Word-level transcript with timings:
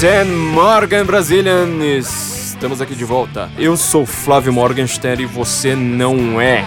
Guten 0.00 0.30
Morgen, 0.54 1.02
Brazilians! 1.02 2.06
Estamos 2.50 2.80
aqui 2.80 2.94
de 2.94 3.04
volta. 3.04 3.50
Eu 3.58 3.76
sou 3.76 4.06
Flávio 4.06 4.52
Morgenstern 4.52 5.24
e 5.24 5.26
você 5.26 5.74
não 5.74 6.40
é. 6.40 6.64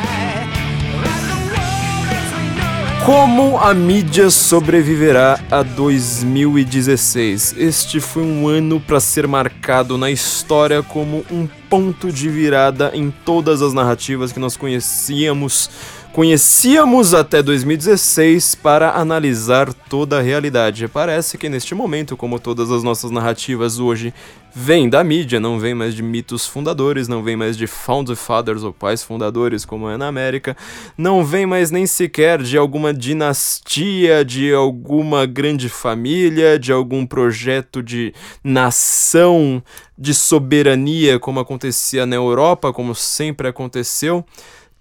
Como 3.05 3.57
a 3.57 3.73
mídia 3.73 4.29
sobreviverá 4.29 5.39
a 5.49 5.63
2016? 5.63 7.55
Este 7.57 8.01
foi 8.01 8.23
um 8.23 8.49
ano 8.49 8.81
para 8.81 8.99
ser 8.99 9.25
marcado 9.29 9.97
na 9.97 10.11
história 10.11 10.83
como 10.83 11.25
um 11.31 11.47
ponto 11.69 12.11
de 12.11 12.27
virada 12.27 12.91
em 12.93 13.09
todas 13.09 13.61
as 13.61 13.71
narrativas 13.73 14.33
que 14.33 14.41
nós 14.41 14.57
conhecíamos 14.57 15.69
conhecíamos 16.13 17.13
até 17.13 17.41
2016 17.41 18.55
para 18.55 18.91
analisar 18.91 19.73
toda 19.73 20.19
a 20.19 20.21
realidade. 20.21 20.87
Parece 20.89 21.37
que 21.37 21.47
neste 21.47 21.73
momento, 21.73 22.17
como 22.17 22.39
todas 22.39 22.69
as 22.69 22.83
nossas 22.83 23.11
narrativas 23.11 23.79
hoje 23.79 24.13
vêm 24.53 24.89
da 24.89 25.03
mídia, 25.05 25.39
não 25.39 25.57
vem 25.57 25.73
mais 25.73 25.95
de 25.95 26.03
mitos 26.03 26.45
fundadores, 26.45 27.07
não 27.07 27.23
vem 27.23 27.37
mais 27.37 27.55
de 27.55 27.65
Founding 27.65 28.15
Fathers 28.15 28.63
ou 28.63 28.73
pais 28.73 29.01
fundadores, 29.01 29.63
como 29.63 29.89
é 29.89 29.95
na 29.95 30.07
América, 30.07 30.57
não 30.97 31.23
vem 31.23 31.45
mais 31.45 31.71
nem 31.71 31.87
sequer 31.87 32.43
de 32.43 32.57
alguma 32.57 32.93
dinastia, 32.93 34.25
de 34.25 34.53
alguma 34.53 35.25
grande 35.25 35.69
família, 35.69 36.59
de 36.59 36.73
algum 36.73 37.05
projeto 37.05 37.81
de 37.81 38.13
nação, 38.43 39.63
de 39.97 40.13
soberania, 40.13 41.17
como 41.17 41.39
acontecia 41.39 42.05
na 42.05 42.17
Europa, 42.17 42.73
como 42.73 42.93
sempre 42.93 43.47
aconteceu. 43.47 44.25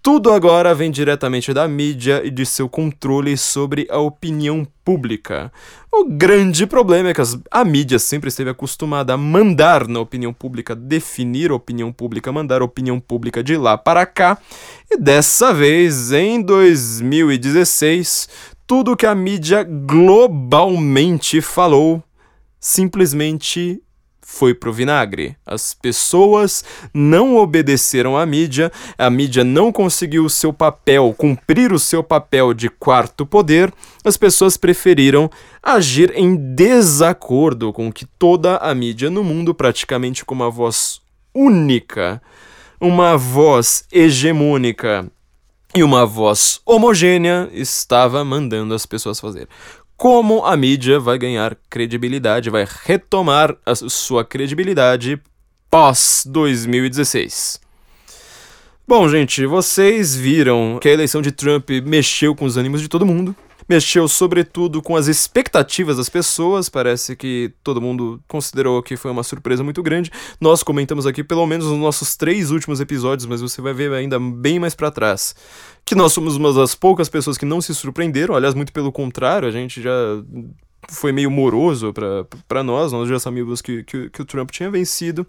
Tudo 0.02 0.32
agora 0.32 0.74
vem 0.74 0.90
diretamente 0.90 1.52
da 1.52 1.68
mídia 1.68 2.22
e 2.24 2.30
de 2.30 2.46
seu 2.46 2.70
controle 2.70 3.36
sobre 3.36 3.86
a 3.90 3.98
opinião 3.98 4.66
pública. 4.82 5.52
O 5.92 6.06
grande 6.06 6.66
problema 6.66 7.10
é 7.10 7.14
que 7.14 7.20
a 7.50 7.64
mídia 7.66 7.98
sempre 7.98 8.28
esteve 8.28 8.48
acostumada 8.48 9.12
a 9.12 9.18
mandar 9.18 9.86
na 9.86 10.00
opinião 10.00 10.32
pública, 10.32 10.74
definir 10.74 11.50
a 11.50 11.54
opinião 11.54 11.92
pública, 11.92 12.32
mandar 12.32 12.62
a 12.62 12.64
opinião 12.64 12.98
pública 12.98 13.42
de 13.42 13.58
lá 13.58 13.76
para 13.76 14.06
cá. 14.06 14.38
E 14.90 14.96
dessa 14.96 15.52
vez, 15.52 16.12
em 16.12 16.40
2016, 16.40 18.26
tudo 18.66 18.96
que 18.96 19.04
a 19.04 19.14
mídia 19.14 19.62
globalmente 19.64 21.42
falou 21.42 22.02
simplesmente 22.58 23.82
foi 24.30 24.54
pro 24.54 24.72
vinagre. 24.72 25.36
As 25.44 25.74
pessoas 25.74 26.64
não 26.94 27.36
obedeceram 27.36 28.16
à 28.16 28.24
mídia, 28.24 28.70
a 28.96 29.10
mídia 29.10 29.42
não 29.42 29.72
conseguiu 29.72 30.24
o 30.24 30.30
seu 30.30 30.52
papel, 30.52 31.12
cumprir 31.18 31.72
o 31.72 31.78
seu 31.78 32.02
papel 32.02 32.54
de 32.54 32.70
quarto 32.70 33.26
poder, 33.26 33.72
as 34.04 34.16
pessoas 34.16 34.56
preferiram 34.56 35.28
agir 35.60 36.12
em 36.14 36.36
desacordo 36.36 37.72
com 37.72 37.92
que 37.92 38.06
toda 38.06 38.56
a 38.58 38.72
mídia 38.72 39.10
no 39.10 39.24
mundo, 39.24 39.52
praticamente 39.52 40.24
com 40.24 40.34
uma 40.34 40.50
voz 40.50 41.02
única, 41.34 42.22
uma 42.80 43.18
voz 43.18 43.84
hegemônica 43.92 45.10
e 45.74 45.82
uma 45.82 46.06
voz 46.06 46.60
homogênea, 46.64 47.50
estava 47.52 48.24
mandando 48.24 48.74
as 48.74 48.86
pessoas 48.86 49.20
fazer 49.20 49.48
como 50.00 50.46
a 50.46 50.56
mídia 50.56 50.98
vai 50.98 51.18
ganhar 51.18 51.54
credibilidade, 51.68 52.48
vai 52.48 52.66
retomar 52.84 53.54
a 53.66 53.74
sua 53.74 54.24
credibilidade 54.24 55.20
pós 55.70 56.24
2016. 56.26 57.60
Bom, 58.88 59.06
gente, 59.10 59.44
vocês 59.44 60.16
viram 60.16 60.78
que 60.80 60.88
a 60.88 60.92
eleição 60.92 61.20
de 61.20 61.30
Trump 61.30 61.68
mexeu 61.84 62.34
com 62.34 62.46
os 62.46 62.56
ânimos 62.56 62.80
de 62.80 62.88
todo 62.88 63.04
mundo 63.04 63.36
mexeu 63.70 64.08
sobretudo 64.08 64.82
com 64.82 64.96
as 64.96 65.06
expectativas 65.06 65.96
das 65.96 66.08
pessoas. 66.08 66.68
Parece 66.68 67.14
que 67.14 67.52
todo 67.62 67.80
mundo 67.80 68.20
considerou 68.26 68.82
que 68.82 68.96
foi 68.96 69.12
uma 69.12 69.22
surpresa 69.22 69.62
muito 69.62 69.80
grande. 69.80 70.10
Nós 70.40 70.64
comentamos 70.64 71.06
aqui 71.06 71.22
pelo 71.22 71.46
menos 71.46 71.66
nos 71.66 71.78
nossos 71.78 72.16
três 72.16 72.50
últimos 72.50 72.80
episódios, 72.80 73.26
mas 73.26 73.40
você 73.40 73.62
vai 73.62 73.72
ver 73.72 73.92
ainda 73.92 74.18
bem 74.18 74.58
mais 74.58 74.74
para 74.74 74.90
trás. 74.90 75.36
Que 75.84 75.94
nós 75.94 76.12
somos 76.12 76.36
uma 76.36 76.52
das 76.52 76.74
poucas 76.74 77.08
pessoas 77.08 77.36
que 77.36 77.44
não 77.44 77.60
se 77.60 77.74
surpreenderam, 77.74 78.34
aliás, 78.34 78.54
muito 78.54 78.72
pelo 78.72 78.92
contrário, 78.92 79.48
a 79.48 79.50
gente 79.50 79.82
já 79.82 79.90
foi 80.88 81.12
meio 81.12 81.30
moroso 81.30 81.92
para 82.46 82.62
nós, 82.62 82.92
nós 82.92 83.08
já 83.08 83.18
sabíamos 83.18 83.60
que, 83.60 83.82
que, 83.84 84.10
que 84.10 84.22
o 84.22 84.24
Trump 84.24 84.50
tinha 84.50 84.70
vencido. 84.70 85.26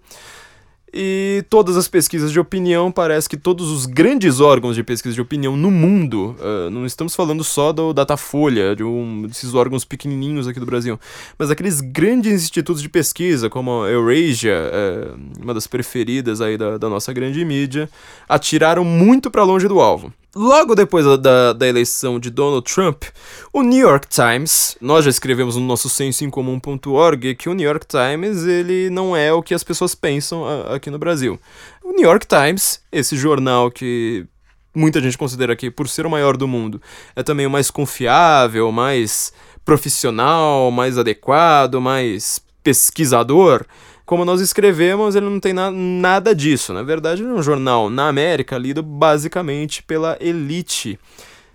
E 0.94 1.42
todas 1.48 1.74
as 1.74 1.88
pesquisas 1.88 2.30
de 2.30 2.38
opinião, 2.38 2.92
parece 2.92 3.26
que 3.26 3.36
todos 3.38 3.70
os 3.70 3.86
grandes 3.86 4.40
órgãos 4.40 4.76
de 4.76 4.84
pesquisa 4.84 5.14
de 5.14 5.22
opinião 5.22 5.56
no 5.56 5.70
mundo, 5.70 6.36
uh, 6.38 6.68
não 6.68 6.84
estamos 6.84 7.16
falando 7.16 7.42
só 7.42 7.72
do 7.72 7.94
Datafolha, 7.94 8.76
de 8.76 8.84
um 8.84 9.22
desses 9.22 9.54
órgãos 9.54 9.86
pequenininhos 9.86 10.46
aqui 10.46 10.60
do 10.60 10.66
Brasil, 10.66 11.00
mas 11.38 11.50
aqueles 11.50 11.80
grandes 11.80 12.44
institutos 12.44 12.82
de 12.82 12.90
pesquisa, 12.90 13.48
como 13.48 13.84
a 13.84 13.90
Eurasia, 13.90 14.54
uh, 14.54 15.42
uma 15.42 15.54
das 15.54 15.66
preferidas 15.66 16.42
aí 16.42 16.58
da, 16.58 16.76
da 16.76 16.90
nossa 16.90 17.10
grande 17.10 17.42
mídia, 17.42 17.88
atiraram 18.28 18.84
muito 18.84 19.30
para 19.30 19.44
longe 19.44 19.66
do 19.66 19.80
alvo. 19.80 20.12
Logo 20.34 20.74
depois 20.74 21.04
da, 21.20 21.52
da 21.52 21.68
eleição 21.68 22.18
de 22.18 22.30
Donald 22.30 22.64
Trump, 22.64 23.04
o 23.52 23.62
New 23.62 23.86
York 23.86 24.08
Times, 24.08 24.78
nós 24.80 25.04
já 25.04 25.10
escrevemos 25.10 25.56
no 25.56 25.62
nosso 25.62 25.90
sensoincomum.org 25.90 27.34
que 27.34 27.50
o 27.50 27.52
New 27.52 27.68
York 27.68 27.86
Times 27.86 28.44
ele 28.44 28.88
não 28.88 29.14
é 29.14 29.30
o 29.30 29.42
que 29.42 29.52
as 29.52 29.62
pessoas 29.62 29.94
pensam 29.94 30.46
a, 30.46 30.76
aqui 30.76 30.88
no 30.88 30.98
Brasil. 30.98 31.38
O 31.84 31.92
New 31.92 32.08
York 32.08 32.26
Times, 32.26 32.80
esse 32.90 33.14
jornal 33.14 33.70
que 33.70 34.26
muita 34.74 35.02
gente 35.02 35.18
considera 35.18 35.54
que, 35.54 35.70
por 35.70 35.86
ser 35.86 36.06
o 36.06 36.10
maior 36.10 36.38
do 36.38 36.48
mundo, 36.48 36.80
é 37.14 37.22
também 37.22 37.46
o 37.46 37.50
mais 37.50 37.70
confiável, 37.70 38.72
mais 38.72 39.34
profissional, 39.66 40.70
mais 40.70 40.96
adequado, 40.96 41.78
mais 41.78 42.40
pesquisador, 42.64 43.66
como 44.12 44.26
nós 44.26 44.42
escrevemos, 44.42 45.16
ele 45.16 45.24
não 45.24 45.40
tem 45.40 45.54
na, 45.54 45.70
nada 45.70 46.34
disso. 46.34 46.74
Na 46.74 46.82
verdade, 46.82 47.22
ele 47.22 47.30
é 47.30 47.32
um 47.32 47.42
jornal 47.42 47.88
na 47.88 48.08
América 48.08 48.58
lido 48.58 48.82
basicamente 48.82 49.82
pela 49.82 50.18
elite 50.20 50.98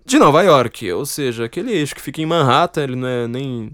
de 0.04 0.18
Nova 0.18 0.42
York, 0.42 0.92
ou 0.92 1.06
seja, 1.06 1.46
aquele 1.46 1.72
eixo 1.72 1.94
que 1.94 2.02
fica 2.02 2.20
em 2.20 2.26
Manhattan, 2.26 2.82
ele 2.82 2.96
não 2.96 3.08
é 3.08 3.28
nem 3.28 3.72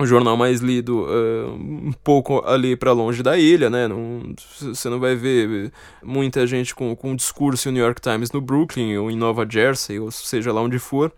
o 0.00 0.04
jornal 0.04 0.36
mais 0.36 0.60
lido 0.60 1.04
uh, 1.04 1.54
um 1.54 1.92
pouco 2.02 2.44
ali 2.44 2.74
para 2.74 2.90
longe 2.90 3.22
da 3.22 3.38
ilha, 3.38 3.70
né? 3.70 3.86
Não, 3.86 4.34
você 4.60 4.88
não 4.88 4.98
vai 4.98 5.14
ver 5.14 5.70
muita 6.02 6.44
gente 6.44 6.74
com, 6.74 6.96
com 6.96 7.14
discurso 7.14 7.68
em 7.68 7.72
New 7.72 7.84
York 7.84 8.00
Times 8.00 8.32
no 8.32 8.40
Brooklyn 8.40 8.96
ou 8.96 9.12
em 9.12 9.16
Nova 9.16 9.46
Jersey, 9.48 10.00
ou 10.00 10.10
seja 10.10 10.52
lá 10.52 10.60
onde 10.60 10.80
for 10.80 11.12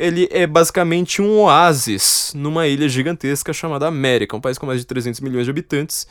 ele 0.00 0.26
é 0.30 0.46
basicamente 0.46 1.20
um 1.20 1.40
oásis 1.40 2.32
numa 2.34 2.66
ilha 2.66 2.88
gigantesca 2.88 3.52
chamada 3.52 3.86
América, 3.86 4.34
um 4.34 4.40
país 4.40 4.56
com 4.56 4.64
mais 4.64 4.80
de 4.80 4.86
300 4.86 5.20
milhões 5.20 5.44
de 5.44 5.50
habitantes, 5.50 6.06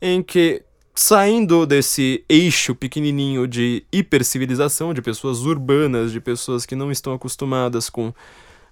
em 0.00 0.22
que 0.22 0.62
saindo 0.94 1.66
desse 1.66 2.24
eixo 2.26 2.74
pequenininho 2.74 3.46
de 3.46 3.84
hipercivilização, 3.92 4.94
de 4.94 5.02
pessoas 5.02 5.40
urbanas, 5.40 6.10
de 6.10 6.20
pessoas 6.20 6.64
que 6.64 6.74
não 6.74 6.90
estão 6.90 7.12
acostumadas 7.12 7.90
com 7.90 8.14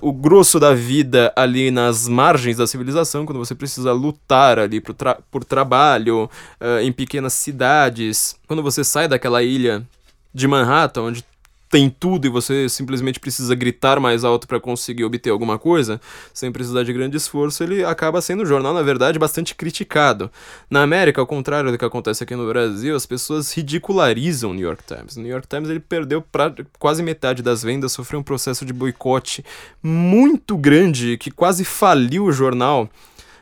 o 0.00 0.10
grosso 0.10 0.58
da 0.58 0.72
vida 0.72 1.30
ali 1.36 1.70
nas 1.70 2.08
margens 2.08 2.56
da 2.56 2.66
civilização, 2.66 3.26
quando 3.26 3.38
você 3.38 3.54
precisa 3.54 3.92
lutar 3.92 4.58
ali 4.58 4.80
por, 4.80 4.94
tra 4.94 5.18
por 5.30 5.44
trabalho, 5.44 6.30
uh, 6.60 6.80
em 6.80 6.90
pequenas 6.90 7.34
cidades, 7.34 8.36
quando 8.48 8.62
você 8.62 8.82
sai 8.82 9.06
daquela 9.06 9.42
ilha 9.42 9.86
de 10.32 10.48
Manhattan, 10.48 11.02
onde 11.02 11.24
tem 11.72 11.88
tudo 11.88 12.26
e 12.26 12.28
você 12.28 12.68
simplesmente 12.68 13.18
precisa 13.18 13.54
gritar 13.54 13.98
mais 13.98 14.24
alto 14.24 14.46
para 14.46 14.60
conseguir 14.60 15.04
obter 15.04 15.30
alguma 15.30 15.58
coisa, 15.58 15.98
sem 16.34 16.52
precisar 16.52 16.82
de 16.82 16.92
grande 16.92 17.16
esforço, 17.16 17.64
ele 17.64 17.82
acaba 17.82 18.20
sendo 18.20 18.42
um 18.42 18.46
jornal, 18.46 18.74
na 18.74 18.82
verdade, 18.82 19.18
bastante 19.18 19.54
criticado. 19.54 20.30
Na 20.68 20.82
América, 20.82 21.22
ao 21.22 21.26
contrário 21.26 21.72
do 21.72 21.78
que 21.78 21.84
acontece 21.86 22.22
aqui 22.22 22.36
no 22.36 22.46
Brasil, 22.46 22.94
as 22.94 23.06
pessoas 23.06 23.50
ridicularizam 23.56 24.50
o 24.50 24.54
New 24.54 24.66
York 24.66 24.84
Times. 24.84 25.16
O 25.16 25.20
New 25.20 25.30
York 25.30 25.48
Times 25.48 25.70
ele 25.70 25.80
perdeu 25.80 26.20
pra, 26.20 26.54
quase 26.78 27.02
metade 27.02 27.42
das 27.42 27.62
vendas, 27.62 27.92
sofreu 27.92 28.20
um 28.20 28.22
processo 28.22 28.66
de 28.66 28.72
boicote 28.74 29.42
muito 29.82 30.58
grande 30.58 31.16
que 31.16 31.30
quase 31.30 31.64
faliu 31.64 32.26
o 32.26 32.32
jornal, 32.32 32.86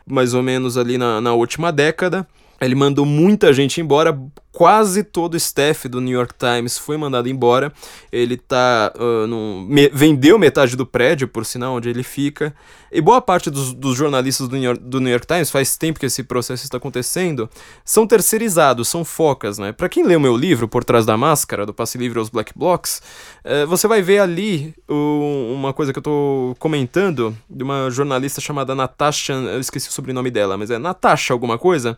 mais 0.07 0.35
ou 0.35 0.43
menos 0.43 0.79
ali 0.79 0.97
na, 0.97 1.21
na 1.21 1.35
última 1.35 1.73
década. 1.73 2.25
Ele 2.61 2.77
mandou 2.77 3.05
muita 3.05 3.53
gente 3.53 3.81
embora, 3.81 4.17
quase 4.61 5.03
todo 5.03 5.33
o 5.33 5.37
staff 5.39 5.89
do 5.89 6.03
New 6.03 6.13
York 6.13 6.35
Times 6.39 6.77
foi 6.77 6.99
mandado 6.99 7.31
embora. 7.31 7.73
Ele 8.13 8.37
tá. 8.37 8.93
Uh, 8.95 9.27
num, 9.27 9.65
me, 9.67 9.89
vendeu 9.89 10.39
metade 10.39 10.77
do 10.77 10.85
prédio, 10.85 11.27
por 11.27 11.47
sinal, 11.47 11.77
onde 11.77 11.89
ele 11.89 12.03
fica. 12.03 12.55
E 12.93 13.01
boa 13.01 13.23
parte 13.23 13.51
dos, 13.51 13.73
dos 13.73 13.97
jornalistas 13.97 14.49
do 14.49 14.57
New, 14.57 14.65
York, 14.65 14.83
do 14.83 15.01
New, 15.01 15.11
York, 15.11 15.27
Times, 15.27 15.51
faz 15.51 15.77
tempo 15.77 15.99
que 16.01 16.07
esse 16.07 16.25
processo 16.25 16.65
está 16.65 16.77
acontecendo, 16.77 17.49
são 17.85 18.05
terceirizados, 18.05 18.89
são 18.89 19.05
focas, 19.05 19.59
né? 19.59 19.71
Para 19.71 19.89
quem 19.89 20.05
lê 20.05 20.17
o 20.17 20.21
meu 20.21 20.37
livro, 20.37 20.67
Por 20.67 20.83
Trás 20.83 21.07
da 21.07 21.17
Máscara, 21.17 21.65
do 21.65 21.73
Passe 21.73 21.97
Livre 21.97 22.19
aos 22.19 22.29
Black 22.29 22.53
Blocks, 22.55 23.01
uh, 23.45 23.67
você 23.69 23.87
vai 23.87 24.03
ver 24.03 24.19
ali 24.19 24.75
uma 24.89 25.73
coisa 25.73 25.93
que 25.93 26.01
eu 26.01 26.03
tô 26.03 26.57
comentando 26.59 27.35
de 27.49 27.63
uma 27.63 27.89
jornalista 27.91 28.41
chamada 28.41 28.75
Natasha. 28.75 29.33
Eu 29.33 29.61
esqueci 29.61 29.89
o 29.89 29.93
sobrenome 29.93 30.31
dela, 30.31 30.59
mas 30.59 30.71
é 30.71 30.79
Natasha 30.79 31.33
alguma 31.33 31.57
coisa. 31.57 31.97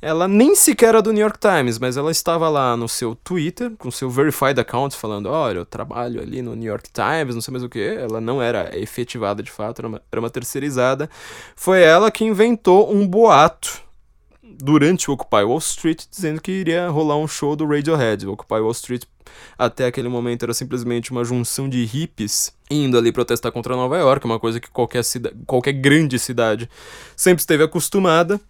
Ela 0.00 0.26
nem 0.26 0.56
sequer 0.56 0.88
era 0.90 1.02
do 1.02 1.12
New 1.12 1.20
York 1.22 1.38
Times, 1.38 1.78
mas 1.78 1.96
ela 2.00 2.10
estava 2.10 2.48
lá 2.48 2.76
no 2.76 2.88
seu 2.88 3.14
Twitter, 3.14 3.70
com 3.78 3.90
seu 3.90 4.10
verified 4.10 4.58
account, 4.58 4.96
falando: 4.96 5.26
Olha, 5.26 5.58
eu 5.58 5.66
trabalho 5.66 6.20
ali 6.20 6.42
no 6.42 6.54
New 6.54 6.68
York 6.68 6.90
Times, 6.92 7.34
não 7.34 7.42
sei 7.42 7.52
mais 7.52 7.62
o 7.64 7.68
que. 7.68 7.80
Ela 7.80 8.20
não 8.20 8.42
era 8.42 8.76
efetivada 8.78 9.42
de 9.42 9.50
fato, 9.50 9.80
era 9.80 9.88
uma, 9.88 10.02
era 10.10 10.20
uma 10.20 10.30
terceirizada. 10.30 11.08
Foi 11.54 11.82
ela 11.82 12.10
que 12.10 12.24
inventou 12.24 12.92
um 12.92 13.06
boato 13.06 13.82
durante 14.42 15.10
o 15.10 15.14
Occupy 15.14 15.42
Wall 15.42 15.58
Street, 15.58 16.04
dizendo 16.10 16.40
que 16.40 16.50
iria 16.50 16.88
rolar 16.88 17.16
um 17.16 17.28
show 17.28 17.54
do 17.54 17.66
Radiohead. 17.66 18.26
O 18.26 18.32
Occupy 18.32 18.60
Wall 18.60 18.72
Street, 18.72 19.04
até 19.56 19.86
aquele 19.86 20.08
momento, 20.08 20.42
era 20.44 20.54
simplesmente 20.54 21.10
uma 21.10 21.24
junção 21.24 21.68
de 21.68 21.84
hippies 21.84 22.52
indo 22.70 22.96
ali 22.96 23.10
protestar 23.10 23.50
contra 23.50 23.74
Nova 23.74 23.98
York, 23.98 24.24
uma 24.24 24.38
coisa 24.38 24.60
que 24.60 24.70
qualquer, 24.70 25.02
qualquer 25.46 25.72
grande 25.72 26.18
cidade 26.18 26.70
sempre 27.16 27.40
esteve 27.40 27.64
acostumada. 27.64 28.40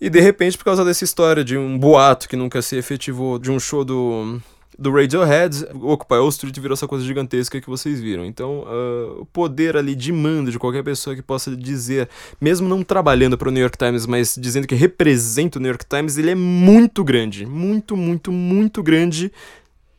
E 0.00 0.08
de 0.08 0.20
repente, 0.20 0.56
por 0.56 0.64
causa 0.64 0.84
dessa 0.84 1.04
história 1.04 1.44
de 1.44 1.58
um 1.58 1.78
boato 1.78 2.28
que 2.28 2.36
nunca 2.36 2.62
se 2.62 2.76
efetivou, 2.76 3.38
de 3.38 3.50
um 3.50 3.60
show 3.60 3.84
do, 3.84 4.40
do 4.78 4.90
Radiohead, 4.90 5.66
o 5.74 5.92
Occupy 5.92 6.14
Wall 6.14 6.30
Street 6.30 6.58
virou 6.58 6.72
essa 6.72 6.88
coisa 6.88 7.04
gigantesca 7.04 7.60
que 7.60 7.68
vocês 7.68 8.00
viram. 8.00 8.24
Então, 8.24 8.60
uh, 8.60 9.20
o 9.20 9.26
poder 9.26 9.76
ali 9.76 9.94
de 9.94 10.10
mando 10.10 10.50
de 10.50 10.58
qualquer 10.58 10.82
pessoa 10.82 11.14
que 11.14 11.20
possa 11.20 11.54
dizer, 11.54 12.08
mesmo 12.40 12.66
não 12.66 12.82
trabalhando 12.82 13.36
para 13.36 13.48
o 13.50 13.52
New 13.52 13.60
York 13.60 13.76
Times, 13.76 14.06
mas 14.06 14.36
dizendo 14.40 14.66
que 14.66 14.74
representa 14.74 15.58
o 15.58 15.62
New 15.62 15.70
York 15.70 15.84
Times, 15.86 16.16
ele 16.16 16.30
é 16.30 16.34
muito 16.34 17.04
grande. 17.04 17.44
Muito, 17.44 17.94
muito, 17.94 18.32
muito 18.32 18.82
grande 18.82 19.30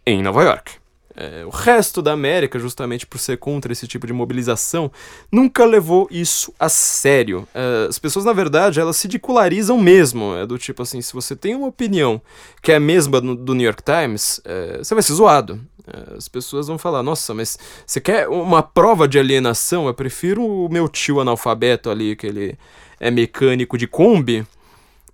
em 0.03 0.23
Nova 0.23 0.41
York. 0.43 0.80
É, 1.21 1.45
o 1.45 1.49
resto 1.49 2.01
da 2.01 2.13
América, 2.13 2.57
justamente 2.57 3.05
por 3.05 3.19
ser 3.19 3.37
contra 3.37 3.71
esse 3.71 3.87
tipo 3.87 4.07
de 4.07 4.13
mobilização, 4.13 4.91
nunca 5.31 5.63
levou 5.63 6.07
isso 6.09 6.51
a 6.59 6.67
sério. 6.67 7.47
É, 7.53 7.85
as 7.87 7.99
pessoas, 7.99 8.25
na 8.25 8.33
verdade, 8.33 8.79
elas 8.79 8.97
se 8.97 9.05
ridicularizam 9.05 9.77
mesmo. 9.77 10.35
É 10.35 10.47
do 10.47 10.57
tipo 10.57 10.81
assim, 10.81 10.99
se 10.99 11.13
você 11.13 11.35
tem 11.35 11.53
uma 11.53 11.67
opinião 11.67 12.19
que 12.59 12.71
é 12.71 12.77
a 12.77 12.79
mesma 12.79 13.21
do, 13.21 13.35
do 13.35 13.53
New 13.53 13.65
York 13.65 13.83
Times, 13.83 14.41
é, 14.43 14.79
você 14.79 14.95
vai 14.95 15.03
ser 15.03 15.13
zoado. 15.13 15.61
É, 15.85 16.17
as 16.17 16.27
pessoas 16.27 16.67
vão 16.67 16.79
falar, 16.79 17.03
nossa, 17.03 17.35
mas 17.35 17.55
você 17.85 18.01
quer 18.01 18.27
uma 18.27 18.63
prova 18.63 19.07
de 19.07 19.19
alienação? 19.19 19.85
Eu 19.85 19.93
prefiro 19.93 20.43
o 20.43 20.69
meu 20.69 20.89
tio 20.89 21.19
analfabeto 21.19 21.91
ali, 21.91 22.15
que 22.15 22.25
ele 22.25 22.57
é 22.99 23.11
mecânico 23.11 23.77
de 23.77 23.85
Kombi, 23.85 24.43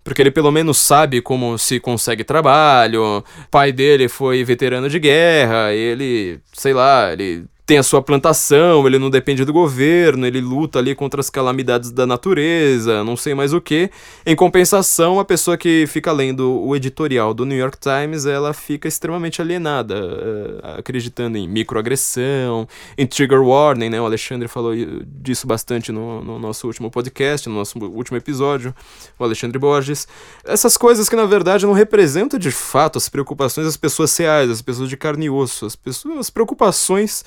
porque 0.08 0.22
ele 0.22 0.32
pelo 0.32 0.54
menos 0.54 0.78
sabe 0.78 1.22
como 1.22 1.58
se 1.58 1.82
consegue 1.82 2.24
trabalho. 2.24 3.04
O 3.04 3.24
pai 3.52 3.74
dele 3.74 4.08
foi 4.08 4.42
veterano 4.42 4.90
de 4.90 5.00
guerra, 5.00 5.74
ele, 5.74 6.40
sei 6.54 6.74
lá, 6.74 7.12
ele 7.12 7.44
tem 7.68 7.78
a 7.78 7.84
sua 7.84 8.02
plantação, 8.02 8.88
ele 8.88 8.98
não 8.98 9.10
depende 9.10 9.44
do 9.44 9.52
governo, 9.52 10.26
ele 10.26 10.40
luta 10.40 10.80
ali 10.80 10.96
contra 10.96 11.20
as 11.20 11.30
calamidades 11.30 11.92
da 11.92 12.08
natureza, 12.08 13.04
não 13.04 13.18
sei 13.18 13.36
mais 13.36 13.54
o 13.54 13.60
que. 13.60 13.92
Em 14.26 14.38
compensação, 14.38 15.20
a 15.20 15.26
pessoa 15.26 15.58
que 15.58 15.86
fica 15.86 16.14
lendo 16.14 16.50
o 16.50 16.74
editorial 16.78 17.34
do 17.34 17.46
New 17.46 17.58
York 17.58 17.78
Times, 17.78 18.26
ela 18.26 18.54
fica 18.54 18.88
extremamente 18.88 19.42
alienada, 19.42 19.96
uh, 19.96 20.80
acreditando 20.80 21.38
em 21.38 21.46
microagressão, 21.46 22.70
em 22.98 23.06
trigger 23.06 23.42
warning, 23.42 23.90
né? 23.90 24.00
O 24.00 24.06
Alexandre 24.06 24.48
falou 24.48 24.74
disso 25.06 25.46
bastante 25.46 25.92
no, 25.92 26.24
no 26.24 26.40
nosso 26.40 26.68
último 26.68 26.90
podcast, 26.90 27.50
no 27.50 27.56
nosso 27.56 27.78
último 27.78 28.16
episódio, 28.16 28.74
o 29.20 29.24
Alexandre 29.26 29.60
Borges. 29.60 30.08
Essas 30.46 30.78
coisas 30.78 31.10
que, 31.10 31.18
na 31.18 31.26
verdade, 31.26 31.66
não 31.66 31.74
representam 31.74 32.40
de 32.40 32.50
fato 32.50 32.98
as 32.98 33.10
preocupações 33.10 33.68
das 33.68 33.76
pessoas 33.76 34.16
reais, 34.16 34.48
das 34.48 34.62
pessoas 34.62 34.88
de 34.88 34.96
carne 34.96 35.26
e 35.26 35.30
osso, 35.30 35.66
as, 35.66 35.76
pessoas, 35.76 36.18
as 36.18 36.30
preocupações 36.30 37.26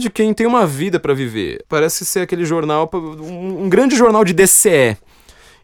de 0.00 0.10
quem 0.10 0.34
tem 0.34 0.46
uma 0.46 0.66
vida 0.66 0.98
para 0.98 1.14
viver. 1.14 1.64
Parece 1.68 2.04
ser 2.04 2.20
aquele 2.20 2.44
jornal, 2.44 2.90
um, 2.92 3.68
grande 3.68 3.96
jornal 3.96 4.24
de 4.24 4.32
DCE, 4.32 4.96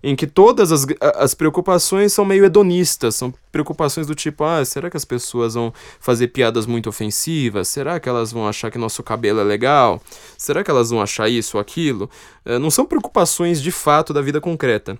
em 0.02 0.14
que 0.14 0.26
todas 0.26 0.70
as, 0.70 0.86
as 1.00 1.34
preocupações 1.34 2.12
são 2.12 2.24
meio 2.24 2.44
hedonistas, 2.44 3.16
são 3.16 3.32
preocupações 3.50 4.06
do 4.06 4.14
tipo, 4.14 4.44
ah, 4.44 4.64
será 4.64 4.88
que 4.88 4.96
as 4.96 5.04
pessoas 5.04 5.54
vão 5.54 5.72
fazer 5.98 6.28
piadas 6.28 6.66
muito 6.66 6.88
ofensivas? 6.88 7.68
Será 7.68 7.98
que 7.98 8.08
elas 8.08 8.30
vão 8.30 8.46
achar 8.46 8.70
que 8.70 8.78
nosso 8.78 9.02
cabelo 9.02 9.40
é 9.40 9.44
legal? 9.44 10.00
Será 10.38 10.62
que 10.62 10.70
elas 10.70 10.90
vão 10.90 11.00
achar 11.00 11.28
isso 11.28 11.56
ou 11.56 11.60
aquilo? 11.60 12.08
É, 12.44 12.58
não 12.58 12.70
são 12.70 12.86
preocupações 12.86 13.60
de 13.60 13.72
fato 13.72 14.12
da 14.12 14.20
vida 14.20 14.40
concreta. 14.40 14.98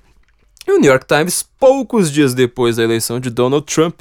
E 0.66 0.72
o 0.72 0.78
New 0.80 0.90
York 0.90 1.06
Times, 1.06 1.44
poucos 1.60 2.10
dias 2.10 2.34
depois 2.34 2.74
da 2.76 2.82
eleição 2.82 3.20
de 3.20 3.30
Donald 3.30 3.64
Trump, 3.72 4.00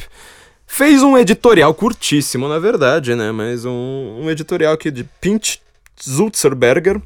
Fez 0.67 1.03
um 1.03 1.17
editorial 1.17 1.73
curtíssimo, 1.73 2.47
na 2.47 2.59
verdade, 2.59 3.15
né? 3.15 3.31
Mas 3.31 3.65
um, 3.65 4.21
um 4.23 4.29
editorial 4.29 4.73
aqui 4.73 4.91
de 4.91 5.03
Pint 5.03 5.57
Zulzerberger 6.01 7.01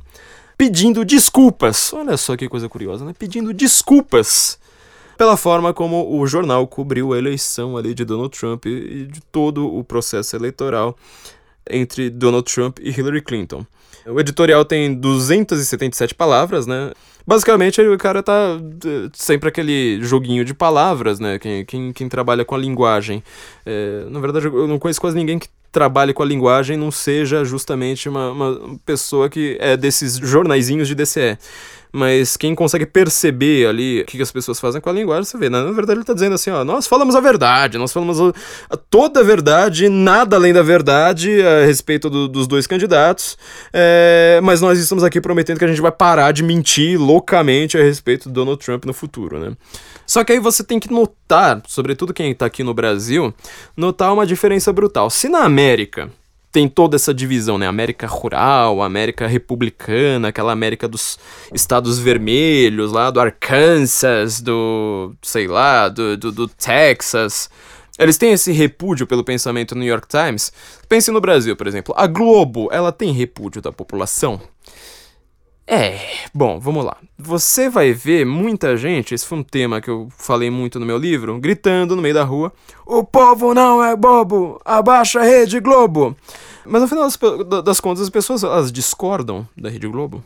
pedindo 0.57 1.05
desculpas. 1.05 1.93
Olha 1.93 2.17
só 2.17 2.35
que 2.35 2.49
coisa 2.49 2.67
curiosa, 2.67 3.05
né? 3.05 3.13
Pedindo 3.17 3.53
desculpas 3.53 4.59
pela 5.17 5.35
forma 5.35 5.73
como 5.73 6.17
o 6.17 6.25
jornal 6.25 6.65
cobriu 6.65 7.13
a 7.13 7.17
eleição 7.17 7.75
ali 7.75 7.93
de 7.93 8.05
Donald 8.05 8.37
Trump 8.37 8.65
e 8.65 9.05
de 9.05 9.21
todo 9.31 9.67
o 9.67 9.83
processo 9.83 10.35
eleitoral 10.35 10.97
entre 11.69 12.09
Donald 12.09 12.51
Trump 12.51 12.79
e 12.81 12.89
Hillary 12.89 13.21
Clinton. 13.21 13.65
O 14.05 14.19
editorial 14.19 14.65
tem 14.65 14.93
277 14.93 16.15
palavras, 16.15 16.65
né? 16.65 16.91
Basicamente, 17.25 17.81
o 17.81 17.97
cara 17.97 18.23
tá 18.23 18.57
eh, 18.85 19.09
sempre 19.13 19.49
aquele 19.49 20.01
joguinho 20.01 20.43
de 20.43 20.53
palavras, 20.53 21.19
né? 21.19 21.37
Quem, 21.37 21.63
quem, 21.65 21.93
quem 21.93 22.09
trabalha 22.09 22.43
com 22.43 22.55
a 22.55 22.57
linguagem. 22.57 23.23
É, 23.65 24.05
na 24.09 24.19
verdade, 24.19 24.47
eu 24.47 24.67
não 24.67 24.79
conheço 24.79 24.99
quase 24.99 25.15
ninguém 25.15 25.37
que 25.37 25.47
trabalhe 25.71 26.13
com 26.13 26.23
a 26.23 26.25
linguagem 26.25 26.77
não 26.77 26.91
seja 26.91 27.45
justamente 27.45 28.09
uma, 28.09 28.31
uma 28.31 28.79
pessoa 28.85 29.29
que 29.29 29.57
é 29.59 29.77
desses 29.77 30.17
jornaizinhos 30.17 30.87
de 30.87 30.95
DCE. 30.95 31.37
Mas 31.91 32.37
quem 32.37 32.53
consegue 32.53 32.85
perceber 32.85 33.67
ali 33.67 34.01
o 34.01 34.05
que, 34.05 34.21
as 34.21 34.31
pessoas 34.31 34.59
fazem 34.59 34.79
com 34.79 34.89
a 34.89 34.93
linguagem, 34.93 35.23
você 35.23 35.37
vê, 35.37 35.49
né? 35.49 35.61
Na 35.61 35.71
verdade, 35.71 35.99
ele 35.99 36.05
tá 36.05 36.13
dizendo 36.13 36.35
assim, 36.35 36.51
ó, 36.51 36.63
nós 36.63 36.85
falamos 36.85 37.15
a 37.15 37.19
verdade, 37.19 37.77
nós 37.79 37.91
falamos 37.91 38.19
a, 38.69 38.77
toda 38.77 39.21
a 39.21 39.23
verdade, 39.23 39.89
nada 39.89 40.35
além 40.35 40.53
da 40.53 40.61
verdade 40.61 41.41
a 41.41 41.65
respeito 41.65 42.09
do, 42.09 42.27
dos 42.27 42.47
dois 42.47 42.67
candidatos, 42.67 43.37
é, 43.73 44.39
mas 44.43 44.61
nós 44.61 44.77
estamos 44.77 45.03
aqui 45.03 45.19
prometendo 45.19 45.57
que 45.57 45.65
a 45.65 45.67
gente 45.67 45.81
vai 45.81 45.91
parar 45.91 46.31
de 46.31 46.43
mentir 46.43 46.99
loucamente 46.99 47.77
a 47.77 47.81
respeito 47.81 48.29
do 48.29 48.33
Donald 48.33 48.63
Trump 48.63 48.85
no 48.85 48.93
futuro, 48.93 49.39
né? 49.39 49.53
Só 50.05 50.23
que 50.23 50.33
aí 50.33 50.39
você 50.39 50.63
tem 50.63 50.79
que 50.79 50.91
notar, 50.91 51.61
sobretudo 51.67 52.13
quem 52.13 52.33
tá 52.33 52.45
aqui 52.45 52.63
no 52.63 52.73
Brasil, 52.73 53.33
notar 53.75 54.13
uma 54.13 54.25
diferença 54.25 54.73
brutal. 54.73 55.09
Se 55.09 55.29
na 55.29 55.39
América 55.39 56.11
tem 56.51 56.67
toda 56.67 56.95
essa 56.95 57.13
divisão, 57.13 57.57
né? 57.57 57.67
América 57.67 58.07
rural, 58.07 58.81
América 58.81 59.27
republicana, 59.27 60.29
aquela 60.29 60.51
América 60.51 60.87
dos 60.87 61.19
estados 61.53 61.99
vermelhos, 61.99 62.91
lá 62.91 63.11
do 63.11 63.19
Arkansas, 63.19 64.41
do, 64.41 65.13
sei 65.21 65.47
lá, 65.47 65.89
do, 65.89 66.17
do, 66.17 66.31
do 66.31 66.47
Texas. 66.47 67.49
Eles 67.99 68.17
têm 68.17 68.31
esse 68.31 68.51
repúdio 68.51 69.05
pelo 69.05 69.23
pensamento 69.23 69.75
New 69.75 69.87
York 69.87 70.07
Times. 70.07 70.53
Pense 70.87 71.11
no 71.11 71.19
Brasil, 71.19 71.55
por 71.55 71.67
exemplo. 71.67 71.93
A 71.97 72.07
Globo, 72.07 72.69
ela 72.71 72.91
tem 72.91 73.11
repúdio 73.11 73.61
da 73.61 73.71
população? 73.71 74.41
É, 75.71 75.99
bom, 76.33 76.59
vamos 76.59 76.83
lá. 76.83 76.97
Você 77.15 77.69
vai 77.69 77.93
ver 77.93 78.25
muita 78.25 78.75
gente, 78.75 79.13
esse 79.13 79.23
foi 79.23 79.37
um 79.37 79.43
tema 79.43 79.79
que 79.79 79.87
eu 79.87 80.07
falei 80.17 80.49
muito 80.49 80.79
no 80.79 80.85
meu 80.85 80.97
livro, 80.97 81.39
gritando 81.39 81.95
no 81.95 82.01
meio 82.01 82.15
da 82.15 82.23
rua: 82.23 82.51
O 82.87 83.03
povo 83.03 83.53
não 83.53 83.83
é 83.83 83.95
bobo! 83.95 84.59
Abaixa 84.65 85.19
a 85.19 85.23
Rede 85.23 85.59
Globo! 85.59 86.17
Mas 86.65 86.81
no 86.81 86.87
final 86.87 87.03
das, 87.03 87.63
das 87.63 87.79
contas, 87.79 88.01
as 88.01 88.09
pessoas 88.09 88.43
elas 88.43 88.71
discordam 88.71 89.47
da 89.55 89.69
Rede 89.69 89.87
Globo. 89.87 90.23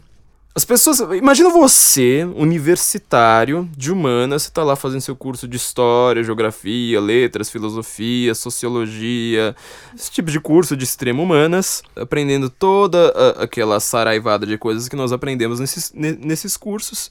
As 0.55 0.63
pessoas. 0.63 0.99
Imagina 1.17 1.49
você, 1.49 2.23
universitário 2.35 3.67
de 3.75 3.91
humanas, 3.91 4.43
você 4.43 4.51
tá 4.51 4.63
lá 4.63 4.75
fazendo 4.75 5.01
seu 5.01 5.15
curso 5.15 5.47
de 5.47 5.57
história, 5.57 6.23
geografia, 6.23 7.01
letras, 7.01 7.49
filosofia, 7.49 8.35
sociologia, 8.35 9.55
esse 9.95 10.11
tipo 10.11 10.29
de 10.29 10.39
curso 10.39 10.77
de 10.77 10.83
extremo 10.83 11.23
humanas, 11.23 11.81
aprendendo 11.95 12.51
toda 12.51 13.09
a, 13.15 13.43
aquela 13.43 13.79
saraivada 13.79 14.45
de 14.45 14.55
coisas 14.55 14.87
que 14.87 14.95
nós 14.95 15.11
aprendemos 15.11 15.59
nesses, 15.59 15.91
nesses 15.91 16.55
cursos. 16.55 17.09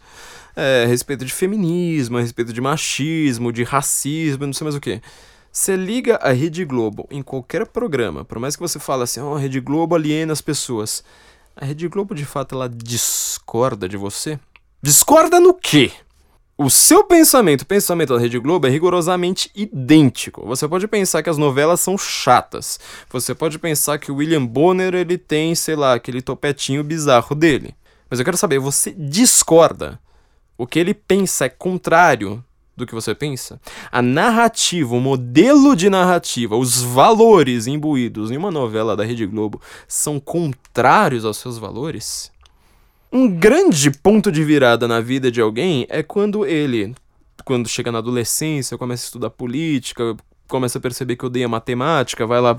É, 0.54 0.84
a 0.84 0.86
respeito 0.86 1.24
de 1.24 1.32
feminismo, 1.32 2.18
a 2.18 2.20
respeito 2.20 2.52
de 2.52 2.60
machismo, 2.60 3.52
de 3.52 3.64
racismo, 3.64 4.46
não 4.46 4.52
sei 4.52 4.64
mais 4.66 4.76
o 4.76 4.80
que. 4.80 5.02
Você 5.50 5.74
liga 5.74 6.16
a 6.16 6.30
Rede 6.30 6.64
Globo 6.64 7.08
em 7.10 7.22
qualquer 7.22 7.66
programa, 7.66 8.24
por 8.24 8.38
mais 8.38 8.54
que 8.54 8.62
você 8.62 8.78
fale 8.78 9.02
assim, 9.02 9.20
oh, 9.20 9.34
a 9.34 9.38
Rede 9.38 9.58
Globo 9.60 9.96
aliena 9.96 10.32
as 10.32 10.40
pessoas 10.40 11.02
a 11.56 11.64
Rede 11.64 11.88
Globo 11.88 12.14
de 12.14 12.24
fato 12.24 12.54
ela 12.54 12.68
discorda 12.68 13.88
de 13.88 13.96
você? 13.96 14.38
Discorda 14.82 15.38
no 15.38 15.54
quê? 15.54 15.92
O 16.56 16.68
seu 16.70 17.04
pensamento, 17.04 17.62
o 17.62 17.66
pensamento 17.66 18.14
da 18.14 18.20
Rede 18.20 18.38
Globo 18.38 18.66
é 18.66 18.70
rigorosamente 18.70 19.50
idêntico. 19.54 20.46
Você 20.46 20.68
pode 20.68 20.86
pensar 20.86 21.22
que 21.22 21.30
as 21.30 21.38
novelas 21.38 21.80
são 21.80 21.96
chatas. 21.96 22.78
Você 23.10 23.34
pode 23.34 23.58
pensar 23.58 23.98
que 23.98 24.12
o 24.12 24.16
William 24.16 24.44
Bonner 24.44 24.94
ele 24.94 25.18
tem, 25.18 25.54
sei 25.54 25.74
lá, 25.74 25.94
aquele 25.94 26.22
topetinho 26.22 26.84
bizarro 26.84 27.34
dele. 27.34 27.74
Mas 28.08 28.18
eu 28.18 28.24
quero 28.24 28.36
saber, 28.36 28.58
você 28.58 28.92
discorda? 28.92 29.98
O 30.56 30.66
que 30.66 30.78
ele 30.78 30.94
pensa 30.94 31.46
é 31.46 31.48
contrário 31.48 32.44
do 32.82 32.86
que 32.86 32.94
você 32.94 33.14
pensa? 33.14 33.60
A 33.90 34.02
narrativa, 34.02 34.94
o 34.94 35.00
modelo 35.00 35.74
de 35.74 35.88
narrativa, 35.88 36.56
os 36.56 36.82
valores 36.82 37.66
imbuídos 37.66 38.30
em 38.30 38.36
uma 38.36 38.50
novela 38.50 38.96
da 38.96 39.04
Rede 39.04 39.24
Globo 39.26 39.60
são 39.88 40.20
contrários 40.20 41.24
aos 41.24 41.38
seus 41.38 41.58
valores? 41.58 42.30
Um 43.12 43.28
grande 43.28 43.90
ponto 43.90 44.32
de 44.32 44.42
virada 44.44 44.88
na 44.88 45.00
vida 45.00 45.30
de 45.30 45.40
alguém 45.40 45.86
é 45.88 46.02
quando 46.02 46.46
ele, 46.46 46.94
quando 47.44 47.68
chega 47.68 47.92
na 47.92 47.98
adolescência, 47.98 48.78
começa 48.78 49.04
a 49.04 49.06
estudar 49.06 49.30
política, 49.30 50.16
começa 50.48 50.78
a 50.78 50.80
perceber 50.80 51.16
que 51.16 51.26
odeia 51.26 51.48
matemática, 51.48 52.26
vai 52.26 52.40
lá 52.40 52.56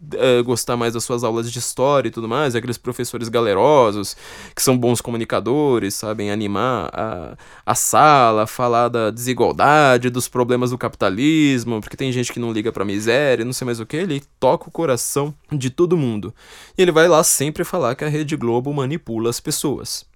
uh, 0.00 0.44
gostar 0.44 0.76
mais 0.76 0.94
das 0.94 1.04
suas 1.04 1.24
aulas 1.24 1.50
de 1.50 1.58
história 1.58 2.08
e 2.08 2.10
tudo 2.10 2.28
mais, 2.28 2.54
aqueles 2.54 2.78
professores 2.78 3.28
galerosos, 3.28 4.16
que 4.54 4.62
são 4.62 4.76
bons 4.76 5.00
comunicadores, 5.00 5.94
sabem 5.94 6.30
animar 6.30 6.90
a, 6.92 7.36
a 7.64 7.74
sala, 7.74 8.46
falar 8.46 8.88
da 8.88 9.10
desigualdade, 9.10 10.10
dos 10.10 10.28
problemas 10.28 10.70
do 10.70 10.78
capitalismo, 10.78 11.80
porque 11.80 11.96
tem 11.96 12.12
gente 12.12 12.32
que 12.32 12.40
não 12.40 12.52
liga 12.52 12.72
pra 12.72 12.84
miséria, 12.84 13.44
não 13.44 13.52
sei 13.52 13.64
mais 13.64 13.80
o 13.80 13.86
que, 13.86 13.96
ele 13.96 14.22
toca 14.38 14.68
o 14.68 14.72
coração 14.72 15.34
de 15.50 15.70
todo 15.70 15.96
mundo. 15.96 16.34
E 16.76 16.82
ele 16.82 16.92
vai 16.92 17.08
lá 17.08 17.22
sempre 17.22 17.64
falar 17.64 17.94
que 17.94 18.04
a 18.04 18.08
Rede 18.08 18.36
Globo 18.36 18.72
manipula 18.72 19.30
as 19.30 19.40
pessoas. 19.40 20.06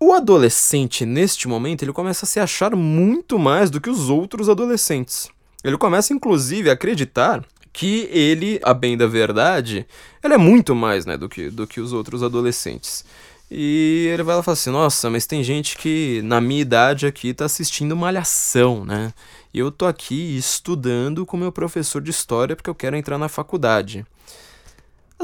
O 0.00 0.12
adolescente, 0.12 1.06
neste 1.06 1.48
momento, 1.48 1.82
ele 1.82 1.92
começa 1.92 2.26
a 2.26 2.28
se 2.28 2.40
achar 2.40 2.74
muito 2.76 3.38
mais 3.38 3.70
do 3.70 3.80
que 3.80 3.88
os 3.88 4.10
outros 4.10 4.48
adolescentes. 4.48 5.30
Ele 5.62 5.78
começa, 5.78 6.12
inclusive, 6.12 6.68
a 6.68 6.74
acreditar 6.74 7.42
que 7.74 8.08
ele, 8.12 8.60
a 8.62 8.72
bem 8.72 8.96
da 8.96 9.06
verdade, 9.06 9.84
ele 10.22 10.32
é 10.32 10.38
muito 10.38 10.76
mais, 10.76 11.04
né, 11.04 11.18
do 11.18 11.28
que, 11.28 11.50
do 11.50 11.66
que 11.66 11.80
os 11.80 11.92
outros 11.92 12.22
adolescentes. 12.22 13.04
E 13.50 14.08
ele 14.12 14.22
vai 14.22 14.36
lá 14.36 14.40
e 14.40 14.44
fala 14.44 14.54
assim: 14.54 14.70
Nossa, 14.70 15.10
mas 15.10 15.26
tem 15.26 15.44
gente 15.44 15.76
que 15.76 16.22
na 16.22 16.40
minha 16.40 16.62
idade 16.62 17.04
aqui 17.06 17.34
tá 17.34 17.44
assistindo 17.44 17.94
Malhação, 17.94 18.84
né? 18.84 19.12
E 19.52 19.58
eu 19.58 19.70
tô 19.70 19.86
aqui 19.86 20.36
estudando 20.36 21.26
com 21.26 21.36
meu 21.36 21.52
professor 21.52 22.00
de 22.00 22.10
história 22.10 22.56
porque 22.56 22.70
eu 22.70 22.74
quero 22.74 22.96
entrar 22.96 23.18
na 23.18 23.28
faculdade. 23.28 24.06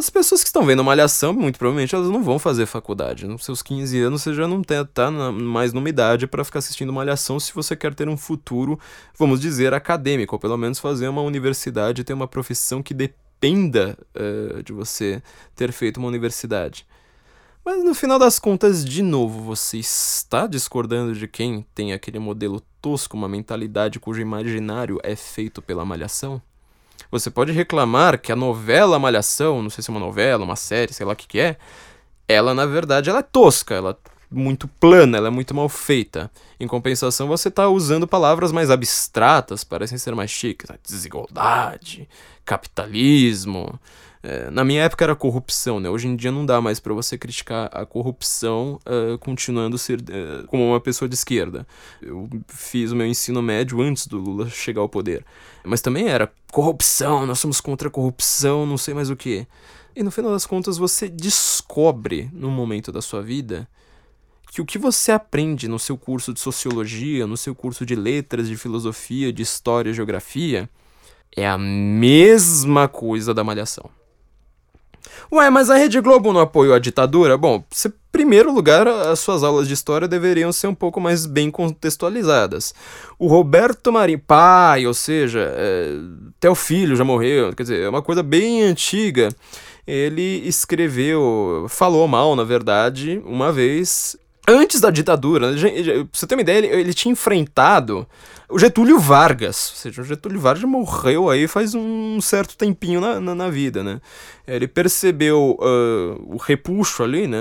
As 0.01 0.09
pessoas 0.09 0.41
que 0.41 0.49
estão 0.49 0.65
vendo 0.65 0.83
Malhação, 0.83 1.35
muito 1.35 1.59
provavelmente 1.59 1.95
elas 1.95 2.09
não 2.09 2.23
vão 2.23 2.39
fazer 2.39 2.65
faculdade. 2.65 3.27
Nos 3.27 3.45
seus 3.45 3.61
15 3.61 4.01
anos 4.01 4.23
você 4.23 4.33
já 4.33 4.49
não 4.49 4.63
tá, 4.63 4.83
tá 4.83 5.11
mais 5.11 5.75
numa 5.75 5.91
idade 5.91 6.27
para 6.27 6.43
ficar 6.43 6.61
assistindo 6.61 6.91
Malhação 6.91 7.39
se 7.39 7.53
você 7.53 7.77
quer 7.77 7.95
ter 7.95 8.09
um 8.09 8.17
futuro, 8.17 8.81
vamos 9.19 9.39
dizer, 9.39 9.75
acadêmico, 9.75 10.35
ou 10.35 10.39
pelo 10.39 10.57
menos 10.57 10.79
fazer 10.79 11.07
uma 11.07 11.21
universidade 11.21 12.03
ter 12.03 12.15
uma 12.15 12.27
profissão 12.27 12.83
que 12.83 12.95
dependa 12.95 13.95
uh, 14.17 14.63
de 14.63 14.73
você 14.73 15.23
ter 15.55 15.71
feito 15.71 15.99
uma 15.99 16.09
universidade. 16.09 16.87
Mas 17.63 17.85
no 17.85 17.95
final 17.95 18.19
das 18.19 18.39
contas, 18.39 18.83
de 18.83 19.03
novo, 19.03 19.43
você 19.43 19.77
está 19.77 20.47
discordando 20.47 21.15
de 21.15 21.29
quem 21.29 21.67
tem 21.75 21.93
aquele 21.93 22.19
modelo 22.19 22.63
tosco, 22.81 23.19
uma 23.19 23.29
mentalidade 23.29 24.01
cujo 24.01 24.23
imaginário 24.23 24.99
é 25.03 25.15
feito 25.15 25.61
pela 25.61 25.85
malhação? 25.85 26.41
Você 27.11 27.31
pode 27.31 27.53
reclamar 27.53 28.21
que 28.21 28.33
a 28.33 28.37
novela 28.37 28.99
Malhação, 28.99 29.63
não 29.63 29.71
sei 29.71 29.83
se 29.83 29.91
é 29.91 29.93
uma 29.93 30.01
novela, 30.01 30.45
uma 30.45 30.57
série, 30.57 30.93
sei 30.93 31.07
lá 31.07 31.13
o 31.13 31.17
que, 31.17 31.27
que 31.27 31.39
é, 31.41 31.57
ela 32.29 32.55
na 32.55 32.67
verdade 32.67 33.11
ela 33.11 33.21
é 33.21 33.23
tosca, 33.23 33.75
ela 33.75 33.91
é 33.91 34.11
muito 34.31 34.69
plana, 34.69 35.19
ela 35.19 35.29
é 35.29 35.31
muito 35.31 35.55
mal 35.55 35.69
feita. 35.69 36.31
Em 36.59 36.67
compensação, 36.67 37.27
você 37.27 37.49
está 37.49 37.69
usando 37.69 38.07
palavras 38.07 38.53
mais 38.53 38.71
abstratas, 38.71 39.65
parecem 39.65 39.99
ser 39.99 40.15
mais 40.15 40.31
chiques. 40.31 40.69
Né? 40.69 40.77
Desigualdade, 40.87 42.09
capitalismo, 42.45 43.79
é, 44.23 44.51
na 44.51 44.65
minha 44.65 44.83
época 44.83 45.05
era 45.05 45.17
corrupção, 45.17 45.81
né? 45.81 45.89
Hoje 45.89 46.07
em 46.07 46.15
dia 46.15 46.31
não 46.31 46.45
dá 46.45 46.61
mais 46.61 46.79
para 46.79 46.93
você 46.93 47.17
criticar 47.17 47.71
a 47.73 47.87
corrupção 47.87 48.79
uh, 48.85 49.17
continuando 49.19 49.79
ser 49.79 49.99
uh, 50.01 50.47
como 50.47 50.67
uma 50.69 50.81
pessoa 50.81 51.09
de 51.09 51.15
esquerda. 51.15 51.67
Eu 52.03 52.29
fiz 52.47 52.93
o 52.93 52.97
meu 52.97 53.07
ensino 53.07 53.41
médio 53.41 53.81
antes 53.81 54.07
do 54.07 54.19
Lula 54.19 54.51
chegar 54.51 54.83
ao 54.83 54.89
poder. 54.89 55.25
Mas 55.65 55.81
também 55.81 56.07
era 56.07 56.31
corrupção, 56.53 57.25
nós 57.25 57.39
somos 57.39 57.63
contra 57.63 57.89
a 57.89 57.91
corrupção, 57.91 58.67
não 58.67 58.77
sei 58.77 58.93
mais 58.93 59.09
o 59.09 59.17
que. 59.17 59.47
E 59.97 60.03
no 60.03 60.11
final 60.11 60.33
das 60.33 60.45
contas 60.45 60.77
você 60.77 61.09
descobre 61.09 62.29
num 62.33 62.51
momento 62.51 62.93
da 62.93 63.01
sua 63.01 63.23
vida 63.23 63.67
que 64.53 64.61
o 64.61 64.67
que 64.67 64.79
você 64.79 65.13
aprende 65.13 65.67
no 65.67 65.79
seu 65.79 65.97
curso 65.97 66.35
de 66.35 66.41
sociologia, 66.41 67.27
no 67.27 67.37
seu 67.37 67.55
curso 67.55 67.87
de 67.87 67.95
letras, 67.95 68.49
de 68.49 68.57
filosofia, 68.57 69.33
de 69.33 69.43
história, 69.43 69.93
geografia, 69.95 70.69
é 71.35 71.47
a 71.49 71.57
mesma 71.57 72.87
coisa 72.89 73.33
da 73.33 73.45
malhação. 73.45 73.89
Ué, 75.33 75.49
mas 75.49 75.71
a 75.71 75.77
Rede 75.77 76.01
Globo 76.01 76.33
não 76.33 76.41
apoiou 76.41 76.75
a 76.75 76.79
ditadura? 76.81 77.39
Bom, 77.39 77.63
em 77.87 77.93
primeiro 78.11 78.53
lugar, 78.53 78.89
as 78.89 79.21
suas 79.21 79.45
aulas 79.45 79.69
de 79.69 79.75
história 79.75 80.09
deveriam 80.09 80.51
ser 80.51 80.67
um 80.67 80.75
pouco 80.75 81.01
mais 81.01 81.25
bem 81.25 81.53
contextualizadas. 81.53 82.75
O 83.17 83.29
Roberto 83.29 83.93
Marinho, 83.93 84.19
pai, 84.19 84.89
ou 84.89 84.95
seja, 84.95 85.55
é, 85.57 85.93
até 86.37 86.51
o 86.51 86.57
filho 86.57 86.97
já 86.97 87.05
morreu, 87.05 87.53
quer 87.55 87.63
dizer, 87.63 87.81
é 87.81 87.89
uma 87.89 88.03
coisa 88.03 88.25
bem 88.25 88.63
antiga. 88.63 89.29
Ele 89.87 90.43
escreveu, 90.49 91.67
falou 91.69 92.09
mal, 92.09 92.35
na 92.35 92.43
verdade, 92.43 93.23
uma 93.25 93.53
vez 93.53 94.17
antes 94.51 94.81
da 94.81 94.91
ditadura, 94.91 95.53
pra 95.53 96.07
você 96.13 96.27
ter 96.27 96.35
uma 96.35 96.43
ideia, 96.43 96.59
ele, 96.59 96.67
ele, 96.69 96.95
tinha 96.95 97.13
enfrentado 97.13 98.07
o 98.49 98.59
Getúlio 98.59 98.99
Vargas. 98.99 99.71
Ou 99.71 99.77
seja, 99.77 100.03
o 100.03 100.05
Getúlio 100.05 100.41
Vargas 100.41 100.65
morreu 100.65 101.31
aí 101.31 101.47
faz 101.47 101.75
um 101.75 102.21
certo 102.21 102.57
tempinho 102.57 103.01
na, 103.01 103.21
na, 103.21 103.35
na 103.35 103.51
vida, 103.51 103.83
né? 103.83 104.01
Ele 104.47 104.67
percebeu 104.69 105.57
uh, 105.61 106.35
o 106.35 106.37
repuxo 106.37 107.03
ali, 107.03 107.27
né? 107.27 107.39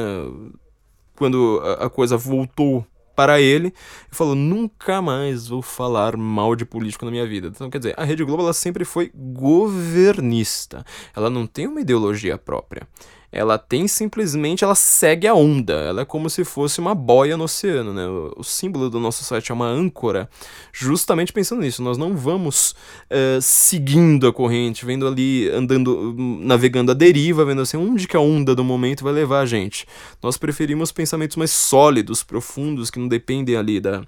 Quando 1.15 1.61
a, 1.63 1.85
a 1.85 1.89
coisa 1.89 2.15
voltou 2.15 2.85
para 3.15 3.41
ele 3.41 3.73
e 4.11 4.15
falou: 4.15 4.35
nunca 4.35 5.01
mais 5.01 5.47
vou 5.47 5.61
falar 5.61 6.15
mal 6.15 6.55
de 6.55 6.65
político 6.65 7.03
na 7.05 7.11
minha 7.11 7.27
vida. 7.27 7.47
Então, 7.47 7.69
quer 7.69 7.79
dizer, 7.79 7.93
a 7.97 8.03
Rede 8.03 8.23
Globo 8.23 8.43
ela 8.43 8.53
sempre 8.53 8.85
foi 8.85 9.11
governista. 9.13 10.85
Ela 11.15 11.29
não 11.29 11.45
tem 11.45 11.67
uma 11.67 11.81
ideologia 11.81 12.37
própria 12.37 12.87
ela 13.31 13.57
tem 13.57 13.87
simplesmente, 13.87 14.63
ela 14.63 14.75
segue 14.75 15.27
a 15.27 15.33
onda, 15.33 15.73
ela 15.73 16.01
é 16.01 16.05
como 16.05 16.29
se 16.29 16.43
fosse 16.43 16.79
uma 16.79 16.95
boia 16.95 17.37
no 17.37 17.43
oceano, 17.43 17.93
né? 17.93 18.07
O, 18.35 18.43
símbolo 18.43 18.89
do 18.89 18.99
nosso 18.99 19.23
site 19.23 19.51
é 19.51 19.53
uma 19.53 19.67
âncora, 19.67 20.29
justamente 20.73 21.31
pensando 21.31 21.61
nisso, 21.61 21.83
nós 21.83 21.97
não 21.97 22.17
vamos 22.17 22.71
uh, 22.71 23.41
seguindo 23.41 24.27
a 24.27 24.33
corrente, 24.33 24.85
vendo 24.85 25.07
ali, 25.07 25.49
andando, 25.49 26.15
navegando 26.17 26.91
a 26.91 26.95
deriva, 26.95 27.45
vendo 27.45 27.61
assim, 27.61 27.77
onde 27.77 28.07
que 28.07 28.17
a 28.17 28.19
onda 28.19 28.55
do 28.55 28.63
momento 28.63 29.03
vai 29.03 29.13
levar 29.13 29.41
a 29.41 29.45
gente. 29.45 29.87
Nós 30.21 30.37
preferimos 30.37 30.91
pensamentos 30.91 31.37
mais 31.37 31.51
sólidos, 31.51 32.23
profundos, 32.23 32.89
que 32.89 32.99
não 32.99 33.07
dependem 33.07 33.55
ali 33.55 33.79
da 33.79 34.03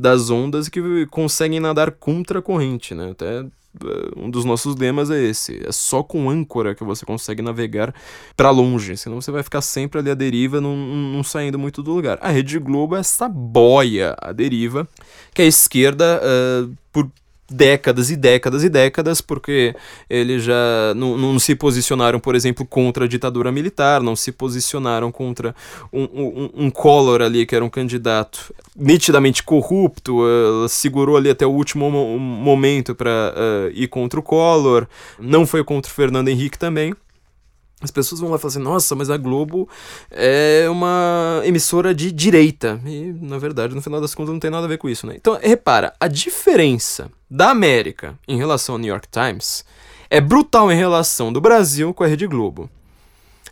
das 0.00 0.30
ondas 0.30 0.68
que 0.68 1.06
conseguem 1.06 1.60
nadar 1.60 1.90
contra 1.92 2.38
a 2.38 2.42
corrente, 2.42 2.94
né? 2.94 3.10
Até 3.10 3.44
um 4.16 4.28
dos 4.28 4.44
nossos 4.44 4.74
lemas 4.76 5.10
é 5.10 5.22
esse. 5.22 5.62
É 5.64 5.70
só 5.70 6.02
com 6.02 6.28
âncora 6.28 6.74
que 6.74 6.82
você 6.82 7.06
consegue 7.06 7.40
navegar 7.40 7.94
para 8.36 8.50
longe, 8.50 8.96
senão 8.96 9.20
você 9.20 9.30
vai 9.30 9.42
ficar 9.42 9.60
sempre 9.60 10.00
ali 10.00 10.10
à 10.10 10.14
deriva, 10.14 10.60
não, 10.60 10.76
não 10.76 11.22
saindo 11.22 11.58
muito 11.58 11.82
do 11.82 11.92
lugar. 11.92 12.18
A 12.20 12.30
Rede 12.30 12.58
Globo 12.58 12.96
é 12.96 13.00
essa 13.00 13.28
boia 13.28 14.16
à 14.20 14.32
deriva 14.32 14.88
que 15.32 15.42
a 15.42 15.46
esquerda, 15.46 16.20
uh, 16.20 16.74
por 16.92 17.08
décadas 17.50 18.10
e 18.10 18.16
décadas 18.16 18.62
e 18.62 18.68
décadas, 18.68 19.20
porque 19.20 19.74
eles 20.08 20.44
já 20.44 20.94
não, 20.94 21.18
não, 21.18 21.38
se 21.38 21.54
posicionaram, 21.54 22.20
por 22.20 22.34
exemplo, 22.34 22.64
contra 22.64 23.04
a 23.04 23.08
ditadura 23.08 23.50
militar, 23.50 24.00
não 24.00 24.14
se 24.14 24.30
posicionaram 24.30 25.10
contra 25.10 25.54
um, 25.92 26.02
um, 26.02 26.50
um 26.66 26.70
Collor 26.70 27.20
ali, 27.20 27.44
que 27.44 27.54
era 27.54 27.64
um 27.64 27.68
candidato 27.68 28.54
nitidamente 28.76 29.42
corrupto, 29.42 30.20
uh, 30.20 30.68
segurou 30.68 31.16
ali 31.16 31.28
até 31.28 31.44
o 31.44 31.50
último 31.50 31.90
mo 31.90 32.18
momento 32.18 32.94
para 32.94 33.34
uh, 33.34 33.70
ir 33.74 33.88
contra 33.88 34.20
o 34.20 34.22
Collor, 34.22 34.86
não 35.18 35.46
foi 35.46 35.64
contra 35.64 35.90
o 35.90 35.94
Fernando 35.94 36.28
Henrique 36.28 36.58
também. 36.58 36.94
As 37.80 37.90
pessoas 37.90 38.20
vão 38.20 38.30
lá 38.30 38.38
falam 38.38 38.50
assim, 38.50 38.62
nossa, 38.62 38.94
mas 38.94 39.08
a 39.08 39.16
Globo 39.16 39.68
é 40.10 40.66
uma 40.70 41.40
emissora 41.44 41.94
de 41.94 42.12
direita. 42.12 42.80
E, 42.84 43.12
na 43.20 43.38
verdade, 43.38 43.74
no 43.74 43.80
final 43.80 44.00
das 44.00 44.14
contas, 44.14 44.32
não 44.32 44.40
tem 44.40 44.50
nada 44.50 44.66
a 44.66 44.68
ver 44.68 44.78
com 44.78 44.88
isso, 44.88 45.06
né? 45.06 45.14
Então, 45.16 45.38
repara, 45.40 45.94
a 45.98 46.06
diferença 46.06 47.10
da 47.30 47.50
América 47.50 48.18
em 48.28 48.36
relação 48.36 48.74
ao 48.74 48.78
New 48.78 48.90
York 48.90 49.08
Times 49.08 49.64
é 50.10 50.20
brutal 50.20 50.70
em 50.70 50.76
relação 50.76 51.32
do 51.32 51.40
Brasil 51.40 51.94
com 51.94 52.04
a 52.04 52.06
Rede 52.06 52.26
Globo. 52.26 52.68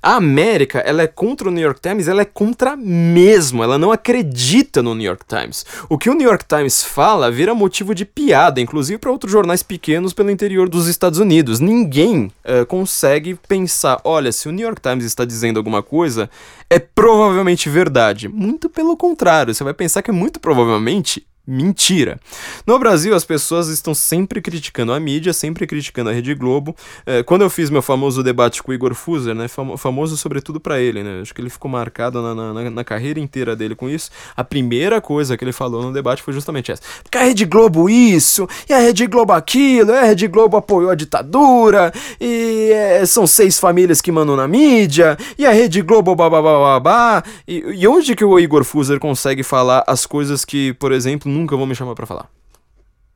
A 0.03 0.15
América, 0.15 0.79
ela 0.79 1.03
é 1.03 1.07
contra 1.07 1.49
o 1.49 1.51
New 1.51 1.63
York 1.63 1.81
Times, 1.81 2.09
ela 2.09 2.23
é 2.23 2.25
contra 2.25 2.77
mesmo, 2.77 3.63
ela 3.63 3.79
não 3.79 3.91
acredita 3.91 4.83
no 4.83 4.95
New 4.95 5.07
York 5.07 5.25
Times. 5.27 5.67
O 5.89 5.99
que 5.99 6.09
o 6.09 6.15
New 6.15 6.29
York 6.29 6.45
Times 6.47 6.83
fala 6.83 7.31
vira 7.31 7.55
motivo 7.55 7.95
de 7.95 8.05
piada, 8.05 8.61
inclusive 8.61 8.99
para 8.99 9.11
outros 9.11 9.33
jornais 9.33 9.63
pequenos 9.63 10.13
pelo 10.13 10.31
interior 10.31 10.69
dos 10.69 10.87
Estados 10.87 11.19
Unidos. 11.19 11.61
Ninguém 11.61 12.33
uh, 12.45 12.65
consegue 12.67 13.39
pensar, 13.49 14.01
olha, 14.05 14.33
se 14.33 14.49
o 14.49 14.53
New 14.53 14.65
York 14.65 14.81
Times 14.81 15.05
está 15.05 15.25
dizendo 15.25 15.59
alguma 15.59 15.83
coisa, 15.83 16.31
é 16.71 16.79
provavelmente 16.79 17.69
verdade. 17.69 18.29
Muito 18.29 18.69
pelo 18.69 18.97
contrário, 18.97 19.55
você 19.55 19.65
vai 19.65 19.75
pensar 19.75 20.03
que 20.03 20.11
é 20.11 20.15
muito 20.15 20.39
provavelmente 20.39 21.27
mentira. 21.49 22.21
No 22.67 22.79
Brasil, 22.79 23.15
as 23.15 23.25
pessoas 23.25 23.69
estão 23.69 23.95
sempre 23.95 24.43
criticando 24.43 24.93
a 24.93 25.01
mídia, 25.01 25.33
sempre 25.33 25.67
criticando 25.67 26.11
a 26.11 26.13
Rede 26.13 26.35
Globo. 26.35 26.77
É, 27.07 27.23
quando 27.23 27.41
eu 27.41 27.49
fiz 27.49 27.71
meu 27.71 27.81
famoso 27.81 28.23
debate 28.23 28.63
com 28.63 28.71
o 28.71 28.75
Igor 28.75 28.93
Fuser, 28.93 29.35
né, 29.35 29.47
famoso 29.49 30.17
sobretudo 30.19 30.61
para 30.61 30.79
ele, 30.79 31.03
né, 31.03 31.21
acho 31.23 31.35
que 31.35 31.41
ele 31.41 31.49
ficou 31.49 31.71
marcado 31.71 32.21
na, 32.21 32.35
na, 32.35 32.71
na, 32.71 32.85
carreira 32.85 33.19
inteira 33.19 33.57
dele 33.57 33.75
com 33.75 33.89
isso. 33.89 34.11
A 34.37 34.45
primeira 34.45 35.01
coisa 35.01 35.39
que 35.39 35.45
ele 35.45 35.53
falou 35.53 35.83
no 35.83 35.91
debate 35.91 36.23
foi 36.23 36.35
justamente 36.35 36.71
essa: 36.71 36.83
porque 37.03 37.17
a 37.17 37.23
Rede 37.23 37.47
Globo 37.47 37.89
isso, 37.89 38.47
e 38.69 38.75
a 38.75 38.79
Rede 38.79 39.07
Globo 39.07 39.33
aquilo, 39.33 39.93
e 39.93 39.99
a 39.99 40.05
Rede 40.05 40.27
Globo 40.27 40.59
apoiou 40.59 40.91
a 40.91 40.95
ditadura, 40.95 41.91
e 42.21 42.71
é, 42.73 43.07
são 43.07 43.27
seis 43.27 43.59
famílias 43.59 44.03
que 44.03 44.13
mandam 44.13 44.37
na 44.37 44.47
mídia, 44.47 45.17
e 45.39 45.47
a 45.47 45.51
Rede 45.51 45.81
Globo 45.81 46.15
babá. 46.15 47.23
E, 47.47 47.65
e 47.75 47.89
onde 47.89 48.15
que 48.15 48.25
o 48.25 48.39
Igor 48.39 48.65
Fuser 48.65 48.99
consegue 48.99 49.43
falar 49.43 49.83
as 49.87 50.05
coisas 50.05 50.45
que, 50.45 50.75
por 50.75 50.93
exemplo, 50.93 51.38
nunca 51.39 51.57
vão 51.57 51.67
me 51.67 51.75
chamar 51.75 51.95
para 51.95 52.07
falar. 52.07 52.29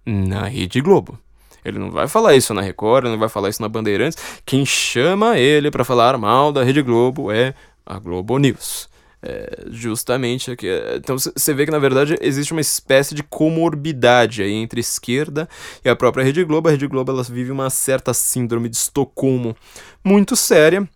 Na 0.06 0.44
Rede 0.44 0.80
Globo. 0.80 1.18
Ele 1.64 1.78
não 1.78 1.90
vai 1.90 2.08
falar 2.08 2.34
isso 2.34 2.52
na 2.52 2.60
Record, 2.60 3.06
não 3.06 3.18
vai 3.18 3.28
falar 3.28 3.48
isso 3.48 3.62
na 3.62 3.68
Bandeirantes. 3.68 4.18
Quem 4.44 4.66
chama 4.66 5.38
ele 5.38 5.70
para 5.70 5.84
falar 5.84 6.18
mal 6.18 6.52
da 6.52 6.64
Rede 6.64 6.82
Globo 6.82 7.30
é 7.30 7.54
a 7.86 7.98
Globo 7.98 8.38
News. 8.38 8.90
É, 9.24 9.66
justamente 9.70 10.50
aqui. 10.50 10.66
É, 10.68 10.96
então 10.96 11.16
você 11.16 11.54
vê 11.54 11.64
que 11.64 11.70
na 11.70 11.78
verdade 11.78 12.16
existe 12.20 12.50
uma 12.50 12.60
espécie 12.60 13.14
de 13.14 13.22
comorbidade 13.22 14.42
aí 14.42 14.52
entre 14.52 14.80
esquerda 14.80 15.48
e 15.84 15.88
a 15.88 15.94
própria 15.94 16.24
Rede 16.24 16.42
Globo. 16.42 16.68
A 16.68 16.72
Rede 16.72 16.88
Globo 16.88 17.12
ela 17.12 17.22
vive 17.22 17.52
uma 17.52 17.70
certa 17.70 18.12
síndrome 18.12 18.68
de 18.68 18.76
Estocolmo 18.76 19.54
muito 20.02 20.34
séria, 20.34 20.88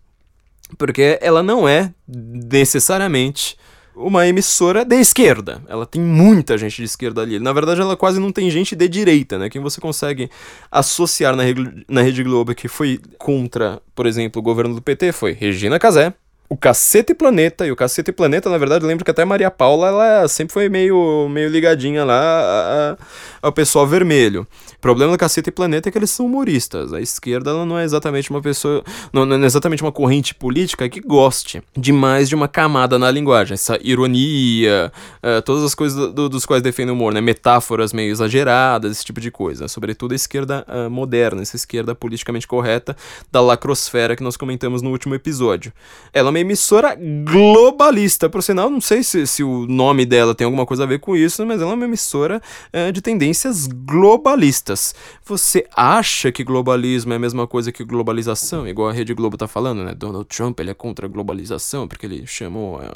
porque 0.77 1.17
ela 1.21 1.41
não 1.41 1.69
é 1.69 1.93
necessariamente 2.05 3.57
uma 3.97 4.27
emissora 4.27 4.85
de 4.85 4.95
esquerda. 4.95 5.61
Ela 5.67 5.85
tem 5.85 6.01
muita 6.01 6.57
gente 6.57 6.77
de 6.77 6.83
esquerda 6.83 7.21
ali. 7.21 7.39
Na 7.39 7.51
verdade, 7.51 7.81
ela 7.81 7.97
quase 7.97 8.19
não 8.19 8.31
tem 8.31 8.49
gente 8.49 8.75
de 8.75 8.87
direita, 8.87 9.37
né? 9.37 9.49
Quem 9.49 9.61
você 9.61 9.81
consegue 9.81 10.29
associar 10.71 11.35
na, 11.35 12.01
Rede 12.01 12.23
Globo 12.23 12.53
que 12.53 12.67
foi 12.67 12.99
contra, 13.17 13.81
por 13.95 14.05
exemplo, 14.05 14.39
o 14.39 14.43
governo 14.43 14.75
do 14.75 14.81
PT 14.81 15.11
foi 15.11 15.33
Regina 15.33 15.79
Casé, 15.79 16.13
o 16.49 16.55
Cacete 16.55 17.13
Planeta, 17.13 17.67
e 17.67 17.71
o 17.71 17.75
Cacete 17.75 18.11
Planeta, 18.11 18.49
na 18.49 18.57
verdade, 18.57 18.83
eu 18.83 18.87
lembro 18.87 19.03
que 19.03 19.11
até 19.11 19.25
Maria 19.25 19.51
Paula, 19.51 19.87
ela 19.87 20.27
sempre 20.27 20.53
foi 20.53 20.69
meio, 20.69 21.27
meio 21.29 21.49
ligadinha 21.49 22.05
lá 22.05 22.21
a, 22.21 22.91
a, 22.93 22.97
ao 23.41 23.51
pessoal 23.51 23.85
vermelho. 23.85 24.47
O 24.77 24.79
problema 24.79 25.11
do 25.11 25.17
Cacete 25.17 25.51
Planeta 25.51 25.89
é 25.89 25.91
que 25.91 25.97
eles 25.97 26.11
são 26.11 26.25
humoristas. 26.25 26.93
A 26.93 27.01
esquerda 27.01 27.49
ela 27.49 27.65
não 27.65 27.77
é 27.77 27.83
exatamente 27.83 28.29
uma 28.29 28.41
pessoa, 28.41 28.83
não, 29.11 29.25
não 29.25 29.43
é 29.43 29.45
exatamente 29.45 29.81
uma 29.81 29.91
corrente 29.91 30.33
política 30.35 30.87
que 30.87 31.01
goste 31.01 31.61
demais 31.75 32.29
de 32.29 32.35
uma 32.35 32.47
camada 32.47 32.97
na 32.97 33.11
linguagem. 33.11 33.55
Essa 33.55 33.77
ironia, 33.81 34.91
uh, 35.17 35.41
todas 35.41 35.63
as 35.63 35.75
coisas 35.75 36.13
do, 36.13 36.29
dos 36.29 36.45
quais 36.45 36.63
defende 36.63 36.91
o 36.91 36.93
humor, 36.93 37.11
né? 37.11 37.19
Metáforas 37.19 37.91
meio 37.91 38.11
exageradas, 38.11 38.91
esse 38.91 39.03
tipo 39.03 39.19
de 39.19 39.31
coisa. 39.31 39.67
Sobretudo 39.67 40.13
a 40.13 40.15
esquerda 40.15 40.65
uh, 40.69 40.89
moderna, 40.89 41.41
essa 41.41 41.55
esquerda 41.55 41.93
politicamente 41.95 42.47
correta 42.47 42.95
da 43.31 43.41
lacrosfera 43.41 44.15
que 44.15 44.23
nós 44.23 44.37
comentamos 44.37 44.81
no 44.81 44.91
último 44.91 45.15
episódio. 45.15 45.73
Ela 46.13 46.31
uma 46.37 46.39
emissora 46.39 46.95
globalista. 46.95 48.29
Por 48.29 48.43
sinal, 48.43 48.69
não 48.69 48.79
sei 48.79 49.03
se, 49.03 49.25
se 49.25 49.43
o 49.43 49.65
nome 49.67 50.05
dela 50.05 50.35
tem 50.35 50.45
alguma 50.45 50.65
coisa 50.65 50.83
a 50.83 50.85
ver 50.85 50.99
com 50.99 51.15
isso, 51.15 51.45
mas 51.45 51.61
ela 51.61 51.71
é 51.71 51.73
uma 51.73 51.85
emissora 51.85 52.41
uh, 52.73 52.91
de 52.91 53.01
tendências 53.01 53.67
globalistas. 53.67 54.93
Você 55.25 55.65
acha 55.75 56.31
que 56.31 56.43
globalismo 56.43 57.13
é 57.13 57.15
a 57.15 57.19
mesma 57.19 57.47
coisa 57.47 57.71
que 57.71 57.83
globalização? 57.83 58.67
Igual 58.67 58.89
a 58.89 58.93
Rede 58.93 59.13
Globo 59.13 59.37
tá 59.37 59.47
falando, 59.47 59.83
né? 59.83 59.93
Donald 59.95 60.27
Trump 60.27 60.59
ele 60.59 60.69
é 60.69 60.73
contra 60.73 61.07
a 61.07 61.09
globalização 61.09 61.87
porque 61.87 62.05
ele 62.05 62.25
chamou 62.27 62.79
a, 62.79 62.93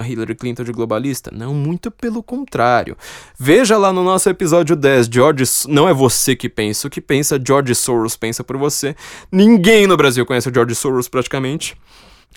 a 0.00 0.08
Hillary 0.08 0.34
Clinton 0.34 0.64
de 0.64 0.72
globalista. 0.72 1.30
Não, 1.34 1.52
muito 1.52 1.90
pelo 1.90 2.22
contrário. 2.22 2.96
Veja 3.38 3.76
lá 3.76 3.92
no 3.92 4.04
nosso 4.04 4.28
episódio 4.28 4.76
10, 4.76 5.08
George, 5.10 5.44
não 5.68 5.88
é 5.88 5.94
você 5.94 6.36
que 6.36 6.48
pensa, 6.48 6.86
o 6.86 6.90
que 6.90 7.00
pensa 7.00 7.40
George 7.44 7.74
Soros 7.74 8.16
pensa 8.16 8.44
por 8.44 8.56
você. 8.56 8.94
Ninguém 9.30 9.86
no 9.86 9.96
Brasil 9.96 10.24
conhece 10.24 10.48
o 10.48 10.54
George 10.54 10.74
Soros 10.74 11.08
praticamente. 11.08 11.76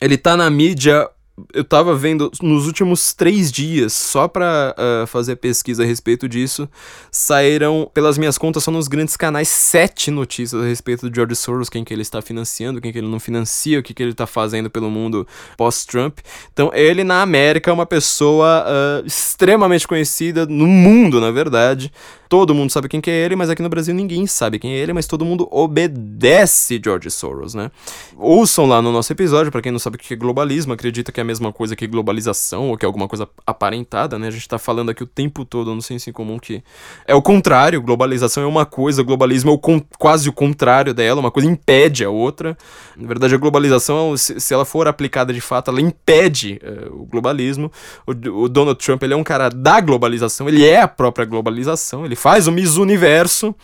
Ele 0.03 0.17
tá 0.17 0.35
na 0.35 0.49
mídia 0.49 1.09
eu 1.51 1.63
tava 1.63 1.95
vendo 1.95 2.31
nos 2.41 2.67
últimos 2.67 3.13
três 3.13 3.51
dias, 3.51 3.91
só 3.93 4.27
pra 4.27 4.75
uh, 4.77 5.07
fazer 5.07 5.35
pesquisa 5.37 5.81
a 5.83 5.85
respeito 5.85 6.29
disso, 6.29 6.69
saíram, 7.11 7.89
pelas 7.91 8.19
minhas 8.19 8.37
contas, 8.37 8.63
só 8.63 8.69
nos 8.69 8.87
grandes 8.87 9.17
canais, 9.17 9.47
sete 9.47 10.11
notícias 10.11 10.61
a 10.61 10.65
respeito 10.65 11.09
do 11.09 11.15
George 11.15 11.35
Soros, 11.35 11.69
quem 11.69 11.83
que 11.83 11.91
ele 11.91 12.03
está 12.03 12.21
financiando, 12.21 12.79
quem 12.79 12.91
que 12.91 12.99
ele 12.99 13.07
não 13.07 13.19
financia, 13.19 13.79
o 13.79 13.83
que 13.83 13.95
que 13.95 14.03
ele 14.03 14.13
tá 14.13 14.27
fazendo 14.27 14.69
pelo 14.69 14.91
mundo 14.91 15.27
pós-Trump. 15.57 16.19
Então, 16.51 16.71
ele 16.73 17.03
na 17.03 17.23
América 17.23 17.71
é 17.71 17.73
uma 17.73 17.85
pessoa 17.85 18.63
uh, 18.67 19.05
extremamente 19.05 19.87
conhecida 19.87 20.45
no 20.45 20.67
mundo, 20.67 21.19
na 21.19 21.31
verdade. 21.31 21.91
Todo 22.29 22.55
mundo 22.55 22.71
sabe 22.71 22.87
quem 22.87 22.99
que 22.99 23.11
é 23.11 23.25
ele, 23.25 23.35
mas 23.35 23.49
aqui 23.49 23.61
no 23.61 23.69
Brasil 23.69 23.93
ninguém 23.93 24.25
sabe 24.25 24.57
quem 24.57 24.73
é 24.73 24.77
ele, 24.77 24.91
mas 24.91 25.05
todo 25.05 25.23
mundo 25.23 25.47
obedece 25.51 26.81
George 26.83 27.11
Soros, 27.11 27.53
né? 27.53 27.69
Ouçam 28.17 28.65
lá 28.65 28.81
no 28.81 28.91
nosso 28.91 29.13
episódio, 29.13 29.51
para 29.51 29.61
quem 29.61 29.71
não 29.71 29.77
sabe 29.77 29.97
o 29.97 29.99
que 29.99 30.15
é 30.15 30.17
globalismo, 30.17 30.73
acredita 30.73 31.11
que 31.11 31.21
é 31.23 31.25
a 31.25 31.27
mesma 31.27 31.51
coisa 31.51 31.75
que 31.75 31.87
globalização, 31.87 32.69
ou 32.69 32.77
que 32.77 32.85
é 32.85 32.87
alguma 32.87 33.07
coisa 33.07 33.27
aparentada, 33.47 34.19
né? 34.19 34.27
A 34.27 34.31
gente 34.31 34.47
tá 34.47 34.59
falando 34.59 34.91
aqui 34.91 35.01
o 35.01 35.07
tempo 35.07 35.43
todo 35.43 35.73
no 35.73 35.81
senso 35.81 36.09
em 36.09 36.13
comum 36.13 36.37
que 36.37 36.61
é 37.07 37.15
o 37.15 37.21
contrário, 37.21 37.81
globalização 37.81 38.43
é 38.43 38.45
uma 38.45 38.65
coisa, 38.65 39.01
globalismo 39.01 39.51
é 39.51 39.53
o 39.53 39.81
quase 39.97 40.29
o 40.29 40.33
contrário 40.33 40.93
dela, 40.93 41.19
uma 41.19 41.31
coisa 41.31 41.49
impede 41.49 42.03
a 42.03 42.09
outra. 42.09 42.57
Na 42.95 43.07
verdade, 43.07 43.33
a 43.33 43.37
globalização, 43.37 44.15
se, 44.17 44.39
se 44.39 44.53
ela 44.53 44.65
for 44.65 44.87
aplicada 44.87 45.33
de 45.33 45.41
fato, 45.41 45.71
ela 45.71 45.81
impede 45.81 46.59
uh, 46.63 47.01
o 47.01 47.05
globalismo. 47.05 47.71
O, 48.05 48.11
o 48.43 48.49
Donald 48.49 48.83
Trump, 48.83 49.01
ele 49.03 49.13
é 49.13 49.17
um 49.17 49.23
cara 49.23 49.49
da 49.49 49.79
globalização, 49.79 50.47
ele 50.47 50.65
é 50.65 50.81
a 50.81 50.87
própria 50.87 51.25
globalização, 51.25 52.05
ele 52.05 52.15
faz 52.15 52.47
o 52.47 52.51
Miss 52.51 52.77
Universo. 52.77 53.55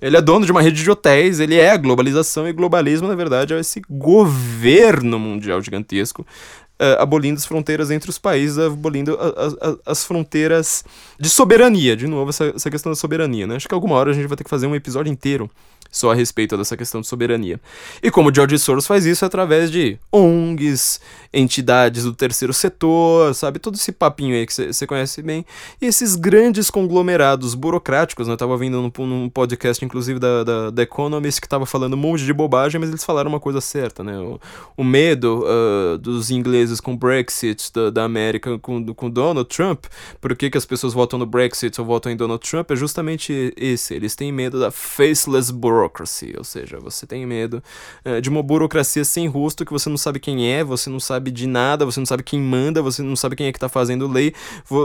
Ele 0.00 0.16
é 0.16 0.20
dono 0.20 0.46
de 0.46 0.52
uma 0.52 0.62
rede 0.62 0.82
de 0.82 0.90
hotéis, 0.90 1.40
ele 1.40 1.56
é 1.56 1.72
a 1.72 1.76
globalização 1.76 2.48
e 2.48 2.52
globalismo, 2.52 3.08
na 3.08 3.16
verdade, 3.16 3.52
é 3.52 3.58
esse 3.58 3.82
governo 3.90 5.18
mundial 5.18 5.60
gigantesco 5.60 6.24
uh, 6.80 7.00
abolindo 7.00 7.36
as 7.36 7.46
fronteiras 7.46 7.90
entre 7.90 8.10
os 8.10 8.18
países, 8.18 8.58
abolindo 8.58 9.18
a, 9.20 9.68
a, 9.68 9.92
as 9.92 10.04
fronteiras 10.04 10.84
de 11.18 11.28
soberania. 11.28 11.96
De 11.96 12.06
novo, 12.06 12.30
essa, 12.30 12.52
essa 12.54 12.70
questão 12.70 12.90
da 12.92 12.96
soberania, 12.96 13.46
né? 13.46 13.56
Acho 13.56 13.68
que 13.68 13.74
alguma 13.74 13.96
hora 13.96 14.10
a 14.10 14.14
gente 14.14 14.26
vai 14.26 14.36
ter 14.36 14.44
que 14.44 14.50
fazer 14.50 14.66
um 14.66 14.74
episódio 14.74 15.10
inteiro 15.12 15.50
só 15.90 16.12
a 16.12 16.14
respeito 16.14 16.56
dessa 16.56 16.76
questão 16.76 17.00
de 17.00 17.06
soberania. 17.06 17.60
E 18.02 18.10
como 18.10 18.34
George 18.34 18.58
Soros 18.58 18.86
faz 18.86 19.06
isso 19.06 19.24
através 19.24 19.70
de 19.70 19.98
ONGs, 20.12 21.00
entidades 21.32 22.04
do 22.04 22.14
terceiro 22.14 22.52
setor, 22.52 23.34
sabe? 23.34 23.58
Todo 23.58 23.74
esse 23.74 23.92
papinho 23.92 24.34
aí 24.34 24.46
que 24.46 24.72
você 24.72 24.86
conhece 24.86 25.22
bem. 25.22 25.44
E 25.80 25.86
esses 25.86 26.16
grandes 26.16 26.70
conglomerados 26.70 27.54
burocráticos, 27.54 28.26
né? 28.26 28.34
Eu 28.34 28.38
tava 28.38 28.56
vendo 28.56 28.80
num, 28.80 29.06
num 29.06 29.28
podcast, 29.28 29.84
inclusive, 29.84 30.18
da, 30.18 30.44
da, 30.44 30.70
da 30.70 30.82
Economist, 30.82 31.40
que 31.40 31.48
tava 31.48 31.66
falando 31.66 31.94
um 31.94 31.98
monte 31.98 32.24
de 32.24 32.32
bobagem, 32.32 32.80
mas 32.80 32.90
eles 32.90 33.04
falaram 33.04 33.30
uma 33.30 33.40
coisa 33.40 33.60
certa, 33.60 34.02
né? 34.02 34.18
O, 34.18 34.40
o 34.76 34.84
medo 34.84 35.44
uh, 35.44 35.98
dos 35.98 36.30
ingleses 36.30 36.80
com 36.80 36.92
o 36.92 36.96
Brexit, 36.96 37.72
da, 37.72 37.90
da 37.90 38.04
América 38.04 38.58
com, 38.58 38.84
com 38.94 39.10
Donald 39.10 39.48
Trump, 39.48 39.86
por 40.20 40.34
que, 40.36 40.50
que 40.50 40.58
as 40.58 40.64
pessoas 40.64 40.92
votam 40.92 41.18
no 41.18 41.26
Brexit 41.26 41.80
ou 41.80 41.86
votam 41.86 42.10
em 42.10 42.16
Donald 42.16 42.48
Trump, 42.48 42.70
é 42.70 42.76
justamente 42.76 43.52
esse. 43.56 43.94
Eles 43.94 44.14
têm 44.14 44.32
medo 44.32 44.58
da 44.58 44.70
faceless 44.70 45.50
bureaucracy, 45.78 46.34
ou 46.36 46.44
seja, 46.44 46.78
você 46.80 47.06
tem 47.06 47.24
medo 47.24 47.62
uh, 48.04 48.20
de 48.20 48.28
uma 48.28 48.42
burocracia 48.42 49.04
sem 49.04 49.26
rosto 49.28 49.64
que 49.64 49.72
você 49.72 49.88
não 49.88 49.96
sabe 49.96 50.18
quem 50.18 50.52
é, 50.52 50.64
você 50.64 50.90
não 50.90 51.00
sabe 51.00 51.30
de 51.30 51.46
nada, 51.46 51.84
você 51.84 52.00
não 52.00 52.06
sabe 52.06 52.22
quem 52.22 52.40
manda, 52.40 52.82
você 52.82 53.02
não 53.02 53.14
sabe 53.14 53.36
quem 53.36 53.46
é 53.46 53.52
que 53.52 53.58
tá 53.58 53.68
fazendo 53.68 54.08
lei. 54.08 54.34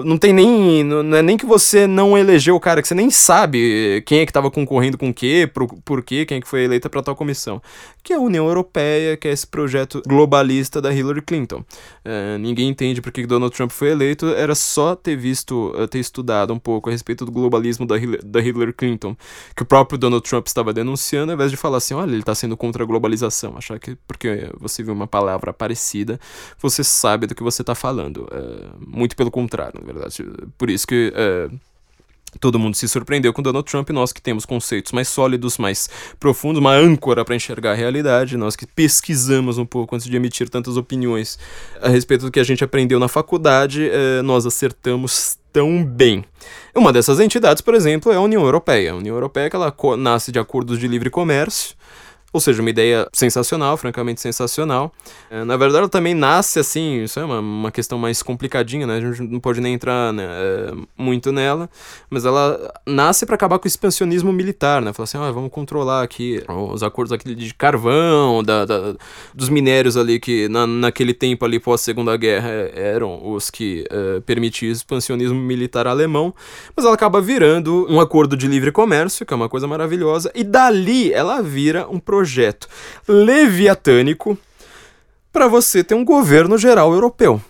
Não 0.05 0.17
tem 0.17 0.31
nem. 0.33 0.83
Não 0.83 1.17
é 1.17 1.21
nem 1.21 1.37
que 1.37 1.45
você 1.45 1.87
não 1.87 2.17
elegeu 2.17 2.55
o 2.55 2.59
cara, 2.59 2.81
que 2.81 2.87
você 2.87 2.95
nem 2.95 3.09
sabe 3.09 4.03
quem 4.05 4.19
é 4.19 4.25
que 4.25 4.33
tava 4.33 4.51
concorrendo 4.51 4.97
com 4.97 5.09
o 5.09 5.13
quê, 5.13 5.49
por, 5.51 5.67
por 5.83 6.03
quê, 6.03 6.25
quem 6.25 6.37
é 6.37 6.41
que 6.41 6.47
foi 6.47 6.63
eleita 6.63 6.89
para 6.89 7.01
tal 7.01 7.15
comissão. 7.15 7.61
Que 8.03 8.13
é 8.13 8.15
a 8.15 8.19
União 8.19 8.47
Europeia, 8.47 9.17
que 9.17 9.27
é 9.27 9.31
esse 9.31 9.47
projeto 9.47 10.01
globalista 10.07 10.81
da 10.81 10.93
Hillary 10.93 11.21
Clinton. 11.21 11.63
Uh, 12.05 12.37
ninguém 12.39 12.69
entende 12.69 13.01
por 13.01 13.11
que 13.11 13.25
Donald 13.25 13.55
Trump 13.55 13.71
foi 13.71 13.89
eleito, 13.89 14.27
era 14.27 14.55
só 14.55 14.95
ter 14.95 15.15
visto, 15.15 15.73
ter 15.89 15.99
estudado 15.99 16.53
um 16.53 16.59
pouco 16.59 16.89
a 16.89 16.91
respeito 16.91 17.25
do 17.25 17.31
globalismo 17.31 17.85
da, 17.85 17.95
da 18.23 18.41
Hillary 18.41 18.73
Clinton, 18.73 19.15
que 19.55 19.63
o 19.63 19.65
próprio 19.65 19.97
Donald 19.97 20.27
Trump 20.27 20.47
estava 20.47 20.73
denunciando, 20.83 21.31
ao 21.31 21.35
invés 21.35 21.49
de 21.49 21.57
falar 21.57 21.77
assim, 21.77 21.93
olha, 21.93 22.11
ele 22.11 22.19
está 22.19 22.35
sendo 22.35 22.55
contra 22.55 22.83
a 22.83 22.85
globalização. 22.85 23.57
Achar 23.57 23.79
que 23.79 23.95
porque 24.07 24.49
você 24.59 24.83
viu 24.83 24.93
uma 24.93 25.07
palavra 25.07 25.53
parecida, 25.53 26.19
você 26.59 26.83
sabe 26.83 27.25
do 27.25 27.33
que 27.33 27.43
você 27.43 27.61
está 27.61 27.73
falando. 27.73 28.27
É, 28.31 28.69
muito 28.85 29.15
pelo 29.15 29.31
contrário, 29.31 29.79
na 29.79 29.85
verdade. 29.85 30.23
Por 30.57 30.69
isso 30.69 30.85
que 30.85 31.11
é, 31.15 31.49
todo 32.39 32.59
mundo 32.59 32.75
se 32.75 32.87
surpreendeu 32.87 33.33
com 33.33 33.41
Donald 33.41 33.69
Trump. 33.69 33.89
Nós 33.89 34.11
que 34.11 34.21
temos 34.21 34.45
conceitos 34.45 34.91
mais 34.91 35.07
sólidos, 35.07 35.57
mais 35.57 35.89
profundos, 36.19 36.59
uma 36.59 36.73
âncora 36.73 37.23
para 37.23 37.35
enxergar 37.35 37.71
a 37.71 37.75
realidade, 37.75 38.37
nós 38.37 38.55
que 38.55 38.65
pesquisamos 38.65 39.57
um 39.57 39.65
pouco 39.65 39.95
antes 39.95 40.07
de 40.07 40.15
emitir 40.15 40.49
tantas 40.49 40.77
opiniões 40.77 41.37
a 41.81 41.89
respeito 41.89 42.25
do 42.25 42.31
que 42.31 42.39
a 42.39 42.43
gente 42.43 42.63
aprendeu 42.63 42.99
na 42.99 43.07
faculdade, 43.07 43.89
é, 43.89 44.21
nós 44.21 44.45
acertamos 44.45 45.37
tão 45.51 45.83
bem. 45.85 46.25
Uma 46.75 46.91
dessas 46.91 47.19
entidades, 47.19 47.61
por 47.61 47.75
exemplo, 47.75 48.11
é 48.11 48.15
a 48.15 48.21
União 48.21 48.43
Europeia. 48.43 48.91
A 48.91 48.95
União 48.95 49.15
Europeia 49.15 49.49
que 49.49 49.55
ela 49.55 49.73
nasce 49.97 50.31
de 50.31 50.39
acordos 50.39 50.79
de 50.79 50.87
livre 50.87 51.09
comércio 51.09 51.75
ou 52.33 52.41
seja, 52.41 52.61
uma 52.61 52.69
ideia 52.71 53.07
sensacional, 53.13 53.77
francamente 53.77 54.19
sensacional. 54.19 54.91
É, 55.29 55.43
na 55.43 55.55
verdade, 55.55 55.81
ela 55.81 55.89
também 55.89 56.15
nasce 56.15 56.57
assim, 56.57 57.03
isso 57.03 57.19
é 57.19 57.23
uma, 57.23 57.39
uma 57.39 57.71
questão 57.71 57.99
mais 57.99 58.23
complicadinha, 58.23 58.87
né? 58.87 58.97
A 58.97 58.99
gente 58.99 59.21
não 59.21 59.39
pode 59.39 59.61
nem 59.61 59.75
entrar 59.75 60.11
né, 60.11 60.25
é, 60.27 60.73
muito 60.97 61.31
nela, 61.31 61.69
mas 62.09 62.25
ela 62.25 62.73
nasce 62.87 63.23
para 63.27 63.35
acabar 63.35 63.59
com 63.59 63.65
o 63.65 63.67
expansionismo 63.67 64.33
militar, 64.33 64.81
né? 64.81 64.91
Falar 64.91 65.03
assim, 65.03 65.17
ah, 65.19 65.29
vamos 65.29 65.51
controlar 65.51 66.01
aqui 66.01 66.43
os 66.49 66.81
acordos 66.81 67.11
aqui 67.11 67.35
de 67.35 67.53
carvão, 67.53 68.41
da, 68.41 68.65
da 68.65 68.95
dos 69.33 69.49
minérios 69.49 69.95
ali 69.95 70.19
que 70.19 70.49
na, 70.49 70.65
naquele 70.65 71.13
tempo 71.13 71.45
ali 71.45 71.59
pós 71.59 71.81
Segunda 71.81 72.17
Guerra 72.17 72.49
eram 72.73 73.31
os 73.31 73.51
que 73.51 73.85
é, 73.91 74.21
permitiam 74.21 74.69
o 74.69 74.73
expansionismo 74.73 75.39
militar 75.39 75.85
alemão, 75.85 76.33
mas 76.75 76.83
ela 76.83 76.95
acaba 76.95 77.21
virando 77.21 77.85
um 77.87 77.99
acordo 77.99 78.35
de 78.35 78.47
livre 78.47 78.71
comércio, 78.71 79.23
que 79.23 79.33
é 79.33 79.35
uma 79.35 79.49
coisa 79.49 79.67
maravilhosa, 79.67 80.31
e 80.33 80.43
dali 80.43 81.13
ela 81.13 81.39
vira 81.39 81.87
um 81.87 81.99
projeto 81.99 82.22
projeto 82.23 82.69
leviatânico 83.05 84.37
para 85.31 85.47
você 85.47 85.83
ter 85.83 85.93
um 85.93 86.05
governo 86.05 86.57
geral 86.57 86.93
europeu. 86.93 87.41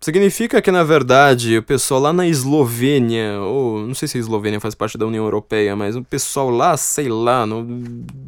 Significa 0.00 0.62
que, 0.62 0.70
na 0.70 0.84
verdade, 0.84 1.58
o 1.58 1.62
pessoal 1.62 2.00
lá 2.00 2.12
na 2.12 2.28
Eslovênia, 2.28 3.40
ou 3.40 3.80
não 3.80 3.94
sei 3.94 4.06
se 4.06 4.16
a 4.16 4.20
Eslovênia 4.20 4.60
faz 4.60 4.72
parte 4.74 4.96
da 4.96 5.04
União 5.04 5.24
Europeia, 5.24 5.74
mas 5.74 5.96
o 5.96 6.04
pessoal 6.04 6.50
lá, 6.50 6.76
sei 6.76 7.08
lá, 7.08 7.44
no, 7.44 7.66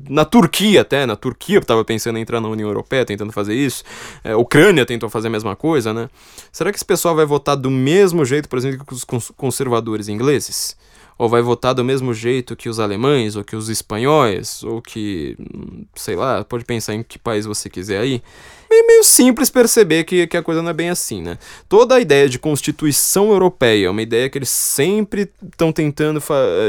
na 0.08 0.24
Turquia 0.24 0.80
até, 0.80 1.06
na 1.06 1.14
Turquia 1.14 1.58
estava 1.58 1.84
pensando 1.84 2.18
em 2.18 2.22
entrar 2.22 2.40
na 2.40 2.48
União 2.48 2.68
Europeia, 2.68 3.04
tentando 3.04 3.32
fazer 3.32 3.54
isso. 3.54 3.84
É, 4.24 4.32
a 4.32 4.36
Ucrânia 4.36 4.84
tentou 4.84 5.08
fazer 5.08 5.28
a 5.28 5.30
mesma 5.30 5.54
coisa, 5.54 5.94
né? 5.94 6.08
Será 6.50 6.72
que 6.72 6.78
esse 6.78 6.84
pessoal 6.84 7.14
vai 7.14 7.24
votar 7.24 7.56
do 7.56 7.70
mesmo 7.70 8.24
jeito, 8.24 8.48
por 8.48 8.58
exemplo, 8.58 8.84
que 8.84 8.94
os 8.94 9.04
conservadores 9.36 10.08
ingleses? 10.08 10.76
Ou 11.20 11.28
vai 11.28 11.42
votar 11.42 11.74
do 11.74 11.84
mesmo 11.84 12.14
jeito 12.14 12.56
que 12.56 12.66
os 12.66 12.80
alemães, 12.80 13.36
ou 13.36 13.44
que 13.44 13.54
os 13.54 13.68
espanhóis, 13.68 14.62
ou 14.62 14.80
que, 14.80 15.36
sei 15.94 16.16
lá, 16.16 16.42
pode 16.42 16.64
pensar 16.64 16.94
em 16.94 17.02
que 17.02 17.18
país 17.18 17.44
você 17.44 17.68
quiser 17.68 18.00
aí. 18.00 18.22
É 18.72 18.82
meio 18.86 19.04
simples 19.04 19.50
perceber 19.50 20.04
que, 20.04 20.26
que 20.26 20.36
a 20.38 20.42
coisa 20.42 20.62
não 20.62 20.70
é 20.70 20.72
bem 20.72 20.88
assim, 20.88 21.20
né? 21.20 21.36
Toda 21.68 21.96
a 21.96 22.00
ideia 22.00 22.26
de 22.26 22.38
Constituição 22.38 23.28
Europeia, 23.32 23.88
é 23.88 23.90
uma 23.90 24.00
ideia 24.00 24.30
que 24.30 24.38
eles 24.38 24.48
sempre 24.48 25.30
estão 25.44 25.70
tentando 25.70 26.22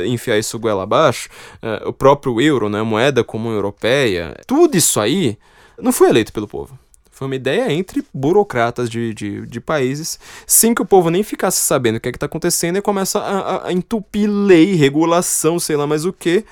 enfiar 0.05 0.37
isso 0.37 0.59
goela 0.59 0.83
abaixo, 0.83 1.29
uh, 1.63 1.87
o 1.87 1.93
próprio 1.93 2.41
euro, 2.41 2.67
né, 2.67 2.81
moeda 2.81 3.23
comum 3.23 3.53
europeia, 3.53 4.35
tudo 4.45 4.75
isso 4.75 4.99
aí 4.99 5.37
não 5.81 5.93
foi 5.93 6.09
eleito 6.09 6.33
pelo 6.33 6.45
povo. 6.45 6.77
Foi 7.21 7.27
uma 7.27 7.35
ideia 7.35 7.71
entre 7.71 8.03
burocratas 8.11 8.89
de, 8.89 9.13
de, 9.13 9.45
de, 9.45 9.61
países, 9.61 10.19
sem 10.47 10.73
que 10.73 10.81
o 10.81 10.85
povo 10.85 11.11
nem 11.11 11.21
ficasse 11.21 11.59
sabendo 11.59 11.97
o 11.97 11.99
que 11.99 12.09
é 12.09 12.11
está 12.11 12.25
acontecendo 12.25 12.77
e 12.77 12.81
começa 12.81 13.19
a, 13.19 13.39
a, 13.39 13.67
a, 13.67 13.71
entupir 13.71 14.27
lei, 14.27 14.73
regulação, 14.73 15.59
sei 15.59 15.75
lá 15.75 15.85
mais 15.85 16.03
o 16.03 16.11
que, 16.11 16.43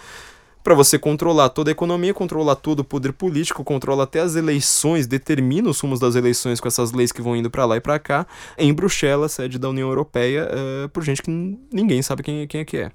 para 0.64 0.76
você 0.76 1.00
controlar 1.00 1.50
toda 1.50 1.72
a 1.72 1.74
economia, 1.74 2.14
controlar 2.14 2.54
todo 2.54 2.82
o 2.82 2.84
poder 2.84 3.14
político, 3.14 3.64
controla 3.64 4.04
até 4.04 4.20
as 4.20 4.36
eleições, 4.36 5.08
determina 5.08 5.72
os 5.72 5.80
rumos 5.80 6.00
das 6.00 6.14
eleições 6.14 6.60
com 6.60 6.68
essas 6.68 6.92
leis 6.92 7.12
que 7.12 7.20
vão 7.20 7.36
indo 7.36 7.50
para 7.50 7.66
lá 7.66 7.76
e 7.76 7.82
para 7.82 7.98
cá, 7.98 8.28
em 8.56 8.72
Bruxelas, 8.72 9.32
sede 9.32 9.58
da 9.58 9.70
União 9.70 9.90
Europeia, 9.90 10.48
uh, 10.54 10.90
por 10.90 11.04
gente 11.04 11.24
que 11.24 11.32
ninguém 11.74 12.04
sabe 12.04 12.22
quem, 12.22 12.46
quem 12.46 12.62
é 12.62 12.66
que 12.66 12.78
é. 12.78 12.92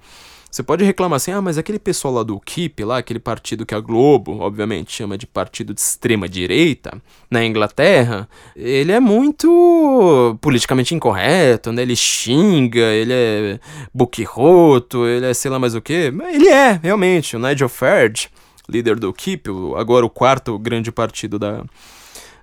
Você 0.54 0.62
pode 0.62 0.84
reclamar 0.84 1.16
assim, 1.16 1.32
ah, 1.32 1.42
mas 1.42 1.58
aquele 1.58 1.80
pessoal 1.80 2.14
lá 2.14 2.22
do 2.22 2.38
KIP, 2.38 2.84
lá, 2.84 2.98
aquele 2.98 3.18
partido 3.18 3.66
que 3.66 3.74
a 3.74 3.80
Globo, 3.80 4.38
obviamente, 4.38 4.92
chama 4.92 5.18
de 5.18 5.26
partido 5.26 5.74
de 5.74 5.80
extrema 5.80 6.28
direita, 6.28 7.02
na 7.28 7.44
Inglaterra, 7.44 8.28
ele 8.54 8.92
é 8.92 9.00
muito 9.00 10.38
politicamente 10.40 10.94
incorreto, 10.94 11.72
né? 11.72 11.82
Ele 11.82 11.96
xinga, 11.96 12.78
ele 12.78 13.12
é 13.12 13.60
boquirroto, 13.92 15.04
ele 15.04 15.26
é 15.26 15.34
sei 15.34 15.50
lá 15.50 15.58
mais 15.58 15.74
o 15.74 15.80
que. 15.80 16.12
Ele 16.32 16.46
é, 16.46 16.78
realmente, 16.80 17.34
o 17.34 17.40
Nigel 17.40 17.68
Farage, 17.68 18.28
líder 18.68 18.94
do 18.94 19.12
KIP, 19.12 19.50
agora 19.76 20.06
o 20.06 20.10
quarto 20.10 20.56
grande 20.56 20.92
partido 20.92 21.36
da, 21.36 21.64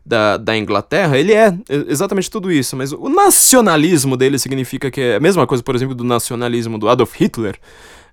da, 0.05 0.35
da 0.35 0.57
Inglaterra, 0.57 1.17
ele 1.17 1.31
é 1.31 1.53
exatamente 1.87 2.29
tudo 2.29 2.51
isso, 2.51 2.75
mas 2.75 2.91
o 2.91 3.07
nacionalismo 3.07 4.17
dele 4.17 4.37
significa 4.37 4.91
que 4.91 4.99
é 4.99 5.15
a 5.15 5.19
mesma 5.21 5.47
coisa, 5.47 5.63
por 5.63 5.75
exemplo, 5.75 5.95
do 5.95 6.03
nacionalismo 6.03 6.77
do 6.77 6.89
Adolf 6.89 7.15
Hitler, 7.15 7.57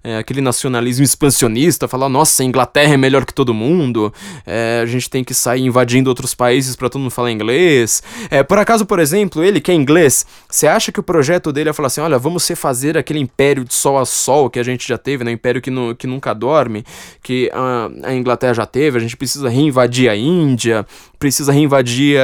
é, 0.02 0.18
aquele 0.18 0.40
nacionalismo 0.40 1.04
expansionista, 1.04 1.86
falar, 1.86 2.08
nossa, 2.08 2.42
a 2.42 2.46
Inglaterra 2.46 2.94
é 2.94 2.96
melhor 2.96 3.24
que 3.24 3.32
todo 3.32 3.54
mundo, 3.54 4.12
é, 4.46 4.80
a 4.82 4.86
gente 4.86 5.08
tem 5.08 5.22
que 5.22 5.34
sair 5.34 5.62
invadindo 5.62 6.10
outros 6.10 6.34
países 6.34 6.74
para 6.74 6.88
todo 6.88 7.00
mundo 7.00 7.10
falar 7.10 7.30
inglês. 7.30 8.02
É, 8.30 8.42
por 8.42 8.58
acaso, 8.58 8.84
por 8.84 8.98
exemplo, 8.98 9.44
ele 9.44 9.60
que 9.60 9.70
é 9.70 9.74
inglês, 9.74 10.26
você 10.48 10.66
acha 10.66 10.90
que 10.90 11.00
o 11.00 11.02
projeto 11.02 11.52
dele 11.52 11.70
é 11.70 11.72
falar 11.72 11.88
assim, 11.88 12.00
olha, 12.00 12.18
vamos 12.18 12.48
fazer 12.56 12.96
aquele 12.96 13.18
império 13.18 13.64
de 13.64 13.74
sol 13.74 13.98
a 13.98 14.04
sol 14.06 14.48
que 14.48 14.58
a 14.58 14.62
gente 14.62 14.88
já 14.88 14.96
teve, 14.96 15.24
né, 15.24 15.30
um 15.30 15.34
império 15.34 15.60
que, 15.60 15.70
no, 15.70 15.94
que 15.94 16.06
nunca 16.06 16.34
dorme, 16.34 16.84
que 17.22 17.50
a, 17.52 17.90
a 18.04 18.14
Inglaterra 18.14 18.54
já 18.54 18.66
teve, 18.66 18.96
a 18.96 19.00
gente 19.00 19.16
precisa 19.16 19.48
reinvadir 19.48 20.10
a 20.10 20.16
Índia, 20.16 20.86
precisa 21.18 21.52
reinvadir 21.52 22.18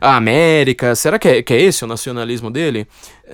a, 0.00 0.16
América. 0.16 0.94
Será 0.94 1.18
que 1.18 1.28
é, 1.28 1.42
que 1.42 1.54
é 1.54 1.60
esse 1.60 1.84
o 1.84 1.86
nacionalismo 1.86 2.50
dele? 2.50 2.86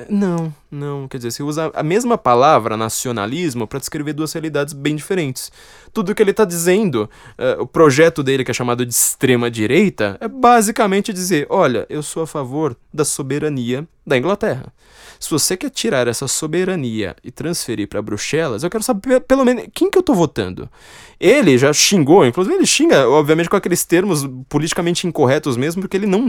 Não, 0.09 0.55
não. 0.71 1.09
Quer 1.09 1.17
dizer, 1.17 1.31
você 1.33 1.43
usa 1.43 1.71
a 1.75 1.83
mesma 1.83 2.17
palavra 2.17 2.77
nacionalismo 2.77 3.67
para 3.67 3.79
descrever 3.79 4.13
duas 4.13 4.33
realidades 4.33 4.73
bem 4.73 4.95
diferentes. 4.95 5.51
Tudo 5.93 6.15
que 6.15 6.23
ele 6.23 6.31
está 6.31 6.45
dizendo, 6.45 7.11
uh, 7.39 7.63
o 7.63 7.67
projeto 7.67 8.23
dele, 8.23 8.45
que 8.45 8.51
é 8.51 8.55
chamado 8.55 8.87
de 8.87 8.93
extrema-direita, 8.93 10.17
é 10.21 10.29
basicamente 10.29 11.13
dizer: 11.13 11.47
olha, 11.51 11.87
eu 11.89 12.03
sou 12.03 12.23
a 12.23 12.27
favor 12.27 12.77
da 12.93 13.05
soberania 13.05 13.87
da 14.11 14.19
Inglaterra. 14.19 14.73
Se 15.19 15.31
você 15.31 15.57
quer 15.57 15.71
tirar 15.71 16.09
essa 16.09 16.27
soberania 16.29 17.17
e 17.23 17.31
transferir 17.31 17.89
para 17.89 18.03
Bruxelas, 18.03 18.63
eu 18.63 18.71
quero 18.71 18.83
saber 18.83 19.21
pelo 19.21 19.45
menos 19.45 19.65
quem 19.75 19.91
que 19.91 19.97
eu 19.97 20.03
tô 20.03 20.15
votando. 20.15 20.69
Ele 21.19 21.57
já 21.57 21.73
xingou, 21.73 22.27
inclusive 22.27 22.55
ele 22.57 22.67
xinga, 22.67 23.09
obviamente, 23.09 23.49
com 23.49 23.57
aqueles 23.57 23.85
termos 23.85 24.29
politicamente 24.49 25.07
incorretos 25.07 25.57
mesmo, 25.57 25.83
porque 25.83 25.97
ele 25.97 26.07
não. 26.07 26.25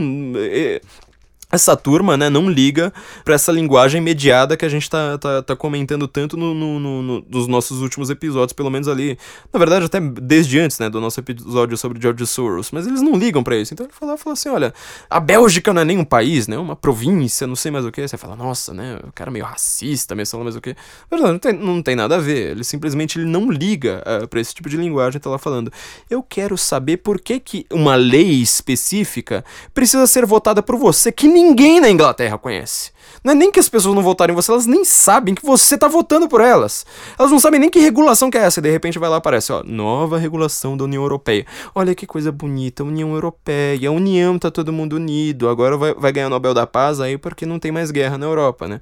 Essa 1.54 1.76
turma, 1.76 2.16
né, 2.16 2.30
não 2.30 2.48
liga 2.48 2.90
para 3.22 3.34
essa 3.34 3.52
linguagem 3.52 4.00
mediada 4.00 4.56
que 4.56 4.64
a 4.64 4.68
gente 4.70 4.88
tá, 4.88 5.18
tá, 5.18 5.42
tá 5.42 5.54
comentando 5.54 6.08
tanto 6.08 6.34
no, 6.34 6.54
no, 6.54 6.80
no, 6.80 7.24
nos 7.28 7.46
nossos 7.46 7.82
últimos 7.82 8.08
episódios, 8.08 8.54
pelo 8.54 8.70
menos 8.70 8.88
ali, 8.88 9.18
na 9.52 9.58
verdade 9.58 9.84
até 9.84 10.00
desde 10.00 10.58
antes, 10.58 10.78
né, 10.78 10.88
do 10.88 10.98
nosso 10.98 11.20
episódio 11.20 11.76
sobre 11.76 12.00
George 12.00 12.26
Soros, 12.26 12.70
mas 12.70 12.86
eles 12.86 13.02
não 13.02 13.18
ligam 13.18 13.44
para 13.44 13.54
isso, 13.54 13.74
então 13.74 13.84
ele 13.84 13.92
fala, 13.92 14.16
fala 14.16 14.32
assim, 14.32 14.48
olha, 14.48 14.72
a 15.10 15.20
Bélgica 15.20 15.74
não 15.74 15.82
é 15.82 15.84
nem 15.84 15.98
um 15.98 16.06
país, 16.06 16.48
né, 16.48 16.56
uma 16.56 16.74
província, 16.74 17.46
não 17.46 17.54
sei 17.54 17.70
mais 17.70 17.84
o 17.84 17.92
que, 17.92 18.08
você 18.08 18.16
fala, 18.16 18.34
nossa, 18.34 18.72
né, 18.72 18.98
o 19.06 19.12
cara 19.12 19.28
é 19.28 19.32
meio 19.34 19.44
racista, 19.44 20.14
meio 20.14 20.24
sei 20.24 20.42
mais 20.42 20.56
o 20.56 20.60
que, 20.62 20.74
não, 21.10 21.38
tem, 21.38 21.52
não 21.52 21.82
tem 21.82 21.94
nada 21.94 22.16
a 22.16 22.18
ver, 22.18 22.52
ele 22.52 22.64
simplesmente 22.64 23.18
ele 23.18 23.28
não 23.28 23.50
liga 23.50 24.02
uh, 24.06 24.26
pra 24.26 24.40
esse 24.40 24.54
tipo 24.54 24.70
de 24.70 24.78
linguagem, 24.78 25.20
tá 25.20 25.28
lá 25.28 25.36
falando, 25.36 25.70
eu 26.08 26.22
quero 26.22 26.56
saber 26.56 26.96
por 26.96 27.20
que 27.20 27.38
que 27.38 27.66
uma 27.70 27.94
lei 27.94 28.40
específica 28.40 29.44
precisa 29.74 30.06
ser 30.06 30.24
votada 30.24 30.62
por 30.62 30.78
você, 30.78 31.12
que 31.12 31.28
ninguém 31.28 31.41
na 31.80 31.90
Inglaterra 31.90 32.38
conhece. 32.38 32.92
Não 33.24 33.32
é 33.32 33.34
nem 33.34 33.52
que 33.52 33.60
as 33.60 33.68
pessoas 33.68 33.94
não 33.94 34.02
votarem 34.02 34.32
em 34.32 34.36
você, 34.36 34.50
elas 34.50 34.66
nem 34.66 34.84
sabem 34.84 35.34
que 35.34 35.44
você 35.44 35.78
tá 35.78 35.86
votando 35.86 36.28
por 36.28 36.40
elas. 36.40 36.84
Elas 37.16 37.30
não 37.30 37.38
sabem 37.38 37.60
nem 37.60 37.70
que 37.70 37.78
regulação 37.78 38.30
que 38.30 38.36
é 38.36 38.42
essa. 38.42 38.58
E 38.58 38.62
de 38.62 38.70
repente 38.70 38.98
vai 38.98 39.08
lá 39.08 39.16
aparece, 39.16 39.52
ó, 39.52 39.62
nova 39.64 40.18
regulação 40.18 40.76
da 40.76 40.84
União 40.84 41.02
Europeia. 41.02 41.46
Olha 41.74 41.94
que 41.94 42.06
coisa 42.06 42.32
bonita, 42.32 42.82
União 42.82 43.12
Europeia. 43.12 43.88
A 43.88 43.92
União 43.92 44.38
tá 44.38 44.50
todo 44.50 44.72
mundo 44.72 44.94
unido. 44.94 45.48
Agora 45.48 45.76
vai, 45.76 45.94
vai 45.94 46.12
ganhar 46.12 46.26
o 46.26 46.30
Nobel 46.30 46.52
da 46.52 46.66
Paz 46.66 47.00
aí 47.00 47.16
porque 47.16 47.46
não 47.46 47.58
tem 47.58 47.70
mais 47.70 47.90
guerra 47.90 48.18
na 48.18 48.26
Europa, 48.26 48.66
né? 48.66 48.80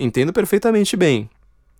Entendo 0.00 0.32
perfeitamente 0.32 0.96
bem. 0.96 1.28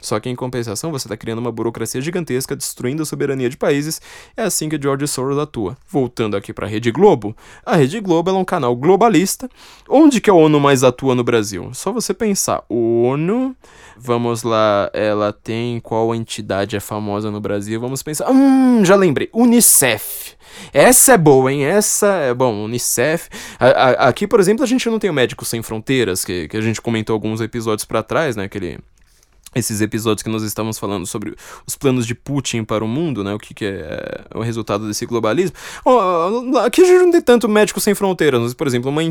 Só 0.03 0.19
que 0.21 0.29
em 0.29 0.35
compensação 0.35 0.91
você 0.91 1.07
está 1.07 1.17
criando 1.17 1.39
uma 1.39 1.53
burocracia 1.53 2.01
gigantesca, 2.01 2.57
destruindo 2.57 3.03
a 3.03 3.07
soberania 3.07 3.49
de 3.49 3.57
países. 3.57 4.01
É 4.37 4.43
assim 4.43 4.69
que 4.69 4.79
George 4.81 5.07
Soros 5.07 5.39
atua. 5.39 5.77
Voltando 5.89 6.37
aqui 6.37 6.53
para 6.53 6.67
a 6.67 6.69
Rede 6.69 6.91
Globo, 6.91 7.35
a 7.65 7.77
Rede 7.77 8.01
Globo 8.01 8.31
é 8.31 8.33
um 8.35 8.45
canal 8.45 8.75
globalista. 8.75 9.49
Onde 9.89 10.21
que 10.21 10.29
a 10.29 10.35
ONU 10.35 10.59
mais 10.59 10.83
atua 10.83 11.15
no 11.15 11.23
Brasil? 11.23 11.71
Só 11.73 11.93
você 11.93 12.13
pensar, 12.13 12.65
ONU, 12.69 13.57
vamos 13.97 14.43
lá, 14.43 14.91
ela 14.93 15.33
tem 15.33 15.79
qual 15.81 16.15
entidade 16.15 16.77
é 16.77 16.81
famosa 16.81 17.31
no 17.31 17.41
Brasil? 17.41 17.81
Vamos 17.81 18.03
pensar, 18.03 18.31
hum, 18.31 18.85
já 18.85 18.97
lembrei, 18.97 19.31
UNICEF. 19.33 20.37
Essa 20.73 21.13
é 21.13 21.19
boa, 21.19 21.53
hein? 21.53 21.65
Essa 21.65 22.07
é 22.07 22.35
bom. 22.35 22.65
Unicef. 22.65 23.29
A, 23.59 23.67
a, 23.67 23.91
aqui, 24.09 24.27
por 24.27 24.41
exemplo, 24.41 24.63
a 24.63 24.67
gente 24.67 24.89
não 24.89 24.99
tem 24.99 25.11
o 25.11 25.15
Médicos 25.15 25.49
Sem 25.49 25.63
Fronteiras, 25.63 26.25
que, 26.25 26.49
que 26.49 26.57
a 26.57 26.61
gente 26.61 26.81
comentou 26.81 27.15
alguns 27.15 27.41
episódios 27.41 27.85
para 27.85 28.03
trás, 28.03 28.37
né? 28.37 28.45
Aquele 28.45 28.79
esses 29.55 29.81
episódios 29.81 30.23
que 30.23 30.31
nós 30.31 30.43
estamos 30.43 30.79
falando 30.79 31.07
sobre 31.07 31.35
os 31.67 31.77
planos 31.77 32.07
de 32.07 32.15
Putin 32.15 32.65
para 32.65 32.85
o 32.85 32.89
mundo, 32.89 33.23
né? 33.23 33.35
O 33.35 33.39
que, 33.39 33.53
que 33.53 33.65
é, 33.65 34.25
é 34.31 34.39
o 34.39 34.41
resultado 34.41 34.87
desse 34.87 35.05
globalismo. 35.05 35.57
Aqui 36.65 36.83
a 36.83 36.85
gente 36.85 37.03
não 37.05 37.11
tem 37.11 37.21
tanto 37.21 37.49
médico 37.49 37.81
sem 37.81 37.95
fronteiras, 37.95 38.55
por 38.55 38.67
exemplo, 38.67 38.91
uma 38.91 39.03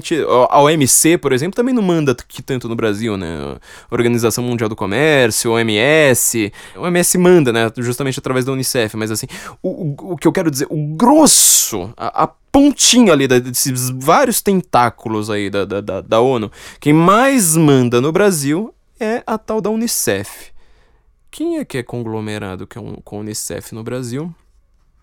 a 0.49 0.61
OMC, 0.61 1.17
por 1.17 1.33
exemplo, 1.33 1.55
também 1.55 1.73
não 1.73 1.83
manda 1.83 2.15
que 2.27 2.41
tanto 2.41 2.67
no 2.67 2.75
Brasil, 2.75 3.17
né? 3.17 3.57
Organização 3.89 4.43
Mundial 4.43 4.69
do 4.69 4.75
Comércio, 4.75 5.51
OMS. 5.51 6.51
OMS 6.75 7.17
manda, 7.17 7.53
né? 7.53 7.71
Justamente 7.77 8.19
através 8.19 8.45
da 8.45 8.51
Unicef, 8.51 8.95
mas 8.95 9.11
assim, 9.11 9.27
o, 9.61 9.69
o, 9.69 10.13
o 10.13 10.17
que 10.17 10.27
eu 10.27 10.31
quero 10.31 10.49
dizer, 10.49 10.67
o 10.69 10.95
grosso, 10.95 11.93
a, 11.95 12.23
a 12.23 12.27
pontinha 12.51 13.13
ali 13.13 13.27
desses 13.27 13.89
vários 13.89 14.41
tentáculos 14.41 15.29
aí 15.29 15.49
da, 15.49 15.65
da, 15.65 15.81
da, 15.81 16.01
da 16.01 16.19
ONU, 16.19 16.51
quem 16.79 16.93
mais 16.93 17.55
manda 17.55 18.01
no 18.01 18.11
Brasil 18.11 18.73
é 19.01 19.23
a 19.25 19.37
tal 19.37 19.59
da 19.59 19.69
Unicef. 19.69 20.51
Quem 21.31 21.57
é 21.57 21.65
que 21.65 21.77
é 21.79 21.83
conglomerado 21.83 22.67
com 22.67 23.17
a 23.17 23.19
Unicef 23.19 23.73
no 23.73 23.83
Brasil? 23.83 24.33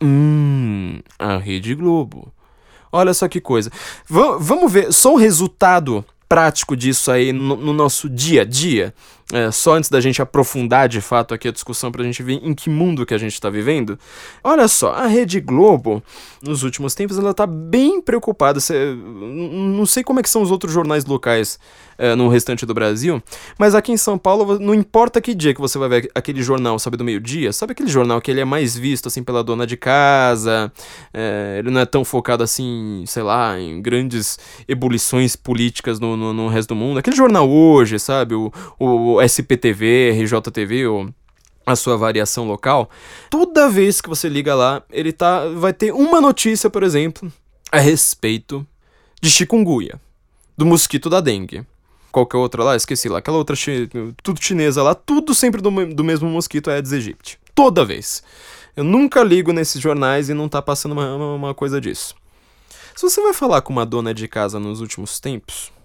Hum, 0.00 1.00
a 1.18 1.36
Rede 1.38 1.74
Globo. 1.74 2.32
Olha 2.92 3.12
só 3.12 3.26
que 3.28 3.40
coisa. 3.40 3.70
V 4.08 4.38
vamos 4.38 4.72
ver 4.72 4.92
só 4.92 5.14
o 5.14 5.18
resultado 5.18 6.04
prático 6.28 6.76
disso 6.76 7.10
aí 7.10 7.32
no, 7.32 7.56
no, 7.56 7.72
nosso 7.72 8.08
dia 8.08 8.42
a 8.42 8.44
dia. 8.44 8.94
É, 9.32 9.50
só 9.50 9.74
antes 9.74 9.90
da 9.90 10.00
gente 10.00 10.22
aprofundar 10.22 10.88
de 10.88 11.00
fato 11.02 11.34
aqui 11.34 11.48
a 11.48 11.52
discussão 11.52 11.92
para 11.92 12.02
a 12.02 12.04
gente 12.04 12.22
ver 12.22 12.40
em 12.42 12.54
que 12.54 12.70
mundo 12.70 13.04
que 13.04 13.12
a 13.12 13.18
gente 13.18 13.34
está 13.34 13.50
vivendo. 13.50 13.98
Olha 14.42 14.66
só, 14.66 14.92
a 14.92 15.06
Rede 15.06 15.38
Globo, 15.38 16.02
nos 16.42 16.62
últimos 16.62 16.94
tempos, 16.94 17.18
ela 17.18 17.34
tá 17.34 17.46
bem 17.46 18.00
preocupada. 18.00 18.58
Cê, 18.58 18.94
não 18.94 19.84
sei 19.84 20.02
como 20.02 20.20
é 20.20 20.22
que 20.22 20.30
são 20.30 20.40
os 20.40 20.50
outros 20.50 20.72
jornais 20.72 21.04
locais 21.04 21.58
é, 21.98 22.14
no 22.14 22.28
restante 22.28 22.64
do 22.64 22.72
Brasil, 22.72 23.22
mas 23.58 23.74
aqui 23.74 23.92
em 23.92 23.96
São 23.96 24.16
Paulo, 24.16 24.58
não 24.58 24.72
importa 24.72 25.20
que 25.20 25.34
dia 25.34 25.52
que 25.52 25.60
você 25.60 25.76
vai 25.76 25.88
ver 25.88 26.10
aquele 26.14 26.40
jornal, 26.40 26.78
sabe, 26.78 26.96
do 26.96 27.04
meio-dia, 27.04 27.52
sabe 27.52 27.72
aquele 27.72 27.88
jornal 27.88 28.20
que 28.20 28.30
ele 28.30 28.40
é 28.40 28.44
mais 28.44 28.76
visto, 28.76 29.08
assim, 29.08 29.22
pela 29.22 29.42
dona 29.44 29.66
de 29.66 29.76
casa, 29.76 30.72
é, 31.12 31.56
ele 31.58 31.70
não 31.70 31.80
é 31.80 31.86
tão 31.86 32.04
focado, 32.04 32.42
assim, 32.42 33.04
sei 33.06 33.22
lá, 33.22 33.58
em 33.58 33.82
grandes 33.82 34.38
ebulições 34.66 35.36
políticas 35.36 35.98
no, 36.00 36.16
no, 36.16 36.32
no 36.32 36.48
resto 36.48 36.70
do 36.70 36.76
mundo. 36.76 36.98
Aquele 36.98 37.16
jornal 37.16 37.50
hoje, 37.50 37.98
sabe, 37.98 38.34
o, 38.34 38.52
o 38.78 39.17
SPTV, 39.22 40.12
RJTV, 40.12 40.86
ou 40.86 41.08
a 41.64 41.76
sua 41.76 41.96
variação 41.96 42.46
local, 42.46 42.88
toda 43.28 43.68
vez 43.68 44.00
que 44.00 44.08
você 44.08 44.28
liga 44.28 44.54
lá, 44.54 44.82
ele 44.90 45.12
tá 45.12 45.48
vai 45.48 45.72
ter 45.72 45.92
uma 45.92 46.20
notícia, 46.20 46.70
por 46.70 46.82
exemplo, 46.82 47.30
a 47.70 47.78
respeito 47.78 48.66
de 49.20 49.30
chikungunya, 49.30 50.00
do 50.56 50.64
mosquito 50.64 51.10
da 51.10 51.20
dengue. 51.20 51.66
Qualquer 52.10 52.38
outra 52.38 52.64
lá, 52.64 52.74
esqueci 52.74 53.08
lá, 53.08 53.18
aquela 53.18 53.36
outra 53.36 53.54
chi 53.54 53.88
tudo 54.22 54.42
chinesa 54.42 54.82
lá, 54.82 54.94
tudo 54.94 55.34
sempre 55.34 55.60
do, 55.60 55.70
do 55.94 56.02
mesmo 56.02 56.28
mosquito 56.28 56.70
Aedes 56.70 56.92
aegypti. 56.92 57.38
Toda 57.54 57.84
vez. 57.84 58.22
Eu 58.74 58.84
nunca 58.84 59.22
ligo 59.22 59.52
nesses 59.52 59.80
jornais 59.80 60.30
e 60.30 60.34
não 60.34 60.48
tá 60.48 60.62
passando 60.62 60.92
uma, 60.92 61.34
uma 61.34 61.54
coisa 61.54 61.80
disso. 61.80 62.14
Se 62.94 63.02
você 63.02 63.20
vai 63.20 63.34
falar 63.34 63.60
com 63.60 63.72
uma 63.72 63.84
dona 63.84 64.14
de 64.14 64.26
casa 64.26 64.58
nos 64.58 64.80
últimos 64.80 65.20
tempos, 65.20 65.70
é 65.70 65.77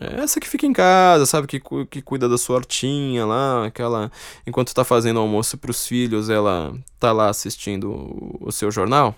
essa 0.00 0.38
que 0.38 0.48
fica 0.48 0.66
em 0.66 0.72
casa, 0.72 1.24
sabe? 1.26 1.46
Que, 1.46 1.60
que 1.86 2.02
cuida 2.02 2.28
da 2.28 2.36
sua 2.36 2.56
hortinha 2.56 3.24
lá, 3.24 3.66
aquela. 3.66 4.10
Enquanto 4.46 4.74
tá 4.74 4.84
fazendo 4.84 5.20
almoço 5.20 5.56
pros 5.56 5.86
filhos, 5.86 6.28
ela 6.28 6.74
tá 6.98 7.12
lá 7.12 7.28
assistindo 7.28 7.90
o, 7.90 8.48
o 8.48 8.52
seu 8.52 8.70
jornal. 8.70 9.14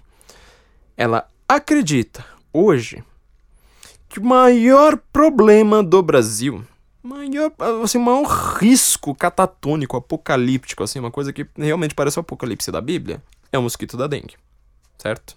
Ela 0.96 1.28
acredita, 1.48 2.24
hoje, 2.52 3.02
que 4.08 4.18
o 4.18 4.24
maior 4.24 4.98
problema 5.12 5.82
do 5.82 6.02
Brasil, 6.02 6.64
maior, 7.02 7.52
assim, 7.82 7.98
maior 7.98 8.24
risco 8.58 9.14
catatônico, 9.14 9.96
apocalíptico, 9.96 10.82
assim, 10.82 10.98
uma 10.98 11.10
coisa 11.10 11.32
que 11.32 11.46
realmente 11.56 11.94
parece 11.94 12.18
o 12.18 12.20
apocalipse 12.20 12.70
da 12.70 12.80
Bíblia, 12.80 13.22
é 13.52 13.58
o 13.58 13.62
mosquito 13.62 13.96
da 13.96 14.06
dengue. 14.06 14.36
Certo? 14.96 15.36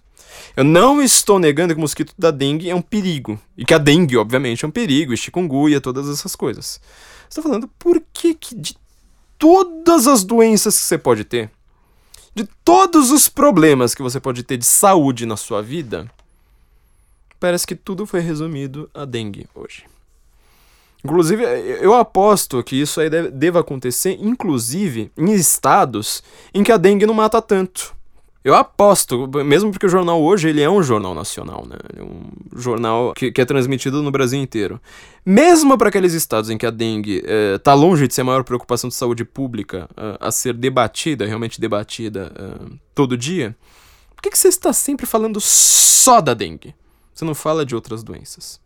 Eu 0.56 0.64
não 0.64 1.02
estou 1.02 1.40
negando 1.40 1.74
que 1.74 1.78
o 1.78 1.82
mosquito 1.82 2.14
da 2.18 2.32
dengue 2.32 2.70
é 2.70 2.76
um 2.76 2.82
perigo. 2.82 3.40
E 3.58 3.66
que 3.66 3.74
a 3.74 3.78
dengue, 3.78 4.18
obviamente, 4.18 4.66
é 4.66 4.68
um 4.68 4.72
perigo, 4.72 5.14
e 5.14 5.18
chikungunya, 5.18 5.80
todas 5.80 6.10
essas 6.10 6.36
coisas. 6.36 6.82
Estou 7.30 7.44
falando 7.44 7.68
por 7.80 8.02
que, 8.14 8.34
que 8.34 8.56
de 8.56 8.76
todas 9.38 10.08
as 10.08 10.24
doenças 10.24 10.78
que 10.78 10.84
você 10.84 10.98
pode 10.98 11.24
ter, 11.24 11.50
de 12.36 12.48
todos 12.64 13.12
os 13.12 13.28
problemas 13.28 13.96
que 13.96 14.02
você 14.02 14.20
pode 14.20 14.44
ter 14.44 14.58
de 14.58 14.66
saúde 14.66 15.26
na 15.26 15.36
sua 15.36 15.62
vida, 15.62 16.10
parece 17.40 17.66
que 17.66 17.76
tudo 17.76 18.06
foi 18.06 18.20
resumido 18.20 18.90
a 18.94 19.04
dengue 19.06 19.48
hoje. 19.56 19.86
Inclusive, 21.04 21.44
eu 21.82 21.96
aposto 21.96 22.64
que 22.64 22.76
isso 22.76 23.02
aí 23.02 23.10
deve, 23.10 23.32
deva 23.32 23.62
acontecer, 23.62 24.18
inclusive, 24.22 25.12
em 25.18 25.34
estados 25.34 26.24
em 26.54 26.64
que 26.64 26.72
a 26.72 26.78
dengue 26.78 27.08
não 27.08 27.14
mata 27.14 27.42
tanto. 27.42 27.96
Eu 28.44 28.56
aposto, 28.56 29.30
mesmo 29.46 29.70
porque 29.70 29.86
o 29.86 29.90
jornal 29.90 30.20
hoje 30.20 30.50
ele 30.50 30.62
é 30.62 30.70
um 30.70 30.82
jornal 30.82 31.14
nacional, 31.14 31.64
né? 31.68 31.76
É 31.96 32.02
um 32.02 32.24
jornal 32.56 33.14
que, 33.14 33.32
que 33.32 33.40
é 33.40 33.46
transmitido 33.46 34.02
no 34.02 34.10
Brasil 34.10 34.42
inteiro. 34.42 34.82
Mesmo 35.24 35.78
para 35.78 35.90
aqueles 35.90 36.14
estados 36.14 36.50
em 36.50 36.58
que 36.58 36.66
a 36.66 36.72
dengue 36.72 37.24
está 37.56 37.74
eh, 37.74 37.76
longe 37.76 38.08
de 38.08 38.16
ser 38.16 38.22
a 38.22 38.24
maior 38.24 38.44
preocupação 38.44 38.88
de 38.88 38.96
saúde 38.96 39.24
pública 39.24 39.88
uh, 39.92 40.18
a 40.20 40.32
ser 40.32 40.56
debatida, 40.56 41.28
realmente 41.28 41.62
debatida 41.62 42.32
uh, 42.36 42.80
todo 42.96 43.16
dia, 43.16 43.56
por 44.16 44.24
que, 44.24 44.32
que 44.32 44.40
você 44.40 44.48
está 44.48 44.74
sempre 44.74 45.06
falando 45.06 45.40
só 45.40 46.20
da 46.20 46.34
dengue? 46.34 46.74
Você 47.14 47.24
não 47.24 47.36
fala 47.36 47.64
de 47.64 47.76
outras 47.76 48.04
doenças. 48.04 48.60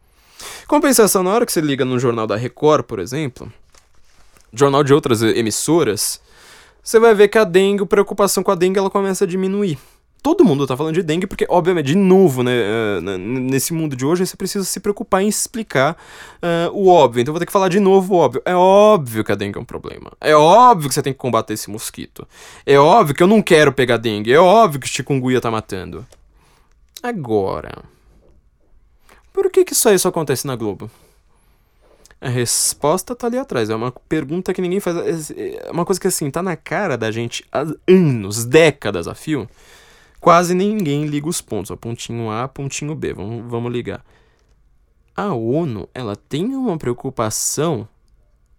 Compensação, 0.67 1.21
na 1.21 1.31
hora 1.31 1.45
que 1.45 1.51
você 1.51 1.59
liga 1.59 1.83
no 1.83 1.99
jornal 1.99 2.25
da 2.25 2.37
Record, 2.37 2.85
por 2.85 2.99
exemplo, 2.99 3.51
jornal 4.53 4.83
de 4.85 4.93
outras 4.93 5.21
emissoras, 5.21 6.21
você 6.85 6.99
vai 6.99 7.15
ver 7.15 7.29
que 7.29 7.37
a 7.39 7.43
dengue, 7.43 7.81
a 7.81 7.85
preocupação 7.87 8.43
com 8.43 8.51
a 8.51 8.55
dengue, 8.55 8.77
ela 8.77 8.91
começa 8.91 9.23
a 9.23 9.27
diminuir. 9.27 9.79
Todo 10.21 10.45
mundo 10.45 10.67
tá 10.67 10.77
falando 10.77 10.93
de 10.93 11.01
dengue 11.01 11.25
porque, 11.25 11.45
obviamente, 11.49 11.87
de 11.87 11.95
novo, 11.95 12.43
né, 12.43 12.51
uh, 12.99 13.01
nesse 13.01 13.73
mundo 13.73 13.95
de 13.95 14.05
hoje, 14.05 14.23
você 14.23 14.37
precisa 14.37 14.63
se 14.63 14.79
preocupar 14.79 15.23
em 15.23 15.27
explicar 15.27 15.97
uh, 16.37 16.71
o 16.73 16.87
óbvio. 16.87 17.21
Então, 17.21 17.31
eu 17.31 17.33
vou 17.33 17.39
ter 17.39 17.47
que 17.47 17.51
falar 17.51 17.69
de 17.69 17.79
novo 17.79 18.13
o 18.13 18.17
óbvio. 18.17 18.41
É 18.45 18.55
óbvio 18.55 19.23
que 19.23 19.31
a 19.31 19.35
dengue 19.35 19.57
é 19.57 19.61
um 19.61 19.65
problema. 19.65 20.11
É 20.21 20.35
óbvio 20.35 20.87
que 20.89 20.93
você 20.93 21.01
tem 21.01 21.11
que 21.11 21.17
combater 21.17 21.55
esse 21.55 21.71
mosquito. 21.71 22.27
É 22.67 22.77
óbvio 22.77 23.15
que 23.15 23.23
eu 23.23 23.27
não 23.27 23.41
quero 23.41 23.73
pegar 23.73 23.97
dengue. 23.97 24.31
É 24.31 24.39
óbvio 24.39 24.79
que 24.79 24.85
o 24.85 24.89
chikungunya 24.89 25.41
tá 25.41 25.49
matando. 25.49 26.05
Agora, 27.01 27.83
por 29.33 29.49
que 29.49 29.65
que 29.65 29.73
isso 29.73 29.97
só 29.97 30.09
acontece 30.09 30.45
na 30.45 30.55
Globo? 30.55 30.89
A 32.25 32.27
resposta 32.27 33.15
tá 33.15 33.27
ali 33.27 33.37
atrás. 33.37 33.69
É 33.69 33.75
uma 33.75 33.91
pergunta 33.91 34.51
que 34.51 34.59
ninguém 34.59 34.79
faz. 34.79 35.29
É 35.29 35.69
uma 35.69 35.85
coisa 35.85 36.01
que, 36.01 36.07
assim, 36.07 36.31
tá 36.31 36.41
na 36.41 36.55
cara 36.55 36.97
da 36.97 37.11
gente 37.11 37.45
há 37.51 37.63
anos, 37.87 38.43
décadas 38.43 39.07
a 39.07 39.13
fio. 39.13 39.47
Quase 40.19 40.55
ninguém 40.55 41.05
liga 41.05 41.29
os 41.29 41.39
pontos. 41.39 41.69
Ó, 41.69 41.75
pontinho 41.75 42.31
A, 42.31 42.47
pontinho 42.47 42.95
B. 42.95 43.13
Vamos, 43.13 43.45
vamos 43.47 43.71
ligar. 43.71 44.03
A 45.15 45.35
ONU, 45.35 45.87
ela 45.93 46.15
tem 46.15 46.55
uma 46.55 46.79
preocupação 46.79 47.87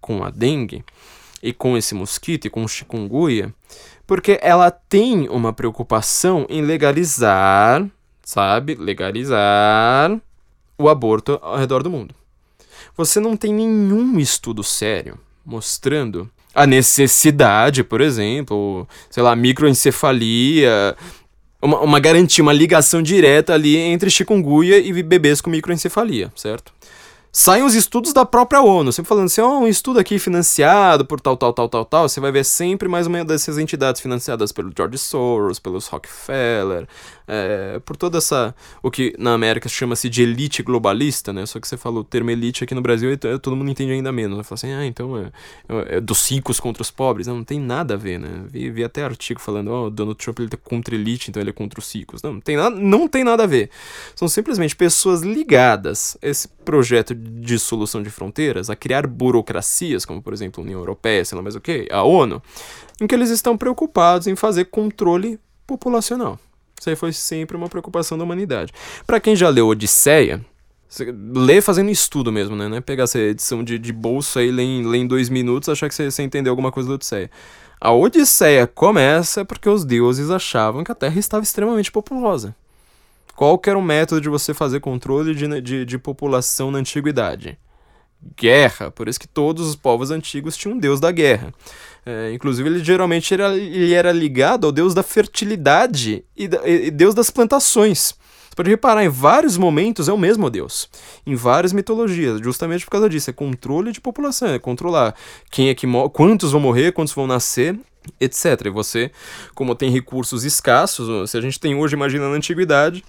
com 0.00 0.22
a 0.22 0.31
dengue 0.31 0.85
e 1.42 1.52
com 1.52 1.76
esse 1.76 1.92
mosquito 1.92 2.44
e 2.44 2.50
com 2.50 2.62
o 2.62 2.68
chikungunya, 2.68 3.52
porque 4.07 4.38
ela 4.42 4.70
tem 4.70 5.29
uma 5.29 5.52
preocupação 5.52 6.46
em 6.48 6.62
legalizar, 6.62 7.85
sabe? 8.22 8.76
Legalizar 8.76 10.20
o 10.79 10.88
aborto 10.88 11.40
ao 11.42 11.57
redor 11.57 11.83
do 11.83 11.90
mundo 11.90 12.14
você 12.97 13.21
não 13.21 13.37
tem 13.37 13.53
nenhum 13.53 14.19
estudo 14.19 14.63
sério 14.63 15.19
mostrando 15.45 16.29
a 16.55 16.67
necessidade, 16.67 17.85
por 17.85 18.01
exemplo, 18.01 18.89
sei 19.11 19.23
lá, 19.23 19.37
microencefalia, 19.37 20.97
uma, 21.61 21.81
uma 21.81 22.01
garantia, 22.01 22.43
uma 22.43 22.53
ligação 22.53 23.03
direta 23.03 23.53
ali 23.53 23.77
entre 23.77 24.09
chikungunya 24.09 24.79
e 24.79 25.03
bebês 25.03 25.41
com 25.41 25.51
microencefalia, 25.51 26.33
certo? 26.35 26.73
saem 27.39 27.63
os 27.63 27.75
estudos 27.75 28.15
da 28.15 28.25
própria 28.25 28.63
ONU, 28.63 28.91
sempre 28.91 29.11
falando 29.11 29.27
assim, 29.27 29.43
ó, 29.43 29.49
oh, 29.49 29.59
um 29.59 29.69
estudo 29.69 30.01
aqui 30.01 30.19
financiado 30.19 31.05
por 31.05 31.21
tal, 31.21 31.37
tal, 31.37 31.53
tal, 31.53 31.69
tal, 31.69 31.85
tal, 31.85 32.09
você 32.09 32.19
vai 32.19 32.33
ver 32.33 32.47
sempre 32.47 32.89
mais 32.89 33.07
uma 33.07 33.23
dessas 33.27 33.59
entidades 33.59 34.01
financiadas 34.01 34.53
pelo 34.53 34.73
George 34.75 34.97
Soros, 34.97 35.59
pelos 35.59 35.87
Rockefeller, 35.87 36.89
é, 37.27 37.81
por 37.81 37.97
toda 37.97 38.19
essa, 38.19 38.55
o 38.83 38.91
que 38.91 39.15
na 39.19 39.33
América 39.33 39.69
chama-se 39.69 40.09
de 40.09 40.23
elite 40.23 40.62
globalista, 40.62 41.33
né, 41.33 41.45
só 41.47 41.59
que 41.59 41.67
você 41.67 41.77
falou 41.77 42.01
o 42.01 42.05
termo 42.05 42.31
elite 42.31 42.62
aqui 42.62 42.75
no 42.75 42.81
Brasil 42.81 43.12
e 43.12 43.17
todo 43.17 43.57
mundo 43.57 43.71
entende 43.71 43.93
ainda 43.93 44.12
menos, 44.12 44.39
né, 44.39 44.45
fala 44.45 44.55
assim, 44.55 44.73
ah, 44.73 44.87
então 44.87 45.19
é, 45.19 45.33
é, 45.69 45.97
é, 45.97 46.01
dos 46.01 46.31
ricos 46.31 46.61
contra 46.61 46.83
os 46.83 46.91
pobres, 46.91 47.27
não, 47.27 47.37
não 47.37 47.45
tem 47.45 47.61
nada 47.61 47.95
a 47.95 47.97
ver, 47.97 48.19
né, 48.19 48.45
vi, 48.49 48.71
vi 48.71 48.85
até 48.85 49.03
artigo 49.03 49.41
falando, 49.41 49.69
ó, 49.69 49.87
oh, 49.87 49.91
Donald 49.91 50.19
Trump 50.23 50.39
ele 50.39 50.49
tá 50.49 50.57
contra 50.57 50.95
elite, 50.95 51.31
então 51.31 51.41
ele 51.41 51.51
é 51.51 51.53
contra 51.53 51.81
os 51.81 51.95
ricos, 51.95 52.23
não, 52.23 52.35
não 52.35 52.41
tem, 52.41 52.57
nada, 52.57 52.77
não 52.77 53.09
tem 53.09 53.25
nada 53.25 53.43
a 53.43 53.47
ver, 53.47 53.71
são 54.15 54.29
simplesmente 54.29 54.77
pessoas 54.77 55.23
ligadas 55.23 56.17
a 56.23 56.27
esse 56.27 56.49
projeto 56.49 57.15
de 57.15 57.59
solução 57.59 58.03
de 58.03 58.11
fronteiras, 58.11 58.71
a 58.71 58.77
criar 58.77 59.07
burocracias, 59.07 60.05
como 60.05 60.23
por 60.23 60.33
exemplo 60.33 60.61
a 60.61 60.65
União 60.65 60.79
Europeia, 60.79 61.25
sei 61.25 61.37
lá 61.37 61.43
mais 61.43 61.57
o 61.57 61.61
que, 61.61 61.89
a 61.91 62.03
ONU, 62.03 62.43
em 63.01 63.07
que 63.07 63.15
eles 63.15 63.31
estão 63.31 63.57
preocupados 63.57 64.27
em 64.27 64.37
fazer 64.37 64.67
controle 64.67 65.39
populacional. 65.67 66.39
Isso 66.79 66.91
aí 66.91 66.97
foi 66.97 67.12
sempre 67.12 67.57
uma 67.57 67.69
preocupação 67.69 68.19
da 68.19 68.25
humanidade. 68.25 68.73
Para 69.07 69.21
quem 69.21 69.35
já 69.35 69.49
leu 69.49 69.69
Odisseia, 69.69 70.45
lê 71.35 71.61
fazendo 71.61 71.91
estudo 71.91 72.31
mesmo, 72.31 72.55
né? 72.55 72.69
Não 72.69 72.77
é 72.77 72.81
pegar 72.81 73.05
essa 73.05 73.19
edição 73.19 73.65
de, 73.65 73.79
de 73.79 73.93
bolsa 73.93 74.43
e 74.43 74.51
ler 74.51 74.62
em, 74.62 74.97
em 74.97 75.07
dois 75.07 75.29
minutos 75.29 75.69
achar 75.69 75.89
que 75.89 75.95
você, 75.95 76.11
você 76.11 76.23
entendeu 76.23 76.53
alguma 76.53 76.71
coisa 76.71 76.89
da 76.89 76.95
Odisseia. 76.95 77.31
A 77.81 77.93
Odisseia 77.93 78.67
começa 78.67 79.45
porque 79.45 79.69
os 79.69 79.85
deuses 79.85 80.31
achavam 80.31 80.83
que 80.83 80.93
a 80.93 80.95
Terra 80.95 81.19
estava 81.19 81.43
extremamente 81.43 81.93
populosa. 81.93 82.55
Qual 83.35 83.59
que 83.59 83.69
era 83.69 83.79
o 83.79 83.83
método 83.83 84.21
de 84.21 84.31
você 84.31 84.55
fazer 84.55 84.81
controle 84.81 85.35
de, 85.35 85.61
de, 85.61 85.85
de 85.85 85.99
população 85.99 86.71
na 86.71 86.79
antiguidade? 86.79 87.59
Guerra, 88.35 88.91
por 88.91 89.09
isso 89.09 89.21
que 89.21 89.29
todos 89.29 89.69
os 89.69 89.77
povos 89.77 90.11
antigos 90.11 90.57
tinham 90.57 90.75
um 90.75 90.79
deus 90.79 90.99
da 90.99 91.12
guerra. 91.12 91.53
É, 92.09 92.33
inclusive, 92.33 92.69
ele 92.69 92.85
geralmente 92.85 93.35
era, 93.35 93.53
ele 93.57 93.92
era 93.92 94.12
ligado 94.12 94.64
ao 94.64 94.73
deus 94.73 94.95
da 94.95 95.03
fertilidade 95.03 96.25
e, 96.37 96.47
da, 96.47 96.66
e 96.66 96.88
deus 96.88 97.16
das 97.16 97.31
plantações. 97.31 98.14
Você 98.49 98.55
pode 98.55 98.71
reparar, 98.71 99.05
em 99.05 99.09
vários 99.09 99.59
momentos 99.59 100.09
é 100.09 100.12
o 100.12 100.16
mesmo 100.16 100.49
Deus. 100.49 100.88
Em 101.27 101.35
várias 101.35 101.73
mitologias, 101.73 102.40
justamente 102.40 102.85
por 102.85 102.92
causa 102.92 103.09
disso. 103.09 103.29
É 103.29 103.33
controle 103.33 103.90
de 103.90 104.01
população, 104.01 104.49
é 104.49 104.59
controlar 104.59 105.16
quem 105.51 105.69
é 105.69 105.75
que 105.75 105.85
quantos 106.12 106.53
vão 106.53 106.61
morrer, 106.61 106.92
quantos 106.92 107.12
vão 107.12 107.27
nascer 107.27 107.77
etc. 108.21 108.66
E 108.66 108.71
você, 108.71 109.11
como 109.55 109.75
tem 109.75 109.90
recursos 109.90 110.45
escassos, 110.45 111.31
se 111.31 111.37
a 111.37 111.40
gente 111.40 111.59
tem 111.59 111.75
hoje, 111.75 111.95
imagina 111.95 112.29
na 112.29 112.37
antiguidade, 112.37 113.05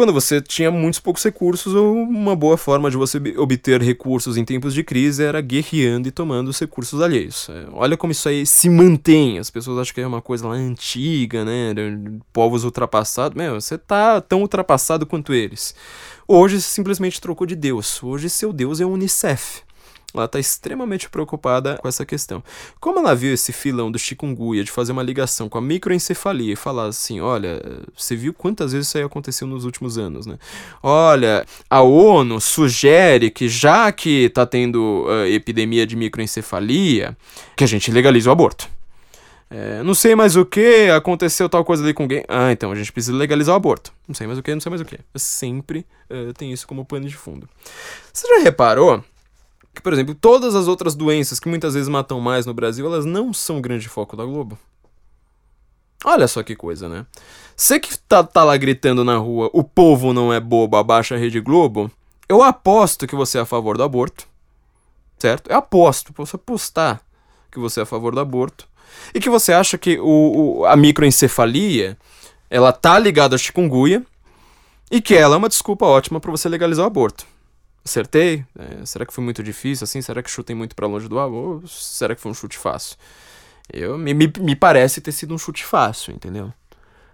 quando 0.00 0.14
você 0.14 0.40
tinha 0.40 0.70
muitos 0.70 0.98
poucos 0.98 1.22
recursos, 1.22 1.74
uma 1.74 2.34
boa 2.34 2.56
forma 2.56 2.90
de 2.90 2.96
você 2.96 3.18
obter 3.36 3.82
recursos 3.82 4.38
em 4.38 4.46
tempos 4.46 4.72
de 4.72 4.82
crise 4.82 5.22
era 5.22 5.42
guerreando 5.42 6.08
e 6.08 6.10
tomando 6.10 6.48
os 6.48 6.58
recursos 6.58 7.02
alheios. 7.02 7.50
É, 7.50 7.66
olha 7.70 7.98
como 7.98 8.10
isso 8.10 8.26
aí 8.26 8.46
se 8.46 8.70
mantém. 8.70 9.38
As 9.38 9.50
pessoas 9.50 9.78
acham 9.78 9.94
que 9.94 10.00
é 10.00 10.06
uma 10.06 10.22
coisa 10.22 10.48
lá 10.48 10.54
antiga, 10.54 11.44
né? 11.44 11.74
Povos 12.32 12.64
ultrapassados. 12.64 13.36
Meu, 13.36 13.60
você 13.60 13.76
tá 13.76 14.22
tão 14.22 14.40
ultrapassado 14.40 15.04
quanto 15.04 15.34
eles. 15.34 15.74
Hoje 16.26 16.58
você 16.58 16.70
simplesmente 16.70 17.20
trocou 17.20 17.46
de 17.46 17.54
Deus. 17.54 18.02
Hoje 18.02 18.30
seu 18.30 18.54
Deus 18.54 18.80
é 18.80 18.86
o 18.86 18.88
Unicef 18.88 19.60
ela 20.14 20.24
está 20.24 20.38
extremamente 20.38 21.08
preocupada 21.08 21.76
com 21.76 21.88
essa 21.88 22.04
questão. 22.04 22.42
Como 22.80 22.98
ela 22.98 23.14
viu 23.14 23.32
esse 23.32 23.52
filão 23.52 23.90
do 23.90 23.98
chikungunya 23.98 24.64
de 24.64 24.70
fazer 24.70 24.92
uma 24.92 25.02
ligação 25.02 25.48
com 25.48 25.58
a 25.58 25.60
microencefalia 25.60 26.52
e 26.52 26.56
falar 26.56 26.86
assim, 26.86 27.20
olha, 27.20 27.62
você 27.96 28.16
viu 28.16 28.34
quantas 28.34 28.72
vezes 28.72 28.88
isso 28.88 28.98
aí 28.98 29.04
aconteceu 29.04 29.46
nos 29.46 29.64
últimos 29.64 29.98
anos, 29.98 30.26
né? 30.26 30.38
Olha, 30.82 31.46
a 31.68 31.82
ONU 31.82 32.40
sugere 32.40 33.30
que 33.30 33.48
já 33.48 33.92
que 33.92 34.24
está 34.24 34.44
tendo 34.44 35.06
uh, 35.06 35.26
epidemia 35.26 35.86
de 35.86 35.96
microencefalia, 35.96 37.16
que 37.56 37.64
a 37.64 37.66
gente 37.66 37.90
legalize 37.90 38.28
o 38.28 38.32
aborto. 38.32 38.68
É, 39.52 39.82
não 39.82 39.94
sei 39.94 40.14
mais 40.14 40.36
o 40.36 40.46
que, 40.46 40.88
aconteceu 40.90 41.48
tal 41.48 41.64
coisa 41.64 41.82
ali 41.82 41.92
com 41.92 42.04
alguém. 42.04 42.24
Ah, 42.28 42.52
então 42.52 42.70
a 42.70 42.74
gente 42.76 42.92
precisa 42.92 43.16
legalizar 43.16 43.52
o 43.52 43.56
aborto. 43.56 43.92
Não 44.06 44.14
sei 44.14 44.26
mais 44.26 44.38
o 44.38 44.42
que, 44.42 44.54
não 44.54 44.60
sei 44.60 44.70
mais 44.70 44.80
o 44.80 44.84
que. 44.84 44.98
Sempre 45.16 45.84
uh, 46.08 46.32
tem 46.34 46.52
isso 46.52 46.68
como 46.68 46.84
pano 46.84 47.08
de 47.08 47.16
fundo. 47.16 47.48
Você 48.12 48.28
já 48.28 48.44
reparou 48.44 49.02
que, 49.74 49.80
por 49.80 49.92
exemplo, 49.92 50.14
todas 50.14 50.54
as 50.54 50.68
outras 50.68 50.94
doenças 50.94 51.38
que 51.38 51.48
muitas 51.48 51.74
vezes 51.74 51.88
matam 51.88 52.20
mais 52.20 52.46
no 52.46 52.54
Brasil, 52.54 52.86
elas 52.86 53.04
não 53.04 53.32
são 53.32 53.60
grande 53.60 53.88
foco 53.88 54.16
da 54.16 54.24
Globo. 54.24 54.58
Olha 56.04 56.26
só 56.26 56.42
que 56.42 56.56
coisa, 56.56 56.88
né? 56.88 57.06
Você 57.54 57.78
que 57.78 57.96
tá, 57.98 58.24
tá 58.24 58.42
lá 58.42 58.56
gritando 58.56 59.04
na 59.04 59.18
rua, 59.18 59.50
o 59.52 59.62
povo 59.62 60.12
não 60.12 60.32
é 60.32 60.40
bobo, 60.40 60.76
abaixa 60.76 61.14
a 61.14 61.18
Rede 61.18 61.40
Globo, 61.40 61.90
eu 62.28 62.42
aposto 62.42 63.06
que 63.06 63.14
você 63.14 63.38
é 63.38 63.42
a 63.42 63.46
favor 63.46 63.76
do 63.76 63.82
aborto. 63.82 64.26
Certo? 65.18 65.50
Eu 65.50 65.58
aposto, 65.58 66.12
posso 66.12 66.36
apostar 66.36 67.02
que 67.50 67.58
você 67.58 67.80
é 67.80 67.82
a 67.82 67.86
favor 67.86 68.14
do 68.14 68.20
aborto. 68.20 68.66
E 69.14 69.20
que 69.20 69.28
você 69.28 69.52
acha 69.52 69.76
que 69.76 69.98
o, 70.00 70.60
o 70.60 70.64
a 70.64 70.74
microencefalia, 70.74 71.98
ela 72.48 72.72
tá 72.72 72.98
ligada 72.98 73.34
à 73.34 73.38
chikungunya, 73.38 74.04
e 74.90 75.00
que 75.00 75.14
ela 75.14 75.36
é 75.36 75.38
uma 75.38 75.48
desculpa 75.48 75.86
ótima 75.86 76.18
para 76.18 76.30
você 76.30 76.48
legalizar 76.48 76.84
o 76.84 76.86
aborto. 76.86 77.26
Acertei? 77.84 78.44
É, 78.58 78.84
será 78.84 79.06
que 79.06 79.12
foi 79.12 79.24
muito 79.24 79.42
difícil 79.42 79.84
assim? 79.84 80.02
Será 80.02 80.22
que 80.22 80.30
chutei 80.30 80.54
muito 80.54 80.76
para 80.76 80.86
longe 80.86 81.08
do 81.08 81.18
alvo? 81.18 81.36
Ou 81.36 81.66
será 81.66 82.14
que 82.14 82.20
foi 82.20 82.30
um 82.30 82.34
chute 82.34 82.58
fácil? 82.58 82.96
Eu, 83.72 83.96
me, 83.96 84.12
me 84.14 84.56
parece 84.56 85.00
ter 85.00 85.12
sido 85.12 85.34
um 85.34 85.38
chute 85.38 85.64
fácil, 85.64 86.12
entendeu? 86.12 86.52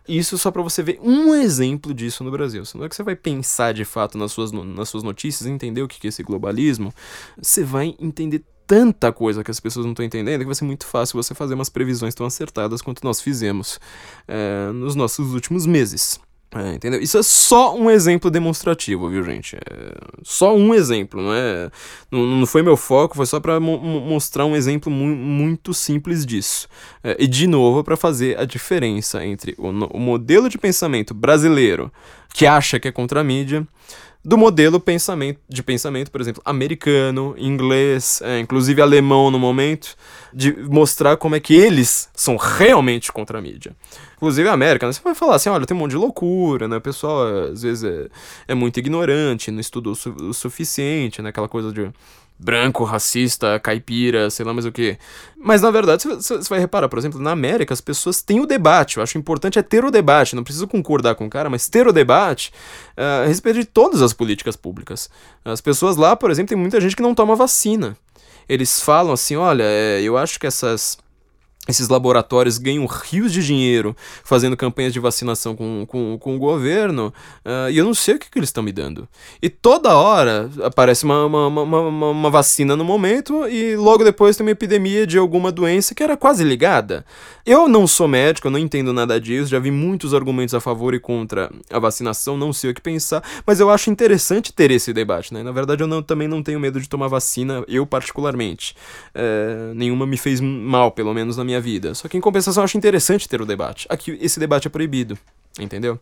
Isso 0.09 0.39
só 0.39 0.51
para 0.51 0.63
você 0.63 0.83
ver 0.83 0.99
um 1.03 1.35
exemplo 1.35 1.93
disso 1.93 2.23
no 2.23 2.31
Brasil. 2.31 2.65
Se 2.65 2.77
não 2.77 2.85
é 2.85 2.89
que 2.89 2.95
você 2.95 3.03
vai 3.03 3.17
pensar 3.17 3.75
de 3.75 3.85
fato 3.85 4.17
nas 4.17 4.33
suas, 4.33 4.53
nas 4.53 4.89
suas 4.89 5.03
notícias, 5.03 5.47
entender 5.47 5.83
o 5.83 5.89
que 5.89 6.07
é 6.07 6.09
esse 6.09 6.23
globalismo, 6.23 6.93
você 7.37 7.65
vai 7.65 7.95
entender 7.99 8.45
tanta 8.67 9.13
coisa 9.13 9.45
que 9.45 9.51
as 9.51 9.61
pessoas 9.61 9.85
não 9.85 9.93
estão 9.93 10.05
entendendo 10.05 10.41
que 10.41 10.47
vai 10.47 10.55
ser 10.55 10.65
muito 10.65 10.87
fácil 10.87 11.21
você 11.23 11.35
fazer 11.35 11.55
umas 11.55 11.69
previsões 11.69 12.15
tão 12.15 12.27
acertadas 12.27 12.83
quanto 12.83 13.05
nós 13.05 13.21
fizemos 13.21 13.81
é, 14.27 14.71
nos 14.73 14.95
nossos 14.95 15.35
últimos 15.35 15.67
meses. 15.67 16.21
É, 16.59 16.75
entendeu? 16.75 17.01
Isso 17.01 17.19
é 17.19 17.23
só 17.23 17.77
um 17.77 17.91
exemplo 17.91 18.31
demonstrativo, 18.31 19.09
viu, 19.09 19.23
gente? 19.23 19.57
É 19.57 19.95
só 20.23 20.55
um 20.55 20.73
exemplo, 20.75 21.21
não 21.21 21.35
é? 21.35 21.71
Não, 22.11 22.25
não 22.25 22.47
foi 22.47 22.63
meu 22.63 22.77
foco, 22.77 23.17
foi 23.17 23.27
só 23.27 23.39
para 23.41 23.59
mo 23.61 23.79
mostrar 23.79 24.47
um 24.47 24.57
exemplo 24.57 24.91
mu 24.91 25.07
muito 25.07 25.75
simples 25.75 26.25
disso. 26.25 26.69
É, 27.03 27.17
e, 27.19 27.27
de 27.27 27.47
novo, 27.47 27.83
para 27.85 27.97
fazer 27.97 28.39
a 28.39 28.45
diferença 28.45 29.25
entre 29.25 29.55
o, 29.59 29.69
o 29.69 30.01
modelo 30.01 30.49
de 30.49 30.57
pensamento 30.57 31.13
brasileiro, 31.13 31.93
que 32.33 32.47
acha 32.47 32.79
que 32.79 32.89
é 32.89 32.93
contra 32.93 33.21
a 33.21 33.25
mídia, 33.25 33.67
do 34.27 34.37
modelo 34.37 34.81
pensamento, 34.81 35.39
de 35.49 35.63
pensamento, 35.63 36.11
por 36.11 36.21
exemplo, 36.21 36.43
americano, 36.45 37.37
inglês, 37.39 38.21
é, 38.25 38.41
inclusive 38.41 38.83
alemão 38.83 39.31
no 39.31 39.39
momento, 39.39 39.97
de 40.35 40.53
mostrar 40.65 41.17
como 41.17 41.37
é 41.37 41.41
que 41.41 41.55
eles 41.55 42.09
são 42.13 42.37
realmente 42.37 43.13
contra 43.13 43.39
a 43.39 43.41
mídia. 43.41 43.71
Inclusive 44.17 44.49
a 44.49 44.53
América, 44.53 44.85
né? 44.85 44.93
você 44.93 45.01
vai 45.01 45.15
falar 45.15 45.37
assim, 45.37 45.49
olha, 45.49 45.65
tem 45.65 45.77
um 45.77 45.79
monte 45.79 45.93
de 45.93 45.97
loucura, 45.97 46.67
né? 46.67 46.79
O 46.79 46.81
pessoal 46.81 47.25
às 47.53 47.63
vezes 47.63 47.85
é, 47.85 48.09
é 48.49 48.55
muito 48.55 48.81
ignorante, 48.81 49.53
não 49.53 49.61
estudou 49.61 49.93
o, 49.93 49.97
su 49.97 50.11
o 50.11 50.35
suficiente, 50.35 51.23
né? 51.23 51.29
Aquela 51.29 51.49
coisa 51.49 51.73
de 51.73 51.89
branco, 52.39 52.85
racista, 52.85 53.59
caipira, 53.59 54.29
sei 54.31 54.45
lá 54.45 54.53
mais 54.53 54.67
o 54.67 54.73
que. 54.73 54.99
Mas 55.37 55.63
na 55.63 55.71
verdade, 55.71 56.05
você 56.05 56.39
vai 56.49 56.59
reparar, 56.59 56.89
por 56.89 56.99
exemplo, 56.99 57.21
na 57.21 57.31
América 57.31 57.73
as 57.73 57.81
pessoas 57.81 58.23
têm 58.23 58.41
o 58.41 58.47
debate. 58.47 58.97
Eu 58.97 59.03
acho 59.03 59.17
importante 59.17 59.59
é 59.59 59.63
ter 59.63 59.85
o 59.85 59.91
debate. 59.91 60.37
Não 60.37 60.45
precisa 60.45 60.67
concordar 60.67 61.15
com 61.15 61.27
o 61.27 61.31
cara, 61.31 61.49
mas 61.49 61.69
ter 61.69 61.87
o 61.87 61.93
debate 61.93 62.53
uh, 62.97 63.25
a 63.25 63.27
respeito 63.27 63.61
de 63.61 63.65
todas 63.65 64.03
as 64.03 64.13
políticas 64.13 64.57
públicas. 64.57 65.09
As 65.45 65.61
pessoas 65.61 65.97
lá, 65.97 66.15
por 66.15 66.31
exemplo, 66.31 66.51
tem 66.51 66.59
muita 66.59 66.81
gente 66.81 66.97
que 66.97 67.03
não 67.03 67.15
toma 67.15 67.35
vacina. 67.35 67.97
Eles 68.49 68.81
falam 68.81 69.13
assim: 69.13 69.37
olha, 69.37 69.65
é, 69.65 70.01
eu 70.03 70.17
acho 70.17 70.39
que 70.39 70.47
essas 70.47 70.99
esses 71.69 71.89
laboratórios 71.89 72.59
ganham 72.59 72.87
rios 72.87 73.33
de 73.33 73.45
dinheiro 73.45 73.97
fazendo 74.25 74.57
campanhas 74.57 74.93
de 74.93 75.01
vacinação 75.01 75.57
com, 75.57 75.85
com, 75.87 76.19
com 76.19 76.37
o 76.37 76.39
governo 76.39 77.13
uh, 77.45 77.71
e 77.71 77.79
eu 77.79 77.85
não 77.85 77.95
sei 77.95 78.15
o 78.15 78.19
que, 78.19 78.31
que 78.31 78.39
eles 78.39 78.49
estão 78.49 78.63
me 78.63 78.73
dando. 78.73 79.09
E 79.43 79.49
toda 79.49 79.97
hora 79.97 80.51
aparece 80.63 81.05
uma, 81.05 81.25
uma, 81.27 81.47
uma, 81.49 81.63
uma, 81.63 82.09
uma 82.11 82.31
vacina 82.31 82.77
no 82.77 82.85
momento 82.85 83.49
e 83.49 83.77
logo 83.77 84.05
depois 84.05 84.37
tem 84.37 84.45
uma 84.47 84.53
epidemia 84.53 85.07
de 85.07 85.19
alguma 85.19 85.51
doença 85.51 85.95
que 85.95 86.03
era 86.03 86.17
quase 86.17 86.45
ligada. 86.45 87.05
Eu 87.45 87.69
não 87.69 87.87
sou 87.87 88.09
médico, 88.09 88.49
eu 88.49 88.51
não 88.51 88.59
entendo 88.59 88.93
nada 88.93 89.21
disso, 89.21 89.51
já 89.51 89.59
vi 89.59 89.71
muitos 89.71 90.15
argumentos 90.15 90.55
a 90.55 90.61
favor 90.61 90.95
e 90.95 91.01
contra 91.01 91.51
a 91.71 91.79
vacinação, 91.79 92.37
não 92.37 92.53
sei 92.53 92.71
o 92.71 92.75
que 92.75 92.81
pensar, 92.81 93.23
mas 93.47 93.61
eu 93.61 93.71
acho 93.71 93.91
interessante 93.91 94.53
ter 94.53 94.71
esse 94.71 94.93
debate. 94.93 95.33
Né? 95.33 95.43
Na 95.43 95.53
verdade, 95.53 95.83
eu 95.83 95.87
não, 95.87 96.03
também 96.03 96.29
não 96.29 96.43
tenho 96.43 96.59
medo 96.59 96.81
de 96.81 96.89
tomar 96.89 97.09
vacina, 97.09 97.65
eu 97.69 97.87
particularmente. 97.87 98.75
Uh, 99.15 99.75
nenhuma 99.75 100.07
me 100.07 100.17
fez 100.17 100.41
mal, 100.41 100.91
pelo 100.91 101.15
menos 101.15 101.37
na 101.37 101.45
minha 101.45 101.56
minha 101.57 101.61
vida. 101.61 101.95
Só 101.95 102.09
que 102.09 102.17
em 102.17 102.21
compensação 102.21 102.63
eu 102.63 102.65
acho 102.65 102.77
interessante 102.77 103.29
ter 103.29 103.41
o 103.41 103.47
debate. 103.47 103.87
Aqui 103.89 104.19
esse 104.21 104.39
debate 104.39 104.69
é 104.69 104.71
proibido, 104.71 105.19
entendeu? 105.59 105.99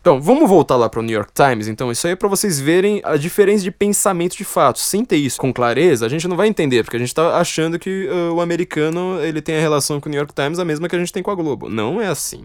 Então, 0.00 0.18
vamos 0.18 0.48
voltar 0.48 0.76
lá 0.76 0.88
para 0.88 1.00
o 1.00 1.02
New 1.02 1.14
York 1.14 1.30
Times. 1.34 1.68
Então, 1.68 1.92
isso 1.92 2.06
aí 2.06 2.14
é 2.14 2.16
para 2.16 2.28
vocês 2.28 2.58
verem 2.58 3.02
a 3.04 3.18
diferença 3.18 3.62
de 3.62 3.70
pensamento 3.70 4.34
de 4.34 4.44
fato. 4.44 4.78
Sem 4.78 5.04
ter 5.04 5.16
isso 5.16 5.38
com 5.38 5.52
clareza, 5.52 6.06
a 6.06 6.08
gente 6.08 6.26
não 6.26 6.38
vai 6.38 6.48
entender, 6.48 6.82
porque 6.82 6.96
a 6.96 6.98
gente 6.98 7.08
está 7.08 7.36
achando 7.36 7.78
que 7.78 8.08
uh, 8.08 8.32
o 8.32 8.40
americano 8.40 9.20
ele 9.20 9.42
tem 9.42 9.56
a 9.56 9.60
relação 9.60 10.00
com 10.00 10.08
o 10.08 10.10
New 10.10 10.18
York 10.18 10.32
Times 10.32 10.58
a 10.58 10.64
mesma 10.64 10.88
que 10.88 10.96
a 10.96 10.98
gente 10.98 11.12
tem 11.12 11.22
com 11.22 11.30
a 11.30 11.34
Globo. 11.34 11.68
Não 11.68 12.00
é 12.00 12.06
assim. 12.06 12.44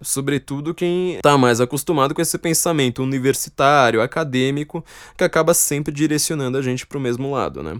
Sobretudo 0.00 0.72
quem 0.72 1.16
está 1.16 1.36
mais 1.36 1.60
acostumado 1.60 2.14
com 2.14 2.22
esse 2.22 2.38
pensamento 2.38 3.02
universitário, 3.02 4.00
acadêmico, 4.00 4.82
que 5.16 5.24
acaba 5.24 5.52
sempre 5.52 5.92
direcionando 5.92 6.56
a 6.56 6.62
gente 6.62 6.86
para 6.86 6.96
o 6.96 7.00
mesmo 7.00 7.30
lado, 7.30 7.62
né? 7.62 7.76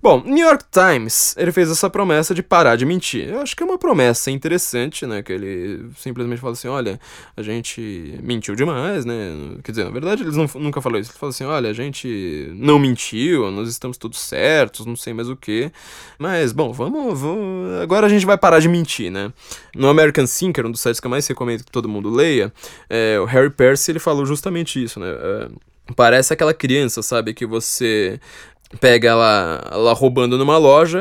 Bom, 0.00 0.22
New 0.24 0.46
York 0.46 0.64
Times, 0.70 1.34
ele 1.36 1.50
fez 1.50 1.70
essa 1.70 1.90
promessa 1.90 2.34
de 2.34 2.42
parar 2.42 2.76
de 2.76 2.86
mentir. 2.86 3.28
Eu 3.28 3.40
acho 3.40 3.56
que 3.56 3.62
é 3.62 3.66
uma 3.66 3.78
promessa 3.78 4.30
interessante, 4.30 5.04
né? 5.06 5.22
Que 5.22 5.32
ele 5.32 5.90
simplesmente 5.96 6.40
fala 6.40 6.52
assim, 6.52 6.68
olha, 6.68 7.00
a 7.36 7.42
gente 7.42 8.18
mentiu 8.22 8.54
demais, 8.54 9.04
né? 9.04 9.14
Quer 9.64 9.72
dizer, 9.72 9.84
na 9.84 9.90
verdade 9.90 10.22
eles 10.22 10.36
não, 10.36 10.48
nunca 10.54 10.80
falaram 10.80 11.00
isso. 11.00 11.10
Ele 11.10 11.18
fala 11.18 11.30
assim, 11.30 11.44
olha, 11.44 11.70
a 11.70 11.72
gente 11.72 12.52
não 12.54 12.78
mentiu, 12.78 13.50
nós 13.50 13.68
estamos 13.68 13.96
todos 13.96 14.20
certos, 14.20 14.86
não 14.86 14.96
sei 14.96 15.12
mais 15.12 15.28
o 15.28 15.34
que. 15.34 15.70
Mas, 16.18 16.52
bom, 16.52 16.72
vamos, 16.72 17.18
vamos... 17.18 17.80
Agora 17.82 18.06
a 18.06 18.10
gente 18.10 18.24
vai 18.24 18.38
parar 18.38 18.60
de 18.60 18.68
mentir, 18.68 19.10
né? 19.10 19.32
No 19.74 19.88
American 19.88 20.26
Thinker, 20.26 20.64
um 20.64 20.70
dos 20.70 20.80
sites 20.80 21.00
que 21.00 21.06
eu 21.06 21.10
mais 21.10 21.26
recomendo 21.26 21.64
que 21.64 21.72
todo 21.72 21.88
mundo 21.88 22.08
leia, 22.08 22.52
é, 22.88 23.18
o 23.18 23.24
Harry 23.24 23.50
Percy, 23.50 23.90
ele 23.90 23.98
falou 23.98 24.24
justamente 24.24 24.82
isso, 24.82 25.00
né? 25.00 25.08
É, 25.08 25.48
Parece 25.96 26.34
aquela 26.34 26.52
criança, 26.52 27.02
sabe? 27.02 27.32
Que 27.32 27.46
você 27.46 28.20
pega 28.80 29.08
ela, 29.08 29.66
ela 29.72 29.92
roubando 29.94 30.36
numa 30.36 30.58
loja, 30.58 31.00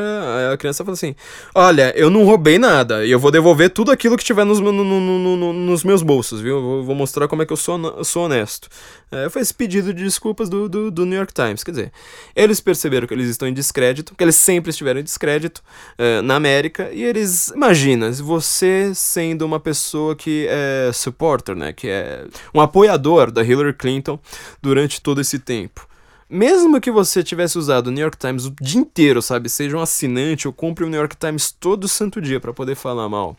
a 0.53 0.57
criança 0.57 0.85
fala 0.85 0.93
assim: 0.93 1.15
Olha, 1.53 1.93
eu 1.97 2.09
não 2.09 2.23
roubei 2.23 2.57
nada, 2.57 3.05
e 3.05 3.11
eu 3.11 3.19
vou 3.19 3.29
devolver 3.29 3.69
tudo 3.69 3.91
aquilo 3.91 4.15
que 4.15 4.23
tiver 4.23 4.45
nos, 4.45 4.59
no, 4.59 4.71
no, 4.71 4.83
no, 4.83 5.53
nos 5.53 5.83
meus 5.83 6.01
bolsos, 6.01 6.39
viu? 6.39 6.61
Vou, 6.61 6.83
vou, 6.83 6.95
mostrar 6.95 7.27
como 7.27 7.41
é 7.41 7.45
que 7.45 7.51
eu 7.51 7.57
sou, 7.57 8.03
sou 8.05 8.25
honesto. 8.25 8.69
É, 9.11 9.29
foi 9.29 9.41
esse 9.41 9.53
pedido 9.53 9.93
de 9.93 10.03
desculpas 10.03 10.49
do, 10.49 10.69
do, 10.69 10.91
do, 10.91 11.05
New 11.05 11.17
York 11.17 11.33
Times. 11.33 11.63
Quer 11.63 11.71
dizer, 11.71 11.91
eles 12.35 12.59
perceberam 12.61 13.05
que 13.05 13.13
eles 13.13 13.29
estão 13.29 13.47
em 13.47 13.53
descrédito, 13.53 14.15
que 14.15 14.23
eles 14.23 14.35
sempre 14.35 14.69
estiveram 14.69 14.99
em 14.99 15.03
descrédito 15.03 15.61
é, 15.97 16.21
na 16.21 16.35
América, 16.35 16.89
e 16.93 17.03
eles. 17.03 17.49
Imagina, 17.49 18.11
você 18.11 18.93
sendo 18.95 19.45
uma 19.45 19.59
pessoa 19.59 20.15
que 20.15 20.47
é 20.49 20.91
supporter, 20.93 21.55
né? 21.55 21.73
Que 21.73 21.89
é 21.89 22.25
um 22.53 22.61
apoiador 22.61 23.29
da 23.29 23.43
Hillary 23.43 23.73
Clinton 23.73 24.17
durante 24.61 25.01
todo 25.01 25.19
esse 25.19 25.37
tempo 25.37 25.87
mesmo 26.29 26.81
que 26.81 26.91
você 26.91 27.23
tivesse 27.23 27.57
usado 27.57 27.87
o 27.87 27.91
New 27.91 28.01
York 28.01 28.17
Times 28.17 28.45
o 28.45 28.53
dia 28.61 28.79
inteiro, 28.79 29.21
sabe? 29.21 29.49
Seja 29.49 29.77
um 29.77 29.81
assinante 29.81 30.47
ou 30.47 30.53
compre 30.53 30.83
o 30.83 30.89
New 30.89 30.99
York 30.99 31.15
Times 31.15 31.51
todo 31.51 31.87
santo 31.87 32.21
dia 32.21 32.39
para 32.39 32.53
poder 32.53 32.75
falar 32.75 33.07
mal 33.07 33.37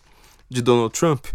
de 0.49 0.63
Donald 0.63 0.93
Trump, 0.99 1.27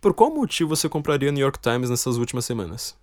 por 0.00 0.14
qual 0.14 0.34
motivo 0.34 0.74
você 0.74 0.88
compraria 0.88 1.28
o 1.28 1.32
New 1.32 1.42
York 1.42 1.58
Times 1.58 1.90
nessas 1.90 2.16
últimas 2.16 2.44
semanas? 2.44 2.96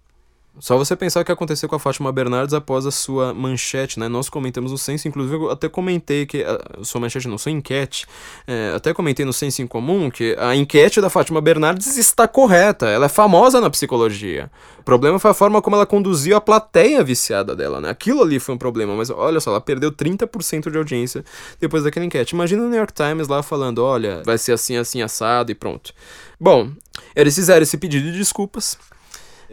Só 0.60 0.78
você 0.78 0.96
pensar 0.96 1.22
o 1.22 1.26
que 1.26 1.32
aconteceu 1.32 1.68
com 1.68 1.76
a 1.76 1.80
Fátima 1.80 2.12
Bernardes 2.12 2.54
após 2.54 2.86
a 2.86 2.92
sua 2.92 3.34
manchete, 3.34 4.00
né? 4.00 4.08
Nós 4.08 4.30
comentamos 4.30 4.72
no 4.72 4.78
Senso, 4.78 5.08
inclusive 5.08 5.36
eu 5.36 5.50
até 5.50 5.68
comentei 5.68 6.28
que. 6.28 6.44
A 6.44 6.84
sua 6.84 7.02
manchete 7.02 7.28
não, 7.28 7.40
sua 7.40 7.52
enquete. 7.52 8.06
É, 8.46 8.74
até 8.76 8.94
comentei 8.94 9.26
no 9.26 9.34
Senso 9.34 9.64
em 9.64 9.68
Comum 9.68 10.12
que 10.12 10.36
a 10.40 10.56
enquete 10.56 11.02
da 11.02 11.10
Fátima 11.10 11.42
Bernardes 11.42 11.98
está 11.98 12.28
correta. 12.28 12.88
Ela 12.88 13.08
é 13.08 13.10
famosa 13.10 13.60
na 13.60 13.70
psicologia. 13.70 14.52
O 14.80 14.84
problema 14.84 15.18
foi 15.18 15.32
a 15.32 15.34
forma 15.34 15.60
como 15.60 15.76
ela 15.76 15.88
conduziu 15.88 16.36
a 16.38 16.42
plateia 16.42 17.04
viciada 17.04 17.56
dela, 17.56 17.82
né? 17.82 17.90
Aquilo 17.90 18.22
ali 18.22 18.40
foi 18.40 18.54
um 18.54 18.58
problema, 18.58 18.96
mas 18.96 19.10
olha 19.10 19.40
só, 19.40 19.50
ela 19.50 19.62
perdeu 19.62 19.92
30% 19.92 20.70
de 20.70 20.78
audiência 20.78 21.26
depois 21.60 21.84
daquela 21.84 22.06
enquete. 22.06 22.36
Imagina 22.36 22.62
o 22.62 22.68
New 22.68 22.78
York 22.78 22.94
Times 22.94 23.28
lá 23.28 23.42
falando: 23.42 23.84
olha, 23.84 24.22
vai 24.24 24.38
ser 24.38 24.52
assim, 24.52 24.78
assim, 24.78 25.02
assado 25.02 25.52
e 25.52 25.56
pronto. 25.56 25.94
Bom, 26.40 26.70
eles 27.16 27.34
fizeram 27.34 27.64
esse 27.64 27.78
pedido 27.78 28.12
de 28.12 28.20
desculpas. 28.20 28.78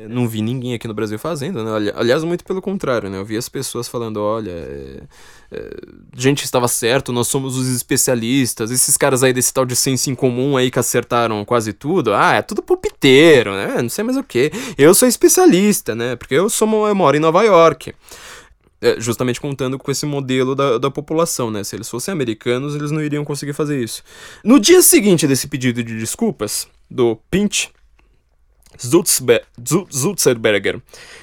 Não 0.08 0.28
vi 0.28 0.40
ninguém 0.40 0.74
aqui 0.74 0.88
no 0.88 0.94
Brasil 0.94 1.18
fazendo, 1.18 1.64
né? 1.64 1.92
Aliás, 1.94 2.24
muito 2.24 2.44
pelo 2.44 2.62
contrário, 2.62 3.10
né? 3.10 3.18
Eu 3.18 3.24
vi 3.24 3.36
as 3.36 3.48
pessoas 3.48 3.88
falando, 3.88 4.18
olha, 4.20 4.50
é, 4.50 5.02
é, 5.52 5.70
gente 6.16 6.44
estava 6.44 6.68
certo, 6.68 7.12
nós 7.12 7.28
somos 7.28 7.56
os 7.56 7.68
especialistas, 7.68 8.70
esses 8.70 8.96
caras 8.96 9.22
aí 9.22 9.32
desse 9.32 9.52
tal 9.52 9.64
de 9.64 9.74
senso 9.74 10.10
em 10.10 10.14
comum 10.14 10.56
aí 10.56 10.70
que 10.70 10.78
acertaram 10.78 11.44
quase 11.44 11.72
tudo, 11.72 12.14
ah, 12.14 12.34
é 12.34 12.42
tudo 12.42 12.62
pupiteiro, 12.62 13.52
né? 13.52 13.82
Não 13.82 13.88
sei 13.88 14.04
mais 14.04 14.16
o 14.16 14.22
que. 14.22 14.50
Eu 14.78 14.94
sou 14.94 15.08
especialista, 15.08 15.94
né? 15.94 16.16
Porque 16.16 16.34
eu, 16.34 16.48
sou, 16.48 16.88
eu 16.88 16.94
moro 16.94 17.16
em 17.16 17.20
Nova 17.20 17.42
York. 17.42 17.94
É, 18.82 18.98
justamente 18.98 19.38
contando 19.38 19.78
com 19.78 19.90
esse 19.90 20.06
modelo 20.06 20.54
da, 20.54 20.78
da 20.78 20.90
população, 20.90 21.50
né? 21.50 21.62
Se 21.62 21.76
eles 21.76 21.88
fossem 21.88 22.12
americanos, 22.12 22.74
eles 22.74 22.90
não 22.90 23.02
iriam 23.02 23.24
conseguir 23.26 23.52
fazer 23.52 23.82
isso. 23.82 24.02
No 24.42 24.58
dia 24.58 24.80
seguinte 24.80 25.26
desse 25.26 25.48
pedido 25.48 25.82
de 25.84 25.98
desculpas, 25.98 26.66
do 26.90 27.18
Pinch, 27.30 27.68
Zutzerberger. 28.80 30.76
O 30.76 30.82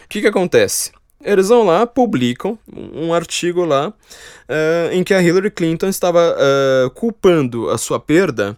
que, 0.10 0.22
que 0.22 0.28
acontece? 0.28 0.91
Eles 1.24 1.49
vão 1.49 1.65
lá, 1.65 1.88
publicam 1.88 2.59
um 2.72 3.11
artigo 3.11 3.65
lá 3.65 3.89
uh, 3.89 4.91
em 4.91 5.03
que 5.03 5.15
a 5.15 5.22
Hillary 5.22 5.49
Clinton 5.49 5.88
estava 5.88 6.36
uh, 6.36 6.89
culpando 6.91 7.70
a 7.72 7.78
sua 7.78 7.99
perda 7.99 8.55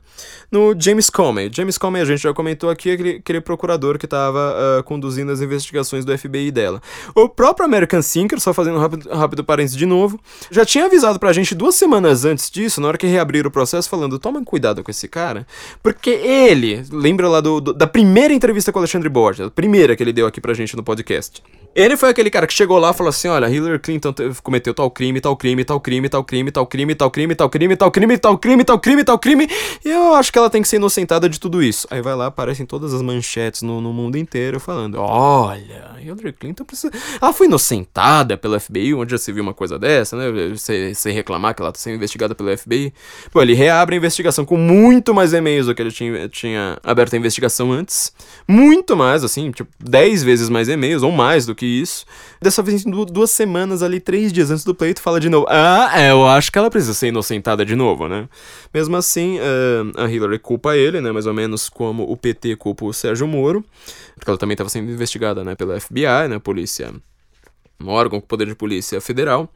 no 0.51 0.75
James 0.77 1.09
Comey. 1.09 1.49
James 1.53 1.77
Comey, 1.77 2.01
a 2.01 2.05
gente 2.05 2.21
já 2.21 2.33
comentou 2.33 2.69
aqui, 2.69 2.91
aquele, 2.91 3.11
aquele 3.17 3.39
procurador 3.39 3.97
que 3.97 4.05
estava 4.05 4.55
uh, 4.79 4.83
conduzindo 4.83 5.31
as 5.31 5.39
investigações 5.39 6.03
do 6.03 6.17
FBI 6.17 6.51
dela. 6.51 6.81
O 7.15 7.29
próprio 7.29 7.65
American 7.65 8.01
Thinker, 8.01 8.39
só 8.41 8.53
fazendo 8.53 8.75
um 8.75 8.79
rápido, 8.79 9.09
rápido 9.09 9.43
parênteses 9.43 9.77
de 9.77 9.85
novo, 9.85 10.19
já 10.51 10.65
tinha 10.65 10.85
avisado 10.85 11.17
pra 11.17 11.31
gente 11.31 11.55
duas 11.55 11.75
semanas 11.75 12.25
antes 12.25 12.51
disso, 12.51 12.81
na 12.81 12.89
hora 12.89 12.97
que 12.97 13.07
reabriram 13.07 13.47
o 13.47 13.51
processo, 13.51 13.89
falando: 13.89 14.19
tomem 14.19 14.43
cuidado 14.43 14.83
com 14.83 14.91
esse 14.91 15.07
cara, 15.07 15.47
porque 15.81 16.09
ele, 16.09 16.83
lembra 16.91 17.29
lá 17.29 17.39
do, 17.39 17.61
do, 17.61 17.73
da 17.73 17.87
primeira 17.87 18.33
entrevista 18.33 18.71
com 18.71 18.79
o 18.79 18.81
Alexandre 18.81 19.07
Borges, 19.07 19.47
a 19.47 19.49
primeira 19.49 19.95
que 19.95 20.03
ele 20.03 20.11
deu 20.11 20.27
aqui 20.27 20.41
pra 20.41 20.53
gente 20.53 20.75
no 20.75 20.83
podcast. 20.83 21.41
Ele 21.75 21.95
foi 21.95 22.09
aquele 22.09 22.29
cara 22.29 22.47
que 22.47 22.53
chegou 22.53 22.79
lá 22.79 22.91
e 22.91 22.93
falou 22.93 23.09
assim: 23.09 23.27
olha, 23.27 23.49
Hillary 23.49 23.79
Clinton 23.79 24.13
cometeu 24.43 24.73
tal 24.73 24.89
crime, 24.89 25.21
tal 25.21 25.35
crime, 25.37 25.63
tal 25.63 25.79
crime, 25.79 26.09
tal 26.09 26.23
crime, 26.23 26.51
tal 26.51 26.65
crime, 26.65 26.95
tal 26.95 27.09
crime, 27.09 27.35
tal 27.35 27.49
crime, 27.49 27.75
tal 27.75 27.91
crime, 27.91 28.17
tal 28.17 28.37
crime, 28.37 28.63
tal 28.63 28.79
crime, 28.79 29.03
tal 29.03 29.19
crime, 29.19 29.47
e 29.85 29.89
eu 29.89 30.15
acho 30.15 30.31
que 30.31 30.39
ela 30.39 30.49
tem 30.49 30.61
que 30.61 30.67
ser 30.67 30.77
inocentada 30.77 31.29
de 31.29 31.39
tudo 31.39 31.61
isso. 31.61 31.87
Aí 31.91 32.01
vai 32.01 32.15
lá, 32.15 32.25
aparecem 32.25 32.65
todas 32.65 32.93
as 32.93 33.01
manchetes 33.01 33.61
no, 33.61 33.79
no 33.79 33.93
mundo 33.93 34.17
inteiro 34.17 34.59
falando: 34.59 34.99
olha, 34.99 35.95
Hillary 36.01 36.33
Clinton 36.33 36.65
precisa. 36.65 36.91
Ela 37.21 37.31
foi 37.31 37.47
inocentada 37.47 38.35
pelo 38.35 38.59
FBI, 38.59 38.93
onde 38.93 39.11
já 39.11 39.17
se 39.17 39.31
viu 39.31 39.43
uma 39.43 39.53
coisa 39.53 39.77
dessa, 39.77 40.17
né? 40.17 40.49
Você, 40.49 40.93
você 40.93 41.11
reclamar 41.11 41.53
que 41.53 41.61
ela 41.61 41.71
tá 41.71 41.79
sendo 41.79 41.95
investigada 41.95 42.33
pelo 42.33 42.55
FBI. 42.57 42.93
Pô, 43.31 43.41
ele 43.41 43.53
reabre 43.53 43.95
a 43.95 43.97
investigação 43.97 44.43
com 44.43 44.57
muito 44.57 45.13
mais 45.13 45.33
e-mails 45.33 45.67
do 45.67 45.75
que 45.75 45.81
ele 45.81 45.91
tinha, 45.91 46.27
tinha 46.29 46.77
aberto 46.83 47.13
a 47.13 47.17
investigação 47.17 47.71
antes. 47.71 48.11
Muito 48.47 48.95
mais, 48.95 49.23
assim, 49.23 49.51
tipo, 49.51 49.69
10 49.79 50.23
vezes 50.23 50.49
mais 50.49 50.67
e-mails, 50.67 51.03
ou 51.03 51.11
mais 51.11 51.45
do 51.45 51.55
que 51.55 51.58
isso. 51.65 52.05
Dessa 52.41 52.61
vez, 52.61 52.83
duas 52.83 53.31
semanas 53.31 53.83
ali, 53.83 53.99
três 53.99 54.31
dias 54.31 54.51
antes 54.51 54.63
do 54.63 54.75
pleito, 54.75 55.01
fala 55.01 55.19
de 55.19 55.29
novo: 55.29 55.45
ah, 55.49 55.91
é, 55.93 56.11
eu 56.11 56.27
acho 56.27 56.51
que 56.51 56.57
ela 56.57 56.69
precisa 56.69 56.93
ser 56.93 57.07
inocentada 57.07 57.65
de 57.65 57.75
novo, 57.75 58.07
né? 58.07 58.27
Mesmo 58.73 58.95
assim, 58.95 59.37
uh, 59.39 60.01
a 60.01 60.09
Hillary 60.09 60.39
culpa 60.39 60.75
ele, 60.75 61.01
né? 61.01 61.11
Mais 61.11 61.25
ou 61.25 61.33
menos 61.33 61.69
como 61.69 62.03
o 62.03 62.15
PT 62.15 62.55
culpa 62.55 62.85
o 62.85 62.93
Sérgio 62.93 63.27
Moro, 63.27 63.63
porque 64.15 64.29
ela 64.29 64.37
também 64.37 64.53
estava 64.53 64.69
sendo 64.69 64.91
investigada, 64.91 65.43
né? 65.43 65.55
Pela 65.55 65.79
FBI, 65.79 66.27
né? 66.29 66.39
Polícia 66.39 66.93
um 67.81 67.89
órgão 67.89 68.19
com 68.19 68.27
poder 68.27 68.47
de 68.47 68.55
polícia 68.55 68.99
federal. 68.99 69.49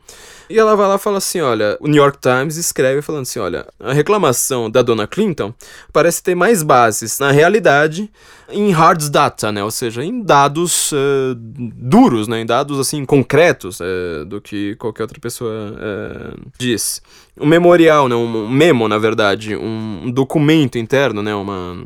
E 0.50 0.58
ela 0.58 0.76
vai 0.76 0.88
lá 0.88 0.96
e 0.96 1.00
fala 1.00 1.18
assim: 1.18 1.42
olha, 1.42 1.78
o 1.80 1.88
New 1.88 2.02
York 2.02 2.20
Times 2.20 2.58
escreve 2.58 3.02
falando 3.02 3.24
assim: 3.24 3.40
olha, 3.40 3.66
a 3.80 3.94
reclamação 3.94 4.70
da 4.70 4.82
dona 4.82 5.08
Clinton 5.08 5.54
parece 5.92 6.22
ter 6.24 6.36
mais 6.36 6.64
bases 6.64 7.20
na 7.20 7.32
realidade 7.32 8.10
em 8.50 8.72
hard 8.72 9.10
data, 9.10 9.52
né? 9.52 9.64
Ou 9.64 9.72
seja, 9.72 10.04
em 10.04 10.22
dados 10.22 10.92
uh, 10.92 11.36
duros, 11.36 12.28
né? 12.28 12.42
Em 12.42 12.46
dados 12.46 12.80
assim 12.80 13.06
concretos 13.06 13.80
uh, 13.80 14.26
do 14.26 14.40
que 14.40 14.76
qualquer 14.76 15.04
outra 15.04 15.20
pessoa 15.20 15.74
uh, 15.74 16.52
diz. 16.58 17.02
Um 17.40 17.48
memorial, 17.48 18.08
né? 18.08 18.16
Um 18.16 18.48
memo, 18.50 18.88
na 18.88 18.98
verdade, 18.98 19.56
um 19.56 20.12
documento 20.12 20.78
interno, 20.78 21.24
né? 21.24 21.34
Uma 21.34 21.86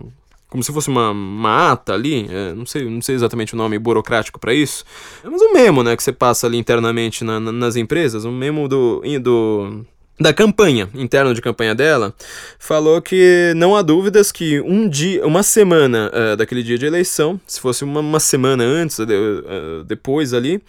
como 0.50 0.64
se 0.64 0.72
fosse 0.72 0.88
uma, 0.90 1.12
uma 1.12 1.72
ata 1.72 1.94
ali, 1.94 2.28
é, 2.30 2.54
não, 2.54 2.66
sei, 2.66 2.90
não 2.90 3.02
sei 3.02 3.16
exatamente 3.16 3.54
o 3.54 3.58
nome 3.58 3.78
burocrático 3.78 4.40
para 4.40 4.54
isso, 4.54 4.86
é 5.24 5.30
mas 5.30 5.42
um 5.42 5.54
memo, 5.54 5.84
né, 5.84 5.96
que 5.96 6.04
você 6.04 6.14
passa 6.14 6.48
ali 6.48 6.58
internamente 6.58 7.24
na, 7.24 7.40
na, 7.40 7.52
nas 7.52 7.76
empresas, 7.76 8.26
um 8.26 8.32
memo 8.32 8.68
do, 8.68 9.02
do 9.22 9.86
da 10.20 10.34
campanha, 10.34 10.90
interno 10.96 11.34
de 11.34 11.42
campanha 11.42 11.76
dela, 11.76 12.14
falou 12.58 13.02
que 13.02 13.54
não 13.56 13.76
há 13.76 13.84
dúvidas 13.84 14.32
que 14.32 14.60
um 14.62 14.90
dia, 14.90 15.26
uma 15.26 15.44
semana 15.44 16.12
uh, 16.12 16.36
daquele 16.36 16.64
dia 16.64 16.78
de 16.78 16.88
eleição, 16.88 17.40
se 17.46 17.62
fosse 17.62 17.84
uma, 17.84 18.00
uma 18.00 18.20
semana 18.20 18.64
antes, 18.64 18.98
uh, 18.98 19.84
depois 19.86 20.34
ali, 20.34 20.62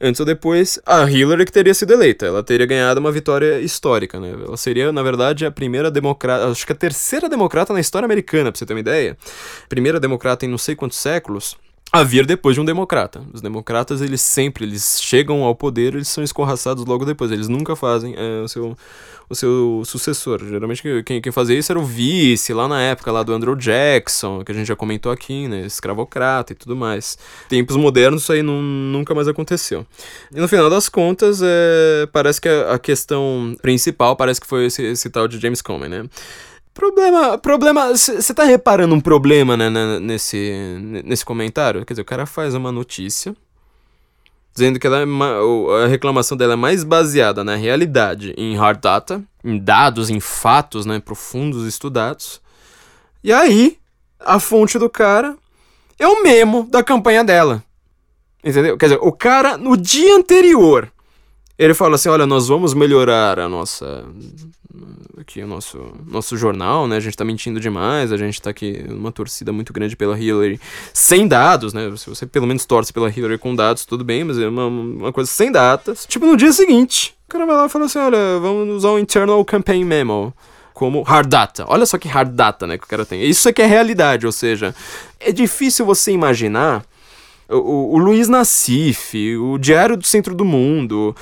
antes 0.00 0.20
ou 0.20 0.26
depois, 0.26 0.78
a 0.86 1.08
Hillary 1.10 1.44
que 1.44 1.52
teria 1.52 1.74
sido 1.74 1.92
eleita. 1.92 2.26
Ela 2.26 2.42
teria 2.42 2.66
ganhado 2.66 3.00
uma 3.00 3.12
vitória 3.12 3.60
histórica, 3.60 4.18
né? 4.18 4.30
Ela 4.30 4.56
seria, 4.56 4.92
na 4.92 5.02
verdade, 5.02 5.44
a 5.46 5.50
primeira 5.50 5.90
democrata, 5.90 6.46
acho 6.48 6.66
que 6.66 6.72
a 6.72 6.76
terceira 6.76 7.28
democrata 7.28 7.72
na 7.72 7.80
história 7.80 8.06
americana, 8.06 8.50
pra 8.50 8.58
você 8.58 8.66
ter 8.66 8.74
uma 8.74 8.80
ideia. 8.80 9.16
Primeira 9.68 10.00
democrata 10.00 10.44
em 10.44 10.48
não 10.48 10.58
sei 10.58 10.74
quantos 10.74 10.98
séculos 10.98 11.56
a 11.90 12.02
vir 12.02 12.26
depois 12.26 12.54
de 12.54 12.60
um 12.60 12.64
democrata. 12.64 13.22
Os 13.32 13.40
democratas, 13.40 14.02
eles 14.02 14.20
sempre, 14.20 14.64
eles 14.64 15.00
chegam 15.00 15.42
ao 15.42 15.54
poder, 15.54 15.94
eles 15.94 16.08
são 16.08 16.22
escorraçados 16.22 16.84
logo 16.84 17.04
depois. 17.04 17.30
Eles 17.30 17.48
nunca 17.48 17.74
fazem 17.74 18.14
é, 18.16 18.42
o, 18.42 18.48
seu, 18.48 18.76
o 19.28 19.34
seu 19.34 19.82
sucessor. 19.86 20.44
Geralmente 20.46 20.82
quem, 21.02 21.20
quem 21.20 21.32
fazia 21.32 21.58
isso 21.58 21.72
era 21.72 21.78
o 21.78 21.84
vice, 21.84 22.52
lá 22.52 22.68
na 22.68 22.80
época 22.80 23.10
lá 23.10 23.22
do 23.22 23.32
Andrew 23.32 23.56
Jackson, 23.56 24.44
que 24.44 24.52
a 24.52 24.54
gente 24.54 24.66
já 24.66 24.76
comentou 24.76 25.10
aqui, 25.10 25.48
né? 25.48 25.64
Escravocrata 25.64 26.52
e 26.52 26.56
tudo 26.56 26.76
mais. 26.76 27.16
Tempos 27.48 27.76
modernos, 27.76 28.22
isso 28.22 28.32
aí 28.32 28.42
não, 28.42 28.60
nunca 28.60 29.14
mais 29.14 29.26
aconteceu. 29.26 29.86
E 30.30 30.38
no 30.38 30.46
final 30.46 30.68
das 30.68 30.90
contas, 30.90 31.40
é, 31.42 32.06
parece 32.12 32.38
que 32.38 32.48
a, 32.48 32.74
a 32.74 32.78
questão 32.78 33.56
principal 33.62 34.14
parece 34.14 34.40
que 34.40 34.46
foi 34.46 34.66
esse, 34.66 34.82
esse 34.82 35.08
tal 35.08 35.26
de 35.26 35.40
James 35.40 35.62
Comey, 35.62 35.88
né? 35.88 36.04
Problema, 36.78 37.36
problema, 37.36 37.88
você 37.88 38.32
tá 38.32 38.44
reparando 38.44 38.94
um 38.94 39.00
problema 39.00 39.56
né, 39.56 39.68
né, 39.68 39.98
nesse, 39.98 40.78
nesse 41.04 41.24
comentário? 41.24 41.84
Quer 41.84 41.94
dizer, 41.94 42.02
o 42.02 42.04
cara 42.04 42.24
faz 42.24 42.54
uma 42.54 42.70
notícia 42.70 43.34
dizendo 44.54 44.78
que 44.78 44.86
ela 44.86 45.00
é 45.00 45.84
a 45.84 45.88
reclamação 45.88 46.38
dela 46.38 46.52
é 46.52 46.56
mais 46.56 46.84
baseada 46.84 47.42
na 47.42 47.56
realidade, 47.56 48.32
em 48.38 48.56
hard 48.56 48.80
data, 48.80 49.20
em 49.42 49.58
dados, 49.58 50.08
em 50.08 50.20
fatos, 50.20 50.86
né, 50.86 51.00
profundos 51.00 51.66
estudados. 51.66 52.40
E 53.24 53.32
aí, 53.32 53.76
a 54.20 54.38
fonte 54.38 54.78
do 54.78 54.88
cara 54.88 55.36
é 55.98 56.06
o 56.06 56.22
memo 56.22 56.68
da 56.70 56.80
campanha 56.84 57.24
dela. 57.24 57.60
Entendeu? 58.44 58.78
Quer 58.78 58.86
dizer, 58.86 59.00
o 59.02 59.10
cara 59.10 59.58
no 59.58 59.76
dia 59.76 60.14
anterior 60.14 60.92
ele 61.58 61.74
fala 61.74 61.96
assim: 61.96 62.08
olha, 62.08 62.24
nós 62.24 62.46
vamos 62.46 62.72
melhorar 62.72 63.40
a 63.40 63.48
nossa. 63.48 64.06
Aqui, 65.20 65.42
o 65.42 65.46
nosso, 65.46 65.80
nosso 66.06 66.36
jornal, 66.36 66.86
né? 66.86 66.96
A 66.96 67.00
gente 67.00 67.16
tá 67.16 67.24
mentindo 67.24 67.58
demais, 67.58 68.12
a 68.12 68.16
gente 68.16 68.40
tá 68.40 68.50
aqui 68.50 68.84
numa 68.88 69.10
torcida 69.10 69.52
muito 69.52 69.72
grande 69.72 69.96
pela 69.96 70.18
Hillary, 70.18 70.60
sem 70.94 71.26
dados, 71.26 71.72
né? 71.72 71.92
Se 71.96 72.08
você 72.08 72.24
pelo 72.24 72.46
menos 72.46 72.64
torce 72.64 72.92
pela 72.92 73.10
Hillary 73.10 73.36
com 73.36 73.54
dados, 73.54 73.84
tudo 73.84 74.04
bem, 74.04 74.22
mas 74.22 74.38
é 74.38 74.46
uma, 74.46 74.66
uma 74.66 75.12
coisa 75.12 75.28
sem 75.28 75.50
datas. 75.50 76.06
Tipo, 76.06 76.26
no 76.26 76.36
dia 76.36 76.52
seguinte, 76.52 77.16
o 77.26 77.32
cara 77.32 77.44
vai 77.46 77.56
lá 77.56 77.66
e 77.66 77.68
fala 77.68 77.86
assim: 77.86 77.98
olha, 77.98 78.38
vamos 78.38 78.76
usar 78.76 78.90
um 78.90 78.98
internal 78.98 79.44
campaign 79.44 79.84
memo 79.84 80.32
como 80.72 81.02
hard 81.02 81.28
data. 81.28 81.64
Olha 81.66 81.84
só 81.84 81.98
que 81.98 82.06
hard 82.06 82.30
data, 82.34 82.64
né, 82.64 82.78
que 82.78 82.84
o 82.84 82.88
cara 82.88 83.04
tem. 83.04 83.20
Isso 83.24 83.48
é 83.48 83.52
que 83.52 83.60
é 83.60 83.66
realidade, 83.66 84.24
ou 84.24 84.30
seja, 84.30 84.72
é 85.18 85.32
difícil 85.32 85.84
você 85.84 86.12
imaginar 86.12 86.84
o, 87.48 87.94
o 87.94 87.98
Luiz 87.98 88.28
Nassif, 88.28 89.14
o 89.38 89.58
Diário 89.58 89.96
do 89.96 90.06
Centro 90.06 90.34
do 90.34 90.44
Mundo, 90.44 91.14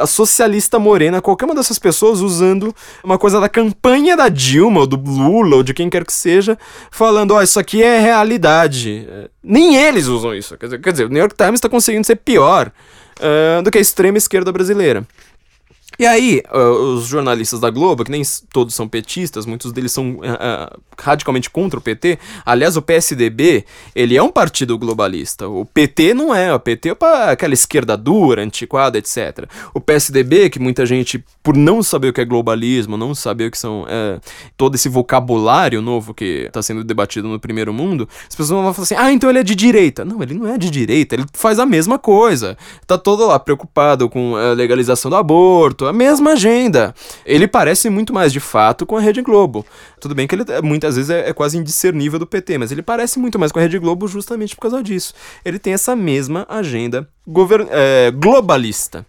a 0.00 0.06
Socialista 0.06 0.78
Morena, 0.78 1.20
qualquer 1.20 1.44
uma 1.44 1.54
dessas 1.54 1.78
pessoas 1.78 2.20
usando 2.20 2.74
uma 3.02 3.18
coisa 3.18 3.40
da 3.40 3.48
campanha 3.48 4.16
da 4.16 4.28
Dilma, 4.28 4.80
ou 4.80 4.86
do 4.86 4.96
Lula, 4.96 5.56
ou 5.56 5.62
de 5.62 5.74
quem 5.74 5.90
quer 5.90 6.04
que 6.04 6.12
seja, 6.12 6.58
falando, 6.90 7.32
ó, 7.32 7.38
oh, 7.38 7.42
isso 7.42 7.58
aqui 7.58 7.82
é 7.82 7.98
realidade. 8.00 9.06
É, 9.08 9.30
nem 9.42 9.76
eles 9.76 10.06
usam 10.06 10.34
isso. 10.34 10.56
Quer 10.56 10.66
dizer, 10.66 10.80
quer 10.80 10.92
dizer 10.92 11.04
o 11.06 11.08
New 11.08 11.18
York 11.18 11.34
Times 11.36 11.54
está 11.54 11.68
conseguindo 11.68 12.06
ser 12.06 12.16
pior 12.16 12.70
uh, 13.18 13.62
do 13.62 13.70
que 13.70 13.78
a 13.78 13.80
extrema 13.80 14.18
esquerda 14.18 14.52
brasileira. 14.52 15.06
E 16.02 16.06
aí, 16.06 16.42
uh, 16.52 16.96
os 16.96 17.06
jornalistas 17.06 17.60
da 17.60 17.70
Globo, 17.70 18.02
que 18.02 18.10
nem 18.10 18.22
todos 18.52 18.74
são 18.74 18.88
petistas, 18.88 19.46
muitos 19.46 19.70
deles 19.70 19.92
são 19.92 20.14
uh, 20.14 20.16
uh, 20.16 20.82
radicalmente 21.00 21.48
contra 21.48 21.78
o 21.78 21.80
PT. 21.80 22.18
Aliás, 22.44 22.76
o 22.76 22.82
PSDB, 22.82 23.64
ele 23.94 24.16
é 24.16 24.20
um 24.22 24.32
partido 24.32 24.76
globalista. 24.76 25.48
O 25.48 25.64
PT 25.64 26.12
não 26.12 26.34
é. 26.34 26.52
O 26.52 26.58
PT 26.58 26.88
é 26.88 27.30
aquela 27.30 27.54
esquerda 27.54 27.96
dura, 27.96 28.42
antiquada, 28.42 28.98
etc. 28.98 29.48
O 29.72 29.80
PSDB, 29.80 30.50
que 30.50 30.58
muita 30.58 30.84
gente, 30.84 31.24
por 31.40 31.56
não 31.56 31.84
saber 31.84 32.08
o 32.08 32.12
que 32.12 32.20
é 32.20 32.24
globalismo, 32.24 32.96
não 32.96 33.14
saber 33.14 33.46
o 33.46 33.50
que 33.52 33.58
são 33.58 33.86
é, 33.88 34.18
todo 34.56 34.74
esse 34.74 34.88
vocabulário 34.88 35.80
novo 35.80 36.12
que 36.12 36.46
está 36.48 36.60
sendo 36.62 36.82
debatido 36.82 37.28
no 37.28 37.38
primeiro 37.38 37.72
mundo, 37.72 38.08
as 38.28 38.34
pessoas 38.34 38.50
vão 38.60 38.74
falar 38.74 38.84
assim: 38.84 38.96
ah, 38.98 39.12
então 39.12 39.30
ele 39.30 39.38
é 39.38 39.44
de 39.44 39.54
direita. 39.54 40.04
Não, 40.04 40.20
ele 40.20 40.34
não 40.34 40.48
é 40.48 40.58
de 40.58 40.68
direita, 40.68 41.14
ele 41.14 41.26
faz 41.32 41.60
a 41.60 41.64
mesma 41.66 41.96
coisa. 41.96 42.58
Tá 42.88 42.98
todo 42.98 43.24
lá 43.24 43.38
preocupado 43.38 44.08
com 44.10 44.34
a 44.34 44.52
legalização 44.52 45.08
do 45.08 45.16
aborto, 45.16 45.91
a 45.92 45.94
mesma 45.94 46.32
agenda. 46.32 46.94
Ele 47.24 47.46
parece 47.46 47.88
muito 47.88 48.12
mais 48.12 48.32
de 48.32 48.40
fato 48.40 48.84
com 48.84 48.96
a 48.96 49.00
Rede 49.00 49.22
Globo. 49.22 49.64
Tudo 50.00 50.14
bem 50.14 50.26
que 50.26 50.34
ele 50.34 50.44
muitas 50.62 50.96
vezes 50.96 51.10
é, 51.10 51.28
é 51.28 51.32
quase 51.32 51.58
indiscernível 51.58 52.18
do 52.18 52.26
PT, 52.26 52.58
mas 52.58 52.72
ele 52.72 52.82
parece 52.82 53.18
muito 53.18 53.38
mais 53.38 53.52
com 53.52 53.58
a 53.58 53.62
Rede 53.62 53.78
Globo 53.78 54.08
justamente 54.08 54.56
por 54.56 54.62
causa 54.62 54.82
disso. 54.82 55.14
Ele 55.44 55.58
tem 55.58 55.74
essa 55.74 55.94
mesma 55.94 56.46
agenda 56.48 57.08
é, 57.70 58.10
globalista. 58.10 59.06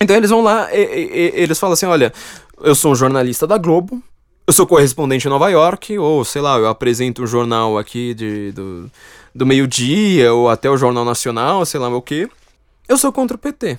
Então 0.00 0.16
eles 0.16 0.30
vão 0.30 0.40
lá, 0.40 0.72
e, 0.72 0.78
e, 0.78 1.32
eles 1.34 1.58
falam 1.58 1.74
assim: 1.74 1.86
olha, 1.86 2.12
eu 2.60 2.74
sou 2.74 2.92
um 2.92 2.94
jornalista 2.94 3.46
da 3.46 3.58
Globo, 3.58 4.00
eu 4.46 4.52
sou 4.52 4.66
correspondente 4.66 5.26
em 5.26 5.30
Nova 5.30 5.48
York, 5.50 5.98
ou 5.98 6.24
sei 6.24 6.40
lá, 6.40 6.56
eu 6.56 6.68
apresento 6.68 7.22
um 7.22 7.26
jornal 7.26 7.76
aqui 7.76 8.14
de, 8.14 8.52
do, 8.52 8.90
do 9.34 9.44
meio-dia, 9.44 10.32
ou 10.32 10.48
até 10.48 10.70
o 10.70 10.76
Jornal 10.76 11.04
Nacional, 11.04 11.66
sei 11.66 11.80
lá 11.80 11.88
o 11.88 12.00
que. 12.00 12.28
Eu 12.88 12.96
sou 12.96 13.12
contra 13.12 13.36
o 13.36 13.38
PT. 13.38 13.78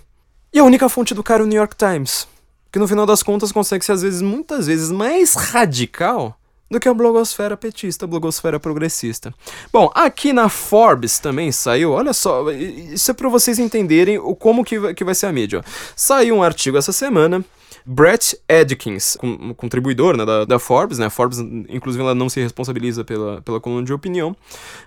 E 0.52 0.60
a 0.60 0.64
única 0.64 0.89
fonte 0.89 1.14
do 1.14 1.24
cara 1.24 1.43
é 1.43 1.45
o 1.45 1.47
New 1.47 1.58
York 1.58 1.76
Times. 1.76 2.28
Que 2.72 2.80
no 2.80 2.88
final 2.88 3.06
das 3.06 3.24
contas 3.24 3.52
consegue 3.52 3.84
ser, 3.86 3.93
às 3.93 4.02
vezes, 4.02 4.22
muitas 4.22 4.68
vezes, 4.68 4.91
mais 4.91 5.34
radical 5.36 6.36
do 6.70 6.80
que 6.80 6.88
a 6.88 6.93
blogosfera 6.93 7.58
petista, 7.58 8.06
a 8.06 8.08
blogosfera 8.08 8.60
progressista. 8.60 9.34
Bom, 9.74 9.91
aqui 9.93 10.32
na 10.32 10.50
Forbes 10.50 11.18
também 11.18 11.52
saiu, 11.52 11.91
olha 11.91 12.14
só, 12.14 12.50
isso 12.52 13.10
é 13.10 13.14
para 13.14 13.28
vocês 13.28 13.58
entenderem 13.58 14.20
o 14.20 14.36
como 14.36 14.64
que 14.64 14.93
que 14.93 15.04
vai 15.04 15.16
ser 15.16 15.26
a 15.26 15.32
mídia. 15.32 15.64
Saiu 15.95 16.36
um 16.36 16.43
artigo 16.43 16.78
essa 16.78 16.91
semana 16.91 17.43
Brett 17.86 18.39
Edkins, 18.47 19.18
um 19.24 19.52
contribuidor 19.54 20.16
né, 20.16 20.24
da, 20.24 20.45
da, 20.45 20.60
Forbes, 20.60 21.00
né? 21.00 21.08
A 21.08 21.10
Forbes, 21.10 21.39
inclusive, 21.39 22.04
ela 22.04 22.14
não 22.14 22.30
se 22.30 22.39
responsabiliza 22.39 23.04
pela, 23.04 23.41
pela 23.41 23.60
coluna 23.60 23.84
de 23.84 23.91
opinião, 23.91 24.36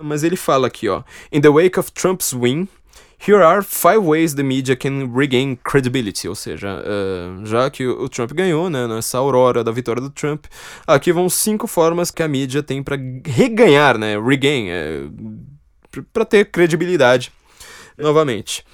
mas 0.01 0.23
ele 0.23 0.37
fala 0.37 0.69
aqui, 0.69 0.89
ó. 0.89 1.03
In 1.33 1.41
the 1.41 1.49
wake 1.49 1.79
of 1.81 1.91
Trump's 1.91 2.33
win, 2.33 2.69
Here 3.25 3.41
are 3.41 3.63
five 3.63 4.01
ways 4.01 4.35
the 4.35 4.43
media 4.43 4.75
can 4.75 5.09
regain 5.15 5.55
credibility, 5.55 6.29
ou 6.29 6.35
seja, 6.35 6.83
uh, 6.83 7.47
já 7.47 7.71
que 7.71 7.87
o 7.87 8.09
Trump 8.09 8.33
ganhou, 8.33 8.69
né, 8.69 8.89
nessa 8.89 9.17
aurora 9.17 9.63
da 9.63 9.71
vitória 9.71 10.03
do 10.03 10.11
Trump, 10.11 10.47
aqui 10.85 11.13
vão 11.13 11.29
cinco 11.29 11.69
formas 11.69 12.11
que 12.11 12.21
a 12.21 12.27
mídia 12.27 12.65
tem 12.65 12.83
para 12.83 12.97
reganhar, 13.25 13.97
né, 13.97 14.21
regain, 14.21 14.71
é, 14.71 15.03
para 16.13 16.25
ter 16.25 16.47
credibilidade 16.47 17.31
novamente. 17.97 18.65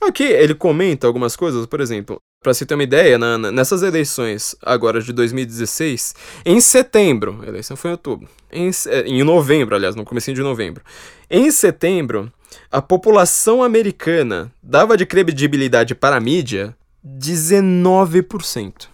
Aqui 0.00 0.22
ele 0.22 0.54
comenta 0.54 1.08
algumas 1.08 1.34
coisas, 1.34 1.66
por 1.66 1.80
exemplo, 1.80 2.20
para 2.40 2.54
você 2.54 2.64
ter 2.64 2.74
uma 2.74 2.84
ideia, 2.84 3.18
na, 3.18 3.36
nessas 3.50 3.82
eleições 3.82 4.54
agora 4.62 5.00
de 5.00 5.12
2016, 5.12 6.14
em 6.44 6.60
setembro, 6.60 7.40
a 7.42 7.48
eleição 7.48 7.76
foi 7.76 7.90
em 7.90 7.94
outubro, 7.94 8.28
em, 8.52 8.70
é, 8.86 9.00
em 9.00 9.24
novembro, 9.24 9.74
aliás, 9.74 9.96
no 9.96 10.04
começo 10.04 10.32
de 10.32 10.42
novembro, 10.42 10.84
em 11.28 11.50
setembro, 11.50 12.32
a 12.70 12.82
população 12.82 13.62
americana 13.62 14.52
dava 14.62 14.96
de 14.96 15.06
credibilidade 15.06 15.94
para 15.94 16.16
a 16.16 16.20
mídia 16.20 16.76
19%. 17.04 18.88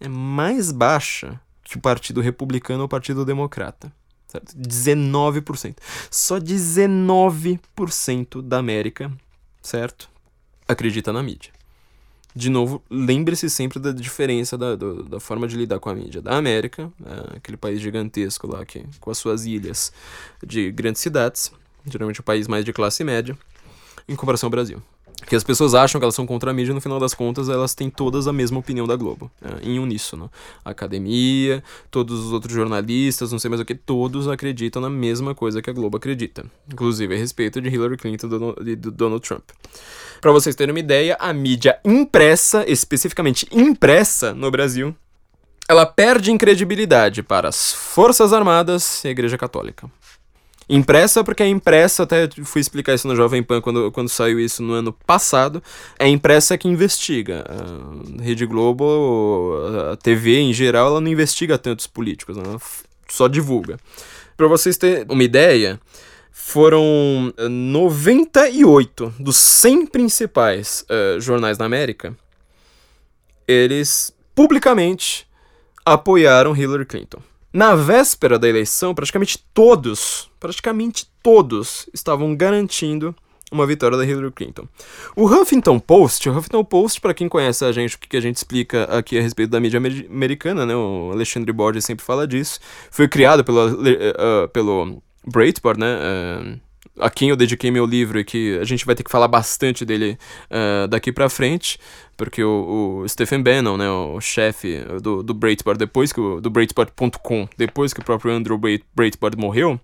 É 0.00 0.08
mais 0.08 0.72
baixa 0.72 1.38
que 1.62 1.76
o 1.76 1.80
Partido 1.80 2.20
Republicano 2.20 2.80
ou 2.80 2.86
o 2.86 2.88
Partido 2.88 3.24
Democrata. 3.24 3.92
Certo? 4.26 4.52
19%. 4.56 5.76
Só 6.10 6.40
19% 6.40 8.42
da 8.42 8.58
América, 8.58 9.12
certo? 9.62 10.10
Acredita 10.66 11.12
na 11.12 11.22
mídia. 11.22 11.52
De 12.36 12.50
novo, 12.50 12.82
lembre-se 12.90 13.48
sempre 13.48 13.78
da 13.78 13.92
diferença 13.92 14.58
da, 14.58 14.74
da, 14.74 14.92
da, 15.02 15.20
forma 15.20 15.46
de 15.46 15.56
lidar 15.56 15.78
com 15.78 15.88
a 15.88 15.94
mídia 15.94 16.20
da 16.20 16.36
América, 16.36 16.92
é, 17.06 17.36
aquele 17.36 17.56
país 17.56 17.80
gigantesco 17.80 18.48
lá, 18.48 18.66
que, 18.66 18.84
com 18.98 19.08
as 19.08 19.18
suas 19.18 19.46
ilhas 19.46 19.92
de 20.44 20.72
grandes 20.72 21.00
cidades, 21.00 21.52
geralmente 21.86 22.20
o 22.20 22.22
país 22.22 22.48
mais 22.48 22.64
de 22.64 22.72
classe 22.72 23.04
média, 23.04 23.36
em 24.08 24.16
comparação 24.16 24.48
ao 24.48 24.50
Brasil. 24.50 24.82
Que 25.26 25.36
as 25.36 25.44
pessoas 25.44 25.74
acham 25.74 25.98
que 25.98 26.04
elas 26.04 26.14
são 26.14 26.26
contra 26.26 26.50
a 26.50 26.54
mídia, 26.54 26.74
no 26.74 26.80
final 26.80 27.00
das 27.00 27.14
contas, 27.14 27.48
elas 27.48 27.74
têm 27.74 27.88
todas 27.88 28.26
a 28.28 28.32
mesma 28.32 28.58
opinião 28.58 28.86
da 28.86 28.94
Globo, 28.94 29.30
é, 29.40 29.66
em 29.66 29.78
uníssono. 29.78 30.30
A 30.64 30.70
academia, 30.70 31.62
todos 31.90 32.26
os 32.26 32.32
outros 32.32 32.52
jornalistas, 32.52 33.32
não 33.32 33.38
sei 33.38 33.48
mais 33.48 33.60
o 33.60 33.64
que, 33.64 33.74
todos 33.74 34.28
acreditam 34.28 34.82
na 34.82 34.90
mesma 34.90 35.34
coisa 35.34 35.62
que 35.62 35.70
a 35.70 35.72
Globo 35.72 35.96
acredita. 35.96 36.44
Inclusive 36.70 37.14
a 37.14 37.18
respeito 37.18 37.60
de 37.60 37.68
Hillary 37.68 37.96
Clinton 37.96 38.28
e 38.66 38.76
do 38.76 38.90
Donald 38.90 39.26
Trump. 39.26 39.44
Para 40.20 40.32
vocês 40.32 40.54
terem 40.54 40.74
uma 40.74 40.80
ideia, 40.80 41.16
a 41.18 41.32
mídia 41.32 41.78
impressa, 41.84 42.64
especificamente 42.68 43.46
impressa 43.50 44.34
no 44.34 44.50
Brasil, 44.50 44.94
ela 45.68 45.86
perde 45.86 46.30
em 46.30 46.36
credibilidade 46.36 47.22
para 47.22 47.48
as 47.48 47.72
Forças 47.72 48.32
Armadas 48.32 49.02
e 49.04 49.08
a 49.08 49.10
Igreja 49.10 49.38
Católica. 49.38 49.90
Impressa, 50.68 51.22
porque 51.22 51.42
é 51.42 51.48
impressa, 51.48 52.04
até 52.04 52.28
fui 52.42 52.60
explicar 52.60 52.94
isso 52.94 53.06
no 53.06 53.14
Jovem 53.14 53.42
Pan 53.42 53.60
quando, 53.60 53.92
quando 53.92 54.08
saiu 54.08 54.40
isso 54.40 54.62
no 54.62 54.72
ano 54.72 54.92
passado. 54.92 55.62
É 55.98 56.08
impressa 56.08 56.56
que 56.56 56.66
investiga. 56.66 57.44
A 57.48 58.22
Rede 58.22 58.46
Globo, 58.46 59.54
a 59.92 59.96
TV 59.96 60.38
em 60.38 60.52
geral, 60.52 60.88
ela 60.88 61.00
não 61.00 61.08
investiga 61.08 61.58
tantos 61.58 61.86
políticos, 61.86 62.38
ela 62.38 62.58
só 63.08 63.28
divulga. 63.28 63.78
Para 64.36 64.48
vocês 64.48 64.76
terem 64.76 65.04
uma 65.08 65.22
ideia, 65.22 65.78
foram 66.32 67.32
98 67.38 69.14
dos 69.18 69.36
100 69.36 69.86
principais 69.86 70.84
uh, 70.90 71.20
jornais 71.20 71.56
da 71.56 71.64
América, 71.64 72.16
eles 73.46 74.14
publicamente 74.34 75.28
apoiaram 75.84 76.56
Hillary 76.56 76.86
Clinton. 76.86 77.22
Na 77.54 77.76
véspera 77.76 78.36
da 78.36 78.48
eleição, 78.48 78.92
praticamente 78.92 79.38
todos, 79.54 80.28
praticamente 80.40 81.06
todos 81.22 81.88
estavam 81.94 82.34
garantindo 82.34 83.14
uma 83.52 83.64
vitória 83.64 83.96
da 83.96 84.04
Hillary 84.04 84.32
Clinton. 84.32 84.66
O 85.14 85.24
Huffington 85.24 85.78
Post, 85.78 86.28
o 86.28 86.36
Huffington 86.36 86.64
Post, 86.64 87.00
para 87.00 87.14
quem 87.14 87.28
conhece 87.28 87.64
a 87.64 87.70
gente, 87.70 87.94
o 87.94 87.98
que 88.00 88.16
a 88.16 88.20
gente 88.20 88.38
explica 88.38 88.82
aqui 88.86 89.16
a 89.16 89.22
respeito 89.22 89.50
da 89.50 89.60
mídia 89.60 89.80
americana, 90.10 90.66
né? 90.66 90.74
O 90.74 91.10
Alexandre 91.12 91.52
Borges 91.52 91.84
sempre 91.84 92.04
fala 92.04 92.26
disso. 92.26 92.58
Foi 92.90 93.06
criado 93.06 93.44
pelo, 93.44 93.68
uh, 93.68 94.48
pelo 94.52 95.00
Breitbart, 95.24 95.78
né? 95.78 95.96
Uh, 95.96 96.60
a 96.98 97.10
quem 97.10 97.30
eu 97.30 97.36
dediquei 97.36 97.70
meu 97.70 97.84
livro 97.86 98.18
e 98.18 98.24
que 98.24 98.58
a 98.58 98.64
gente 98.64 98.84
vai 98.84 98.94
ter 98.94 99.02
que 99.02 99.10
falar 99.10 99.28
bastante 99.28 99.84
dele 99.84 100.18
uh, 100.50 100.86
daqui 100.88 101.10
para 101.10 101.28
frente, 101.28 101.78
porque 102.16 102.42
o, 102.42 103.02
o, 103.02 103.08
Stephen 103.08 103.42
Bannon, 103.42 103.76
né, 103.76 103.90
o 103.90 104.20
chefe 104.20 104.80
do, 105.02 105.22
do 105.22 105.34
Breitbart, 105.34 105.78
depois 105.78 106.12
que 106.12 106.20
o, 106.20 106.40
do 106.40 106.50
Breitbart.com, 106.50 107.48
depois 107.56 107.92
que 107.92 108.00
o 108.00 108.04
próprio 108.04 108.32
Andrew 108.32 108.58
Breitbart 108.94 109.36
morreu, 109.36 109.80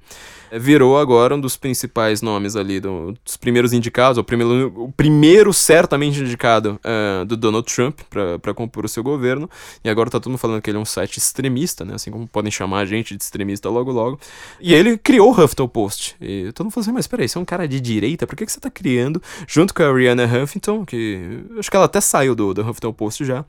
virou 0.53 0.99
agora 0.99 1.35
um 1.35 1.41
dos 1.41 1.57
principais 1.57 2.23
nomes 2.23 2.57
ali, 2.57 2.81
do, 2.81 3.15
dos 3.25 3.37
primeiros 3.37 3.73
indicados, 3.73 4.19
o 4.19 4.25
primeiro, 4.25 4.73
o 4.77 4.93
primeiro 4.93 5.53
certamente 5.53 6.21
indicado 6.21 6.81
uh, 6.85 7.25
do 7.25 7.37
Donald 7.37 7.73
Trump 7.73 8.01
para 8.09 8.55
compor 8.55 8.85
o 8.85 8.89
seu 8.89 9.03
governo. 9.03 9.49
E 9.85 9.91
agora 9.91 10.11
tá 10.11 10.19
todo 10.19 10.31
mundo 10.31 10.39
falando 10.39 10.63
que 10.63 10.71
ele 10.71 10.79
é 10.79 10.81
um 10.81 10.85
site 10.85 11.19
extremista, 11.19 11.85
né? 11.85 11.95
Assim 11.95 12.11
como 12.11 12.27
podem 12.27 12.51
chamar 12.51 12.81
a 12.81 12.87
gente 12.87 13.17
de 13.17 13.23
extremista 13.23 13.69
logo 13.69 13.91
logo. 13.93 14.19
E 14.61 14.75
ele 14.75 14.99
criou 14.99 15.31
o 15.31 15.33
Huffington 15.33 15.69
Post. 15.69 16.17
E 16.21 16.53
todo 16.53 16.67
mundo 16.67 16.73
falou 16.73 16.85
assim, 16.85 16.93
mas 16.93 17.07
peraí, 17.07 17.29
você 17.29 17.39
é 17.39 17.41
um 17.41 17.45
cara 17.45 17.67
de 17.67 17.81
direita, 17.81 18.27
por 18.27 18.37
que, 18.37 18.47
que 18.47 18.53
você 18.53 18.61
tá 18.61 18.71
criando, 18.71 19.23
junto 19.47 19.75
com 19.75 19.83
a 19.83 19.93
Rihanna 19.93 20.25
Huffington, 20.25 20.85
que 20.85 21.45
acho 21.59 21.71
que 21.71 21.77
ela 21.77 21.87
até 21.87 22.01
saiu 22.01 22.35
do, 22.35 22.55
do 22.55 22.63
Huffington 22.63 22.93
Post 22.93 23.25
já, 23.25 23.45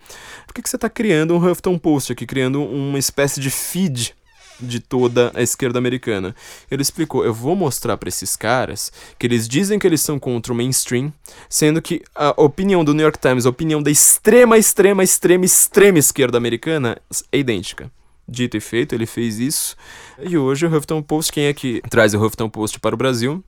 por 0.46 0.54
que, 0.54 0.62
que 0.62 0.70
você 0.70 0.78
tá 0.78 0.90
criando 0.90 1.34
um 1.36 1.38
Huffington 1.38 1.78
Post 1.78 2.12
aqui, 2.12 2.26
criando 2.26 2.64
uma 2.64 3.00
espécie 3.00 3.40
de 3.40 3.50
feed 3.50 4.14
de 4.62 4.80
toda 4.80 5.32
a 5.34 5.42
esquerda 5.42 5.80
americana. 5.80 6.36
Ele 6.70 6.82
explicou: 6.82 7.26
eu 7.26 7.34
vou 7.34 7.56
mostrar 7.56 7.98
para 7.98 8.10
esses 8.10 8.36
caras 8.36 8.92
que 9.18 9.28
eles 9.28 9.48
dizem 9.48 9.80
que 9.80 9.88
eles 9.88 10.02
são 10.02 10.20
contra 10.20 10.54
o 10.54 10.56
mainstream, 10.56 11.12
sendo 11.50 11.82
que 11.82 12.02
a 12.16 12.34
opinião 12.42 12.84
do 12.84 12.94
New 12.94 13.04
York 13.04 13.20
Times, 13.20 13.46
a 13.46 13.50
opinião 13.50 13.82
da 13.82 13.92
extrema, 13.92 14.58
extrema, 14.58 15.04
extrema, 15.04 15.46
extrema 15.46 16.00
esquerda 16.00 16.38
americana 16.38 16.98
é 17.32 17.38
idêntica. 17.38 17.92
Dito 18.28 18.56
e 18.56 18.62
feito, 18.62 18.96
ele 18.96 19.06
fez 19.06 19.40
isso. 19.40 19.76
E 20.22 20.38
hoje 20.38 20.66
o 20.66 20.70
Huffington 20.70 21.02
Post, 21.02 21.32
quem 21.34 21.46
é 21.46 21.54
que 21.54 21.82
traz 21.90 22.14
o 22.14 22.24
Huffington 22.24 22.50
Post 22.50 22.80
para 22.80 22.96
o 22.96 22.98
Brasil? 22.98 23.44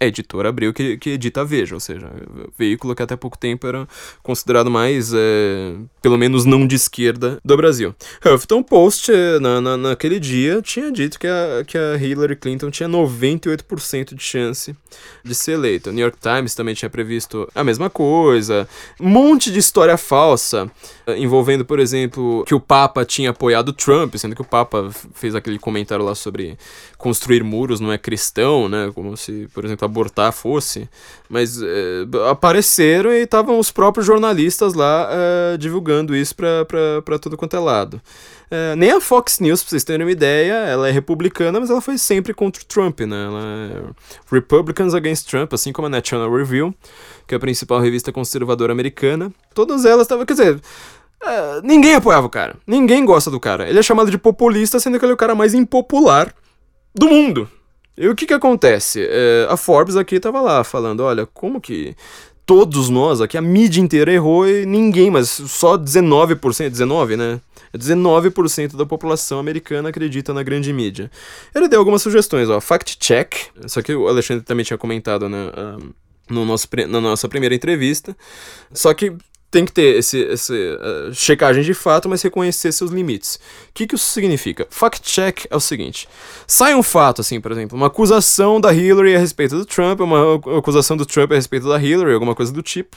É 0.00 0.06
a 0.06 0.08
editora 0.08 0.48
Abril 0.48 0.72
que, 0.72 0.96
que 0.96 1.10
edita 1.10 1.42
a 1.42 1.44
Veja, 1.44 1.74
ou 1.74 1.80
seja, 1.80 2.10
veículo 2.58 2.94
que 2.94 3.02
até 3.02 3.14
pouco 3.14 3.38
tempo 3.38 3.66
era 3.66 3.86
considerado 4.22 4.70
mais, 4.70 5.12
é, 5.14 5.74
pelo 6.00 6.18
menos 6.18 6.44
não 6.44 6.66
de 6.66 6.74
esquerda, 6.74 7.38
do 7.44 7.56
Brasil. 7.56 7.94
Huffington 8.24 8.62
Post, 8.62 9.12
é, 9.12 9.38
na, 9.38 9.60
na, 9.60 9.76
naquele 9.76 10.18
dia, 10.18 10.60
tinha 10.62 10.90
dito 10.90 11.18
que 11.18 11.26
a, 11.26 11.64
que 11.66 11.78
a 11.78 11.96
Hillary 11.96 12.36
Clinton 12.36 12.70
tinha 12.70 12.88
98% 12.88 14.14
de 14.14 14.22
chance 14.22 14.74
de 15.24 15.34
ser 15.34 15.52
eleita. 15.52 15.90
O 15.90 15.92
New 15.92 16.02
York 16.02 16.18
Times 16.20 16.54
também 16.54 16.74
tinha 16.74 16.90
previsto 16.90 17.48
a 17.54 17.62
mesma 17.62 17.88
coisa. 17.88 18.68
Um 19.00 19.08
monte 19.08 19.50
de 19.52 19.58
história 19.58 19.96
falsa, 19.96 20.70
é, 21.06 21.16
envolvendo, 21.18 21.64
por 21.64 21.78
exemplo, 21.78 22.44
que 22.46 22.54
o 22.54 22.60
Papa 22.60 23.04
tinha 23.04 23.30
apoiado 23.30 23.72
Trump, 23.72 24.14
sendo 24.16 24.34
que 24.34 24.42
o 24.42 24.44
Papa 24.44 24.90
fez 25.14 25.34
aquele 25.34 25.58
comentário 25.58 26.04
lá 26.04 26.14
sobre 26.14 26.58
construir 27.02 27.42
muros 27.42 27.80
não 27.80 27.92
é 27.92 27.98
cristão, 27.98 28.68
né? 28.68 28.92
Como 28.94 29.16
se, 29.16 29.48
por 29.52 29.64
exemplo, 29.64 29.84
abortar 29.84 30.32
fosse, 30.32 30.88
mas 31.28 31.60
é, 31.60 32.06
apareceram 32.30 33.10
e 33.10 33.22
estavam 33.24 33.58
os 33.58 33.72
próprios 33.72 34.06
jornalistas 34.06 34.74
lá 34.74 35.08
é, 35.10 35.56
divulgando 35.56 36.14
isso 36.14 36.36
para 36.36 37.18
tudo 37.20 37.36
quanto 37.36 37.56
é 37.56 37.58
lado. 37.58 38.00
É, 38.48 38.76
nem 38.76 38.92
a 38.92 39.00
Fox 39.00 39.40
News, 39.40 39.62
pra 39.62 39.70
vocês 39.70 39.82
terem 39.82 40.06
uma 40.06 40.12
ideia, 40.12 40.52
ela 40.52 40.88
é 40.88 40.92
republicana, 40.92 41.58
mas 41.58 41.70
ela 41.70 41.80
foi 41.80 41.98
sempre 41.98 42.32
contra 42.32 42.62
o 42.62 42.66
Trump, 42.66 43.00
né? 43.00 43.24
Ela 43.24 43.40
é 43.40 43.82
Republicans 44.30 44.94
Against 44.94 45.28
Trump, 45.28 45.52
assim 45.54 45.72
como 45.72 45.86
a 45.86 45.90
National 45.90 46.32
Review, 46.32 46.72
que 47.26 47.34
é 47.34 47.36
a 47.36 47.40
principal 47.40 47.80
revista 47.80 48.12
conservadora 48.12 48.72
americana. 48.72 49.32
Todas 49.52 49.84
elas 49.84 50.02
estavam, 50.02 50.24
quer 50.24 50.34
dizer, 50.34 50.60
é, 51.20 51.60
ninguém 51.64 51.96
apoiava 51.96 52.28
o 52.28 52.30
cara. 52.30 52.54
Ninguém 52.64 53.04
gosta 53.04 53.28
do 53.28 53.40
cara. 53.40 53.68
Ele 53.68 53.80
é 53.80 53.82
chamado 53.82 54.08
de 54.08 54.18
populista, 54.18 54.78
sendo 54.78 55.00
que 55.00 55.04
ele 55.04 55.12
é 55.12 55.14
o 55.14 55.18
cara 55.18 55.34
mais 55.34 55.52
impopular 55.52 56.32
do 56.94 57.08
mundo. 57.08 57.48
E 57.96 58.08
o 58.08 58.14
que 58.14 58.26
que 58.26 58.34
acontece? 58.34 59.06
É, 59.08 59.46
a 59.48 59.56
Forbes 59.56 59.96
aqui 59.96 60.18
tava 60.18 60.40
lá 60.40 60.64
falando, 60.64 61.00
olha, 61.00 61.26
como 61.26 61.60
que 61.60 61.94
todos 62.46 62.88
nós 62.88 63.20
aqui, 63.20 63.36
a 63.36 63.42
mídia 63.42 63.80
inteira 63.80 64.12
errou 64.12 64.48
e 64.48 64.66
ninguém, 64.66 65.10
mas 65.10 65.28
só 65.28 65.76
19%, 65.76 66.70
19, 66.70 67.16
né? 67.16 67.40
19% 67.74 68.76
da 68.76 68.84
população 68.84 69.38
americana 69.38 69.88
acredita 69.88 70.34
na 70.34 70.42
grande 70.42 70.72
mídia. 70.72 71.10
Ele 71.54 71.68
deu 71.68 71.78
algumas 71.78 72.02
sugestões, 72.02 72.50
ó, 72.50 72.60
fact 72.60 72.98
check, 72.98 73.34
isso 73.64 73.82
que 73.82 73.94
o 73.94 74.08
Alexandre 74.08 74.44
também 74.44 74.64
tinha 74.64 74.76
comentado, 74.76 75.28
né, 75.28 75.38
no 76.28 76.44
nosso, 76.44 76.68
na 76.88 77.00
nossa 77.00 77.28
primeira 77.28 77.54
entrevista. 77.54 78.14
Só 78.72 78.92
que 78.92 79.14
tem 79.52 79.66
que 79.66 79.72
ter 79.72 79.98
esse, 79.98 80.18
esse 80.18 80.52
uh, 80.52 81.14
checagem 81.14 81.62
de 81.62 81.74
fato, 81.74 82.08
mas 82.08 82.22
reconhecer 82.22 82.72
seus 82.72 82.90
limites. 82.90 83.36
O 83.36 83.38
que, 83.74 83.86
que 83.86 83.94
isso 83.94 84.06
significa? 84.06 84.66
Fact 84.70 85.02
check 85.02 85.44
é 85.50 85.54
o 85.54 85.60
seguinte: 85.60 86.08
sai 86.46 86.74
um 86.74 86.82
fato, 86.82 87.20
assim, 87.20 87.38
por 87.38 87.52
exemplo, 87.52 87.76
uma 87.76 87.88
acusação 87.88 88.58
da 88.58 88.72
Hillary 88.72 89.14
a 89.14 89.18
respeito 89.18 89.56
do 89.56 89.66
Trump, 89.66 90.00
uma 90.00 90.36
acusação 90.58 90.96
do 90.96 91.04
Trump 91.04 91.30
a 91.32 91.34
respeito 91.34 91.68
da 91.68 91.80
Hillary, 91.80 92.14
alguma 92.14 92.34
coisa 92.34 92.50
do 92.50 92.62
tipo. 92.62 92.96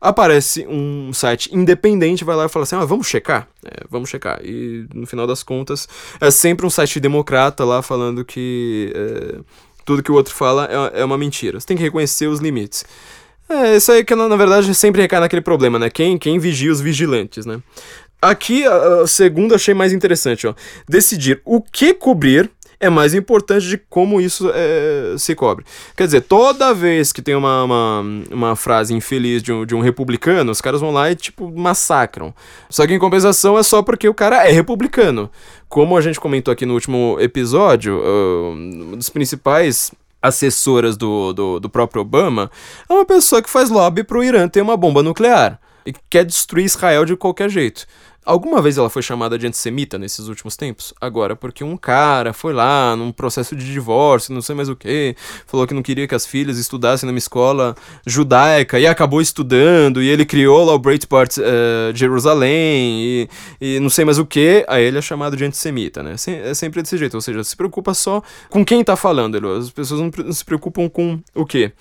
Aparece 0.00 0.66
um 0.68 1.12
site 1.12 1.48
independente, 1.54 2.24
vai 2.24 2.34
lá 2.34 2.46
e 2.46 2.48
fala 2.48 2.64
assim: 2.64 2.74
ah, 2.74 2.84
vamos 2.84 3.06
checar? 3.06 3.48
É, 3.64 3.84
vamos 3.88 4.10
checar. 4.10 4.40
E 4.44 4.86
no 4.92 5.06
final 5.06 5.26
das 5.26 5.44
contas, 5.44 5.88
é 6.20 6.30
sempre 6.32 6.66
um 6.66 6.70
site 6.70 6.98
democrata 6.98 7.64
lá 7.64 7.80
falando 7.80 8.24
que 8.24 8.92
é, 8.92 9.38
tudo 9.84 10.02
que 10.02 10.10
o 10.10 10.14
outro 10.16 10.34
fala 10.34 10.68
é, 10.94 11.00
é 11.00 11.04
uma 11.04 11.16
mentira. 11.16 11.60
Você 11.60 11.66
tem 11.66 11.76
que 11.76 11.82
reconhecer 11.84 12.26
os 12.26 12.40
limites. 12.40 12.84
É, 13.48 13.76
isso 13.76 13.92
aí 13.92 14.04
que 14.04 14.14
na, 14.14 14.34
verdade 14.36 14.74
sempre 14.74 15.02
recai 15.02 15.20
naquele 15.20 15.42
problema, 15.42 15.78
né? 15.78 15.88
Quem, 15.88 16.18
quem 16.18 16.38
vigia 16.38 16.72
os 16.72 16.80
vigilantes, 16.80 17.46
né? 17.46 17.60
Aqui, 18.20 18.66
a, 18.66 19.02
a 19.02 19.06
segunda 19.06 19.54
achei 19.54 19.74
mais 19.74 19.92
interessante, 19.92 20.46
ó. 20.46 20.54
Decidir 20.88 21.40
o 21.44 21.60
que 21.60 21.94
cobrir 21.94 22.50
é 22.78 22.90
mais 22.90 23.14
importante 23.14 23.66
de 23.66 23.78
como 23.78 24.20
isso 24.20 24.50
é, 24.52 25.14
se 25.18 25.34
cobre. 25.34 25.64
Quer 25.96 26.04
dizer, 26.04 26.20
toda 26.22 26.74
vez 26.74 27.12
que 27.12 27.22
tem 27.22 27.34
uma, 27.34 27.64
uma, 27.64 28.04
uma, 28.30 28.56
frase 28.56 28.94
infeliz 28.94 29.42
de 29.42 29.52
um, 29.52 29.64
de 29.64 29.74
um 29.74 29.80
republicano, 29.80 30.50
os 30.52 30.60
caras 30.60 30.80
vão 30.80 30.90
lá 30.90 31.10
e, 31.10 31.14
tipo, 31.14 31.50
massacram. 31.56 32.34
Só 32.68 32.86
que 32.86 32.92
em 32.92 32.98
compensação 32.98 33.58
é 33.58 33.62
só 33.62 33.82
porque 33.82 34.08
o 34.08 34.14
cara 34.14 34.46
é 34.46 34.52
republicano. 34.52 35.30
Como 35.68 35.96
a 35.96 36.00
gente 36.00 36.20
comentou 36.20 36.52
aqui 36.52 36.66
no 36.66 36.74
último 36.74 37.16
episódio, 37.18 37.98
uh, 37.98 38.52
um 38.52 38.96
dos 38.96 39.08
principais 39.08 39.90
assessoras 40.26 40.96
do, 40.96 41.32
do, 41.32 41.60
do 41.60 41.70
próprio 41.70 42.02
Obama, 42.02 42.50
é 42.88 42.92
uma 42.92 43.04
pessoa 43.04 43.42
que 43.42 43.50
faz 43.50 43.70
lobby 43.70 44.04
pro 44.04 44.22
Irã 44.22 44.48
ter 44.48 44.60
uma 44.60 44.76
bomba 44.76 45.02
nuclear 45.02 45.60
e 45.84 45.92
quer 46.10 46.24
destruir 46.24 46.64
Israel 46.64 47.04
de 47.04 47.16
qualquer 47.16 47.48
jeito. 47.48 47.86
Alguma 48.26 48.60
vez 48.60 48.76
ela 48.76 48.90
foi 48.90 49.02
chamada 49.02 49.38
de 49.38 49.46
antissemita 49.46 49.96
nesses 49.96 50.26
últimos 50.26 50.56
tempos? 50.56 50.92
Agora, 51.00 51.36
porque 51.36 51.62
um 51.62 51.76
cara 51.76 52.32
foi 52.32 52.52
lá 52.52 52.96
num 52.96 53.12
processo 53.12 53.54
de 53.54 53.64
divórcio, 53.72 54.34
não 54.34 54.42
sei 54.42 54.56
mais 54.56 54.68
o 54.68 54.74
que, 54.74 55.14
falou 55.46 55.64
que 55.64 55.72
não 55.72 55.80
queria 55.80 56.08
que 56.08 56.14
as 56.14 56.26
filhas 56.26 56.58
estudassem 56.58 57.06
numa 57.06 57.18
escola 57.18 57.76
judaica 58.04 58.80
e 58.80 58.86
acabou 58.86 59.20
estudando, 59.20 60.02
e 60.02 60.08
ele 60.08 60.26
criou 60.26 60.64
lá 60.64 60.74
o 60.74 60.78
Breitbart 60.78 61.38
uh, 61.38 61.94
Jerusalém 61.94 63.00
e, 63.00 63.28
e 63.60 63.78
não 63.78 63.88
sei 63.88 64.04
mais 64.04 64.18
o 64.18 64.26
que, 64.26 64.66
aí 64.66 64.82
ele 64.82 64.98
é 64.98 65.02
chamado 65.02 65.36
de 65.36 65.44
antissemita, 65.44 66.02
né? 66.02 66.16
É 66.42 66.52
sempre 66.52 66.82
desse 66.82 66.98
jeito, 66.98 67.14
ou 67.14 67.20
seja, 67.20 67.44
se 67.44 67.56
preocupa 67.56 67.94
só 67.94 68.20
com 68.50 68.64
quem 68.64 68.82
tá 68.82 68.96
falando, 68.96 69.36
as 69.52 69.70
pessoas 69.70 70.00
não 70.00 70.32
se 70.32 70.44
preocupam 70.44 70.88
com 70.88 71.20
o 71.32 71.46
quê? 71.46 71.72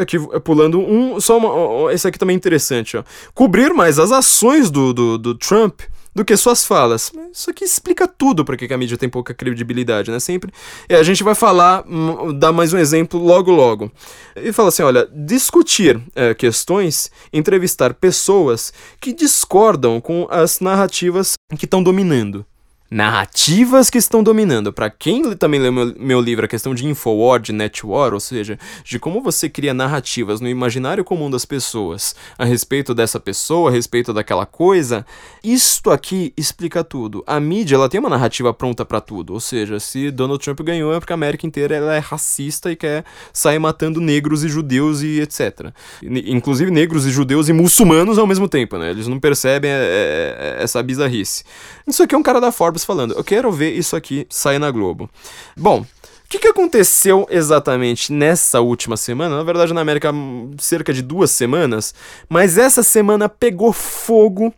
Aqui, 0.00 0.18
pulando 0.40 0.80
um. 0.80 1.20
Só 1.20 1.36
uma, 1.38 1.92
esse 1.92 2.08
aqui 2.08 2.18
também 2.18 2.34
é 2.34 2.36
interessante, 2.38 2.96
ó. 2.96 3.04
Cobrir 3.34 3.72
mais 3.74 3.98
as 3.98 4.10
ações 4.10 4.70
do, 4.70 4.92
do, 4.92 5.18
do 5.18 5.34
Trump 5.34 5.80
do 6.16 6.24
que 6.24 6.34
suas 6.34 6.64
falas. 6.64 7.12
Isso 7.30 7.50
aqui 7.50 7.62
explica 7.62 8.08
tudo 8.08 8.42
para 8.42 8.56
que 8.56 8.72
a 8.72 8.78
mídia 8.78 8.96
tem 8.96 9.06
pouca 9.06 9.34
credibilidade, 9.34 10.10
né? 10.10 10.18
Sempre. 10.18 10.50
E 10.88 10.94
a 10.94 11.02
gente 11.02 11.22
vai 11.22 11.34
falar, 11.34 11.84
hum, 11.86 12.32
dar 12.32 12.52
mais 12.52 12.72
um 12.72 12.78
exemplo 12.78 13.22
logo 13.22 13.50
logo. 13.50 13.92
E 14.34 14.50
fala 14.50 14.70
assim: 14.70 14.82
olha, 14.82 15.06
discutir 15.12 16.00
é, 16.14 16.32
questões, 16.32 17.10
entrevistar 17.30 17.92
pessoas 17.92 18.72
que 18.98 19.12
discordam 19.12 20.00
com 20.00 20.26
as 20.30 20.58
narrativas 20.58 21.34
que 21.58 21.66
estão 21.66 21.82
dominando 21.82 22.46
narrativas 22.90 23.90
que 23.90 23.98
estão 23.98 24.22
dominando. 24.22 24.72
Para 24.72 24.90
quem 24.90 25.34
também 25.34 25.60
leu 25.60 25.72
meu, 25.72 26.20
livro, 26.20 26.44
a 26.44 26.48
questão 26.48 26.74
de 26.74 26.86
Infowar, 26.86 27.40
de 27.40 27.52
Netwar, 27.52 28.14
ou 28.14 28.20
seja, 28.20 28.58
de 28.84 28.98
como 28.98 29.22
você 29.22 29.48
cria 29.48 29.74
narrativas 29.74 30.40
no 30.40 30.48
imaginário 30.48 31.04
comum 31.04 31.30
das 31.30 31.44
pessoas 31.44 32.14
a 32.38 32.44
respeito 32.44 32.94
dessa 32.94 33.18
pessoa, 33.18 33.70
a 33.70 33.72
respeito 33.72 34.12
daquela 34.12 34.46
coisa, 34.46 35.04
isto 35.42 35.90
aqui 35.90 36.32
explica 36.36 36.84
tudo. 36.84 37.22
A 37.26 37.38
mídia, 37.40 37.76
ela 37.76 37.88
tem 37.88 38.00
uma 38.00 38.10
narrativa 38.10 38.52
pronta 38.52 38.84
para 38.84 39.00
tudo, 39.00 39.32
ou 39.32 39.40
seja, 39.40 39.78
se 39.80 40.10
Donald 40.10 40.42
Trump 40.42 40.60
ganhou 40.60 40.94
é 40.94 41.00
porque 41.00 41.12
a 41.12 41.14
América 41.14 41.46
inteira 41.46 41.74
ela 41.74 41.94
é 41.94 41.98
racista 41.98 42.70
e 42.70 42.76
quer 42.76 43.04
sair 43.32 43.58
matando 43.58 44.00
negros 44.00 44.44
e 44.44 44.48
judeus 44.48 45.02
e 45.02 45.20
etc. 45.20 45.72
Inclusive 46.02 46.70
negros 46.70 47.06
e 47.06 47.10
judeus 47.10 47.48
e 47.48 47.52
muçulmanos 47.52 48.18
ao 48.18 48.26
mesmo 48.26 48.48
tempo, 48.48 48.78
né? 48.78 48.90
Eles 48.90 49.08
não 49.08 49.18
percebem 49.18 49.70
é, 49.70 49.74
é, 49.74 50.56
é, 50.58 50.62
essa 50.62 50.82
bizarrice. 50.82 51.44
Isso 51.86 52.02
aqui 52.02 52.14
é 52.14 52.18
um 52.18 52.22
cara 52.22 52.40
da 52.40 52.52
Forbes 52.52 52.75
falando, 52.84 53.14
eu 53.14 53.24
quero 53.24 53.50
ver 53.50 53.72
isso 53.72 53.96
aqui 53.96 54.26
sair 54.28 54.58
na 54.58 54.70
Globo. 54.70 55.08
Bom, 55.56 55.80
o 55.80 56.28
que, 56.28 56.38
que, 56.38 56.48
aconteceu 56.48 57.26
exatamente 57.30 58.12
nessa 58.12 58.60
última 58.60 58.96
semana? 58.96 59.36
Na 59.36 59.42
verdade, 59.44 59.72
na 59.72 59.80
América, 59.80 60.12
cerca 60.58 60.92
de 60.92 61.00
duas 61.00 61.30
semanas, 61.30 61.94
mas 62.28 62.58
essa 62.58 62.82
semana 62.82 63.28
pegou 63.28 63.72
fogo 63.72 64.52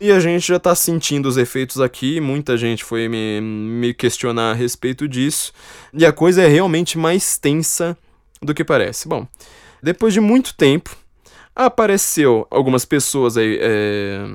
e 0.00 0.12
a 0.12 0.20
gente 0.20 0.46
já 0.46 0.58
tá 0.58 0.74
sentindo 0.74 1.26
os 1.26 1.38
efeitos 1.38 1.80
aqui. 1.80 2.20
Muita 2.20 2.58
gente 2.58 2.84
foi 2.84 3.08
me, 3.08 3.40
me 3.40 3.94
questionar 3.94 4.50
a 4.50 4.54
respeito 4.54 5.08
disso, 5.08 5.52
e 5.94 6.04
a 6.04 6.12
coisa 6.12 6.42
é 6.42 6.46
realmente 6.46 6.98
mais 6.98 7.38
tensa 7.38 7.96
do 8.42 8.52
que 8.52 8.62
parece. 8.62 9.08
Bom, 9.08 9.26
depois 9.82 10.12
de 10.12 10.20
muito 10.20 10.54
tempo, 10.54 10.94
apareceu 11.56 12.46
algumas 12.50 12.84
pessoas 12.84 13.38
aí. 13.38 13.58
É 13.60 14.26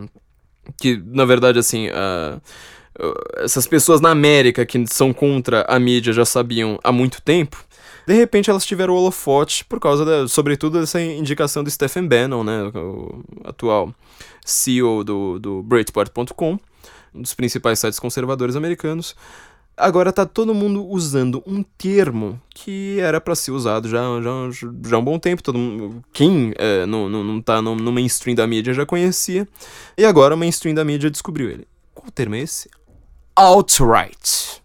que 0.78 1.02
na 1.06 1.26
verdade 1.26 1.60
assim 1.60 1.88
uh, 1.90 2.42
essas 3.38 3.68
pessoas 3.68 4.02
na 4.02 4.10
América 4.10 4.66
que 4.66 4.86
são 4.88 5.14
contra 5.14 5.66
a 5.68 5.80
mídia 5.80 6.14
já 6.14 6.26
sabiam 6.26 6.80
há 6.84 6.92
muito 6.92 7.22
tempo 7.22 7.64
de 8.06 8.14
repente 8.14 8.50
elas 8.50 8.66
tiveram 8.66 8.94
o 8.94 8.98
holofote 8.98 9.64
por 9.66 9.80
causa 9.80 10.04
da, 10.04 10.28
sobretudo 10.28 10.80
dessa 10.80 11.02
indicação 11.02 11.64
do 11.64 11.70
Stephen 11.70 12.08
Bannon 12.08 12.44
né 12.44 12.64
o 12.76 13.24
atual 13.44 13.94
CEO 14.44 15.04
do, 15.04 15.40
do 15.40 15.64
Breitbart.com 15.64 16.60
um 17.14 17.22
dos 17.22 17.34
principais 17.34 17.80
sites 17.80 18.00
conservadores 18.00 18.56
americanos 18.56 19.16
Agora 19.80 20.12
tá 20.12 20.26
todo 20.26 20.54
mundo 20.54 20.86
usando 20.86 21.42
um 21.48 21.64
termo 21.64 22.40
que 22.50 23.00
era 23.00 23.22
para 23.22 23.34
ser 23.34 23.52
usado 23.52 23.88
já, 23.88 24.02
já, 24.22 24.68
já 24.86 24.98
há 24.98 25.00
um 25.00 25.04
bom 25.04 25.18
tempo. 25.18 25.42
Todo 25.42 25.58
mundo, 25.58 26.04
quem 26.12 26.54
é, 26.58 26.86
não, 26.86 27.08
não, 27.08 27.24
não 27.24 27.42
tá 27.42 27.62
no, 27.62 27.76
no 27.76 27.90
mainstream 27.90 28.36
da 28.36 28.46
mídia 28.46 28.74
já 28.74 28.86
conhecia. 28.86 29.48
E 29.98 30.04
agora 30.04 30.36
o 30.36 30.38
mainstream 30.38 30.76
da 30.76 30.84
mídia 30.84 31.10
descobriu 31.10 31.50
ele. 31.50 31.66
Qual 31.94 32.12
termo 32.12 32.36
é 32.36 32.40
esse? 32.40 32.70
Alt-right. 33.42 34.60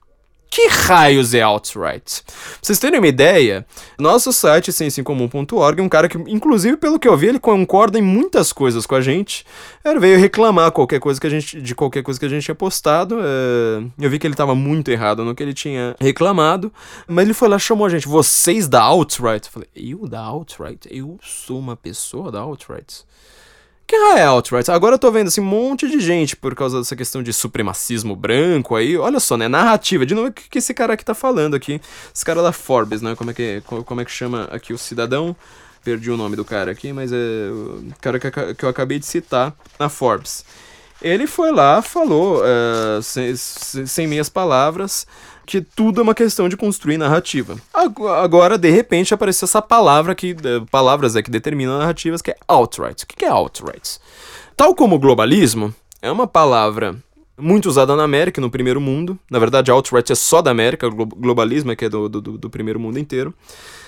Que 0.51 0.67
raios 0.67 1.33
é 1.33 1.41
alt-right? 1.41 2.25
Pra 2.25 2.35
vocês 2.61 2.77
terem 2.77 2.99
uma 2.99 3.07
ideia, 3.07 3.65
nosso 3.97 4.33
site 4.33 4.73
sensincomum.org, 4.73 5.81
um 5.81 5.89
cara 5.89 6.09
que, 6.09 6.19
inclusive, 6.27 6.77
pelo 6.77 6.99
que 6.99 7.07
eu 7.07 7.17
vi, 7.17 7.29
ele 7.29 7.39
concorda 7.39 8.01
em 8.01 8.03
muitas 8.03 8.53
coisas 8.53 8.85
com 8.85 8.97
a 8.97 9.01
gente. 9.01 9.47
Ele 9.85 10.01
veio 10.01 10.19
reclamar 10.19 10.73
qualquer 10.73 10.99
coisa 10.99 11.21
que 11.21 11.27
a 11.29 11.31
gente, 11.31 11.63
de 11.63 11.73
qualquer 11.73 12.03
coisa 12.03 12.19
que 12.19 12.27
a 12.27 12.29
gente 12.29 12.43
tinha 12.43 12.55
postado. 12.57 13.21
É... 13.21 13.85
Eu 13.97 14.11
vi 14.11 14.19
que 14.19 14.27
ele 14.27 14.35
tava 14.35 14.57
muito 14.57 14.91
errado 14.91 15.25
no 15.25 15.37
que 15.37 15.43
ele 15.45 15.55
tinha 15.55 15.95
reclamado. 16.01 16.73
Mas 17.07 17.27
ele 17.27 17.35
foi 17.35 17.49
lá 17.49 17.61
chamou 17.61 17.87
a 17.87 17.91
gente. 17.91 18.09
Vocês 18.09 18.67
da 18.67 18.83
alt-right? 18.83 19.47
Eu 19.47 19.53
falei, 19.53 19.69
eu 19.77 20.09
da 20.09 20.21
alt-right? 20.21 20.89
Eu 20.91 21.17
sou 21.23 21.61
uma 21.61 21.77
pessoa 21.77 22.33
da 22.33 22.41
alt-right? 22.41 23.05
Que 23.87 23.97
é 23.97 24.23
alt-right? 24.23 24.71
Agora 24.71 24.95
eu 24.95 24.99
tô 24.99 25.11
vendo 25.11 25.29
assim, 25.29 25.43
um 25.43 25.45
monte 25.45 25.89
de 25.89 26.01
gente 26.01 26.35
por 26.37 26.55
causa 26.55 26.79
dessa 26.79 26.97
questão 26.97 27.23
de 27.23 27.33
supremacismo 27.33 28.17
branco 28.17 28.75
aí. 28.75 28.97
Olha 28.97 29.21
só, 29.21 29.37
né? 29.37 29.47
Narrativa. 29.47 30.07
De 30.07 30.15
novo, 30.15 30.29
o 30.29 30.33
que, 30.33 30.49
que 30.49 30.59
esse 30.59 30.73
cara 30.73 30.95
aqui 30.95 31.05
tá 31.05 31.15
falando 31.15 31.55
aqui? 31.55 31.81
Esse 32.15 32.25
cara 32.25 32.43
da 32.43 32.53
Forbes, 32.53 33.03
né? 33.03 33.15
Como 33.15 33.31
é 33.31 33.35
que, 33.35 33.63
como 33.85 34.01
é 34.01 34.05
que 34.05 34.11
chama 34.11 34.45
aqui 34.51 34.73
o 34.73 34.79
cidadão? 34.79 35.37
Perdi 35.85 36.11
o 36.11 36.17
nome 36.17 36.35
do 36.35 36.47
cara 36.47 36.71
aqui, 36.71 36.95
mas 36.95 37.13
é 37.13 37.17
o 37.51 37.93
cara 38.01 38.19
que, 38.19 38.55
que 38.55 38.65
eu 38.65 38.69
acabei 38.71 38.99
de 38.99 39.05
citar 39.05 39.55
na 39.79 39.91
Forbes. 39.91 40.45
Ele 41.03 41.27
foi 41.27 41.53
lá, 41.53 41.83
falou, 41.83 42.41
uh, 42.41 43.03
sem, 43.03 43.37
sem 43.37 44.07
meias 44.07 44.31
palavras, 44.31 45.07
que 45.47 45.61
tudo 45.61 46.01
é 46.01 46.03
uma 46.03 46.15
questão 46.15 46.49
de 46.49 46.57
construir 46.57 46.99
narrativa. 46.99 47.57
Agora, 47.73 48.57
de 48.57 48.71
repente, 48.71 49.15
apareceu 49.15 49.47
essa 49.47 49.63
palavra 49.63 50.15
que. 50.15 50.37
Palavras 50.71 51.17
é 51.17 51.23
que 51.23 51.31
determinam 51.31 51.79
narrativas, 51.79 52.23
que 52.23 52.31
é 52.31 52.37
alt-right. 52.47 53.05
O 53.05 53.07
que 53.07 53.25
é 53.25 53.29
alt-right? 53.29 53.99
Tal 54.57 54.75
como 54.75 54.99
globalismo, 54.99 55.75
é 56.01 56.11
uma 56.11 56.27
palavra 56.27 56.97
muito 57.37 57.69
usada 57.69 57.97
na 57.97 58.05
América, 58.05 58.41
no 58.41 58.51
primeiro 58.51 58.81
mundo. 58.81 59.19
Na 59.31 59.39
verdade, 59.39 59.71
alt-right 59.71 60.13
é 60.13 60.15
só 60.15 60.41
da 60.41 60.51
América, 60.51 60.89
globalismo 60.89 61.73
é 61.73 61.77
que 61.77 61.85
é 61.85 61.89
do, 61.89 62.09
do, 62.09 62.21
do 62.21 62.51
primeiro 62.51 62.79
mundo 62.79 62.99
inteiro. 62.99 63.35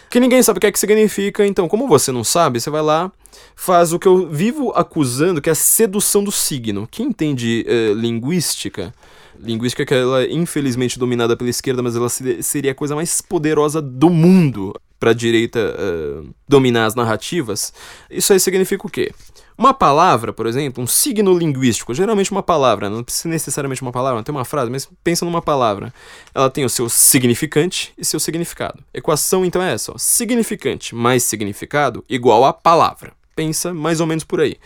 Que 0.09 0.21
ninguém 0.21 0.43
sabe 0.43 0.59
o 0.59 0.61
que 0.61 0.67
é 0.67 0.73
que 0.73 0.79
significa, 0.79 1.47
então, 1.47 1.69
como 1.69 1.89
você 1.89 2.13
não 2.13 2.23
sabe, 2.23 2.61
você 2.61 2.71
vai 2.71 2.83
lá, 2.83 3.11
faz 3.55 3.93
o 3.93 3.99
que 3.99 4.07
eu 4.07 4.29
vivo 4.29 4.73
acusando, 4.75 5.41
que 5.41 5.49
é 5.49 5.53
a 5.53 5.57
sedução 5.57 6.23
do 6.23 6.31
signo. 6.31 6.89
Quem 6.91 7.09
entende 7.09 7.67
uh, 7.69 7.95
linguística 7.95 8.95
linguística 9.41 9.85
que 9.85 9.95
ela 9.95 10.23
é 10.23 10.33
infelizmente 10.33 10.99
dominada 10.99 11.37
pela 11.37 11.51
esquerda, 11.51 11.83
mas 11.83 11.97
ela 11.97 12.09
seria 12.09 12.73
a 12.73 12.75
coisa 12.75 12.95
mais 12.95 13.21
poderosa 13.21 13.83
do 13.83 14.09
mundo 14.09 14.75
para 14.99 15.11
a 15.11 15.15
direita 15.15 15.61
uh, 15.61 16.29
dominar 16.49 16.87
as 16.87 16.95
narrativas. 16.95 17.73
Isso 18.11 18.33
aí 18.33 18.41
significa 18.41 18.87
o 18.87 18.91
quê? 18.91 19.13
Uma 19.59 19.73
palavra, 19.73 20.33
por 20.33 20.47
exemplo, 20.47 20.85
um 20.85 20.87
signo 20.87 21.37
linguístico, 21.37 21.95
geralmente 21.95 22.31
uma 22.31 22.43
palavra, 22.43 22.91
não 22.91 23.03
precisa 23.03 23.29
necessariamente 23.29 23.81
uma 23.81 23.93
palavra, 23.93 24.17
não 24.17 24.23
tem 24.23 24.35
uma 24.35 24.45
frase, 24.45 24.71
mas 24.71 24.89
pensa 25.03 25.25
numa 25.25 25.41
palavra. 25.41 25.93
Ela 26.35 26.51
tem 26.51 26.65
o 26.65 26.69
seu 26.69 26.89
significante 26.89 27.93
e 27.97 28.05
seu 28.05 28.21
significado. 28.21 28.83
Equação 28.93 29.45
então 29.45 29.63
é 29.63 29.73
essa, 29.73 29.93
ó, 29.93 29.99
significante 29.99 30.95
mais 30.95 31.23
significado 31.23 32.05
igual 32.09 32.45
a 32.45 32.53
palavra 32.53 33.15
pensa 33.37 33.73
mais 33.75 34.01
ou 34.01 34.07
menos 34.07 34.25
por 34.25 34.41
aí. 34.41 34.57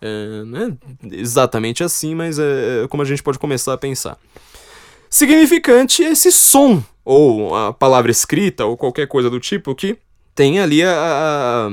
É, 0.00 0.44
não 0.44 0.60
é 0.60 0.72
exatamente 1.16 1.82
assim, 1.82 2.14
mas 2.14 2.38
é, 2.38 2.84
é 2.84 2.88
como 2.88 3.02
a 3.02 3.06
gente 3.06 3.22
pode 3.22 3.40
começar 3.40 3.74
a 3.74 3.78
pensar. 3.78 4.16
Significante 5.10 6.04
é 6.04 6.12
esse 6.12 6.30
som, 6.30 6.82
ou 7.04 7.54
a 7.54 7.72
palavra 7.72 8.12
escrita, 8.12 8.64
ou 8.64 8.76
qualquer 8.76 9.08
coisa 9.08 9.28
do 9.28 9.40
tipo 9.40 9.74
que 9.74 9.98
tem 10.32 10.60
ali 10.60 10.84
a, 10.84 11.68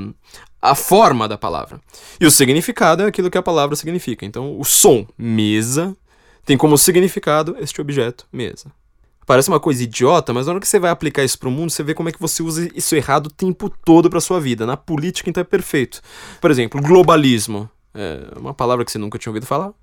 a, 0.62 0.76
forma 0.76 1.28
da 1.28 1.38
palavra. 1.38 1.80
E 2.20 2.26
o 2.26 2.32
significado 2.32 3.04
é 3.04 3.08
aquilo 3.08 3.30
que 3.30 3.38
a 3.38 3.44
palavra 3.44 3.76
significa. 3.76 4.26
Então, 4.26 4.60
o 4.60 4.64
som, 4.64 5.06
mesa, 5.18 5.96
tem 6.46 6.58
como 6.58 6.78
significado 6.78 7.56
este 7.60 7.82
objeto, 7.82 8.28
mesa. 8.32 8.72
Parece 9.26 9.50
uma 9.50 9.60
coisa 9.60 9.84
idiota, 9.84 10.34
mas 10.34 10.46
na 10.46 10.54
hora 10.54 10.62
que 10.62 10.68
você 10.68 10.80
vai 10.80 10.90
aplicar 10.90 11.24
isso 11.24 11.38
pro 11.38 11.52
mundo, 11.52 11.70
você 11.70 11.84
vê 11.84 11.94
como 11.94 12.08
é 12.08 12.12
que 12.14 12.20
você 12.20 12.42
usa 12.42 12.70
isso 12.74 12.96
errado 12.96 13.28
o 13.28 13.30
tempo 13.30 13.70
todo 13.70 14.10
pra 14.10 14.22
sua 14.22 14.40
vida. 14.40 14.66
Na 14.66 14.78
política, 14.78 15.30
então 15.30 15.42
é 15.42 15.44
perfeito. 15.44 16.02
Por 16.40 16.50
exemplo, 16.50 16.82
globalismo. 16.82 17.70
É 17.94 18.38
uma 18.38 18.54
palavra 18.54 18.86
que 18.86 18.92
você 18.92 18.98
nunca 18.98 19.20
tinha 19.20 19.30
ouvido 19.30 19.46
falar. 19.46 19.74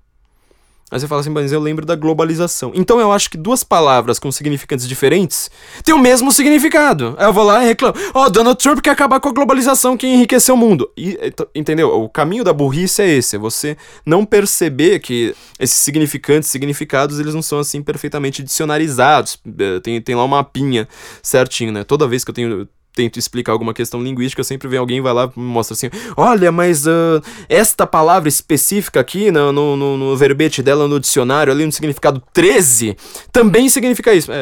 Aí 0.91 0.99
você 0.99 1.07
fala 1.07 1.21
assim, 1.21 1.31
mas 1.31 1.51
eu 1.51 1.59
lembro 1.59 1.83
da 1.83 1.95
globalização. 1.95 2.71
Então 2.75 2.99
eu 2.99 3.11
acho 3.11 3.27
que 3.27 3.37
duas 3.37 3.63
palavras 3.63 4.19
com 4.19 4.31
significantes 4.31 4.87
diferentes 4.87 5.49
têm 5.83 5.95
o 5.95 5.99
mesmo 5.99 6.31
significado. 6.31 7.15
Aí 7.17 7.25
eu 7.25 7.33
vou 7.33 7.43
lá 7.43 7.63
e 7.63 7.67
reclamo. 7.67 7.95
Ó, 8.13 8.25
oh, 8.25 8.29
Donald 8.29 8.61
Trump 8.61 8.81
quer 8.81 8.91
acabar 8.91 9.19
com 9.19 9.27
a 9.27 9.31
globalização 9.31 9.97
que 9.97 10.05
enriqueceu 10.05 10.53
o 10.53 10.57
mundo. 10.57 10.87
E, 10.95 11.17
entendeu? 11.55 11.89
O 11.89 12.07
caminho 12.07 12.43
da 12.43 12.53
burrice 12.53 13.01
é 13.01 13.09
esse. 13.09 13.35
É 13.35 13.39
você 13.39 13.75
não 14.05 14.23
perceber 14.23 14.99
que 14.99 15.35
esses 15.59 15.77
significantes, 15.77 16.49
significados, 16.49 17.19
eles 17.19 17.33
não 17.33 17.41
são 17.41 17.57
assim 17.57 17.81
perfeitamente 17.81 18.43
dicionarizados. 18.43 19.39
É, 19.57 19.79
tem, 19.79 19.99
tem 19.99 20.13
lá 20.13 20.23
uma 20.23 20.37
mapinha 20.37 20.87
certinho, 21.23 21.71
né? 21.71 21.83
Toda 21.83 22.07
vez 22.07 22.23
que 22.23 22.29
eu 22.29 22.35
tenho 22.35 22.67
tento 22.95 23.19
explicar 23.19 23.51
alguma 23.51 23.73
questão 23.73 24.01
linguística, 24.01 24.43
sempre 24.43 24.67
vem 24.67 24.79
alguém 24.79 25.01
vai 25.01 25.13
lá 25.13 25.29
e 25.35 25.39
mostra 25.39 25.73
assim: 25.73 25.89
olha, 26.15 26.51
mas 26.51 26.87
uh, 26.87 27.21
esta 27.49 27.85
palavra 27.85 28.29
específica 28.29 28.99
aqui 28.99 29.29
no, 29.29 29.51
no, 29.51 29.97
no, 29.97 30.17
verbete 30.17 30.63
dela 30.63 30.87
no 30.87 30.99
dicionário, 30.99 31.51
ali 31.51 31.65
no 31.65 31.71
significado 31.71 32.23
13, 32.33 32.95
também 33.31 33.67
significa 33.67 34.13
isso. 34.13 34.31
É, 34.31 34.35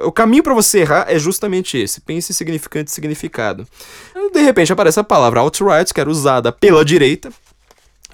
é, 0.00 0.04
o 0.04 0.10
caminho 0.10 0.42
para 0.42 0.52
você 0.52 0.80
errar 0.80 1.06
é 1.08 1.18
justamente 1.18 1.78
esse: 1.78 2.00
pense 2.00 2.34
significante 2.34 2.90
e 2.90 2.94
significado. 2.94 3.66
De 4.32 4.40
repente 4.42 4.72
aparece 4.72 4.98
a 4.98 5.04
palavra 5.04 5.40
alt-right, 5.40 5.94
que 5.94 6.00
era 6.00 6.10
usada 6.10 6.50
pela 6.50 6.84
direita. 6.84 7.30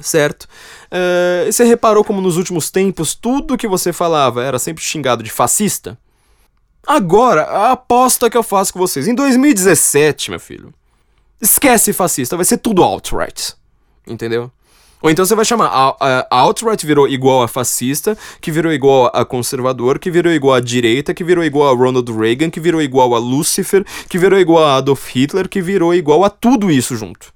Certo? 0.00 0.44
Uh, 0.92 1.50
você 1.50 1.64
reparou 1.64 2.04
como 2.04 2.20
nos 2.20 2.36
últimos 2.36 2.70
tempos 2.70 3.16
tudo 3.16 3.58
que 3.58 3.66
você 3.66 3.92
falava 3.92 4.44
era 4.44 4.56
sempre 4.56 4.84
xingado 4.84 5.24
de 5.24 5.30
fascista? 5.30 5.98
Agora, 6.88 7.42
a 7.42 7.72
aposta 7.72 8.30
que 8.30 8.36
eu 8.36 8.42
faço 8.42 8.72
com 8.72 8.78
vocês. 8.78 9.06
Em 9.06 9.14
2017, 9.14 10.30
meu 10.30 10.40
filho. 10.40 10.72
Esquece 11.38 11.92
fascista, 11.92 12.34
vai 12.34 12.46
ser 12.46 12.56
tudo 12.56 12.82
alt-right. 12.82 13.54
Entendeu? 14.06 14.50
Ou 15.02 15.10
então 15.10 15.22
você 15.22 15.34
vai 15.34 15.44
chamar 15.44 15.68
alt-right 16.30 16.86
virou 16.86 17.06
igual 17.06 17.42
a 17.42 17.48
fascista, 17.48 18.16
que 18.40 18.50
virou 18.50 18.72
igual 18.72 19.10
a 19.12 19.22
conservador, 19.22 19.98
que 19.98 20.10
virou 20.10 20.32
igual 20.32 20.54
a 20.54 20.60
direita, 20.60 21.12
que 21.12 21.22
virou 21.22 21.44
igual 21.44 21.70
a 21.70 21.76
Ronald 21.76 22.10
Reagan, 22.10 22.48
que 22.48 22.58
virou 22.58 22.80
igual 22.80 23.14
a 23.14 23.18
Lucifer, 23.18 23.84
que 24.08 24.18
virou 24.18 24.40
igual 24.40 24.64
a 24.64 24.76
Adolf 24.76 25.14
Hitler, 25.14 25.46
que 25.46 25.60
virou 25.60 25.94
igual 25.94 26.24
a 26.24 26.30
tudo 26.30 26.70
isso 26.70 26.96
junto. 26.96 27.34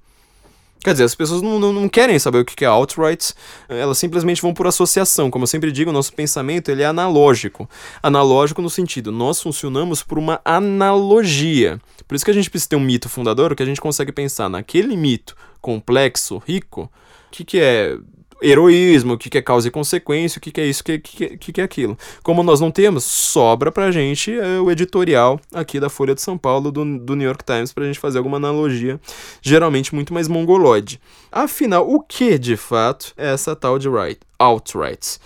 Quer 0.83 0.93
dizer, 0.93 1.05
as 1.05 1.14
pessoas 1.14 1.43
não, 1.43 1.61
não, 1.61 1.72
não 1.72 1.89
querem 1.89 2.18
saber 2.18 2.39
o 2.39 2.45
que 2.45 2.64
é 2.64 2.68
alt-right, 2.68 3.33
elas 3.68 3.99
simplesmente 3.99 4.43
vão 4.43 4.53
por 4.53 4.66
associação. 4.66 5.30
Como 5.30 5.45
eu 5.45 5.47
sempre 5.47 5.70
digo, 5.70 5.91
o 5.91 5.93
nosso 5.93 6.12
pensamento 6.12 6.70
ele 6.70 6.83
é 6.83 6.87
analógico. 6.87 7.70
Analógico 8.03 8.61
no 8.61 8.68
sentido, 8.68 9.12
nós 9.12 9.41
funcionamos 9.41 10.03
por 10.03 10.18
uma 10.18 10.41
analogia. 10.45 11.80
Por 12.09 12.16
isso 12.16 12.24
que 12.24 12.30
a 12.33 12.35
gente 12.35 12.51
precisa 12.51 12.70
ter 12.70 12.76
um 12.76 12.80
mito 12.80 13.09
fundador, 13.09 13.55
que 13.55 13.62
a 13.62 13.66
gente 13.66 13.80
consegue 13.80 14.11
pensar 14.11 14.49
naquele 14.49 14.97
mito 14.97 15.37
complexo, 15.61 16.43
rico, 16.45 16.91
o 17.28 17.30
que, 17.30 17.45
que 17.45 17.61
é 17.61 17.97
heroísmo, 18.43 19.14
o 19.14 19.18
que, 19.18 19.36
é 19.38 19.43
causa 19.43 19.68
e 19.68 19.70
consequência, 19.70 20.38
o 20.38 20.43
que, 20.43 20.61
é 20.61 20.66
isso, 20.66 20.82
o 20.82 20.84
que, 20.84 20.99
que, 20.99 21.53
que, 21.53 21.61
é 21.61 21.64
aquilo. 21.64 21.97
Como 22.22 22.43
nós 22.43 22.61
não 22.61 22.70
temos, 22.70 23.05
sobra 23.05 23.70
pra 23.70 23.90
gente 23.90 24.32
é, 24.32 24.61
o 24.61 24.70
editorial 24.70 25.40
aqui 25.53 25.78
da 25.78 25.88
Folha 25.88 26.14
de 26.14 26.20
São 26.20 26.36
Paulo, 26.36 26.70
do, 26.72 26.99
do 26.99 27.16
New 27.16 27.26
York 27.26 27.45
Times, 27.45 27.72
pra 27.72 27.84
gente 27.84 27.99
fazer 27.99 28.18
alguma 28.18 28.36
analogia, 28.36 29.01
geralmente 29.40 29.95
muito 29.95 30.12
mais 30.12 30.28
mongoloide. 30.28 31.01
Afinal, 31.30 31.88
o 31.88 32.01
que 32.01 32.38
de 32.38 32.57
fato 32.57 33.12
é 33.16 33.32
essa 33.32 33.55
tal 33.55 33.78
de 33.78 33.88
right, 33.88 34.20
alt-right? 34.38 35.18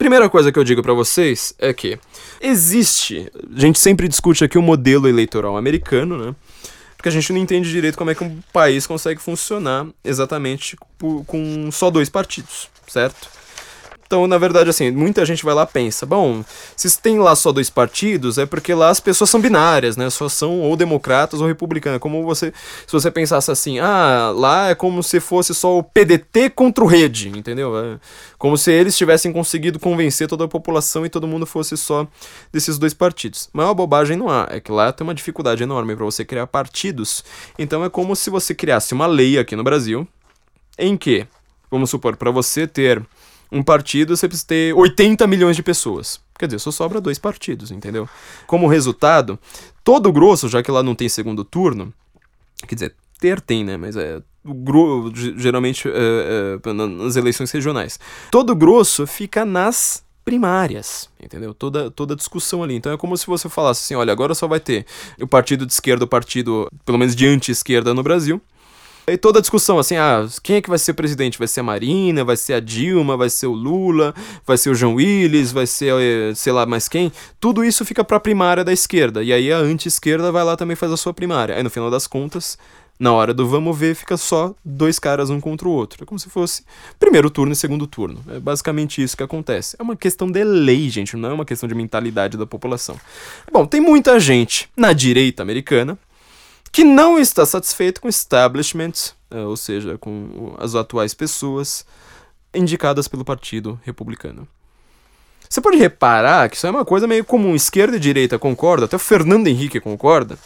Primeira 0.00 0.30
coisa 0.30 0.50
que 0.50 0.58
eu 0.58 0.64
digo 0.64 0.82
para 0.82 0.94
vocês 0.94 1.52
é 1.58 1.74
que 1.74 1.98
existe, 2.40 3.30
a 3.54 3.60
gente 3.60 3.78
sempre 3.78 4.08
discute 4.08 4.42
aqui 4.42 4.56
o 4.56 4.62
modelo 4.62 5.06
eleitoral 5.06 5.58
americano, 5.58 6.16
né? 6.16 6.34
Porque 7.00 7.08
a 7.08 7.12
gente 7.12 7.32
não 7.32 7.40
entende 7.40 7.70
direito 7.70 7.96
como 7.96 8.10
é 8.10 8.14
que 8.14 8.22
um 8.22 8.42
país 8.52 8.86
consegue 8.86 9.22
funcionar 9.22 9.86
exatamente 10.04 10.76
com 11.26 11.70
só 11.72 11.90
dois 11.90 12.10
partidos, 12.10 12.68
certo? 12.86 13.30
Então, 14.10 14.26
na 14.26 14.38
verdade, 14.38 14.68
assim, 14.68 14.90
muita 14.90 15.24
gente 15.24 15.44
vai 15.44 15.54
lá 15.54 15.62
e 15.62 15.72
pensa, 15.72 16.04
bom, 16.04 16.44
se 16.74 17.00
tem 17.00 17.20
lá 17.20 17.36
só 17.36 17.52
dois 17.52 17.70
partidos, 17.70 18.38
é 18.38 18.44
porque 18.44 18.74
lá 18.74 18.88
as 18.88 18.98
pessoas 18.98 19.30
são 19.30 19.40
binárias, 19.40 19.96
né? 19.96 20.10
Só 20.10 20.28
são 20.28 20.62
ou 20.62 20.76
democratas 20.76 21.40
ou 21.40 21.46
republicanas. 21.46 22.00
Como 22.00 22.24
você, 22.24 22.52
se 22.88 22.92
você 22.92 23.08
pensasse 23.08 23.52
assim, 23.52 23.78
ah, 23.78 24.32
lá 24.34 24.70
é 24.70 24.74
como 24.74 25.00
se 25.00 25.20
fosse 25.20 25.54
só 25.54 25.78
o 25.78 25.84
PDT 25.84 26.50
contra 26.50 26.82
o 26.82 26.88
Rede, 26.88 27.28
entendeu? 27.28 27.78
É 27.78 28.00
como 28.36 28.58
se 28.58 28.72
eles 28.72 28.98
tivessem 28.98 29.32
conseguido 29.32 29.78
convencer 29.78 30.26
toda 30.26 30.44
a 30.44 30.48
população 30.48 31.06
e 31.06 31.08
todo 31.08 31.28
mundo 31.28 31.46
fosse 31.46 31.76
só 31.76 32.04
desses 32.52 32.78
dois 32.78 32.92
partidos. 32.92 33.48
Mas 33.52 33.64
uma 33.64 33.74
bobagem 33.74 34.16
não 34.16 34.28
há, 34.28 34.48
é 34.50 34.58
que 34.58 34.72
lá 34.72 34.90
tem 34.90 35.06
uma 35.06 35.14
dificuldade 35.14 35.62
enorme 35.62 35.94
para 35.94 36.04
você 36.04 36.24
criar 36.24 36.48
partidos. 36.48 37.22
Então 37.56 37.84
é 37.84 37.88
como 37.88 38.16
se 38.16 38.28
você 38.28 38.56
criasse 38.56 38.92
uma 38.92 39.06
lei 39.06 39.38
aqui 39.38 39.54
no 39.54 39.62
Brasil 39.62 40.04
em 40.76 40.96
que, 40.96 41.28
vamos 41.70 41.90
supor, 41.90 42.16
para 42.16 42.32
você 42.32 42.66
ter 42.66 43.06
um 43.50 43.62
partido 43.62 44.16
você 44.16 44.28
precisa 44.28 44.46
ter 44.46 44.74
80 44.74 45.26
milhões 45.26 45.56
de 45.56 45.62
pessoas. 45.62 46.20
Quer 46.38 46.46
dizer, 46.46 46.58
só 46.58 46.70
sobra 46.70 47.00
dois 47.00 47.18
partidos, 47.18 47.70
entendeu? 47.70 48.08
Como 48.46 48.66
resultado, 48.66 49.38
todo 49.84 50.08
o 50.08 50.12
grosso, 50.12 50.48
já 50.48 50.62
que 50.62 50.70
lá 50.70 50.82
não 50.82 50.94
tem 50.94 51.08
segundo 51.08 51.44
turno, 51.44 51.92
quer 52.66 52.74
dizer, 52.74 52.94
ter 53.18 53.40
tem, 53.40 53.64
né? 53.64 53.76
Mas 53.76 53.96
é 53.96 54.22
o 54.44 55.12
geralmente 55.36 55.86
é, 55.86 56.58
é, 56.64 56.72
nas 56.72 57.16
eleições 57.16 57.50
regionais. 57.50 58.00
Todo 58.30 58.54
grosso 58.54 59.06
fica 59.06 59.44
nas 59.44 60.02
primárias, 60.24 61.10
entendeu? 61.22 61.52
Toda, 61.52 61.90
toda 61.90 62.16
discussão 62.16 62.62
ali. 62.62 62.74
Então 62.74 62.92
é 62.92 62.96
como 62.96 63.16
se 63.16 63.26
você 63.26 63.48
falasse 63.48 63.84
assim: 63.84 63.94
olha, 63.94 64.12
agora 64.12 64.34
só 64.34 64.46
vai 64.46 64.60
ter 64.60 64.86
o 65.20 65.26
partido 65.26 65.66
de 65.66 65.72
esquerda, 65.72 66.04
o 66.04 66.08
partido, 66.08 66.68
pelo 66.84 66.98
menos 66.98 67.14
de 67.14 67.26
anti-esquerda 67.26 67.92
no 67.92 68.02
Brasil. 68.02 68.40
E 69.12 69.18
toda 69.18 69.38
a 69.38 69.42
discussão, 69.42 69.78
assim, 69.78 69.96
ah, 69.96 70.24
quem 70.42 70.56
é 70.56 70.62
que 70.62 70.68
vai 70.68 70.78
ser 70.78 70.92
presidente? 70.94 71.38
Vai 71.38 71.48
ser 71.48 71.60
a 71.60 71.62
Marina, 71.64 72.22
vai 72.22 72.36
ser 72.36 72.54
a 72.54 72.60
Dilma, 72.60 73.16
vai 73.16 73.28
ser 73.28 73.46
o 73.46 73.52
Lula, 73.52 74.14
vai 74.46 74.56
ser 74.56 74.70
o 74.70 74.74
João 74.74 74.94
Willis, 74.94 75.50
vai 75.50 75.66
ser, 75.66 75.92
eh, 75.94 76.34
sei 76.34 76.52
lá, 76.52 76.64
mais 76.64 76.88
quem? 76.88 77.10
Tudo 77.40 77.64
isso 77.64 77.84
fica 77.84 78.04
pra 78.04 78.20
primária 78.20 78.62
da 78.64 78.72
esquerda. 78.72 79.22
E 79.22 79.32
aí 79.32 79.52
a 79.52 79.58
anti-esquerda 79.58 80.30
vai 80.30 80.44
lá 80.44 80.56
também 80.56 80.76
faz 80.76 80.92
a 80.92 80.96
sua 80.96 81.12
primária. 81.12 81.56
Aí 81.56 81.62
no 81.62 81.70
final 81.70 81.90
das 81.90 82.06
contas, 82.06 82.56
na 83.00 83.12
hora 83.12 83.34
do 83.34 83.48
vamos 83.48 83.76
ver, 83.76 83.96
fica 83.96 84.16
só 84.16 84.54
dois 84.64 84.98
caras 84.98 85.28
um 85.28 85.40
contra 85.40 85.66
o 85.66 85.72
outro. 85.72 86.04
É 86.04 86.06
como 86.06 86.18
se 86.18 86.28
fosse 86.28 86.62
primeiro 86.98 87.30
turno 87.30 87.52
e 87.52 87.56
segundo 87.56 87.86
turno. 87.86 88.20
É 88.28 88.38
basicamente 88.38 89.02
isso 89.02 89.16
que 89.16 89.22
acontece. 89.22 89.74
É 89.78 89.82
uma 89.82 89.96
questão 89.96 90.30
de 90.30 90.44
lei, 90.44 90.88
gente, 90.88 91.16
não 91.16 91.30
é 91.30 91.32
uma 91.32 91.44
questão 91.44 91.68
de 91.68 91.74
mentalidade 91.74 92.36
da 92.36 92.46
população. 92.46 93.00
Bom, 93.50 93.66
tem 93.66 93.80
muita 93.80 94.20
gente 94.20 94.68
na 94.76 94.92
direita 94.92 95.42
americana 95.42 95.98
que 96.72 96.84
não 96.84 97.18
está 97.18 97.44
satisfeito 97.44 98.00
com 98.00 98.06
o 98.06 98.10
establishment, 98.10 98.92
é, 99.30 99.40
ou 99.40 99.56
seja, 99.56 99.98
com 99.98 100.54
as 100.58 100.74
atuais 100.74 101.14
pessoas 101.14 101.84
indicadas 102.54 103.08
pelo 103.08 103.24
Partido 103.24 103.80
Republicano. 103.84 104.46
Você 105.48 105.60
pode 105.60 105.78
reparar 105.78 106.48
que 106.48 106.56
isso 106.56 106.66
é 106.66 106.70
uma 106.70 106.84
coisa 106.84 107.08
meio 107.08 107.24
comum, 107.24 107.56
esquerda 107.56 107.96
e 107.96 108.00
direita 108.00 108.38
concordam, 108.38 108.84
até 108.84 108.94
o 108.94 109.00
Fernando 109.00 109.48
Henrique 109.48 109.80
concorda, 109.80 110.38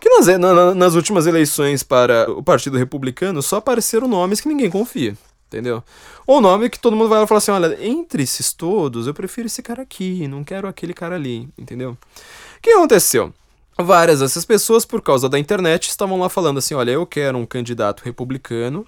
que 0.00 0.08
nas, 0.08 0.26
na, 0.38 0.74
nas 0.74 0.94
últimas 0.94 1.26
eleições 1.26 1.82
para 1.82 2.30
o 2.30 2.42
Partido 2.42 2.78
Republicano 2.78 3.42
só 3.42 3.56
apareceram 3.56 4.08
nomes 4.08 4.40
que 4.40 4.48
ninguém 4.48 4.70
confia, 4.70 5.14
entendeu? 5.46 5.84
Ou 6.26 6.40
nome 6.40 6.70
que 6.70 6.78
todo 6.78 6.96
mundo 6.96 7.10
vai 7.10 7.26
falar 7.26 7.38
assim, 7.38 7.50
olha, 7.50 7.76
entre 7.86 8.22
esses 8.22 8.54
todos, 8.54 9.06
eu 9.06 9.12
prefiro 9.12 9.46
esse 9.46 9.62
cara 9.62 9.82
aqui, 9.82 10.26
não 10.26 10.42
quero 10.42 10.66
aquele 10.66 10.94
cara 10.94 11.16
ali, 11.16 11.46
entendeu? 11.58 11.90
O 11.90 12.60
que 12.62 12.70
aconteceu? 12.70 13.32
Várias 13.76 14.20
dessas 14.20 14.44
pessoas, 14.44 14.84
por 14.84 15.02
causa 15.02 15.28
da 15.28 15.38
internet, 15.38 15.88
estavam 15.88 16.18
lá 16.20 16.28
falando 16.28 16.58
assim, 16.58 16.74
olha, 16.74 16.92
eu 16.92 17.04
quero 17.04 17.36
um 17.38 17.46
candidato 17.46 18.04
republicano 18.04 18.86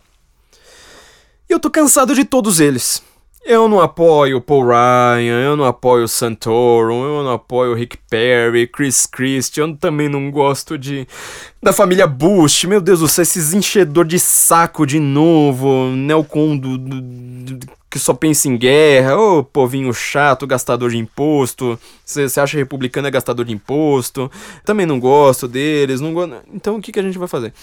e 1.48 1.52
eu 1.52 1.60
tô 1.60 1.70
cansado 1.70 2.14
de 2.14 2.24
todos 2.24 2.60
eles. 2.60 3.02
Eu 3.44 3.68
não 3.68 3.80
apoio 3.80 4.40
Paul 4.40 4.66
Ryan, 4.66 5.40
eu 5.40 5.56
não 5.56 5.64
apoio 5.64 6.08
Santoro, 6.08 6.92
eu 6.92 7.22
não 7.22 7.30
apoio 7.30 7.74
Rick 7.74 7.96
Perry, 8.10 8.66
Chris 8.66 9.06
Christian, 9.06 9.68
eu 9.68 9.76
também 9.76 10.08
não 10.08 10.32
gosto 10.32 10.76
de 10.76 11.06
da 11.62 11.72
família 11.72 12.08
Bush. 12.08 12.64
Meu 12.64 12.80
Deus 12.80 12.98
do 12.98 13.06
céu, 13.06 13.22
esses 13.22 13.54
enchedor 13.54 14.04
de 14.04 14.18
saco 14.18 14.84
de 14.84 14.98
novo, 14.98 15.92
Nelcon 15.92 16.56
do, 16.56 16.76
do, 16.76 17.00
do, 17.00 17.66
que 17.96 18.04
só 18.04 18.12
pensa 18.12 18.46
em 18.46 18.58
guerra, 18.58 19.16
ô 19.16 19.42
povinho 19.42 19.92
chato, 19.94 20.46
gastador 20.46 20.90
de 20.90 20.98
imposto. 20.98 21.78
Você 22.04 22.38
acha 22.38 22.58
republicano 22.58 23.08
é 23.08 23.10
gastador 23.10 23.46
de 23.46 23.54
imposto? 23.54 24.30
Também 24.64 24.84
não 24.84 25.00
gosto 25.00 25.48
deles, 25.48 26.00
não 26.00 26.12
gosto. 26.12 26.36
Então 26.52 26.76
o 26.76 26.82
que, 26.82 26.92
que 26.92 27.00
a 27.00 27.02
gente 27.02 27.16
vai 27.16 27.26
fazer? 27.26 27.54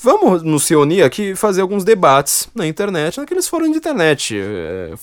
Vamos 0.00 0.42
nos 0.42 0.66
reunir 0.68 1.02
aqui 1.02 1.32
e 1.32 1.36
fazer 1.36 1.60
alguns 1.60 1.84
debates 1.84 2.48
na 2.54 2.66
internet, 2.66 3.18
naqueles 3.18 3.46
fóruns 3.46 3.72
de 3.72 3.76
internet, 3.76 4.36
é, 4.36 4.94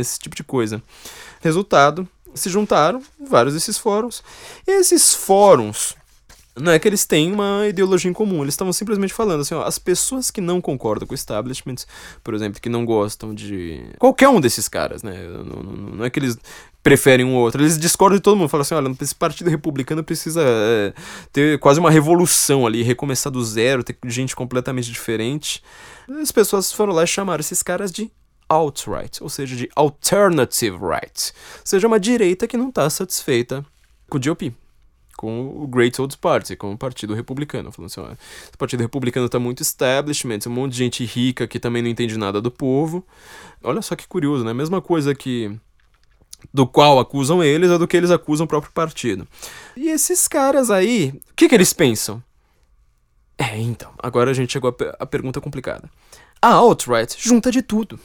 esse 0.00 0.18
tipo 0.18 0.36
de 0.36 0.44
coisa. 0.44 0.80
Resultado, 1.40 2.08
se 2.34 2.48
juntaram 2.48 3.02
vários 3.28 3.54
desses 3.54 3.78
fóruns. 3.78 4.22
E 4.66 4.70
esses 4.70 5.12
fóruns 5.12 5.96
não 6.60 6.72
é 6.72 6.78
que 6.78 6.88
eles 6.88 7.04
têm 7.04 7.32
uma 7.32 7.66
ideologia 7.68 8.10
em 8.10 8.14
comum, 8.14 8.42
eles 8.42 8.54
estavam 8.54 8.72
simplesmente 8.72 9.12
falando 9.12 9.40
assim, 9.40 9.54
ó, 9.54 9.62
as 9.62 9.78
pessoas 9.78 10.30
que 10.30 10.40
não 10.40 10.60
concordam 10.60 11.06
com 11.06 11.12
o 11.12 11.14
establishment, 11.14 11.76
por 12.22 12.34
exemplo, 12.34 12.60
que 12.60 12.68
não 12.68 12.84
gostam 12.84 13.34
de 13.34 13.82
qualquer 13.98 14.28
um 14.28 14.40
desses 14.40 14.68
caras, 14.68 15.02
né? 15.02 15.26
Não, 15.28 15.62
não, 15.62 15.72
não 15.72 16.04
é 16.04 16.10
que 16.10 16.18
eles 16.18 16.38
preferem 16.82 17.26
um 17.26 17.34
outro, 17.34 17.62
eles 17.62 17.78
discordam 17.78 18.16
de 18.16 18.22
todo 18.22 18.36
mundo, 18.36 18.48
falam 18.48 18.62
assim, 18.62 18.74
olha, 18.74 18.94
esse 19.00 19.14
partido 19.14 19.50
republicano 19.50 20.02
precisa 20.02 20.42
é, 20.44 20.92
ter 21.32 21.58
quase 21.58 21.78
uma 21.78 21.90
revolução 21.90 22.66
ali, 22.66 22.82
recomeçar 22.82 23.32
do 23.32 23.44
zero, 23.44 23.84
ter 23.84 23.96
gente 24.06 24.34
completamente 24.34 24.90
diferente. 24.90 25.62
As 26.22 26.32
pessoas 26.32 26.72
foram 26.72 26.92
lá 26.92 27.04
e 27.04 27.06
chamaram 27.06 27.40
esses 27.40 27.62
caras 27.62 27.92
de 27.92 28.10
alt-right, 28.48 29.22
ou 29.22 29.28
seja, 29.28 29.54
de 29.54 29.68
alternative 29.76 30.78
right, 30.78 31.32
ou 31.56 31.66
seja, 31.66 31.86
uma 31.86 32.00
direita 32.00 32.46
que 32.46 32.56
não 32.56 32.70
está 32.70 32.88
satisfeita 32.88 33.64
com 34.08 34.16
o 34.16 34.20
GOP 34.20 34.54
com 35.18 35.48
o 35.48 35.66
Great 35.66 36.00
Old 36.00 36.16
Party, 36.16 36.54
com 36.54 36.72
o 36.72 36.78
Partido 36.78 37.12
Republicano. 37.12 37.72
Falando 37.72 37.90
assim, 37.90 38.00
ó, 38.00 38.04
o 38.54 38.56
Partido 38.56 38.80
Republicano 38.80 39.28
tá 39.28 39.40
muito 39.40 39.64
establishment, 39.64 40.38
um 40.46 40.50
monte 40.50 40.72
de 40.72 40.78
gente 40.78 41.04
rica 41.04 41.48
que 41.48 41.58
também 41.58 41.82
não 41.82 41.90
entende 41.90 42.16
nada 42.16 42.40
do 42.40 42.52
povo. 42.52 43.04
Olha 43.64 43.82
só 43.82 43.96
que 43.96 44.06
curioso, 44.06 44.44
né? 44.44 44.54
Mesma 44.54 44.80
coisa 44.80 45.12
que 45.16 45.50
do 46.54 46.68
qual 46.68 47.00
acusam 47.00 47.42
eles 47.42 47.68
é 47.68 47.76
do 47.76 47.88
que 47.88 47.96
eles 47.96 48.12
acusam 48.12 48.44
o 48.44 48.48
próprio 48.48 48.72
partido. 48.72 49.26
E 49.76 49.88
esses 49.88 50.28
caras 50.28 50.70
aí, 50.70 51.12
o 51.32 51.34
que, 51.34 51.48
que 51.48 51.54
eles 51.54 51.72
pensam? 51.72 52.22
É, 53.36 53.58
então, 53.58 53.90
agora 53.98 54.30
a 54.30 54.34
gente 54.34 54.52
chegou 54.52 54.72
à 55.00 55.04
pergunta 55.04 55.40
complicada. 55.40 55.90
A 56.40 56.52
alt-right 56.52 57.16
junta 57.18 57.50
de 57.50 57.60
tudo. 57.60 57.98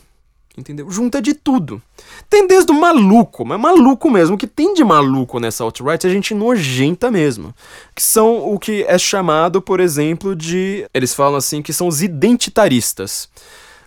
Entendeu? 0.56 0.89
Junta 0.91 1.20
de 1.20 1.34
tudo. 1.34 1.82
Tem 2.30 2.45
desde 2.45 2.72
o 2.72 2.80
maluco, 2.80 3.43
mas 3.43 3.60
maluco 3.60 4.10
mesmo. 4.10 4.36
O 4.36 4.38
que 4.38 4.45
tem 4.45 4.76
de 4.76 4.84
maluco 4.84 5.39
nessa 5.39 5.64
alt-right 5.64 6.06
é 6.06 6.10
gente 6.12 6.36
nojenta 6.36 7.10
mesmo. 7.10 7.56
Que 7.95 8.04
são 8.04 8.54
o 8.54 8.60
que 8.60 8.84
é 8.84 8.97
chamado, 8.99 9.62
por 9.62 9.80
exemplo, 9.80 10.36
de. 10.36 10.88
Eles 10.93 11.16
falam 11.16 11.38
assim 11.38 11.62
que 11.62 11.74
são 11.74 11.88
os 11.88 12.04
identitaristas. 12.04 13.28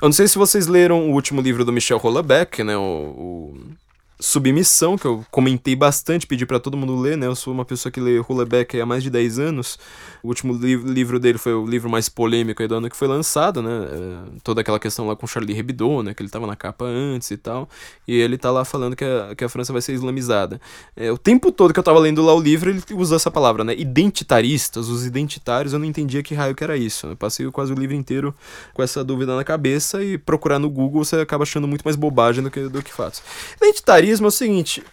Eu 0.03 0.09
não 0.09 0.13
sei 0.13 0.27
se 0.27 0.37
vocês 0.37 0.67
leram 0.67 1.09
o 1.09 1.13
último 1.13 1.41
livro 1.41 1.65
do 1.65 1.73
Michel 1.73 2.01
Houellebecq, 2.03 2.65
né? 2.65 2.77
O, 2.77 2.81
o 2.81 3.55
Submissão, 4.19 4.97
que 4.97 5.07
eu 5.07 5.25
comentei 5.31 5.77
bastante, 5.77 6.27
pedi 6.27 6.47
para 6.47 6.59
todo 6.59 6.77
mundo 6.77 6.97
ler, 6.97 7.19
né? 7.19 7.27
Eu 7.27 7.37
sou 7.37 7.53
uma 7.53 7.67
pessoa 7.67 7.93
que 7.93 8.01
lê 8.01 8.19
Hulebeck 8.19 8.81
há 8.81 8.87
mais 8.87 9.03
de 9.03 9.11
10 9.11 9.39
anos. 9.39 9.79
O 10.23 10.29
último 10.29 10.55
li 10.55 10.75
livro 10.75 11.21
dele 11.21 11.37
foi 11.37 11.53
o 11.53 11.67
livro 11.67 11.91
mais 11.91 12.09
polêmico 12.09 12.63
aí 12.63 12.69
do 12.69 12.77
ano 12.77 12.89
que 12.89 12.97
foi 12.97 13.09
lançado, 13.09 13.61
né? 13.61 13.71
É, 13.71 14.39
toda 14.43 14.63
aquela 14.63 14.81
questão 14.81 15.07
lá 15.07 15.15
com 15.15 15.27
Charlie 15.27 15.59
Hebdo, 15.59 16.03
né? 16.03 16.15
Que 16.15 16.23
ele 16.23 16.31
tava 16.31 16.47
na 16.47 16.57
capa 16.57 16.87
antes 16.87 17.31
e 17.31 17.37
tal. 17.37 17.69
E 18.09 18.15
ele 18.15 18.39
tá 18.39 18.51
lá 18.51 18.65
falando 18.65 18.97
que 18.97 19.05
a, 19.05 19.35
que 19.35 19.45
a 19.45 19.49
França 19.51 19.71
vai 19.71 19.83
ser 19.83 19.93
islamizada. 19.93 20.59
É, 20.97 21.13
o 21.13 21.19
tempo 21.19 21.53
todo 21.53 21.75
que 21.75 21.79
eu 21.79 21.85
tava 21.85 21.99
lendo 21.99 22.25
lá 22.25 22.35
o 22.35 22.41
livro, 22.41 22.71
ele 22.71 22.83
usa 22.93 23.17
essa 23.17 23.31
palavra, 23.31 23.65
né? 23.65 23.75
Identitaristas, 23.77 24.89
os 24.89 25.05
identitários, 25.05 25.75
eu 25.75 25.79
não 25.79 25.87
entendia 25.87 26.23
que 26.23 26.35
raio 26.35 26.55
que 26.55 26.65
era 26.65 26.77
isso. 26.77 27.07
Eu 27.07 27.17
passei 27.17 27.51
quase 27.51 27.71
o 27.71 27.77
livro 27.77 27.95
inteiro 27.95 28.35
com 28.73 28.83
essa 28.83 29.05
dúvida 29.05 29.37
na 29.37 29.45
cabeça 29.45 30.03
e 30.03 30.17
procurar 30.17 30.59
no 30.59 30.71
Google 30.71 31.05
você 31.05 31.17
acaba 31.17 31.43
achando 31.43 31.69
muito 31.69 31.83
mais 31.83 31.97
bobagem 31.97 32.43
do 32.43 32.51
que, 32.51 32.67
do 32.69 32.83
que 32.83 32.93
fatos. 32.93 33.23
Identitário 34.07 34.27
é 34.27 34.29
o 34.29 34.31
seguinte. 34.31 34.85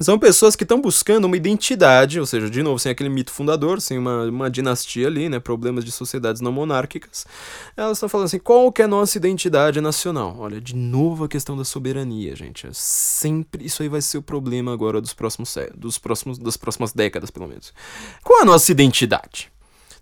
São 0.00 0.16
pessoas 0.16 0.54
que 0.54 0.62
estão 0.62 0.80
buscando 0.80 1.24
uma 1.24 1.36
identidade, 1.36 2.20
ou 2.20 2.26
seja, 2.26 2.48
de 2.48 2.62
novo, 2.62 2.78
sem 2.78 2.92
aquele 2.92 3.08
mito 3.08 3.32
fundador, 3.32 3.80
sem 3.80 3.98
uma, 3.98 4.26
uma 4.26 4.50
dinastia 4.50 5.08
ali, 5.08 5.28
né? 5.28 5.40
Problemas 5.40 5.84
de 5.84 5.90
sociedades 5.90 6.40
não 6.40 6.52
monárquicas. 6.52 7.26
Elas 7.76 7.98
estão 7.98 8.08
falando 8.08 8.26
assim: 8.26 8.38
qual 8.38 8.70
que 8.70 8.80
é 8.80 8.84
a 8.84 8.88
nossa 8.88 9.18
identidade 9.18 9.80
nacional? 9.80 10.36
Olha, 10.38 10.60
de 10.60 10.76
novo 10.76 11.24
a 11.24 11.28
questão 11.28 11.56
da 11.56 11.64
soberania, 11.64 12.36
gente. 12.36 12.66
É 12.66 12.70
sempre. 12.72 13.64
Isso 13.64 13.82
aí 13.82 13.88
vai 13.88 14.00
ser 14.00 14.18
o 14.18 14.22
problema 14.22 14.72
agora 14.72 15.00
dos 15.00 15.12
próximos, 15.12 15.56
dos 15.76 15.98
próximos 15.98 16.38
das 16.38 16.56
próximas 16.56 16.92
décadas, 16.92 17.30
pelo 17.30 17.48
menos. 17.48 17.72
Qual 18.22 18.42
a 18.42 18.44
nossa 18.44 18.70
identidade? 18.70 19.50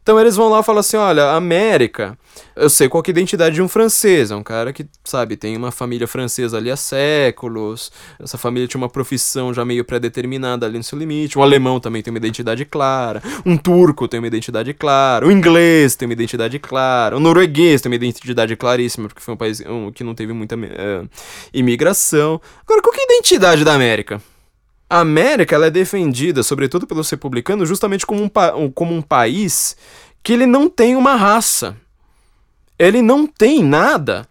Então 0.06 0.20
eles 0.20 0.36
vão 0.36 0.48
lá 0.48 0.60
e 0.60 0.62
falam 0.62 0.78
assim: 0.78 0.96
olha, 0.96 1.32
América, 1.32 2.16
eu 2.54 2.70
sei 2.70 2.88
qual 2.88 3.02
é 3.04 3.08
a 3.08 3.10
identidade 3.10 3.56
de 3.56 3.60
um 3.60 3.66
francês. 3.66 4.30
É 4.30 4.36
um 4.36 4.42
cara 4.42 4.72
que, 4.72 4.86
sabe, 5.02 5.36
tem 5.36 5.56
uma 5.56 5.72
família 5.72 6.06
francesa 6.06 6.58
ali 6.58 6.70
há 6.70 6.76
séculos. 6.76 7.90
Essa 8.22 8.38
família 8.38 8.68
tinha 8.68 8.80
uma 8.80 8.88
profissão 8.88 9.52
já 9.52 9.64
meio 9.64 9.84
pré-determinada 9.84 10.64
ali 10.64 10.78
no 10.78 10.84
seu 10.84 10.96
limite. 10.96 11.36
Um 11.36 11.42
alemão 11.42 11.80
também 11.80 12.04
tem 12.04 12.12
uma 12.12 12.18
identidade 12.18 12.64
clara. 12.64 13.20
Um 13.44 13.56
turco 13.56 14.06
tem 14.06 14.20
uma 14.20 14.28
identidade 14.28 14.72
clara. 14.74 15.26
Um 15.26 15.30
inglês 15.32 15.96
tem 15.96 16.06
uma 16.06 16.12
identidade 16.12 16.56
clara. 16.60 17.16
Um 17.16 17.20
norueguês 17.20 17.80
tem 17.80 17.90
uma 17.90 17.96
identidade 17.96 18.54
claríssima, 18.54 19.08
porque 19.08 19.20
foi 19.20 19.34
um 19.34 19.36
país 19.36 19.60
que 19.92 20.04
não 20.04 20.14
teve 20.14 20.32
muita 20.32 20.54
uh, 20.54 21.10
imigração. 21.52 22.40
Agora, 22.64 22.80
qual 22.80 22.94
é 22.94 23.00
a 23.00 23.04
identidade 23.12 23.64
da 23.64 23.74
América? 23.74 24.22
A 24.88 25.00
América 25.00 25.54
ela 25.54 25.66
é 25.66 25.70
defendida, 25.70 26.42
sobretudo 26.42 26.86
pelos 26.86 27.10
republicanos, 27.10 27.68
justamente 27.68 28.06
como 28.06 28.22
um, 28.22 28.70
como 28.70 28.94
um 28.94 29.02
país 29.02 29.76
que 30.22 30.32
ele 30.32 30.46
não 30.46 30.68
tem 30.68 30.96
uma 30.96 31.16
raça. 31.16 31.76
Ele 32.78 33.02
não 33.02 33.26
tem 33.26 33.62
nada 33.62 34.28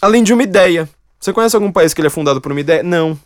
além 0.00 0.22
de 0.22 0.32
uma 0.32 0.42
ideia. 0.42 0.88
Você 1.20 1.32
conhece 1.32 1.54
algum 1.54 1.70
país 1.70 1.94
que 1.94 2.00
ele 2.00 2.08
é 2.08 2.10
fundado 2.10 2.40
por 2.40 2.50
uma 2.52 2.60
ideia? 2.60 2.82
Não 2.82 3.18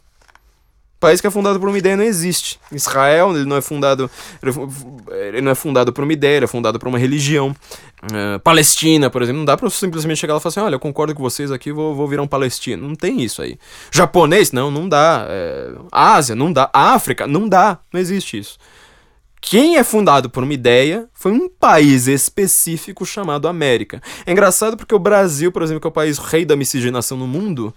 país 1.01 1.21
que 1.21 1.27
é 1.27 1.31
fundado 1.31 1.59
por 1.61 1.69
uma 1.69 1.79
ideia 1.79 1.97
não 1.97 2.05
existe. 2.05 2.59
Israel, 2.73 3.35
ele 3.35 3.45
não 3.45 3.57
é 3.57 3.61
fundado, 3.61 4.11
ele 5.31 5.41
não 5.41 5.53
é 5.53 5.55
fundado 5.55 5.93
por 5.93 6.05
uma 6.05 6.13
ideia, 6.13 6.45
é 6.45 6.47
fundado 6.47 6.79
por 6.79 6.89
uma 6.89 6.99
religião. 6.99 7.55
Uh, 8.03 8.39
Palestina, 8.41 9.11
por 9.11 9.23
exemplo, 9.23 9.39
não 9.39 9.45
dá 9.45 9.57
pra 9.57 9.69
simplesmente 9.71 10.19
chegar 10.19 10.35
lá 10.35 10.39
e 10.39 10.43
falar 10.43 10.51
assim, 10.51 10.61
olha, 10.61 10.75
eu 10.75 10.81
concordo 10.81 11.15
com 11.15 11.23
vocês 11.23 11.51
aqui, 11.51 11.73
vou, 11.73 11.95
vou 11.95 12.07
virar 12.07 12.23
um 12.23 12.29
palestino. 12.29 12.87
Não 12.87 12.95
tem 12.95 13.23
isso 13.23 13.43
aí. 13.43 13.59
Japonês? 13.93 14.53
Não, 14.53 14.71
não 14.71 14.89
dá. 14.89 15.27
É, 15.29 15.73
Ásia? 15.91 16.35
Não 16.35 16.53
dá. 16.53 16.71
África? 16.73 17.27
Não 17.27 17.49
dá. 17.49 17.79
Não 17.93 18.01
existe 18.01 18.39
isso. 18.39 18.59
Quem 19.41 19.77
é 19.77 19.85
fundado 19.85 20.29
por 20.29 20.43
uma 20.43 20.53
ideia 20.53 21.09
foi 21.15 21.31
um 21.31 21.49
país 21.49 22.09
específico 22.09 23.07
chamado 23.07 23.47
América. 23.47 24.03
É 24.27 24.33
engraçado 24.33 24.77
porque 24.77 24.95
o 24.95 24.99
Brasil, 24.99 25.53
por 25.53 25.63
exemplo, 25.63 25.81
que 25.81 25.87
é 25.87 25.91
o 25.91 25.93
país 25.93 26.19
rei 26.19 26.45
da 26.45 26.57
miscigenação 26.57 27.17
no 27.17 27.27
mundo, 27.27 27.73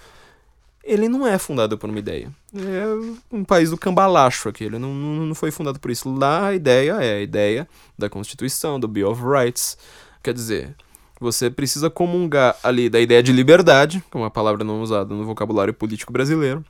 ele 0.84 1.08
não 1.08 1.26
é 1.28 1.38
fundado 1.38 1.78
por 1.78 1.90
uma 1.90 2.00
ideia. 2.00 2.32
É 2.56 3.36
um 3.36 3.44
país 3.44 3.70
do 3.70 3.78
cambalacho 3.78 4.50
aqui, 4.50 4.64
ele 4.64 4.80
não, 4.80 4.94
não 4.94 5.36
foi 5.36 5.52
fundado 5.52 5.80
por 5.80 5.92
isso. 5.92 6.14
Lá 6.14 6.48
a 6.48 6.56
ideia 6.56 6.94
é 7.02 7.18
a 7.18 7.22
ideia 7.22 7.68
da 7.98 8.10
Constituição, 8.10 8.80
do 8.80 8.88
Bill 8.88 9.10
of 9.10 9.22
Rights. 9.24 9.78
Quer 10.24 10.34
dizer, 10.34 10.76
você 11.20 11.50
precisa 11.50 11.90
comungar 11.90 12.56
ali 12.64 12.90
da 12.90 13.00
ideia 13.00 13.22
de 13.22 13.32
liberdade, 13.32 14.04
que 14.10 14.18
é 14.18 14.20
uma 14.20 14.32
palavra 14.32 14.64
não 14.64 14.82
usada 14.82 15.14
no 15.14 15.24
vocabulário 15.24 15.74
político 15.74 16.12
brasileiro. 16.12 16.66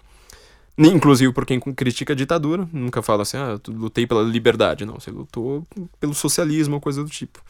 Inclusive 0.78 1.32
por 1.34 1.45
quem 1.45 1.59
critica 1.59 2.14
a 2.14 2.16
ditadura, 2.16 2.68
nunca 2.72 3.01
fala 3.01 3.22
assim, 3.22 3.38
ah, 3.38 3.59
eu 3.68 3.74
lutei 3.74 4.07
pela 4.07 4.24
liberdade. 4.24 4.86
Não, 4.86 4.99
você 4.99 5.12
lutou 5.12 5.66
pelo 5.99 6.14
socialismo 6.14 6.76
ou 6.76 6.82
coisa 6.82 7.03
do 7.03 7.09
tipo. 7.09 7.41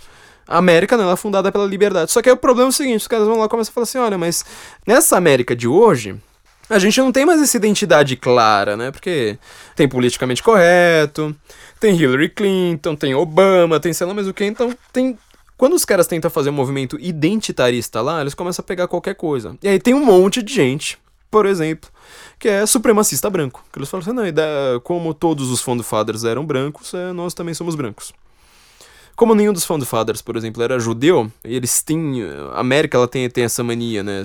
A 0.48 0.58
América 0.58 0.98
não 0.98 1.06
ela 1.06 1.14
é 1.14 1.16
fundada 1.16 1.52
pela 1.52 1.66
liberdade. 1.66 2.12
Só 2.12 2.22
que 2.22 2.30
aí 2.30 2.34
o 2.34 2.38
problema 2.38 2.68
é 2.68 2.70
o 2.70 2.74
seguinte: 2.74 3.02
os 3.02 3.08
caras 3.08 3.28
vão 3.28 3.38
lá 3.38 3.46
e 3.46 3.50
começam 3.50 3.72
a 3.72 3.74
falar 3.74 3.84
assim: 3.84 3.98
olha, 4.00 4.18
mas 4.18 4.44
nessa 4.86 5.16
América 5.16 5.56
de 5.56 5.68
hoje, 5.68 6.20
a 6.72 6.80
gente 6.80 7.00
não 7.00 7.12
tem 7.12 7.26
mais 7.26 7.42
essa 7.42 7.58
identidade 7.58 8.16
clara, 8.16 8.78
né? 8.78 8.92
Porque 8.92 9.38
tem 9.76 9.88
politicamente 9.88 10.42
correto, 10.42 11.36
tem 11.80 11.96
Hillary 11.96 12.30
Clinton, 12.30 12.96
tem 12.96 13.14
Obama, 13.14 13.80
tem 13.80 13.92
sei 13.92 14.08
lá 14.08 14.14
mais 14.14 14.28
o 14.28 14.34
que, 14.34 14.46
então 14.46 14.74
tem. 14.94 15.18
Quando 15.58 15.74
os 15.74 15.86
caras 15.86 16.08
tentam 16.08 16.32
fazer 16.32 16.50
um 16.50 16.54
movimento 16.54 16.98
identitarista 17.00 18.02
lá, 18.02 18.22
eles 18.22 18.34
começam 18.34 18.64
a 18.64 18.66
pegar 18.66 18.88
qualquer 18.88 19.14
coisa. 19.14 19.56
E 19.62 19.68
aí 19.68 19.80
tem 19.80 19.94
um 19.94 20.04
monte 20.04 20.42
de 20.42 20.52
gente, 20.52 20.98
por 21.30 21.46
exemplo, 21.46 21.90
que 22.40 22.48
é 22.48 22.66
supremacista 22.66 23.30
branco. 23.30 23.64
Que 23.72 23.78
eles 23.78 23.90
falam 23.90 24.02
assim, 24.02 24.14
não, 24.14 24.80
como 24.82 25.14
todos 25.14 25.52
os 25.52 25.62
Fond 25.62 25.84
Fathers 25.84 26.24
eram 26.24 26.46
brancos, 26.46 26.94
é, 26.94 27.12
nós 27.14 27.36
também 27.36 27.54
somos 27.54 27.76
brancos. 27.76 28.12
Como 29.22 29.36
nenhum 29.36 29.54
dos 29.54 29.64
Found 29.66 29.86
Fathers, 29.86 30.20
por 30.20 30.36
exemplo, 30.36 30.64
era 30.64 30.80
judeu, 30.80 31.32
eles 31.44 31.84
têm. 31.84 32.24
A 32.56 32.60
América 32.60 32.98
ela 32.98 33.08
tem, 33.08 33.30
tem 33.30 33.44
essa 33.44 33.64
mania, 33.64 34.02
né? 34.02 34.24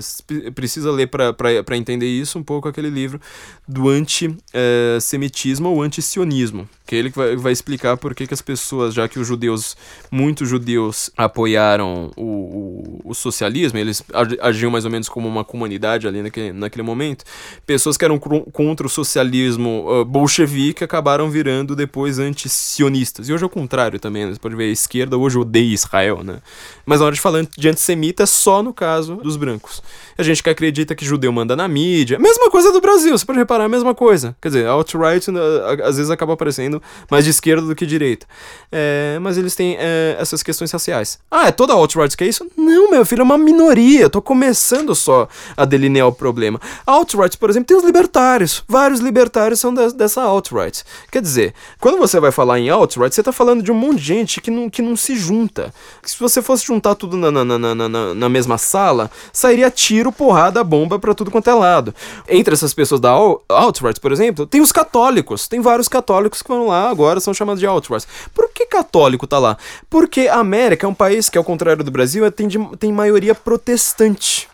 Precisa 0.55 0.91
ler 0.91 1.05
para 1.05 1.77
entender 1.77 2.07
isso 2.07 2.39
um 2.39 2.43
pouco 2.43 2.67
aquele 2.67 2.89
livro 2.89 3.21
do 3.67 3.89
antissemitismo 3.89 5.69
ou 5.69 5.83
antisionismo, 5.83 6.67
que 6.87 6.95
é 6.95 6.97
ele 6.97 7.09
vai, 7.09 7.35
vai 7.35 7.51
explicar 7.51 7.95
por 7.95 8.15
que, 8.15 8.25
que 8.25 8.33
as 8.33 8.41
pessoas, 8.41 8.95
já 8.95 9.07
que 9.07 9.19
os 9.19 9.27
judeus, 9.27 9.77
muitos 10.09 10.49
judeus 10.49 11.11
apoiaram 11.15 12.11
o, 12.15 12.23
o, 12.23 13.01
o 13.11 13.13
socialismo, 13.13 13.77
eles 13.77 14.01
agiam 14.41 14.71
mais 14.71 14.83
ou 14.83 14.89
menos 14.89 15.07
como 15.09 15.27
uma 15.27 15.43
comunidade 15.43 16.07
ali 16.07 16.23
naquele, 16.23 16.53
naquele 16.53 16.83
momento, 16.83 17.23
pessoas 17.67 17.97
que 17.97 18.05
eram 18.05 18.17
contra 18.17 18.87
o 18.87 18.89
socialismo 18.89 19.85
uh, 19.87 20.05
bolchevique 20.05 20.83
acabaram 20.83 21.29
virando 21.29 21.75
depois 21.75 22.17
antisionistas. 22.17 23.29
E 23.29 23.33
hoje 23.33 23.43
é 23.43 23.45
o 23.45 23.49
contrário 23.49 23.99
também, 23.99 24.25
né? 24.25 24.33
você 24.33 24.39
pode 24.39 24.55
ver, 24.55 24.69
a 24.69 24.71
esquerda 24.87 25.17
hoje 25.17 25.37
odeia 25.37 25.73
Israel, 25.73 26.23
né? 26.23 26.39
Mas 26.85 26.99
na 26.99 27.07
hora 27.07 27.15
de 27.15 27.19
falar 27.19 27.45
de 27.57 27.69
antissemita 27.69 28.23
é 28.23 28.25
só 28.25 28.63
no 28.63 28.73
caso 28.73 29.17
dos 29.17 29.35
brancos. 29.35 29.83
A 30.17 30.23
gente 30.23 30.41
que 30.41 30.49
acredita 30.49 30.95
que 30.95 31.05
judeu 31.05 31.31
manda 31.31 31.55
na 31.55 31.67
mídia, 31.67 32.17
mesma 32.17 32.49
coisa 32.49 32.71
do 32.71 32.79
Brasil, 32.79 33.15
você 33.15 33.25
pode 33.25 33.37
reparar, 33.37 33.65
a 33.65 33.69
mesma 33.69 33.93
coisa. 33.93 34.35
Quer 34.41 34.47
dizer, 34.47 34.67
alt-right 34.67 35.29
né, 35.29 35.39
às 35.83 35.97
vezes 35.97 36.09
acaba 36.09 36.33
aparecendo 36.33 36.81
mais 37.11 37.25
de 37.25 37.31
esquerda 37.31 37.67
do 37.67 37.75
que 37.75 37.85
direita. 37.85 38.25
É, 38.71 39.19
mas 39.21 39.37
eles 39.37 39.53
têm 39.53 39.75
é, 39.77 40.15
essas 40.17 40.41
questões 40.41 40.71
raciais. 40.71 41.19
Ah, 41.29 41.47
é 41.47 41.51
toda 41.51 41.73
alt-right 41.73 42.15
que 42.15 42.23
é 42.23 42.27
isso? 42.27 42.47
Não, 42.55 42.89
meu 42.89 43.05
filho, 43.05 43.21
é 43.21 43.23
uma 43.23 43.37
minoria. 43.37 44.09
tô 44.09 44.21
começando 44.21 44.95
só 44.95 45.27
a 45.55 45.65
delinear 45.65 46.07
o 46.07 46.13
problema. 46.13 46.59
Alt-right, 46.85 47.37
por 47.37 47.49
exemplo, 47.49 47.67
tem 47.67 47.77
os 47.77 47.83
libertários. 47.83 48.63
Vários 48.67 49.01
libertários 49.01 49.59
são 49.59 49.73
de, 49.73 49.93
dessa 49.93 50.21
alt-right. 50.21 50.83
Quer 51.11 51.21
dizer, 51.21 51.53
quando 51.79 51.97
você 51.97 52.19
vai 52.19 52.31
falar 52.31 52.59
em 52.59 52.69
alt-right, 52.69 53.13
você 53.13 53.21
tá 53.21 53.33
falando 53.33 53.61
de 53.61 53.71
um 53.71 53.75
monte 53.75 53.97
de 53.97 54.05
gente 54.05 54.41
que 54.41 54.49
não, 54.49 54.66
que 54.69 54.81
não 54.81 54.95
se 54.95 55.15
junta. 55.15 55.73
Se 56.03 56.19
você 56.19 56.41
fosse 56.41 56.65
juntar 56.65 56.95
tudo 56.95 57.17
na, 57.17 57.31
na, 57.31 57.45
na, 57.45 57.75
na, 57.75 58.13
na 58.13 58.29
mesma 58.29 58.57
sala, 58.57 59.09
sairia 59.31 59.69
tiro, 59.69 60.11
porrada, 60.11 60.63
bomba 60.63 60.99
para 60.99 61.13
tudo 61.13 61.31
quanto 61.31 61.49
é 61.49 61.53
lado. 61.53 61.93
Entre 62.27 62.53
essas 62.53 62.73
pessoas 62.73 62.99
da 63.01 63.11
alt-right, 63.49 63.99
por 63.99 64.11
exemplo, 64.11 64.45
tem 64.45 64.61
os 64.61 64.71
católicos. 64.71 65.47
Tem 65.47 65.61
vários 65.61 65.87
católicos 65.87 66.41
que 66.41 66.49
vão 66.49 66.67
lá 66.67 66.89
agora, 66.89 67.19
são 67.19 67.33
chamados 67.33 67.59
de 67.59 67.67
alt-right. 67.67 68.07
Por 68.33 68.49
que 68.49 68.65
católico 68.65 69.27
tá 69.27 69.39
lá? 69.39 69.57
Porque 69.89 70.27
a 70.27 70.35
América 70.35 70.85
é 70.85 70.89
um 70.89 70.93
país 70.93 71.29
que, 71.29 71.37
ao 71.37 71.43
contrário 71.43 71.83
do 71.83 71.91
Brasil, 71.91 72.25
é, 72.25 72.31
tem, 72.31 72.47
de, 72.47 72.59
tem 72.77 72.91
maioria 72.91 73.33
protestante. 73.35 74.47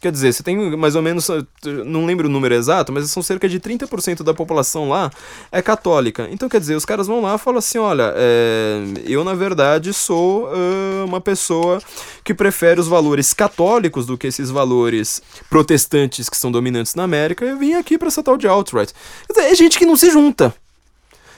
Quer 0.00 0.12
dizer, 0.12 0.32
você 0.32 0.44
tem 0.44 0.76
mais 0.76 0.94
ou 0.94 1.02
menos, 1.02 1.28
não 1.84 2.06
lembro 2.06 2.28
o 2.28 2.30
número 2.30 2.54
exato, 2.54 2.92
mas 2.92 3.10
são 3.10 3.20
cerca 3.20 3.48
de 3.48 3.58
30% 3.58 4.22
da 4.22 4.32
população 4.32 4.88
lá 4.88 5.10
é 5.50 5.60
católica. 5.60 6.28
Então, 6.30 6.48
quer 6.48 6.60
dizer, 6.60 6.76
os 6.76 6.84
caras 6.84 7.08
vão 7.08 7.20
lá 7.20 7.34
e 7.34 7.38
falam 7.38 7.58
assim: 7.58 7.78
olha, 7.78 8.12
é, 8.14 8.80
eu 9.04 9.24
na 9.24 9.34
verdade 9.34 9.92
sou 9.92 10.46
uh, 10.46 11.04
uma 11.04 11.20
pessoa 11.20 11.82
que 12.22 12.32
prefere 12.32 12.78
os 12.80 12.86
valores 12.86 13.34
católicos 13.34 14.06
do 14.06 14.16
que 14.16 14.28
esses 14.28 14.50
valores 14.50 15.20
protestantes 15.50 16.28
que 16.28 16.36
são 16.36 16.52
dominantes 16.52 16.94
na 16.94 17.02
América. 17.02 17.44
Eu 17.44 17.58
vim 17.58 17.74
aqui 17.74 17.98
para 17.98 18.06
essa 18.06 18.22
tal 18.22 18.36
de 18.36 18.46
alt-right. 18.46 18.94
É 19.36 19.54
gente 19.56 19.76
que 19.76 19.86
não 19.86 19.96
se 19.96 20.10
junta. 20.10 20.54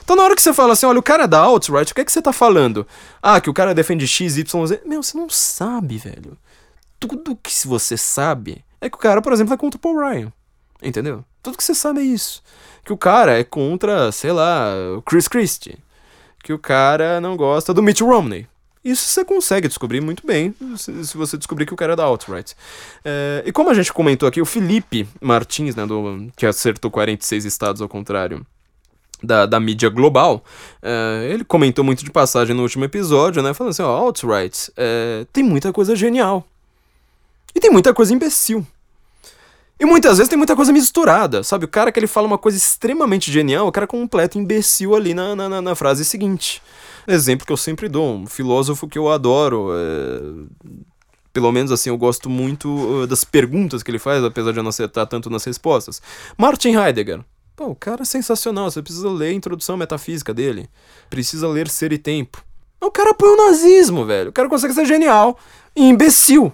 Então, 0.03 0.15
na 0.15 0.23
hora 0.23 0.35
que 0.35 0.41
você 0.41 0.53
fala 0.53 0.73
assim, 0.73 0.85
olha, 0.85 0.99
o 0.99 1.03
cara 1.03 1.23
é 1.23 1.27
da 1.27 1.39
alt-right, 1.39 1.91
o 1.91 1.95
que 1.95 2.01
é 2.01 2.05
que 2.05 2.11
você 2.11 2.21
tá 2.21 2.33
falando? 2.33 2.85
Ah, 3.23 3.41
que 3.41 3.49
o 3.49 3.53
cara 3.53 3.73
defende 3.73 4.07
X, 4.07 4.37
Y, 4.37 4.67
Z. 4.67 4.81
Meu, 4.85 5.01
você 5.01 5.17
não 5.17 5.29
sabe, 5.29 5.97
velho 5.97 6.37
tudo 7.07 7.35
que 7.35 7.51
você 7.67 7.97
sabe 7.97 8.63
é 8.79 8.89
que 8.89 8.95
o 8.95 8.99
cara, 8.99 9.21
por 9.21 9.33
exemplo, 9.33 9.53
é 9.53 9.57
contra 9.57 9.77
o 9.77 9.81
Paul 9.81 9.99
Ryan. 9.99 10.31
Entendeu? 10.81 11.23
Tudo 11.41 11.57
que 11.57 11.63
você 11.63 11.75
sabe 11.75 12.01
é 12.01 12.03
isso. 12.03 12.41
Que 12.83 12.93
o 12.93 12.97
cara 12.97 13.37
é 13.39 13.43
contra, 13.43 14.11
sei 14.11 14.31
lá, 14.31 14.67
o 14.97 15.01
Chris 15.01 15.27
Christie. 15.27 15.77
Que 16.43 16.53
o 16.53 16.59
cara 16.59 17.21
não 17.21 17.35
gosta 17.35 17.73
do 17.73 17.83
Mitt 17.83 18.03
Romney. 18.03 18.47
Isso 18.83 19.03
você 19.03 19.23
consegue 19.23 19.67
descobrir 19.67 20.01
muito 20.01 20.25
bem 20.25 20.55
se, 20.75 21.15
você 21.15 21.37
descobrir 21.37 21.67
que 21.67 21.73
o 21.73 21.77
cara 21.77 21.93
é 21.93 21.95
da 21.95 22.03
alt-right. 22.03 22.55
É, 23.05 23.43
e 23.45 23.51
como 23.51 23.69
a 23.69 23.75
gente 23.75 23.93
comentou 23.93 24.27
aqui, 24.27 24.41
o 24.41 24.45
Felipe 24.45 25.07
Martins, 25.21 25.75
né, 25.75 25.85
do, 25.85 26.31
que 26.35 26.47
acertou 26.47 26.89
46 26.89 27.45
estados 27.45 27.79
ao 27.79 27.87
contrário 27.87 28.43
da, 29.21 29.45
da 29.45 29.59
mídia 29.59 29.87
global, 29.87 30.43
é, 30.81 31.29
ele 31.31 31.43
comentou 31.43 31.85
muito 31.85 32.03
de 32.03 32.09
passagem 32.09 32.55
no 32.55 32.63
último 32.63 32.83
episódio, 32.83 33.43
né, 33.43 33.53
falando 33.53 33.69
assim, 33.69 33.83
ó, 33.83 33.89
alt-right, 33.89 34.71
é, 34.75 35.27
tem 35.31 35.43
muita 35.43 35.71
coisa 35.71 35.95
genial. 35.95 36.47
E 37.55 37.59
tem 37.59 37.71
muita 37.71 37.93
coisa 37.93 38.13
imbecil. 38.13 38.65
E 39.81 39.85
muitas 39.85 40.17
vezes 40.17 40.29
tem 40.29 40.37
muita 40.37 40.55
coisa 40.55 40.71
misturada, 40.71 41.41
sabe? 41.41 41.65
O 41.65 41.67
cara 41.67 41.91
que 41.91 41.99
ele 41.99 42.05
fala 42.05 42.27
uma 42.27 42.37
coisa 42.37 42.55
extremamente 42.55 43.31
genial, 43.31 43.65
o 43.67 43.71
cara 43.71 43.87
completa 43.87 44.37
imbecil 44.37 44.95
ali 44.95 45.15
na, 45.15 45.35
na, 45.35 45.59
na 45.59 45.73
frase 45.73 46.05
seguinte. 46.05 46.61
Exemplo 47.07 47.47
que 47.47 47.51
eu 47.51 47.57
sempre 47.57 47.89
dou, 47.89 48.15
um 48.15 48.27
filósofo 48.27 48.87
que 48.87 48.99
eu 48.99 49.09
adoro, 49.09 49.71
é... 49.73 50.69
pelo 51.33 51.51
menos 51.51 51.71
assim, 51.71 51.89
eu 51.89 51.97
gosto 51.97 52.29
muito 52.29 52.69
uh, 52.69 53.07
das 53.07 53.23
perguntas 53.23 53.81
que 53.81 53.89
ele 53.89 53.97
faz, 53.97 54.23
apesar 54.23 54.51
de 54.51 54.59
eu 54.59 54.63
não 54.63 54.69
acertar 54.69 55.07
tanto 55.07 55.31
nas 55.31 55.43
respostas. 55.43 55.99
Martin 56.37 56.75
Heidegger. 56.75 57.21
Pô, 57.55 57.69
o 57.69 57.75
cara 57.75 58.03
é 58.03 58.05
sensacional, 58.05 58.69
você 58.69 58.83
precisa 58.83 59.09
ler 59.09 59.29
a 59.29 59.33
introdução 59.33 59.75
metafísica 59.77 60.31
dele. 60.31 60.69
Precisa 61.09 61.47
ler 61.47 61.67
Ser 61.67 61.91
e 61.91 61.97
Tempo. 61.97 62.43
O 62.79 62.91
cara 62.91 63.11
apoia 63.11 63.33
o 63.33 63.47
nazismo, 63.47 64.05
velho. 64.05 64.29
O 64.29 64.33
cara 64.33 64.47
consegue 64.47 64.75
ser 64.75 64.85
genial 64.85 65.39
e 65.75 65.83
imbecil 65.89 66.53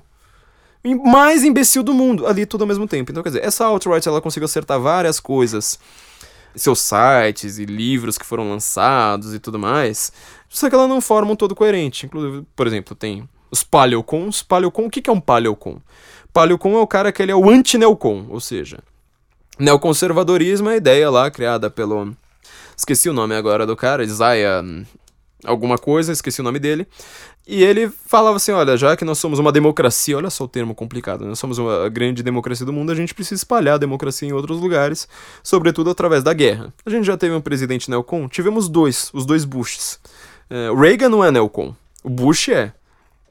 mais 0.84 1.44
imbecil 1.44 1.84
do 1.84 1.94
mundo, 1.94 2.26
ali 2.26 2.46
tudo 2.46 2.62
ao 2.62 2.68
mesmo 2.68 2.88
tempo. 2.88 3.12
Então, 3.12 3.24
quer 3.24 3.30
dizer, 3.30 3.44
essa 3.44 3.66
alt-right 3.66 4.08
ela 4.08 4.22
conseguiu 4.22 4.46
acertar 4.46 4.80
várias 4.80 5.20
coisas, 5.20 5.80
seus 6.56 6.80
sites 6.80 7.58
e 7.58 7.66
livros 7.66 8.18
que 8.18 8.26
foram 8.26 8.50
lançados 8.50 9.34
e 9.34 9.40
tudo 9.40 9.60
mais, 9.60 10.12
só 10.50 10.70
que 10.70 10.76
ela 10.76 10.88
não 10.88 11.02
forma 11.02 11.32
um 11.32 11.36
todo 11.36 11.56
coerente. 11.56 12.06
Inclusive, 12.06 12.46
por 12.56 12.68
exemplo, 12.68 12.96
tem 12.96 13.28
os 13.52 13.64
paleocons. 13.64 14.44
Paleocon, 14.44 14.86
o 14.86 14.90
que 14.90 15.10
é 15.10 15.14
um 15.14 15.20
paleocon? 15.20 15.80
Paleocon 16.34 16.78
é 16.78 16.82
o 16.82 16.88
cara 16.88 17.12
que 17.12 17.22
ele 17.22 17.32
é 17.32 17.36
o 17.36 17.50
anti-neocon, 17.50 18.28
ou 18.30 18.40
seja, 18.40 18.80
neoconservadorismo 19.58 20.70
é 20.70 20.74
a 20.74 20.78
ideia 20.78 21.10
lá 21.10 21.30
criada 21.32 21.70
pelo... 21.70 22.16
Esqueci 22.76 23.10
o 23.10 23.14
nome 23.14 23.36
agora 23.36 23.66
do 23.66 23.76
cara, 23.76 24.04
Isaiah 24.04 24.64
alguma 25.44 25.78
coisa, 25.78 26.12
esqueci 26.12 26.42
o 26.42 26.44
nome 26.44 26.60
dele. 26.60 26.88
E 27.48 27.64
ele 27.64 27.89
falava 27.89 28.36
assim: 28.36 28.52
olha, 28.52 28.76
já 28.76 28.98
que 28.98 29.06
nós 29.06 29.18
somos 29.18 29.39
uma 29.39 29.52
democracia, 29.52 30.18
olha 30.18 30.30
só 30.30 30.43
o 30.43 30.48
termo 30.48 30.76
complicado, 30.76 31.26
nós 31.26 31.39
somos 31.39 31.58
uma 31.58 31.88
grande 31.88 32.22
democracia 32.22 32.66
do 32.66 32.74
mundo, 32.74 32.91
a 32.91 32.95
gente 32.95 33.14
precisa 33.14 33.39
espalhar 33.39 33.76
a 33.76 33.78
democracia 33.78 34.28
em 34.28 34.34
outros 34.34 34.60
lugares, 34.60 35.08
sobretudo 35.41 35.89
através 35.89 36.24
da 36.24 36.34
guerra. 36.34 36.74
A 36.86 36.89
gente 36.89 37.06
já 37.06 37.16
teve 37.16 37.34
um 37.34 37.39
presidente 37.39 37.89
neocon? 37.89 38.28
Tivemos 38.28 38.68
dois, 38.68 39.10
os 39.14 39.26
dois 39.26 39.45
Bushes. 39.45 39.98
É, 40.50 40.70
Reagan 40.78 41.10
não 41.10 41.24
é 41.24 41.32
neocon, 41.32 41.74
o 42.04 42.10
Bush 42.10 42.50
é. 42.50 42.74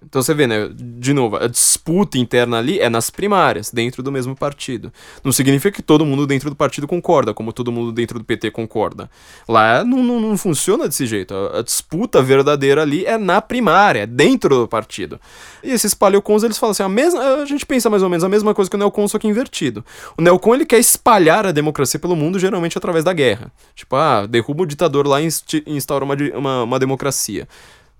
Então 0.04 0.22
você 0.22 0.34
vê, 0.34 0.46
né? 0.46 0.68
De 0.72 1.12
novo, 1.12 1.36
a 1.36 1.46
disputa 1.46 2.18
interna 2.18 2.58
ali 2.58 2.78
é 2.78 2.88
nas 2.88 3.08
primárias, 3.08 3.70
dentro 3.70 4.02
do 4.02 4.12
mesmo 4.12 4.36
partido. 4.36 4.92
Não 5.24 5.32
significa 5.32 5.74
que 5.74 5.82
todo 5.82 6.04
mundo 6.04 6.26
dentro 6.26 6.50
do 6.50 6.56
partido 6.56 6.86
concorda, 6.86 7.32
como 7.32 7.52
todo 7.52 7.72
mundo 7.72 7.92
dentro 7.92 8.18
do 8.18 8.24
PT 8.24 8.50
concorda. 8.50 9.10
Lá 9.48 9.82
não, 9.84 10.02
não, 10.02 10.20
não 10.20 10.36
funciona 10.36 10.86
desse 10.86 11.06
jeito. 11.06 11.34
A, 11.34 11.60
a, 11.60 11.62
disputa 11.62 12.22
verdadeira 12.22 12.82
ali 12.82 13.06
é 13.06 13.16
na 13.16 13.40
primária, 13.40 14.00
é 14.00 14.06
dentro 14.06 14.50
do 14.50 14.68
partido. 14.68 15.18
E 15.64 15.70
esses 15.70 15.94
paleocons, 15.94 16.42
eles 16.42 16.58
falam 16.58 16.72
assim, 16.72 16.82
a, 16.82 16.88
mesma, 16.88 17.20
a 17.42 17.46
gente 17.46 17.64
pensa 17.64 17.88
mais 17.88 18.02
ou 18.02 18.08
menos 18.08 18.22
a 18.22 18.28
mesma 18.28 18.54
coisa 18.54 18.70
que 18.70 18.76
o 18.76 18.78
neocon, 18.78 19.08
só 19.08 19.18
que 19.18 19.26
invertido. 19.26 19.84
O 20.16 20.22
neocon, 20.22 20.54
ele 20.54 20.66
quer 20.66 20.78
espalhar 20.78 21.46
a 21.46 21.52
democracia 21.52 21.98
pelo 21.98 22.14
mundo, 22.14 22.38
geralmente 22.38 22.76
através 22.76 23.02
da 23.02 23.12
guerra. 23.12 23.50
Tipo, 23.74 23.96
ah, 23.96 24.26
derruba 24.26 24.62
o 24.62 24.66
ditador 24.66 25.06
lá 25.06 25.20
e 25.22 25.28
instaura 25.66 26.04
uma, 26.04 26.14
uma, 26.34 26.62
uma 26.64 26.78
democracia. 26.78 27.48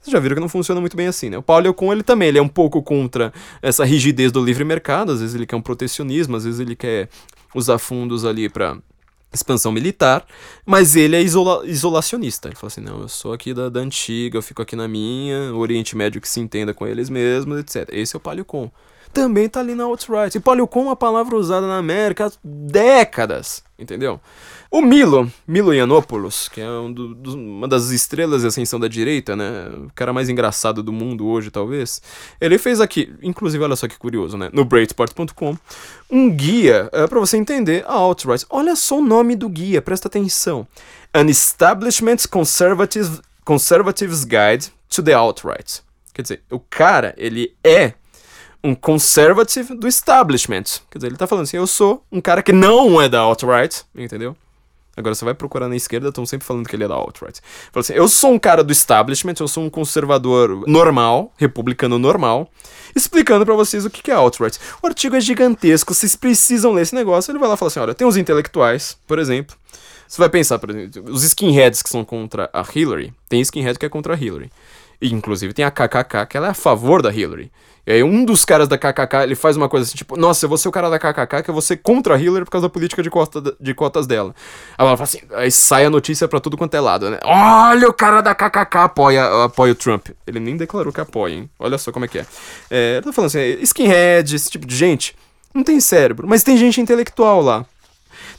Vocês 0.01 0.13
já 0.13 0.21
viram 0.21 0.37
que 0.37 0.41
não 0.41 0.49
funciona 0.49 0.81
muito 0.81 0.97
bem 0.97 1.07
assim, 1.07 1.31
né? 1.31 1.39
O 1.39 1.43
Paulo 1.43 1.69
Ocon, 1.69 1.93
ele 1.93 2.03
também, 2.03 2.29
ele 2.29 2.39
é 2.39 2.43
um 2.43 2.49
pouco 2.49 2.83
contra 2.83 3.33
essa 3.61 3.85
rigidez 3.85 4.31
do 4.31 4.45
livre 4.45 4.65
mercado, 4.65 5.13
às 5.13 5.21
vezes 5.21 5.35
ele 5.35 5.47
quer 5.47 5.57
um 5.57 5.63
protecionismo, 5.63 6.37
às 6.37 6.45
vezes 6.45 6.61
ele 6.61 6.77
quer 6.77 7.09
usar 7.55 7.79
fundos 7.79 8.25
ali 8.25 8.49
para 8.49 8.79
expansão 9.33 9.71
militar, 9.73 10.25
mas 10.65 10.97
ele 10.97 11.17
é 11.17 11.23
isola 11.23 11.67
isolacionista. 11.67 12.49
Ele 12.49 12.57
fala 12.57 12.69
assim: 12.69 12.81
não, 12.81 13.03
eu 13.03 13.09
sou 13.09 13.33
aqui 13.33 13.53
da, 13.53 13.69
da 13.69 13.81
antiga, 13.81 14.39
eu 14.39 14.43
fico 14.43 14.63
aqui 14.63 14.77
na 14.77 14.89
minha, 14.89 15.53
o 15.53 15.59
Oriente 15.59 15.97
Médio 15.97 16.21
que 16.21 16.29
se 16.29 16.41
entenda 16.41 16.75
com 16.75 16.87
eles 16.87 17.11
mesmos, 17.11 17.59
etc. 17.59 17.89
Esse 17.93 18.17
é 18.17 18.19
o 18.19 18.21
Paleocon. 18.21 18.71
Também 19.13 19.49
tá 19.49 19.61
ali 19.61 19.75
na 19.75 19.85
alt-right. 19.85 20.37
E 20.37 20.41
Paleocon 20.41 20.81
é 20.81 20.85
uma 20.85 20.97
palavra 20.97 21.37
usada 21.37 21.67
na 21.67 21.79
América 21.79 22.27
há 22.27 22.31
décadas, 22.45 23.63
entendeu? 23.79 24.21
O 24.77 24.83
Milo, 24.83 25.33
Milo 25.49 25.73
Yiannopoulos, 25.73 26.51
que 26.51 26.61
é 26.61 26.69
um 26.69 26.93
do, 26.93 27.15
do, 27.15 27.35
uma 27.35 27.67
das 27.67 27.89
estrelas 27.89 28.43
de 28.43 28.49
ascensão 28.49 28.79
da 28.79 28.87
direita, 28.87 29.35
né? 29.35 29.71
O 29.71 29.91
cara 29.95 30.13
mais 30.13 30.29
engraçado 30.29 30.83
do 30.83 30.93
mundo 30.93 31.27
hoje, 31.27 31.51
talvez. 31.51 32.03
Ele 32.39 32.59
fez 32.59 32.79
aqui, 32.79 33.11
inclusive, 33.23 33.65
olha 33.65 33.75
só 33.75 33.89
que 33.89 33.97
curioso, 33.97 34.37
né? 34.37 34.51
No 34.53 34.67
Breitbart.com, 34.67 35.57
um 36.11 36.31
guia 36.31 36.91
é, 36.93 37.07
para 37.07 37.19
você 37.19 37.39
entender 37.39 37.87
a 37.87 37.95
alt-right. 37.95 38.45
Olha 38.51 38.77
só 38.77 38.99
o 38.99 39.03
nome 39.03 39.35
do 39.35 39.49
guia, 39.49 39.81
presta 39.81 40.09
atenção. 40.09 40.69
An 41.15 41.25
Establishment 41.31 42.29
Conservative, 42.31 43.23
Conservatives 43.47 44.25
Guide 44.25 44.71
to 44.91 45.03
the 45.03 45.15
Alt-Right. 45.15 45.81
Quer 46.13 46.21
dizer, 46.21 46.43
o 46.51 46.61
cara, 46.61 47.15
ele 47.17 47.57
é 47.65 47.95
um 48.63 48.75
conservative 48.75 49.75
do 49.75 49.89
establishment. 49.89 50.65
Quer 50.91 50.99
dizer, 50.99 51.07
ele 51.07 51.17
tá 51.17 51.27
falando 51.27 51.45
assim, 51.45 51.57
eu 51.57 51.67
sou 51.67 52.05
um 52.13 52.21
cara 52.21 52.43
que 52.43 52.53
não 52.53 53.01
é 53.01 53.09
da 53.09 53.21
alt-right, 53.21 53.83
entendeu? 53.95 54.37
Agora 54.97 55.15
você 55.15 55.25
vai 55.25 55.35
procurar 55.35 55.69
na 55.69 55.77
esquerda, 55.77 56.09
estão 56.09 56.25
sempre 56.25 56.47
falando 56.47 56.67
que 56.67 56.75
ele 56.75 56.85
é 56.85 56.89
da 56.89 56.95
alt-right. 56.95 57.41
Fala 57.71 57.83
assim: 57.83 57.93
eu 57.93 58.09
sou 58.09 58.33
um 58.33 58.39
cara 58.39 58.65
do 58.65 58.73
establishment, 58.73 59.35
eu 59.39 59.49
sou 59.49 59.63
um 59.63 59.71
conservador 59.71 60.67
normal, 60.67 61.33
republicano 61.37 61.99
normal, 61.99 62.51
explicando 62.95 63.45
para 63.45 63.55
vocês 63.55 63.85
o 63.85 63.91
que 63.91 64.11
é 64.11 64.15
alt-right. 64.15 64.59
O 64.83 64.87
artigo 64.87 65.15
é 65.15 65.21
gigantesco, 65.21 65.93
vocês 65.93 66.17
precisam 66.17 66.73
ler 66.73 66.83
esse 66.83 66.95
negócio. 66.95 67.31
Ele 67.31 67.39
vai 67.39 67.49
lá 67.49 67.55
e 67.55 67.59
fala 67.59 67.69
assim: 67.69 67.81
olha, 67.81 67.95
tem 67.95 68.07
os 68.07 68.17
intelectuais, 68.17 68.97
por 69.07 69.19
exemplo. 69.19 69.55
Você 70.09 70.19
vai 70.19 70.29
pensar, 70.29 70.59
por 70.59 70.71
exemplo, 70.71 71.13
os 71.13 71.25
skinheads 71.25 71.83
que 71.83 71.89
são 71.89 72.05
contra 72.05 72.49
a 72.53 72.65
Hillary, 72.75 73.13
tem 73.29 73.41
skinhead 73.41 73.79
que 73.79 73.85
é 73.85 73.89
contra 73.89 74.15
a 74.15 74.17
Hillary. 74.17 74.51
Inclusive 75.01 75.53
tem 75.53 75.65
a 75.65 75.71
KKK, 75.71 76.27
que 76.29 76.37
ela 76.37 76.49
é 76.49 76.51
a 76.51 76.55
favor 76.55 77.03
da 77.03 77.13
Hillary. 77.13 77.51
E 77.87 77.93
aí 77.93 78.03
um 78.03 78.25
dos 78.25 78.45
caras 78.45 78.67
da 78.67 78.77
KKK, 78.77 79.23
ele 79.23 79.37
faz 79.37 79.57
uma 79.57 79.69
coisa 79.69 79.87
assim, 79.87 79.97
tipo, 79.97 80.17
nossa, 80.17 80.45
eu 80.45 80.49
vou 80.49 80.59
ser 80.59 80.69
o 80.69 80.73
cara 80.73 80.91
da 80.91 80.99
KKK, 80.99 81.45
que 81.45 81.51
eu 81.51 81.55
vou 81.55 81.63
ser 81.63 81.77
contra 81.77 82.17
a 82.17 82.19
Hillary 82.21 82.45
por 82.45 82.51
causa 82.51 82.67
da 82.67 82.71
política 82.71 83.01
de, 83.01 83.09
cota, 83.09 83.57
de 83.61 83.75
cotas 83.75 84.09
dela. 84.09 84.35
Aí 84.77 84.85
ela 84.85 84.97
fala 84.97 85.05
assim, 85.05 85.21
aí 85.33 85.51
sai 85.53 85.85
a 85.85 85.91
notícia 85.91 86.27
pra 86.27 86.41
tudo 86.41 86.57
quanto 86.57 86.75
é 86.75 86.81
lado, 86.81 87.09
né? 87.09 87.19
Olha, 87.23 87.89
o 87.89 87.93
cara 87.93 88.21
da 88.23 88.35
KKK 88.35 88.79
apoia, 88.79 89.45
apoia 89.45 89.71
o 89.71 89.77
Trump. 89.77 90.09
Ele 90.27 90.41
nem 90.41 90.57
declarou 90.57 90.93
que 90.93 91.01
apoia, 91.01 91.35
hein? 91.35 91.51
Olha 91.61 91.79
só 91.79 91.93
como 91.93 92.05
é 92.05 92.09
que 92.09 92.19
é. 92.19 92.27
é 92.71 93.01
tá 93.01 93.13
falando 93.13 93.29
assim, 93.29 93.63
skinhead, 93.63 94.35
esse 94.35 94.51
tipo 94.51 94.67
de 94.67 94.75
gente, 94.75 95.15
não 95.55 95.63
tem 95.63 95.79
cérebro, 95.79 96.27
mas 96.27 96.43
tem 96.43 96.57
gente 96.57 96.81
intelectual 96.81 97.41
lá. 97.41 97.65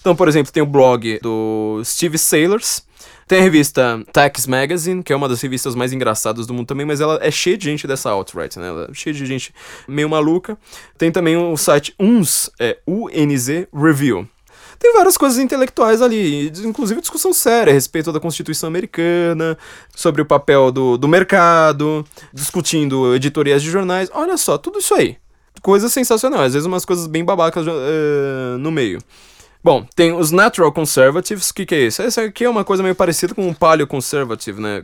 Então, 0.01 0.13
por 0.13 0.27
exemplo, 0.27 0.51
tem 0.51 0.61
o 0.61 0.65
blog 0.65 1.19
do 1.21 1.81
Steve 1.85 2.17
Sailors, 2.17 2.83
tem 3.27 3.39
a 3.39 3.41
revista 3.41 4.01
Tax 4.13 4.47
Magazine, 4.47 5.03
que 5.03 5.11
é 5.11 5.15
uma 5.15 5.27
das 5.27 5.41
revistas 5.41 5.75
mais 5.75 5.91
engraçadas 5.91 6.47
do 6.47 6.53
mundo 6.53 6.67
também, 6.67 6.85
mas 6.85 7.01
ela 7.01 7.19
é 7.21 7.29
cheia 7.29 7.57
de 7.57 7.65
gente 7.65 7.85
dessa 7.85 8.09
alt-right, 8.09 8.57
né? 8.57 8.67
Ela 8.69 8.87
é 8.89 8.93
cheia 8.93 9.13
de 9.13 9.25
gente 9.25 9.53
meio 9.87 10.09
maluca. 10.09 10.57
Tem 10.97 11.11
também 11.11 11.35
o 11.35 11.57
site 11.57 11.93
UNZ, 11.99 12.49
é 12.57 12.77
UNZ 12.87 13.67
Review. 13.73 14.27
Tem 14.79 14.93
várias 14.93 15.17
coisas 15.17 15.39
intelectuais 15.39 16.01
ali, 16.01 16.51
inclusive 16.63 17.01
discussão 17.01 17.33
séria 17.33 17.71
a 17.71 17.73
respeito 17.73 18.13
da 18.13 18.19
Constituição 18.19 18.67
Americana, 18.67 19.57
sobre 19.95 20.21
o 20.21 20.25
papel 20.25 20.71
do, 20.71 20.97
do 20.97 21.07
mercado, 21.07 22.05
discutindo 22.31 23.13
editoriais 23.15 23.61
de 23.63 23.71
jornais. 23.71 24.09
Olha 24.13 24.37
só, 24.37 24.57
tudo 24.57 24.79
isso 24.79 24.93
aí. 24.93 25.17
Coisas 25.61 25.91
sensacionais, 25.91 26.47
às 26.47 26.53
vezes 26.53 26.67
umas 26.67 26.85
coisas 26.85 27.07
bem 27.07 27.25
babacas 27.25 27.65
uh, 27.65 28.57
no 28.59 28.71
meio. 28.71 28.99
Bom, 29.63 29.85
tem 29.95 30.13
os 30.13 30.31
Natural 30.31 30.71
Conservatives, 30.71 31.49
o 31.49 31.53
que, 31.53 31.65
que 31.65 31.75
é 31.75 31.87
isso? 31.87 32.01
Essa 32.01 32.23
aqui 32.23 32.45
é 32.45 32.49
uma 32.49 32.63
coisa 32.63 32.83
meio 32.83 32.95
parecida 32.95 33.33
com 33.33 33.49
o 33.49 33.55
Paleo 33.55 33.87
Conservative, 33.87 34.61
né? 34.61 34.81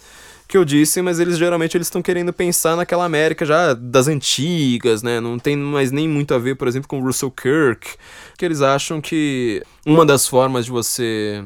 Que 0.48 0.58
eu 0.58 0.66
disse, 0.66 1.02
mas 1.02 1.20
eles 1.20 1.38
geralmente 1.38 1.78
eles 1.78 1.88
estão 1.88 2.02
querendo 2.02 2.34
pensar 2.34 2.76
naquela 2.76 3.06
América 3.06 3.46
já 3.46 3.74
das 3.74 4.08
antigas, 4.08 5.02
né? 5.02 5.20
Não 5.20 5.40
tem 5.40 5.56
mais 5.56 5.92
nem 5.92 6.08
muito 6.08 6.34
a 6.34 6.40
ver, 6.40 6.56
por 6.56 6.68
exemplo, 6.68 6.88
com 6.88 7.02
Russell 7.02 7.32
Kirk, 7.32 7.96
que 8.38 8.44
eles 8.44 8.62
acham 8.62 9.00
que 9.00 9.64
uma 9.86 10.06
das 10.06 10.28
formas 10.28 10.66
de 10.66 10.72
você 10.72 11.44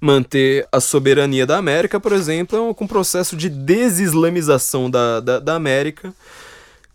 manter 0.00 0.66
a 0.72 0.80
soberania 0.80 1.46
da 1.46 1.58
América, 1.58 2.00
por 2.00 2.12
exemplo, 2.12 2.70
é 2.70 2.74
com 2.74 2.84
um 2.84 2.88
processo 2.88 3.36
de 3.36 3.48
desislamização 3.48 4.90
da, 4.90 5.20
da, 5.20 5.38
da 5.38 5.54
América 5.54 6.12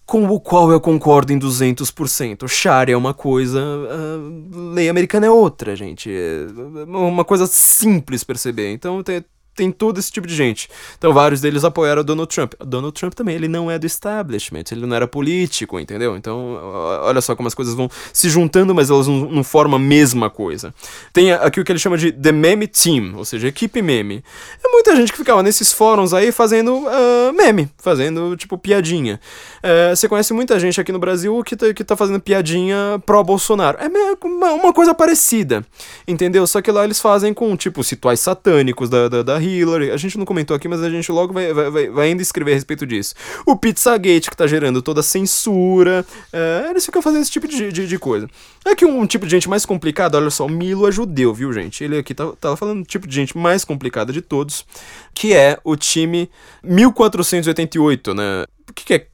com 0.06 0.26
o 0.28 0.40
qual 0.40 0.72
eu 0.72 0.80
concordo 0.80 1.34
em 1.34 1.40
200%. 1.40 2.48
Sharia 2.48 2.94
é 2.94 2.98
uma 2.98 3.14
coisa, 3.14 3.60
a 3.60 4.74
lei 4.74 4.88
americana 4.88 5.26
é 5.26 5.32
outra, 5.32 5.76
gente. 5.76 6.12
É 6.12 6.46
uma 6.86 7.26
coisa 7.26 7.48
simples 7.48 8.24
perceber. 8.24 8.72
Então 8.72 9.02
tem, 9.02 9.24
tem 9.56 9.72
todo 9.72 10.00
esse 10.00 10.12
tipo 10.12 10.28
de 10.28 10.36
gente. 10.36 10.70
Então 10.98 11.14
vários 11.14 11.42
deles 11.42 11.64
apoiaram 11.64 12.04
Donald 12.04 12.34
Trump. 12.34 12.54
Donald 12.60 12.94
Trump 12.94 13.14
também, 13.14 13.36
ele 13.36 13.48
não 13.48 13.72
é 13.72 13.80
do 13.80 13.86
establishment, 13.86 14.64
ele 14.72 14.86
não 14.86 14.96
era 14.96 15.08
político, 15.08 15.80
entendeu? 15.80 16.16
Então, 16.16 16.60
olha 17.02 17.22
só 17.22 17.36
como 17.36 17.48
as 17.48 17.54
coisas 17.54 17.74
vão 17.74 17.90
se 18.14 18.30
juntando, 18.30 18.76
mas 18.76 18.90
elas 18.90 19.08
não, 19.08 19.32
não 19.32 19.44
formam 19.44 19.78
a 19.78 19.80
mesma 19.80 20.30
coisa. 20.30 20.74
Tem 21.14 21.32
aqui 21.32 21.60
o 21.60 21.64
que 21.64 21.72
ele 21.72 21.80
chama 21.80 21.98
de 21.98 22.12
The 22.12 22.32
Meme 22.32 22.68
Team, 22.68 23.16
ou 23.16 23.26
seja, 23.26 23.48
equipe 23.48 23.82
meme. 23.82 24.24
É 24.64 24.68
muita 24.68 24.96
gente 24.96 25.12
que 25.12 25.18
ficava 25.18 25.42
nesses 25.42 25.72
fóruns 25.72 26.14
aí 26.14 26.32
fazendo 26.32 26.76
uh, 26.76 27.34
meme, 27.34 27.70
fazendo, 27.78 28.36
tipo, 28.36 28.58
piadinha. 28.58 29.20
Uh, 29.64 29.96
você 29.96 30.08
conhece 30.08 30.34
muita 30.34 30.60
gente 30.60 30.80
aqui 30.80 30.92
no 30.92 31.00
Brasil 31.00 31.42
que 31.44 31.56
tá, 31.56 31.74
que 31.74 31.84
tá 31.84 31.96
fazendo 31.96 32.20
piadinha 32.20 33.02
pró-Bolsonaro. 33.06 33.78
É 33.80 33.88
uma, 34.26 34.74
coisa 34.74 34.94
parecida, 34.94 35.66
entendeu? 36.08 36.46
Só 36.46 36.62
que 36.62 36.72
lá 36.72 36.84
eles 36.84 37.00
fazem 37.00 37.34
com, 37.34 37.56
tipo, 37.56 37.82
rituais 37.82 38.20
satânicos 38.20 38.90
da, 38.90 39.08
da, 39.08 39.24
da 39.24 39.38
Hillary. 39.46 39.92
A 39.92 39.98
gente 39.98 40.18
não 40.18 40.26
comentou 40.26 40.56
aqui, 40.56 40.68
mas 40.68 40.82
a 40.82 40.90
gente 40.90 41.12
logo 41.12 41.34
vai, 41.34 41.54
vai, 41.54 41.90
vai 41.90 42.08
ainda 42.08 42.22
escrever 42.22 42.52
a 42.52 42.56
respeito 42.56 42.86
disso. 42.86 43.16
O 43.46 43.56
Pizzagate, 43.56 44.30
que 44.30 44.38
tá 44.38 44.48
gerando 44.48 44.82
toda 44.82 45.00
a 45.00 45.04
censura. 45.04 46.06
É, 46.32 46.68
eles 46.70 46.86
ficam 46.86 47.02
fazendo 47.02 47.22
esse 47.22 47.32
tipo 47.32 47.48
de, 47.48 47.72
de, 47.72 47.88
de 47.88 48.00
coisa. 48.00 48.30
Aqui 48.66 48.86
um, 48.86 49.02
um 49.02 49.08
tipo 49.08 49.26
de 49.26 49.32
gente 49.32 49.50
mais 49.50 49.66
complicado, 49.66 50.16
olha 50.16 50.30
só, 50.30 50.46
o 50.46 50.50
Milo 50.50 50.88
é 50.88 50.92
judeu, 50.92 51.34
viu, 51.34 51.54
gente? 51.54 51.84
Ele 51.84 51.98
aqui 51.98 52.14
tá, 52.14 52.32
tá 52.40 52.56
falando 52.56 52.82
do 52.82 52.88
tipo 52.88 53.08
de 53.08 53.16
gente 53.16 53.38
mais 53.38 53.64
complicada 53.64 54.12
de 54.12 54.22
todos, 54.22 54.66
que 55.14 55.34
é 55.34 55.60
o 55.64 55.76
time 55.76 56.30
1488, 56.64 58.14
né? 58.14 58.46
O 58.70 58.74
que, 58.74 58.86
que 58.86 58.94
é? 58.94 59.08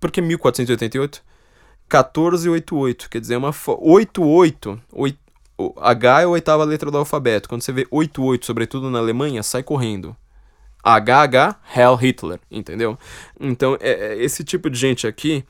Por 0.00 0.10
que 0.10 0.20
1488? 0.20 1.28
1488, 1.88 3.08
quer 3.08 3.20
dizer, 3.20 3.34
é 3.34 3.38
uma 3.38 3.54
88, 3.66 4.80
8, 4.92 5.18
H 5.76 6.20
é 6.20 6.24
a 6.24 6.28
oitava 6.28 6.64
letra 6.64 6.90
do 6.90 6.98
alfabeto. 6.98 7.48
Quando 7.48 7.62
você 7.62 7.72
vê 7.72 7.86
88, 7.90 8.46
sobretudo 8.46 8.90
na 8.90 8.98
Alemanha, 8.98 9.42
sai 9.42 9.62
correndo. 9.62 10.16
HH, 10.84 11.56
Hell 11.76 11.96
Hitler, 11.96 12.40
entendeu? 12.50 12.96
Então, 13.38 13.76
é, 13.80 13.90
é, 13.90 14.22
esse 14.22 14.44
tipo 14.44 14.70
de 14.70 14.78
gente 14.78 15.06
aqui. 15.06 15.44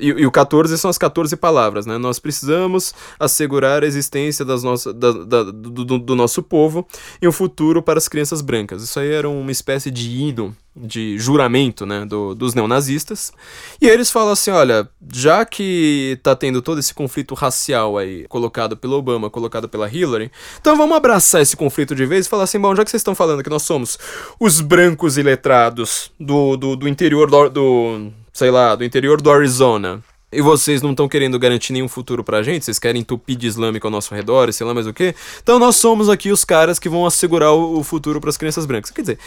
E, 0.00 0.08
e, 0.08 0.26
o 0.26 0.30
14 0.30 0.76
são 0.78 0.90
as 0.90 0.98
14 0.98 1.36
palavras, 1.36 1.86
né? 1.86 1.98
Nós 1.98 2.18
precisamos 2.18 2.94
assegurar 3.18 3.82
a 3.82 3.86
existência 3.86 4.44
das 4.44 4.62
nossas, 4.62 4.94
da, 4.94 5.12
da, 5.12 5.42
do, 5.44 5.84
do, 5.84 5.98
do, 5.98 6.16
nosso 6.16 6.42
povo 6.42 6.86
e 7.20 7.28
um 7.28 7.32
futuro 7.32 7.82
para 7.82 7.98
as 7.98 8.08
crianças 8.08 8.40
brancas. 8.40 8.82
Isso 8.82 8.98
aí 8.98 9.10
era 9.10 9.28
uma 9.28 9.52
espécie 9.52 9.90
de 9.90 10.10
hino, 10.10 10.56
de 10.74 11.18
juramento, 11.18 11.84
né? 11.84 12.04
Do, 12.04 12.34
dos 12.34 12.54
neonazistas. 12.54 13.32
E 13.80 13.86
eles 13.86 14.10
falam 14.10 14.32
assim: 14.32 14.50
olha, 14.50 14.88
já 15.12 15.44
que 15.44 16.18
tá 16.22 16.34
tendo 16.34 16.62
todo 16.62 16.78
esse 16.80 16.94
conflito 16.94 17.34
racial 17.34 17.98
aí, 17.98 18.26
colocado 18.28 18.76
pelo 18.76 18.96
Obama, 18.96 19.28
colocado 19.28 19.68
pela 19.68 19.88
Hillary, 19.88 20.30
então 20.60 20.76
vamos 20.76 20.96
abraçar 20.96 21.42
esse 21.42 21.56
conflito 21.56 21.94
de 21.94 22.06
vez 22.06 22.26
e 22.26 22.28
falar 22.28 22.44
assim: 22.44 22.58
bom, 22.58 22.74
já 22.74 22.84
que 22.84 22.90
vocês 22.90 23.00
estão 23.00 23.14
falando 23.14 23.42
que 23.42 23.50
nós 23.50 23.62
somos 23.62 23.98
os 24.38 24.60
brancos 24.60 25.18
iletrados 25.18 26.10
do, 26.18 26.56
do, 26.56 26.76
do 26.76 26.88
interior 26.88 27.30
do, 27.30 27.48
do, 27.48 28.12
sei 28.40 28.50
lá, 28.50 28.74
do 28.74 28.82
interior 28.82 29.20
do 29.20 29.30
Arizona, 29.30 30.02
e 30.32 30.40
vocês 30.40 30.80
não 30.80 30.92
estão 30.92 31.06
querendo 31.06 31.38
garantir 31.38 31.74
nenhum 31.74 31.88
futuro 31.88 32.24
pra 32.24 32.42
gente, 32.42 32.64
vocês 32.64 32.78
querem 32.78 33.02
entupir 33.02 33.36
de 33.36 33.46
islâmico 33.46 33.86
ao 33.86 33.90
nosso 33.90 34.14
redor 34.14 34.48
e 34.48 34.52
sei 34.54 34.66
lá 34.66 34.72
mais 34.72 34.86
o 34.86 34.94
que, 34.94 35.14
então 35.42 35.58
nós 35.58 35.76
somos 35.76 36.08
aqui 36.08 36.32
os 36.32 36.42
caras 36.42 36.78
que 36.78 36.88
vão 36.88 37.04
assegurar 37.04 37.52
o, 37.52 37.78
o 37.78 37.84
futuro 37.84 38.18
para 38.18 38.30
as 38.30 38.38
crianças 38.38 38.64
brancas. 38.64 38.90
Quer 38.90 39.02
dizer, 39.02 39.18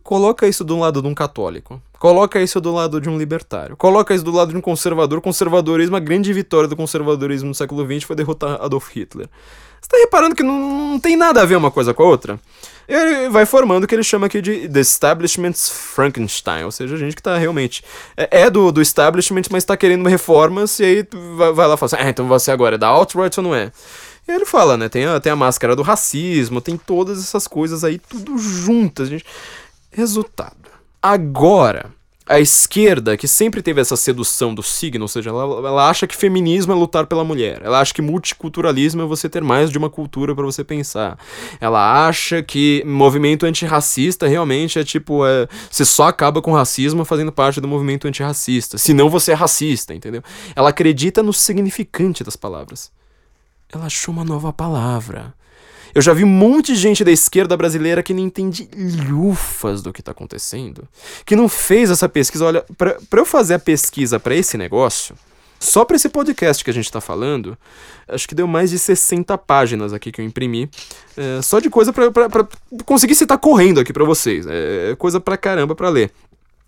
coloca 0.00 0.46
isso 0.46 0.62
do 0.62 0.78
lado 0.78 1.02
de 1.02 1.08
um 1.08 1.14
católico, 1.14 1.82
coloca 1.98 2.40
isso 2.40 2.60
do 2.60 2.72
lado 2.72 3.00
de 3.00 3.08
um 3.08 3.18
libertário, 3.18 3.76
coloca 3.76 4.14
isso 4.14 4.24
do 4.24 4.30
lado 4.30 4.52
de 4.52 4.56
um 4.56 4.60
conservador. 4.60 5.20
Conservadorismo, 5.20 5.96
a 5.96 6.00
grande 6.00 6.32
vitória 6.32 6.68
do 6.68 6.76
conservadorismo 6.76 7.48
no 7.48 7.54
século 7.54 7.84
XX 7.84 8.04
foi 8.04 8.14
derrotar 8.14 8.62
Adolf 8.62 8.94
Hitler. 8.94 9.28
Você 9.80 9.88
tá 9.88 9.96
reparando 9.98 10.34
que 10.34 10.42
não, 10.42 10.58
não 10.92 11.00
tem 11.00 11.16
nada 11.16 11.42
a 11.42 11.44
ver 11.44 11.56
uma 11.56 11.70
coisa 11.70 11.94
com 11.94 12.02
a 12.02 12.06
outra? 12.06 12.40
ele 12.88 13.28
vai 13.28 13.44
formando 13.44 13.84
o 13.84 13.86
que 13.86 13.94
ele 13.94 14.04
chama 14.04 14.26
aqui 14.26 14.40
de 14.40 14.68
The 14.68 14.80
Establishment's 14.80 15.68
Frankenstein, 15.68 16.64
ou 16.64 16.70
seja, 16.70 16.94
a 16.94 16.98
gente 16.98 17.16
que 17.16 17.22
tá 17.22 17.36
realmente 17.36 17.82
é, 18.16 18.42
é 18.42 18.50
do, 18.50 18.70
do 18.70 18.80
establishment, 18.80 19.42
mas 19.50 19.64
tá 19.64 19.76
querendo 19.76 20.08
reformas, 20.08 20.78
e 20.78 20.84
aí 20.84 21.08
vai, 21.36 21.52
vai 21.52 21.66
lá 21.66 21.74
e 21.74 21.76
fala 21.76 21.86
assim, 21.92 21.96
ah, 21.98 22.08
então 22.08 22.28
você 22.28 22.50
agora 22.50 22.76
é 22.76 22.78
da 22.78 22.86
alt-right 22.86 23.38
ou 23.40 23.44
não 23.44 23.54
é? 23.54 23.72
E 24.28 24.32
ele 24.32 24.46
fala, 24.46 24.76
né, 24.76 24.88
tem 24.88 25.04
a, 25.04 25.18
tem 25.18 25.32
a 25.32 25.36
máscara 25.36 25.74
do 25.74 25.82
racismo, 25.82 26.60
tem 26.60 26.76
todas 26.76 27.18
essas 27.18 27.48
coisas 27.48 27.82
aí, 27.82 27.98
tudo 27.98 28.38
juntas, 28.38 29.08
gente. 29.08 29.24
Resultado. 29.90 30.54
Agora, 31.02 31.92
a 32.28 32.40
esquerda, 32.40 33.16
que 33.16 33.28
sempre 33.28 33.62
teve 33.62 33.80
essa 33.80 33.96
sedução 33.96 34.52
do 34.52 34.62
signo, 34.62 35.04
ou 35.04 35.08
seja, 35.08 35.30
ela, 35.30 35.68
ela 35.68 35.88
acha 35.88 36.08
que 36.08 36.16
feminismo 36.16 36.72
é 36.72 36.74
lutar 36.74 37.06
pela 37.06 37.22
mulher. 37.22 37.62
Ela 37.62 37.80
acha 37.80 37.94
que 37.94 38.02
multiculturalismo 38.02 39.02
é 39.02 39.06
você 39.06 39.28
ter 39.28 39.44
mais 39.44 39.70
de 39.70 39.78
uma 39.78 39.88
cultura 39.88 40.34
para 40.34 40.44
você 40.44 40.64
pensar. 40.64 41.16
Ela 41.60 42.08
acha 42.08 42.42
que 42.42 42.82
movimento 42.84 43.46
antirracista 43.46 44.26
realmente 44.26 44.76
é 44.76 44.82
tipo, 44.82 45.24
é, 45.24 45.46
você 45.70 45.84
só 45.84 46.08
acaba 46.08 46.42
com 46.42 46.52
racismo 46.52 47.04
fazendo 47.04 47.30
parte 47.30 47.60
do 47.60 47.68
movimento 47.68 48.08
antirracista. 48.08 48.76
Senão 48.76 49.08
você 49.08 49.30
é 49.30 49.34
racista, 49.34 49.94
entendeu? 49.94 50.22
Ela 50.56 50.70
acredita 50.70 51.22
no 51.22 51.32
significante 51.32 52.24
das 52.24 52.34
palavras. 52.34 52.90
Ela 53.72 53.86
achou 53.86 54.12
uma 54.12 54.24
nova 54.24 54.52
palavra. 54.52 55.32
Eu 55.96 56.02
já 56.02 56.12
vi 56.12 56.24
um 56.24 56.28
monte 56.28 56.74
de 56.74 56.78
gente 56.78 57.02
da 57.02 57.10
esquerda 57.10 57.56
brasileira 57.56 58.02
que 58.02 58.12
não 58.12 58.20
entende 58.20 58.68
lufas 59.08 59.80
do 59.80 59.94
que 59.94 60.02
tá 60.02 60.10
acontecendo, 60.10 60.86
que 61.24 61.34
não 61.34 61.48
fez 61.48 61.90
essa 61.90 62.06
pesquisa. 62.06 62.44
Olha, 62.44 62.66
pra, 62.76 62.98
pra 63.08 63.20
eu 63.22 63.24
fazer 63.24 63.54
a 63.54 63.58
pesquisa 63.58 64.20
para 64.20 64.34
esse 64.34 64.58
negócio, 64.58 65.16
só 65.58 65.86
para 65.86 65.96
esse 65.96 66.10
podcast 66.10 66.62
que 66.62 66.68
a 66.68 66.74
gente 66.74 66.92
tá 66.92 67.00
falando, 67.00 67.56
acho 68.06 68.28
que 68.28 68.34
deu 68.34 68.46
mais 68.46 68.68
de 68.68 68.78
60 68.78 69.38
páginas 69.38 69.94
aqui 69.94 70.12
que 70.12 70.20
eu 70.20 70.24
imprimi. 70.26 70.68
É, 71.16 71.40
só 71.40 71.60
de 71.60 71.70
coisa 71.70 71.94
pra, 71.94 72.46
conseguir 72.84 73.14
citar 73.14 73.38
correndo 73.38 73.80
aqui 73.80 73.90
para 73.90 74.04
vocês. 74.04 74.46
É, 74.46 74.90
é 74.90 74.96
coisa 74.96 75.18
pra 75.18 75.38
caramba 75.38 75.74
pra 75.74 75.88
ler. 75.88 76.12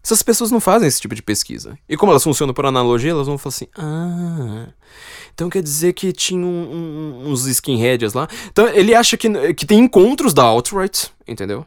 Essas 0.09 0.23
pessoas 0.23 0.51
não 0.51 0.59
fazem 0.59 0.89
esse 0.89 1.03
tipo 1.03 1.15
de 1.15 1.21
pesquisa. 1.21 1.79
E 1.87 1.95
como 1.95 2.11
elas 2.11 2.25
funcionam 2.25 2.55
por 2.55 2.65
analogia, 2.65 3.11
elas 3.11 3.27
vão 3.27 3.37
falar 3.37 3.55
assim: 3.55 3.67
ah. 3.77 4.69
Então 5.35 5.51
quer 5.51 5.63
dizer 5.63 5.93
que 5.93 6.13
tinha 6.15 6.47
um, 6.47 7.25
um, 7.27 7.31
uns 7.31 7.47
skinheads 7.47 8.15
lá. 8.15 8.27
Então 8.51 8.67
ele 8.69 8.95
acha 8.95 9.19
que, 9.19 9.53
que 9.53 9.67
tem 9.67 9.81
encontros 9.81 10.33
da 10.33 10.43
alt-right, 10.45 11.11
entendeu? 11.29 11.67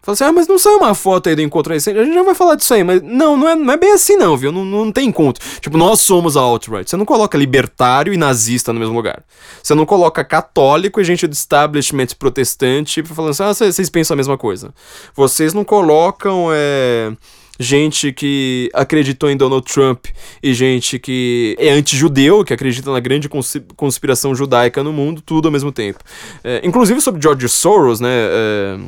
Fala 0.00 0.14
assim, 0.14 0.24
ah, 0.24 0.32
mas 0.32 0.48
não 0.48 0.58
saiu 0.58 0.78
uma 0.78 0.94
foto 0.94 1.28
aí 1.28 1.36
do 1.36 1.42
encontro 1.42 1.74
recente? 1.74 1.98
A 1.98 2.04
gente 2.04 2.14
já 2.14 2.22
vai 2.22 2.34
falar 2.34 2.54
disso 2.54 2.72
aí, 2.72 2.82
mas 2.82 3.02
não, 3.02 3.36
não 3.36 3.48
é, 3.48 3.54
não 3.54 3.72
é 3.72 3.76
bem 3.76 3.92
assim 3.92 4.16
não, 4.16 4.36
viu? 4.36 4.50
Não, 4.50 4.64
não 4.64 4.90
tem 4.90 5.08
encontro. 5.08 5.44
Tipo, 5.60 5.76
nós 5.76 6.00
somos 6.00 6.38
a 6.38 6.40
alt-right. 6.40 6.88
Você 6.88 6.96
não 6.96 7.04
coloca 7.04 7.36
libertário 7.36 8.12
e 8.14 8.16
nazista 8.16 8.72
no 8.72 8.80
mesmo 8.80 8.94
lugar. 8.94 9.22
Você 9.62 9.74
não 9.74 9.84
coloca 9.84 10.24
católico 10.24 11.00
e 11.00 11.04
gente 11.04 11.26
do 11.26 11.32
establishment 11.34 12.08
protestante 12.18 13.02
falando 13.02 13.30
assim, 13.30 13.42
ah, 13.44 13.54
vocês 13.54 13.90
pensam 13.90 14.14
a 14.14 14.16
mesma 14.16 14.38
coisa. 14.38 14.74
Vocês 15.14 15.52
não 15.52 15.64
colocam, 15.64 16.48
é 16.50 17.12
gente 17.58 18.12
que 18.12 18.68
acreditou 18.74 19.30
em 19.30 19.36
Donald 19.36 19.64
Trump 19.64 20.06
e 20.42 20.52
gente 20.54 20.98
que 20.98 21.56
é 21.58 21.70
anti-judeu, 21.70 22.44
que 22.44 22.52
acredita 22.52 22.90
na 22.90 23.00
grande 23.00 23.28
conspiração 23.76 24.34
judaica 24.34 24.82
no 24.82 24.92
mundo, 24.92 25.20
tudo 25.20 25.46
ao 25.48 25.52
mesmo 25.52 25.70
tempo. 25.70 26.00
É, 26.42 26.60
inclusive 26.64 27.00
sobre 27.00 27.22
George 27.22 27.48
Soros, 27.48 28.00
né? 28.00 28.10
É, 28.10 28.78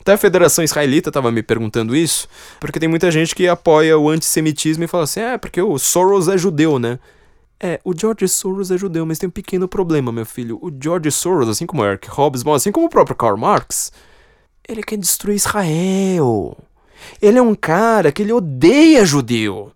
até 0.00 0.14
a 0.14 0.18
Federação 0.18 0.64
Israelita 0.64 1.10
estava 1.10 1.30
me 1.30 1.42
perguntando 1.42 1.94
isso, 1.94 2.28
porque 2.58 2.80
tem 2.80 2.88
muita 2.88 3.10
gente 3.10 3.34
que 3.34 3.46
apoia 3.46 3.96
o 3.96 4.08
antissemitismo 4.08 4.82
e 4.82 4.88
fala 4.88 5.04
assim: 5.04 5.20
é, 5.20 5.38
porque 5.38 5.62
o 5.62 5.78
Soros 5.78 6.28
é 6.28 6.36
judeu, 6.36 6.78
né? 6.78 6.98
É, 7.60 7.80
o 7.84 7.96
George 7.96 8.26
Soros 8.26 8.72
é 8.72 8.76
judeu, 8.76 9.06
mas 9.06 9.20
tem 9.20 9.28
um 9.28 9.32
pequeno 9.32 9.68
problema, 9.68 10.10
meu 10.10 10.26
filho. 10.26 10.58
O 10.60 10.72
George 10.82 11.12
Soros, 11.12 11.48
assim 11.48 11.64
como 11.64 11.84
Eric 11.84 12.08
Hobsbawm, 12.10 12.56
assim 12.56 12.72
como 12.72 12.86
o 12.86 12.90
próprio 12.90 13.14
Karl 13.14 13.36
Marx, 13.36 13.92
ele 14.68 14.82
quer 14.82 14.98
destruir 14.98 15.36
Israel. 15.36 16.56
Ele 17.20 17.38
é 17.38 17.42
um 17.42 17.54
cara 17.54 18.12
que 18.12 18.22
ele 18.22 18.32
odeia 18.32 19.04
judeu. 19.04 19.72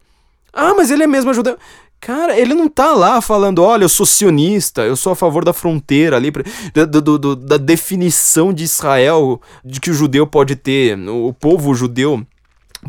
Ah, 0.53 0.75
mas 0.75 0.91
ele 0.91 1.03
é 1.03 1.07
mesmo 1.07 1.35
judeu. 1.35 1.57
Cara, 2.01 2.39
ele 2.39 2.55
não 2.55 2.69
tá 2.69 2.93
lá 2.93 3.21
falando, 3.21 3.63
olha, 3.63 3.85
eu 3.85 3.89
sou 3.89 4.07
sionista, 4.07 4.83
eu 4.83 4.97
sou 4.97 5.13
a 5.13 5.17
favor 5.17 5.45
da 5.45 5.53
fronteira 5.53 6.17
ali, 6.17 6.31
do, 6.31 7.01
do, 7.01 7.19
do, 7.19 7.37
da 7.37 7.57
definição 7.57 8.53
de 8.53 8.65
Israel, 8.65 9.41
de 9.65 9.81
que 9.81 9.91
o 9.91 9.95
judeu 9.95 10.27
pode 10.27 10.55
ter, 10.55 10.97
o 11.09 11.33
povo 11.33 11.75
judeu 11.75 12.25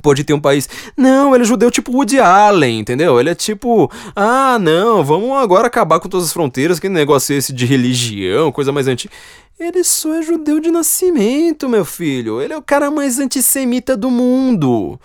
pode 0.01 0.23
ter 0.23 0.33
um 0.33 0.39
país. 0.39 0.67
Não, 0.95 1.33
ele 1.33 1.43
é 1.43 1.47
judeu 1.47 1.69
tipo 1.71 1.91
Woody 1.91 2.19
Allen, 2.19 2.79
entendeu? 2.79 3.19
Ele 3.19 3.29
é 3.29 3.35
tipo, 3.35 3.91
ah, 4.15 4.57
não, 4.59 5.03
vamos 5.03 5.31
agora 5.37 5.67
acabar 5.67 5.99
com 5.99 6.09
todas 6.09 6.27
as 6.27 6.33
fronteiras, 6.33 6.79
que 6.79 6.89
negócio 6.89 7.33
é 7.33 7.37
esse 7.37 7.53
de 7.53 7.65
religião, 7.65 8.51
coisa 8.51 8.71
mais 8.71 8.87
antiga. 8.87 9.13
Ele 9.59 9.83
só 9.83 10.13
é 10.13 10.21
judeu 10.21 10.59
de 10.59 10.69
nascimento, 10.69 11.67
meu 11.67 11.83
filho. 11.83 12.39
Ele 12.39 12.53
é 12.53 12.57
o 12.57 12.61
cara 12.61 12.91
mais 12.91 13.17
antissemita 13.17 13.97
do 13.97 14.11
mundo. 14.11 14.99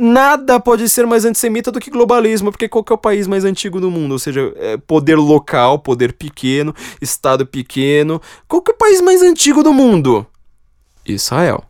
Nada 0.00 0.60
pode 0.60 0.88
ser 0.88 1.04
mais 1.04 1.24
antissemita 1.24 1.72
do 1.72 1.80
que 1.80 1.90
globalismo, 1.90 2.52
porque 2.52 2.68
qual 2.68 2.84
que 2.84 2.92
é 2.92 2.94
o 2.94 2.98
país 2.98 3.26
mais 3.26 3.44
antigo 3.44 3.80
do 3.80 3.90
mundo? 3.90 4.12
Ou 4.12 4.18
seja, 4.20 4.52
é 4.54 4.76
poder 4.76 5.16
local, 5.16 5.80
poder 5.80 6.12
pequeno, 6.12 6.72
estado 7.02 7.44
pequeno. 7.44 8.22
Qual 8.46 8.62
que 8.62 8.70
é 8.70 8.74
o 8.74 8.78
país 8.78 9.00
mais 9.00 9.20
antigo 9.20 9.64
do 9.64 9.72
mundo? 9.72 10.24
Israel. 11.04 11.64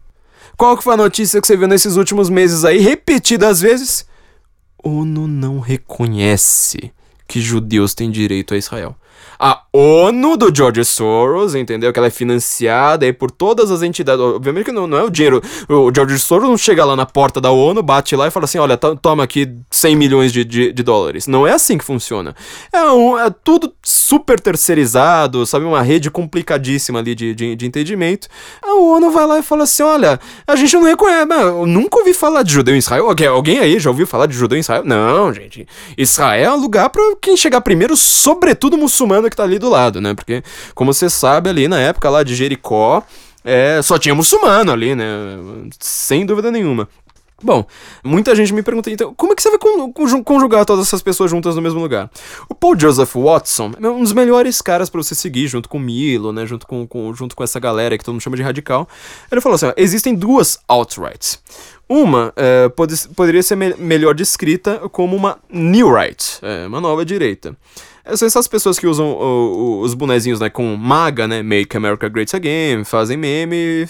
Qual 0.58 0.76
que 0.76 0.82
foi 0.82 0.94
a 0.94 0.96
notícia 0.96 1.40
que 1.40 1.46
você 1.46 1.56
viu 1.56 1.68
nesses 1.68 1.94
últimos 1.94 2.28
meses 2.28 2.64
aí, 2.64 2.78
repetidas 2.78 3.60
vezes? 3.60 4.04
ONU 4.82 5.28
não 5.28 5.60
reconhece 5.60 6.92
que 7.28 7.40
judeus 7.40 7.94
têm 7.94 8.10
direito 8.10 8.54
a 8.54 8.56
Israel 8.56 8.96
a 9.38 9.62
ONU 9.72 10.36
do 10.36 10.54
George 10.54 10.84
Soros, 10.84 11.54
entendeu? 11.54 11.92
Que 11.92 11.98
ela 11.98 12.08
é 12.08 12.10
financiada 12.10 13.06
aí 13.06 13.12
por 13.12 13.30
todas 13.30 13.70
as 13.70 13.82
entidades. 13.82 14.20
Obviamente 14.20 14.66
que 14.66 14.72
não, 14.72 14.86
não 14.86 14.98
é 14.98 15.04
o 15.04 15.10
dinheiro. 15.10 15.42
O 15.68 15.92
George 15.94 16.18
Soros 16.18 16.48
não 16.48 16.56
chega 16.56 16.84
lá 16.84 16.96
na 16.96 17.06
porta 17.06 17.40
da 17.40 17.50
ONU, 17.50 17.82
bate 17.82 18.16
lá 18.16 18.26
e 18.26 18.30
fala 18.30 18.44
assim: 18.44 18.58
olha, 18.58 18.76
toma 18.76 19.24
aqui 19.24 19.48
100 19.70 19.96
milhões 19.96 20.32
de, 20.32 20.44
de, 20.44 20.72
de, 20.72 20.82
dólares. 20.82 21.26
Não 21.26 21.46
é 21.46 21.52
assim 21.52 21.76
que 21.78 21.84
funciona. 21.84 22.34
É, 22.72 22.82
um, 22.90 23.18
é 23.18 23.30
tudo 23.30 23.72
super 23.82 24.40
terceirizado, 24.40 25.44
sabe? 25.46 25.64
Uma 25.64 25.82
rede 25.82 26.10
complicadíssima 26.10 26.98
ali 26.98 27.14
de, 27.14 27.34
de, 27.34 27.54
de 27.54 27.66
entendimento. 27.66 28.28
A 28.62 28.74
ONU 28.74 29.10
vai 29.10 29.26
lá 29.26 29.38
e 29.38 29.42
fala 29.42 29.64
assim: 29.64 29.82
olha, 29.82 30.18
a 30.46 30.56
gente 30.56 30.74
não 30.74 30.84
reconhece. 30.84 31.28
Eu 31.30 31.66
nunca 31.66 31.98
ouvi 31.98 32.12
falar 32.12 32.42
de 32.42 32.52
judeu 32.52 32.74
em 32.74 32.78
Israel. 32.78 33.06
Alguém, 33.06 33.26
alguém 33.26 33.58
aí 33.58 33.78
já 33.78 33.90
ouviu 33.90 34.06
falar 34.06 34.26
de 34.26 34.34
judeu 34.34 34.56
em 34.56 34.60
Israel? 34.60 34.84
Não, 34.84 35.32
gente. 35.32 35.66
Israel 35.96 36.52
é 36.52 36.56
um 36.56 36.60
lugar 36.60 36.90
para 36.90 37.02
quem 37.20 37.36
chegar 37.36 37.60
primeiro, 37.60 37.96
sobretudo 37.96 38.76
muçulmano 38.76 39.07
que 39.30 39.36
tá 39.36 39.42
ali 39.42 39.58
do 39.58 39.68
lado, 39.68 40.00
né? 40.00 40.14
Porque, 40.14 40.42
como 40.74 40.92
você 40.92 41.08
sabe, 41.10 41.50
ali 41.50 41.68
na 41.68 41.78
época 41.78 42.10
lá 42.10 42.22
de 42.22 42.34
Jericó, 42.34 43.02
é, 43.44 43.80
só 43.82 43.98
tinha 43.98 44.14
muçulmano 44.14 44.72
ali, 44.72 44.94
né? 44.94 45.06
Sem 45.78 46.26
dúvida 46.26 46.50
nenhuma. 46.50 46.88
Bom, 47.40 47.64
muita 48.02 48.34
gente 48.34 48.52
me 48.52 48.64
pergunta, 48.64 48.90
então, 48.90 49.14
como 49.14 49.32
é 49.32 49.36
que 49.36 49.40
você 49.40 49.48
vai 49.48 49.60
conjugar 50.24 50.64
todas 50.64 50.88
essas 50.88 51.00
pessoas 51.00 51.30
juntas 51.30 51.54
no 51.54 51.62
mesmo 51.62 51.78
lugar? 51.78 52.10
O 52.48 52.54
Paul 52.54 52.76
Joseph 52.76 53.14
Watson 53.14 53.74
é 53.80 53.88
um 53.88 54.02
dos 54.02 54.12
melhores 54.12 54.60
caras 54.60 54.90
para 54.90 55.00
você 55.00 55.14
seguir, 55.14 55.46
junto 55.46 55.68
com 55.68 55.78
Milo, 55.78 56.32
né, 56.32 56.44
junto 56.46 56.66
com, 56.66 56.84
com, 56.84 57.14
junto 57.14 57.36
com 57.36 57.44
essa 57.44 57.60
galera 57.60 57.96
que 57.96 58.04
todo 58.04 58.14
mundo 58.14 58.22
chama 58.22 58.36
de 58.36 58.42
radical. 58.42 58.88
Ele 59.30 59.40
falou 59.40 59.54
assim, 59.54 59.66
ó, 59.66 59.72
existem 59.76 60.16
duas 60.16 60.58
alt-rights. 60.66 61.40
Uma 61.88 62.32
é, 62.34 62.68
pode, 62.70 62.96
poderia 63.14 63.42
ser 63.42 63.54
me 63.54 63.72
melhor 63.76 64.16
descrita 64.16 64.88
como 64.90 65.14
uma 65.14 65.38
new 65.48 65.94
right, 65.94 66.40
é, 66.42 66.66
uma 66.66 66.80
nova 66.80 67.04
direita. 67.04 67.56
São 68.14 68.26
essas 68.26 68.48
pessoas 68.48 68.78
que 68.78 68.86
usam 68.86 69.06
o, 69.06 69.20
o, 69.22 69.80
os 69.80 69.94
bonezinhos, 69.94 70.40
né, 70.40 70.48
com 70.48 70.76
MAGA, 70.76 71.28
né, 71.28 71.42
Make 71.42 71.76
America 71.76 72.08
Great 72.08 72.34
Again, 72.34 72.84
fazem 72.84 73.16
meme, 73.16 73.86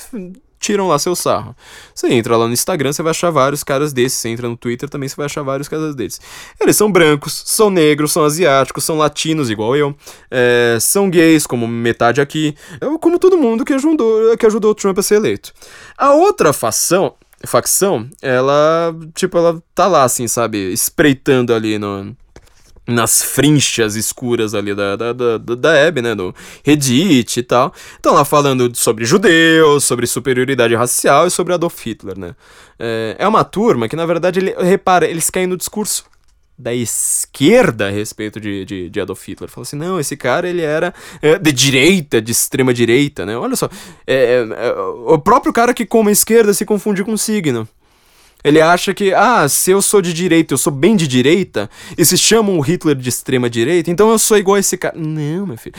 tiram 0.58 0.88
lá 0.88 0.98
seu 0.98 1.14
sarro. 1.14 1.54
Você 1.94 2.08
entra 2.12 2.36
lá 2.36 2.46
no 2.46 2.52
Instagram, 2.52 2.92
você 2.92 3.02
vai 3.02 3.10
achar 3.10 3.30
vários 3.30 3.62
caras 3.64 3.92
desses. 3.92 4.18
Você 4.18 4.28
entra 4.28 4.48
no 4.48 4.56
Twitter, 4.56 4.88
também 4.88 5.08
você 5.08 5.16
vai 5.16 5.26
achar 5.26 5.42
vários 5.42 5.68
caras 5.68 5.94
desses. 5.94 6.20
Eles 6.60 6.76
são 6.76 6.90
brancos, 6.90 7.42
são 7.46 7.70
negros, 7.70 8.12
são 8.12 8.24
asiáticos, 8.24 8.84
são 8.84 8.96
latinos, 8.98 9.50
igual 9.50 9.76
eu. 9.76 9.94
É, 10.30 10.78
são 10.80 11.08
gays, 11.08 11.46
como 11.46 11.66
metade 11.66 12.20
aqui. 12.20 12.54
Como 13.00 13.18
todo 13.18 13.38
mundo 13.38 13.64
que 13.64 13.72
ajudou, 13.72 14.36
que 14.36 14.46
ajudou 14.46 14.72
o 14.72 14.74
Trump 14.74 14.98
a 14.98 15.02
ser 15.02 15.16
eleito. 15.16 15.52
A 15.96 16.12
outra 16.12 16.52
fação 16.52 17.14
facção, 17.46 18.08
ela, 18.20 18.92
tipo, 19.14 19.38
ela 19.38 19.62
tá 19.72 19.86
lá, 19.86 20.02
assim, 20.02 20.26
sabe, 20.26 20.72
espreitando 20.72 21.54
ali 21.54 21.78
no, 21.78 22.16
nas 22.88 23.22
frinchas 23.22 23.94
escuras 23.94 24.54
ali 24.54 24.74
da, 24.74 24.96
da, 24.96 25.12
da, 25.12 25.36
da 25.38 25.76
Hebe, 25.76 26.00
né, 26.00 26.14
do 26.14 26.34
Reddit 26.64 27.38
e 27.38 27.42
tal. 27.42 27.72
Estão 27.94 28.14
lá 28.14 28.24
falando 28.24 28.74
sobre 28.74 29.04
judeus, 29.04 29.84
sobre 29.84 30.06
superioridade 30.06 30.74
racial 30.74 31.26
e 31.26 31.30
sobre 31.30 31.52
Adolf 31.52 31.78
Hitler, 31.84 32.18
né. 32.18 32.34
É, 32.78 33.16
é 33.18 33.28
uma 33.28 33.44
turma 33.44 33.88
que, 33.88 33.96
na 33.96 34.06
verdade, 34.06 34.40
ele, 34.40 34.54
repara, 34.58 35.06
eles 35.06 35.28
caem 35.28 35.46
no 35.46 35.56
discurso 35.56 36.06
da 36.58 36.74
esquerda 36.74 37.86
a 37.86 37.90
respeito 37.90 38.40
de, 38.40 38.64
de, 38.64 38.90
de 38.90 39.00
Adolf 39.00 39.28
Hitler. 39.28 39.50
Fala 39.50 39.62
assim, 39.62 39.76
não, 39.76 40.00
esse 40.00 40.16
cara 40.16 40.48
ele 40.48 40.62
era 40.62 40.92
é, 41.20 41.38
de 41.38 41.52
direita, 41.52 42.20
de 42.20 42.32
extrema 42.32 42.72
direita, 42.72 43.24
né? 43.26 43.36
Olha 43.36 43.54
só, 43.54 43.68
é, 44.06 44.44
é, 44.50 44.72
o 45.06 45.18
próprio 45.18 45.52
cara 45.52 45.74
que 45.74 45.86
como 45.86 46.10
esquerda 46.10 46.52
se 46.54 46.64
confunde 46.64 47.04
com 47.04 47.16
signo. 47.16 47.68
Ele 48.44 48.60
acha 48.60 48.94
que, 48.94 49.12
ah, 49.12 49.48
se 49.48 49.70
eu 49.70 49.82
sou 49.82 50.00
de 50.00 50.12
direita, 50.12 50.54
eu 50.54 50.58
sou 50.58 50.72
bem 50.72 50.94
de 50.94 51.08
direita, 51.08 51.68
e 51.96 52.04
se 52.04 52.16
chamam 52.16 52.56
o 52.56 52.60
Hitler 52.60 52.94
de 52.94 53.08
extrema 53.08 53.50
direita, 53.50 53.90
então 53.90 54.10
eu 54.10 54.18
sou 54.18 54.38
igual 54.38 54.54
a 54.54 54.60
esse 54.60 54.76
cara. 54.76 54.96
Não, 54.96 55.46
meu 55.46 55.56
filho. 55.56 55.74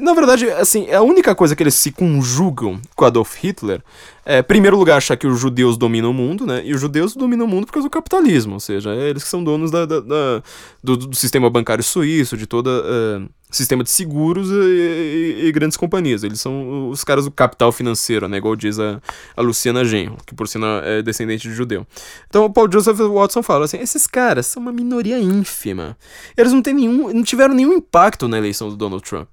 Na 0.00 0.12
verdade, 0.12 0.50
assim, 0.50 0.90
a 0.90 1.00
única 1.02 1.34
coisa 1.34 1.54
que 1.54 1.62
eles 1.62 1.74
se 1.74 1.92
conjugam 1.92 2.80
com 2.96 3.04
Adolf 3.04 3.36
Hitler 3.36 3.80
é, 4.24 4.40
primeiro 4.40 4.76
lugar, 4.76 4.98
achar 4.98 5.16
que 5.16 5.26
os 5.26 5.40
judeus 5.40 5.76
dominam 5.76 6.10
o 6.10 6.14
mundo, 6.14 6.46
né? 6.46 6.62
E 6.64 6.72
os 6.72 6.80
judeus 6.80 7.14
dominam 7.14 7.44
o 7.44 7.48
mundo 7.48 7.66
por 7.66 7.72
causa 7.72 7.88
do 7.88 7.90
capitalismo, 7.90 8.54
ou 8.54 8.60
seja, 8.60 8.94
é 8.94 9.10
eles 9.10 9.24
que 9.24 9.28
são 9.28 9.42
donos 9.42 9.70
da, 9.70 9.84
da, 9.84 10.00
da 10.00 10.42
do, 10.82 10.96
do, 10.96 11.16
sistema 11.16 11.50
bancário 11.50 11.82
suíço, 11.82 12.36
de 12.36 12.46
todo 12.46 12.68
uh, 12.68 13.28
sistema 13.50 13.82
de 13.82 13.90
seguros 13.90 14.48
e, 14.48 14.54
e, 14.54 15.46
e, 15.46 15.52
grandes 15.52 15.76
companhias. 15.76 16.22
Eles 16.22 16.40
são 16.40 16.88
os 16.88 17.02
caras 17.02 17.24
do 17.24 17.32
capital 17.32 17.72
financeiro, 17.72 18.28
né? 18.28 18.36
Igual 18.36 18.54
diz 18.54 18.78
a, 18.78 19.00
a 19.36 19.42
Luciana 19.42 19.84
Genro, 19.84 20.16
que 20.24 20.34
por 20.36 20.46
sinal 20.46 20.82
é 20.84 21.02
descendente 21.02 21.48
de 21.48 21.54
judeu. 21.54 21.84
Então 22.28 22.44
o 22.44 22.50
Paul 22.50 22.70
Joseph 22.70 22.98
Watson 22.98 23.42
fala 23.42 23.64
assim: 23.64 23.78
esses 23.78 24.06
caras 24.06 24.46
são 24.46 24.62
uma 24.62 24.72
minoria 24.72 25.18
ínfima. 25.18 25.96
Eles 26.36 26.52
não, 26.52 26.62
têm 26.62 26.74
nenhum, 26.74 27.12
não 27.12 27.24
tiveram 27.24 27.54
nenhum 27.54 27.72
impacto 27.72 28.28
na 28.28 28.38
eleição 28.38 28.68
do 28.68 28.76
Donald 28.76 29.02
Trump. 29.02 29.28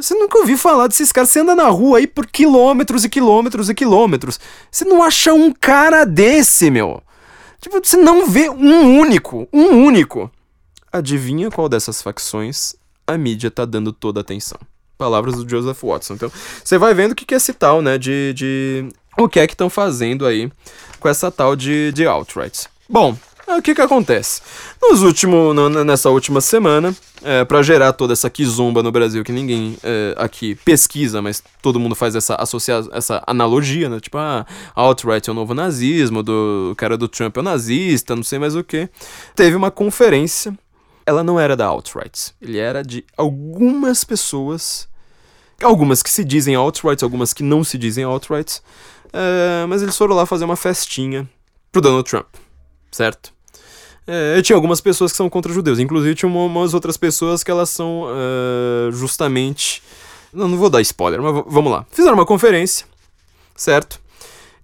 Você 0.00 0.14
nunca 0.14 0.38
ouviu 0.38 0.58
falar 0.58 0.86
desses 0.86 1.12
caras. 1.12 1.30
Você 1.30 1.40
anda 1.40 1.54
na 1.54 1.68
rua 1.68 1.98
aí 1.98 2.06
por 2.06 2.26
quilômetros 2.26 3.04
e 3.04 3.08
quilômetros 3.08 3.68
e 3.68 3.74
quilômetros. 3.74 4.38
Você 4.70 4.84
não 4.84 5.02
acha 5.02 5.32
um 5.32 5.52
cara 5.52 6.04
desse, 6.04 6.70
meu. 6.70 7.02
Tipo, 7.60 7.80
você 7.82 7.96
não 7.96 8.26
vê 8.26 8.48
um 8.50 8.98
único. 8.98 9.48
Um 9.52 9.84
único. 9.84 10.30
Adivinha 10.92 11.50
qual 11.50 11.68
dessas 11.68 12.02
facções 12.02 12.74
a 13.06 13.18
mídia 13.18 13.50
tá 13.50 13.64
dando 13.64 13.92
toda 13.92 14.20
a 14.20 14.22
atenção? 14.22 14.58
Palavras 14.96 15.34
do 15.34 15.48
Joseph 15.48 15.82
Watson. 15.82 16.14
Então, 16.14 16.32
você 16.62 16.78
vai 16.78 16.94
vendo 16.94 17.12
o 17.12 17.14
que, 17.14 17.24
que 17.24 17.34
é 17.34 17.36
esse 17.36 17.52
tal, 17.52 17.82
né? 17.82 17.98
De. 17.98 18.32
de... 18.34 18.88
O 19.16 19.28
que 19.28 19.38
é 19.38 19.46
que 19.46 19.54
estão 19.54 19.70
fazendo 19.70 20.26
aí 20.26 20.50
com 21.04 21.08
essa 21.10 21.30
tal 21.30 21.54
de, 21.54 21.92
de 21.92 22.06
outright. 22.06 22.66
Bom, 22.88 23.14
o 23.52 23.62
que 23.62 23.74
que 23.74 23.80
acontece? 23.80 24.40
Nos 24.80 25.02
últimos, 25.02 25.54
nessa 25.84 26.10
última 26.10 26.40
semana, 26.40 26.94
é, 27.22 27.44
para 27.44 27.62
gerar 27.62 27.92
toda 27.92 28.12
essa 28.12 28.28
quizumba 28.30 28.82
no 28.82 28.92
Brasil 28.92 29.24
que 29.24 29.32
ninguém 29.32 29.76
é, 29.82 30.14
aqui 30.16 30.54
pesquisa, 30.56 31.20
mas 31.22 31.42
todo 31.62 31.80
mundo 31.80 31.94
faz 31.94 32.14
essa, 32.14 32.34
associa 32.36 32.82
essa 32.92 33.22
analogia, 33.26 33.88
né? 33.88 33.98
Tipo, 34.00 34.18
ah, 34.18 34.46
alt-right 34.74 35.28
é 35.28 35.32
o 35.32 35.34
novo 35.34 35.54
nazismo, 35.54 36.22
do 36.22 36.70
o 36.72 36.76
cara 36.76 36.96
do 36.96 37.08
Trump 37.08 37.36
é 37.36 37.40
o 37.40 37.42
nazista, 37.42 38.14
não 38.14 38.22
sei 38.22 38.38
mais 38.38 38.54
o 38.54 38.62
que. 38.62 38.88
Teve 39.34 39.56
uma 39.56 39.70
conferência, 39.70 40.56
ela 41.06 41.22
não 41.22 41.38
era 41.38 41.56
da 41.56 41.66
alt-right, 41.66 42.34
ele 42.40 42.58
era 42.58 42.82
de 42.82 43.04
algumas 43.16 44.04
pessoas, 44.04 44.88
algumas 45.62 46.02
que 46.02 46.10
se 46.10 46.24
dizem 46.24 46.54
alt-right, 46.54 47.02
algumas 47.02 47.32
que 47.32 47.42
não 47.42 47.64
se 47.64 47.78
dizem 47.78 48.04
alt-right, 48.04 48.60
é, 49.12 49.66
mas 49.66 49.82
eles 49.82 49.96
foram 49.96 50.14
lá 50.14 50.26
fazer 50.26 50.44
uma 50.44 50.56
festinha 50.56 51.28
pro 51.72 51.80
Donald 51.80 52.08
Trump, 52.08 52.26
certo? 52.94 53.32
É, 54.06 54.40
tinha 54.42 54.54
algumas 54.54 54.80
pessoas 54.80 55.10
que 55.10 55.16
são 55.16 55.28
contra 55.28 55.52
judeus, 55.52 55.78
inclusive 55.78 56.14
tinha 56.14 56.28
umas 56.30 56.74
outras 56.74 56.96
pessoas 56.96 57.42
que 57.42 57.50
elas 57.50 57.70
são 57.70 58.04
uh, 58.04 58.92
justamente. 58.92 59.82
Não, 60.32 60.46
não 60.46 60.58
vou 60.58 60.70
dar 60.70 60.80
spoiler, 60.82 61.20
mas 61.20 61.44
vamos 61.46 61.72
lá. 61.72 61.86
Fizeram 61.90 62.14
uma 62.14 62.26
conferência, 62.26 62.86
certo? 63.56 64.00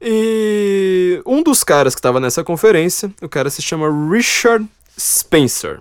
E 0.00 1.22
um 1.26 1.42
dos 1.42 1.64
caras 1.64 1.94
que 1.94 1.98
estava 1.98 2.20
nessa 2.20 2.44
conferência, 2.44 3.12
o 3.20 3.28
cara 3.28 3.50
se 3.50 3.62
chama 3.62 3.88
Richard 4.10 4.66
Spencer. 4.98 5.80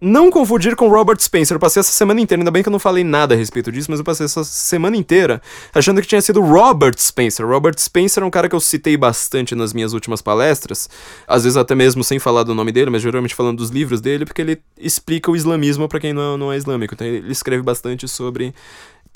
Não 0.00 0.30
confundir 0.30 0.76
com 0.76 0.88
Robert 0.88 1.18
Spencer. 1.20 1.56
Eu 1.56 1.60
passei 1.60 1.80
essa 1.80 1.90
semana 1.90 2.20
inteira, 2.20 2.40
ainda 2.40 2.52
bem 2.52 2.62
que 2.62 2.68
eu 2.68 2.72
não 2.72 2.78
falei 2.78 3.02
nada 3.02 3.34
a 3.34 3.36
respeito 3.36 3.72
disso, 3.72 3.90
mas 3.90 3.98
eu 3.98 4.04
passei 4.04 4.26
essa 4.26 4.44
semana 4.44 4.96
inteira 4.96 5.42
achando 5.74 6.00
que 6.00 6.06
tinha 6.06 6.22
sido 6.22 6.40
Robert 6.40 6.94
Spencer. 6.98 7.44
Robert 7.44 7.74
Spencer 7.78 8.22
é 8.22 8.26
um 8.26 8.30
cara 8.30 8.48
que 8.48 8.54
eu 8.54 8.60
citei 8.60 8.96
bastante 8.96 9.56
nas 9.56 9.72
minhas 9.72 9.92
últimas 9.92 10.22
palestras, 10.22 10.88
às 11.26 11.42
vezes 11.42 11.56
até 11.56 11.74
mesmo 11.74 12.04
sem 12.04 12.20
falar 12.20 12.44
do 12.44 12.54
nome 12.54 12.70
dele, 12.70 12.90
mas 12.90 13.02
geralmente 13.02 13.34
falando 13.34 13.58
dos 13.58 13.70
livros 13.70 14.00
dele, 14.00 14.24
porque 14.24 14.40
ele 14.40 14.60
explica 14.78 15.32
o 15.32 15.36
islamismo 15.36 15.88
para 15.88 15.98
quem 15.98 16.12
não, 16.12 16.38
não 16.38 16.52
é 16.52 16.56
islâmico. 16.56 16.94
Então 16.94 17.06
ele 17.06 17.32
escreve 17.32 17.64
bastante 17.64 18.06
sobre 18.06 18.54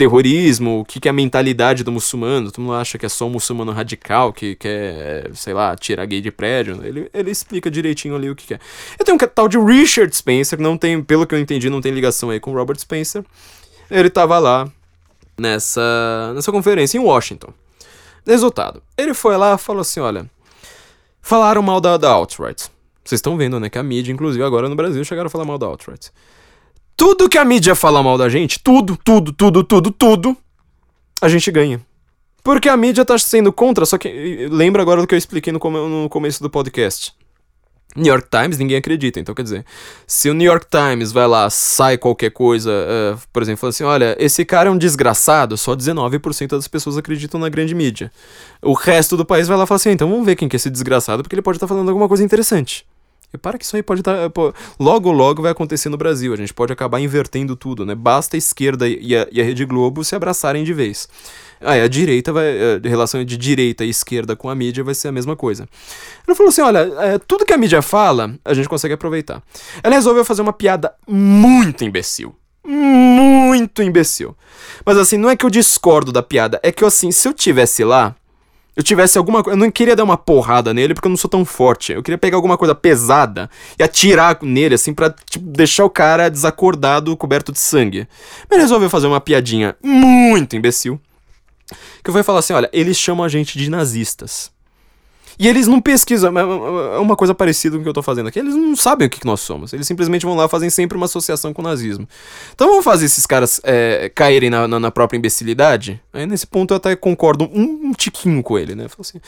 terrorismo, 0.02 0.80
o 0.80 0.84
que, 0.84 0.98
que 0.98 1.08
é 1.08 1.10
a 1.10 1.12
mentalidade 1.12 1.84
do 1.84 1.92
muçulmano. 1.92 2.50
Tu 2.50 2.60
não 2.60 2.72
acha 2.72 2.98
que 2.98 3.06
é 3.06 3.08
só 3.08 3.26
um 3.26 3.30
muçulmano 3.30 3.70
radical 3.70 4.32
que 4.32 4.56
quer, 4.56 5.30
sei 5.34 5.54
lá, 5.54 5.76
tirar 5.76 6.04
gay 6.06 6.20
de 6.20 6.30
prédio. 6.30 6.80
Ele, 6.84 7.08
ele 7.14 7.30
explica 7.30 7.70
direitinho 7.70 8.16
ali 8.16 8.28
o 8.28 8.34
que, 8.34 8.46
que 8.46 8.54
é. 8.54 8.58
Eu 8.98 9.04
tenho 9.04 9.14
um 9.14 9.18
tal 9.18 9.48
de 9.48 9.58
Richard 9.58 10.14
Spencer, 10.14 10.58
que 10.58 10.62
não 10.62 10.76
tem, 10.76 11.02
pelo 11.02 11.26
que 11.26 11.34
eu 11.34 11.38
entendi, 11.38 11.70
não 11.70 11.80
tem 11.80 11.92
ligação 11.92 12.30
aí 12.30 12.40
com 12.40 12.52
Robert 12.52 12.78
Spencer. 12.78 13.24
Ele 13.90 14.10
tava 14.10 14.38
lá 14.38 14.68
nessa, 15.38 16.32
nessa 16.34 16.50
conferência 16.50 16.98
em 16.98 17.00
Washington. 17.00 17.52
Resultado, 18.26 18.82
ele 18.96 19.14
foi 19.14 19.36
lá 19.36 19.54
e 19.54 19.58
falou 19.58 19.82
assim, 19.82 20.00
olha, 20.00 20.28
falaram 21.20 21.62
mal 21.62 21.80
da, 21.80 21.96
da 21.96 22.10
alt-right. 22.10 22.70
Vocês 23.04 23.18
estão 23.18 23.36
vendo, 23.36 23.58
né, 23.58 23.68
que 23.68 23.78
a 23.78 23.82
mídia, 23.82 24.12
inclusive 24.12 24.44
agora 24.44 24.68
no 24.68 24.76
Brasil, 24.76 25.04
chegaram 25.04 25.26
a 25.26 25.30
falar 25.30 25.44
mal 25.44 25.58
da 25.58 25.66
alt-right. 25.66 26.10
Tudo 27.02 27.28
que 27.28 27.36
a 27.36 27.44
mídia 27.44 27.74
fala 27.74 28.00
mal 28.00 28.16
da 28.16 28.28
gente, 28.28 28.60
tudo, 28.60 28.96
tudo, 28.96 29.32
tudo, 29.32 29.64
tudo, 29.64 29.90
tudo, 29.90 30.36
a 31.20 31.28
gente 31.28 31.50
ganha. 31.50 31.84
Porque 32.44 32.68
a 32.68 32.76
mídia 32.76 33.04
tá 33.04 33.18
sendo 33.18 33.52
contra, 33.52 33.84
só 33.84 33.98
que 33.98 34.46
lembra 34.48 34.82
agora 34.82 35.00
do 35.00 35.06
que 35.08 35.12
eu 35.12 35.18
expliquei 35.18 35.52
no, 35.52 35.58
no 35.88 36.08
começo 36.08 36.40
do 36.40 36.48
podcast. 36.48 37.12
New 37.96 38.06
York 38.06 38.28
Times, 38.30 38.56
ninguém 38.56 38.76
acredita. 38.76 39.18
Então, 39.18 39.34
quer 39.34 39.42
dizer, 39.42 39.64
se 40.06 40.30
o 40.30 40.34
New 40.34 40.46
York 40.46 40.66
Times 40.70 41.10
vai 41.10 41.26
lá, 41.26 41.50
sai 41.50 41.98
qualquer 41.98 42.30
coisa, 42.30 42.70
uh, 42.70 43.20
por 43.32 43.42
exemplo, 43.42 43.68
assim: 43.68 43.82
olha, 43.82 44.16
esse 44.16 44.44
cara 44.44 44.68
é 44.68 44.72
um 44.72 44.78
desgraçado, 44.78 45.56
só 45.56 45.74
19% 45.74 46.50
das 46.50 46.68
pessoas 46.68 46.96
acreditam 46.96 47.40
na 47.40 47.48
grande 47.48 47.74
mídia. 47.74 48.12
O 48.62 48.74
resto 48.74 49.16
do 49.16 49.24
país 49.24 49.48
vai 49.48 49.56
lá 49.56 49.64
e 49.64 49.66
fala 49.66 49.74
assim: 49.74 49.90
então 49.90 50.08
vamos 50.08 50.24
ver 50.24 50.36
quem 50.36 50.48
que 50.48 50.54
é 50.54 50.56
esse 50.58 50.70
desgraçado, 50.70 51.24
porque 51.24 51.34
ele 51.34 51.42
pode 51.42 51.56
estar 51.56 51.66
tá 51.66 51.74
falando 51.74 51.88
alguma 51.88 52.06
coisa 52.06 52.22
interessante. 52.22 52.86
E 53.32 53.38
para 53.38 53.56
que 53.56 53.64
isso 53.64 53.74
aí 53.76 53.82
pode 53.82 54.00
estar. 54.00 54.28
Tá, 54.30 54.52
logo, 54.78 55.10
logo 55.10 55.42
vai 55.42 55.52
acontecer 55.52 55.88
no 55.88 55.96
Brasil. 55.96 56.32
A 56.32 56.36
gente 56.36 56.52
pode 56.52 56.72
acabar 56.72 57.00
invertendo 57.00 57.56
tudo, 57.56 57.86
né? 57.86 57.94
Basta 57.94 58.36
a 58.36 58.38
esquerda 58.38 58.86
e 58.88 59.16
a, 59.16 59.26
e 59.32 59.40
a 59.40 59.44
Rede 59.44 59.64
Globo 59.64 60.04
se 60.04 60.14
abraçarem 60.14 60.64
de 60.64 60.74
vez. 60.74 61.08
Aí 61.60 61.80
ah, 61.80 61.84
a 61.84 61.88
direita 61.88 62.32
vai. 62.32 62.46
A 62.84 62.88
relação 62.88 63.24
de 63.24 63.36
direita 63.36 63.84
e 63.84 63.88
esquerda 63.88 64.34
com 64.34 64.50
a 64.50 64.54
mídia 64.54 64.82
vai 64.84 64.94
ser 64.94 65.08
a 65.08 65.12
mesma 65.12 65.36
coisa. 65.36 65.68
Ele 66.26 66.36
falou 66.36 66.50
assim: 66.50 66.60
olha, 66.60 66.78
é, 66.98 67.18
tudo 67.18 67.46
que 67.46 67.52
a 67.52 67.58
mídia 67.58 67.80
fala, 67.80 68.34
a 68.44 68.52
gente 68.52 68.68
consegue 68.68 68.94
aproveitar. 68.94 69.42
Ela 69.82 69.94
resolveu 69.94 70.24
fazer 70.24 70.42
uma 70.42 70.52
piada 70.52 70.94
muito 71.06 71.84
imbecil. 71.84 72.34
Muito 72.64 73.82
imbecil. 73.82 74.36
Mas 74.84 74.96
assim, 74.96 75.16
não 75.16 75.30
é 75.30 75.36
que 75.36 75.44
eu 75.44 75.50
discordo 75.50 76.12
da 76.12 76.22
piada, 76.22 76.60
é 76.62 76.70
que 76.70 76.84
assim, 76.84 77.10
se 77.10 77.26
eu 77.26 77.32
tivesse 77.32 77.82
lá, 77.84 78.14
eu 78.74 78.82
tivesse 78.82 79.18
alguma 79.18 79.42
coisa. 79.42 79.58
Eu 79.58 79.60
não 79.60 79.70
queria 79.70 79.96
dar 79.96 80.04
uma 80.04 80.16
porrada 80.16 80.72
nele 80.72 80.94
porque 80.94 81.06
eu 81.06 81.10
não 81.10 81.16
sou 81.16 81.28
tão 81.28 81.44
forte. 81.44 81.92
Eu 81.92 82.02
queria 82.02 82.18
pegar 82.18 82.36
alguma 82.36 82.56
coisa 82.56 82.74
pesada 82.74 83.50
e 83.78 83.82
atirar 83.82 84.38
nele, 84.42 84.74
assim, 84.74 84.94
pra 84.94 85.10
tipo, 85.10 85.44
deixar 85.44 85.84
o 85.84 85.90
cara 85.90 86.30
desacordado, 86.30 87.16
coberto 87.16 87.52
de 87.52 87.58
sangue. 87.58 88.06
Mas 88.48 88.60
resolveu 88.60 88.88
fazer 88.88 89.06
uma 89.06 89.20
piadinha 89.20 89.76
muito 89.82 90.56
imbecil. 90.56 91.00
Que 92.02 92.10
eu 92.10 92.14
vou 92.14 92.24
falar 92.24 92.38
assim: 92.38 92.52
olha, 92.52 92.70
eles 92.72 92.96
chamam 92.96 93.24
a 93.24 93.28
gente 93.28 93.58
de 93.58 93.68
nazistas. 93.68 94.51
E 95.38 95.48
eles 95.48 95.66
não 95.66 95.80
pesquisam, 95.80 96.36
é 96.38 96.98
uma 96.98 97.16
coisa 97.16 97.34
parecida 97.34 97.76
com 97.76 97.80
o 97.80 97.82
que 97.82 97.88
eu 97.88 97.94
tô 97.94 98.02
fazendo 98.02 98.28
aqui. 98.28 98.38
Eles 98.38 98.54
não 98.54 98.76
sabem 98.76 99.06
o 99.06 99.10
que, 99.10 99.24
nós 99.24 99.40
somos. 99.40 99.72
Eles 99.72 99.86
simplesmente 99.86 100.26
vão 100.26 100.34
lá 100.34 100.48
fazem 100.48 100.70
sempre 100.70 100.96
uma 100.96 101.06
associação 101.06 101.52
com 101.52 101.62
o 101.62 101.64
nazismo. 101.64 102.08
Então 102.54 102.68
vamos 102.68 102.84
fazer 102.84 103.06
esses 103.06 103.26
caras 103.26 103.60
é, 103.64 104.10
caírem 104.14 104.50
na, 104.50 104.68
na, 104.68 104.80
na, 104.80 104.90
própria 104.90 105.16
imbecilidade? 105.16 106.00
Aí 106.12 106.26
nesse 106.26 106.46
ponto 106.46 106.72
eu 106.72 106.76
até 106.76 106.94
concordo 106.96 107.48
um, 107.52 107.88
um 107.88 107.92
tiquinho 107.92 108.42
com 108.42 108.58
ele, 108.58 108.74
né? 108.74 108.86
Assim, 108.98 109.20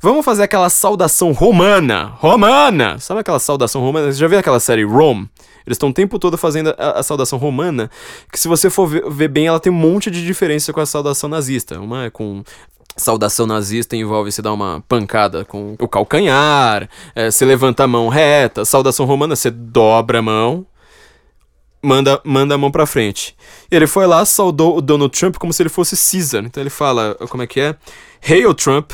vamos 0.00 0.24
fazer 0.24 0.42
aquela 0.42 0.68
saudação 0.68 1.32
romana. 1.32 2.12
Romana! 2.16 2.98
Sabe 2.98 3.20
aquela 3.20 3.38
saudação 3.38 3.80
romana? 3.80 4.12
Você 4.12 4.18
já 4.18 4.28
viu 4.28 4.38
aquela 4.38 4.60
série 4.60 4.84
Rome? 4.84 5.28
Eles 5.66 5.74
estão 5.74 5.88
o 5.88 5.92
tempo 5.92 6.18
todo 6.18 6.38
fazendo 6.38 6.72
a, 6.78 7.00
a, 7.00 7.02
saudação 7.02 7.38
romana, 7.38 7.90
que 8.30 8.38
se 8.38 8.46
você 8.46 8.70
for 8.70 8.86
ver, 8.86 9.02
ver, 9.10 9.28
bem, 9.28 9.48
ela 9.48 9.58
tem 9.58 9.72
um 9.72 9.76
monte 9.76 10.10
de 10.12 10.24
diferença 10.24 10.72
com 10.72 10.80
a 10.80 10.86
saudação 10.86 11.28
nazista. 11.28 11.80
Uma 11.80 12.04
é 12.04 12.10
com 12.10 12.44
Saudação 12.96 13.46
nazista 13.46 13.94
envolve 13.94 14.32
se 14.32 14.40
dar 14.40 14.52
uma 14.52 14.82
pancada 14.88 15.44
com 15.44 15.76
o 15.78 15.86
calcanhar, 15.86 16.88
é, 17.14 17.30
você 17.30 17.44
levanta 17.44 17.84
a 17.84 17.86
mão 17.86 18.08
reta. 18.08 18.64
Saudação 18.64 19.04
romana, 19.04 19.36
você 19.36 19.50
dobra 19.50 20.20
a 20.20 20.22
mão, 20.22 20.66
manda, 21.82 22.20
manda 22.24 22.54
a 22.54 22.58
mão 22.58 22.70
pra 22.70 22.86
frente. 22.86 23.36
Ele 23.70 23.86
foi 23.86 24.06
lá, 24.06 24.24
saudou 24.24 24.78
o 24.78 24.80
Donald 24.80 25.16
Trump 25.16 25.36
como 25.36 25.52
se 25.52 25.62
ele 25.62 25.68
fosse 25.68 25.94
Caesar. 25.94 26.44
Então 26.44 26.62
ele 26.62 26.70
fala, 26.70 27.14
como 27.28 27.42
é 27.42 27.46
que 27.46 27.60
é? 27.60 27.76
Hail 28.26 28.54
Trump, 28.54 28.92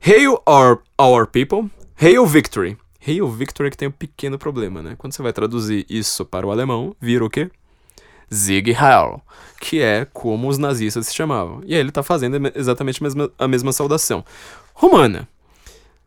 hail 0.00 0.40
our, 0.48 0.80
our 1.00 1.26
people, 1.26 1.70
hail 2.00 2.26
victory. 2.26 2.76
Hail 3.06 3.28
victory 3.28 3.70
que 3.70 3.76
tem 3.76 3.88
um 3.88 3.92
pequeno 3.92 4.36
problema, 4.36 4.82
né? 4.82 4.94
Quando 4.98 5.12
você 5.12 5.22
vai 5.22 5.32
traduzir 5.32 5.86
isso 5.88 6.24
para 6.24 6.46
o 6.46 6.50
alemão, 6.50 6.96
vira 7.00 7.24
o 7.24 7.30
quê? 7.30 7.50
Sieg 8.30 8.70
Heil, 8.70 9.20
que 9.60 9.80
é 9.80 10.06
como 10.12 10.48
os 10.48 10.58
nazistas 10.58 11.06
se 11.06 11.14
chamavam. 11.14 11.62
E 11.64 11.74
aí 11.74 11.80
ele 11.80 11.88
está 11.90 12.02
fazendo 12.02 12.52
exatamente 12.54 13.00
a 13.00 13.04
mesma, 13.04 13.30
a 13.38 13.48
mesma 13.48 13.72
saudação. 13.72 14.24
Romana. 14.74 15.28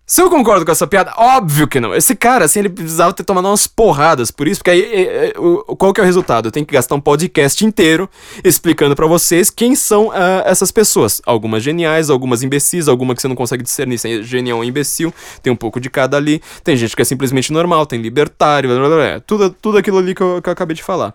Se 0.10 0.24
eu 0.24 0.28
concordo 0.28 0.66
com 0.66 0.72
essa 0.72 0.88
piada, 0.88 1.14
óbvio 1.16 1.68
que 1.68 1.80
não. 1.80 1.94
Esse 1.94 2.16
cara, 2.16 2.46
assim, 2.46 2.62
ele 2.62 2.70
precisava 2.70 3.14
ter 3.14 3.24
tomado 3.24 3.48
umas 3.48 3.68
porradas 3.68 4.32
por 4.32 4.48
isso, 4.48 4.60
porque 4.60 4.72
aí, 4.72 4.82
é, 4.82 5.28
é, 5.28 5.34
qual 5.78 5.94
que 5.94 6.02
é 6.02 6.04
o 6.04 6.06
resultado? 6.06 6.48
Eu 6.48 6.52
tenho 6.52 6.66
que 6.66 6.74
gastar 6.74 6.96
um 6.96 7.00
podcast 7.00 7.64
inteiro 7.64 8.10
explicando 8.44 8.96
para 8.96 9.06
vocês 9.06 9.52
quem 9.52 9.76
são 9.76 10.08
uh, 10.08 10.42
essas 10.46 10.72
pessoas. 10.72 11.22
Algumas 11.28 11.62
geniais, 11.62 12.10
algumas 12.10 12.42
imbecis, 12.42 12.88
alguma 12.88 13.14
que 13.14 13.22
você 13.22 13.28
não 13.28 13.36
consegue 13.36 13.62
discernir 13.62 14.00
se 14.00 14.12
é 14.12 14.24
genial 14.24 14.58
ou 14.58 14.64
imbecil, 14.64 15.14
tem 15.44 15.54
um 15.54 15.56
pouco 15.56 15.80
de 15.80 15.92
cada 15.92 16.18
ali. 16.18 16.42
Tem 16.64 16.76
gente 16.76 16.96
que 16.96 17.04
é 17.04 17.06
simplesmente 17.06 17.54
normal, 17.54 17.86
tem 17.86 18.02
libertário, 18.02 18.68
blá, 18.68 18.80
blá, 18.80 18.96
blá, 18.96 19.20
tudo, 19.20 19.52
tudo 19.62 19.78
aquilo 19.78 20.00
ali 20.00 20.16
que 20.16 20.22
eu, 20.22 20.42
que 20.42 20.50
eu 20.50 20.54
acabei 20.54 20.76
de 20.76 20.82
falar. 20.82 21.14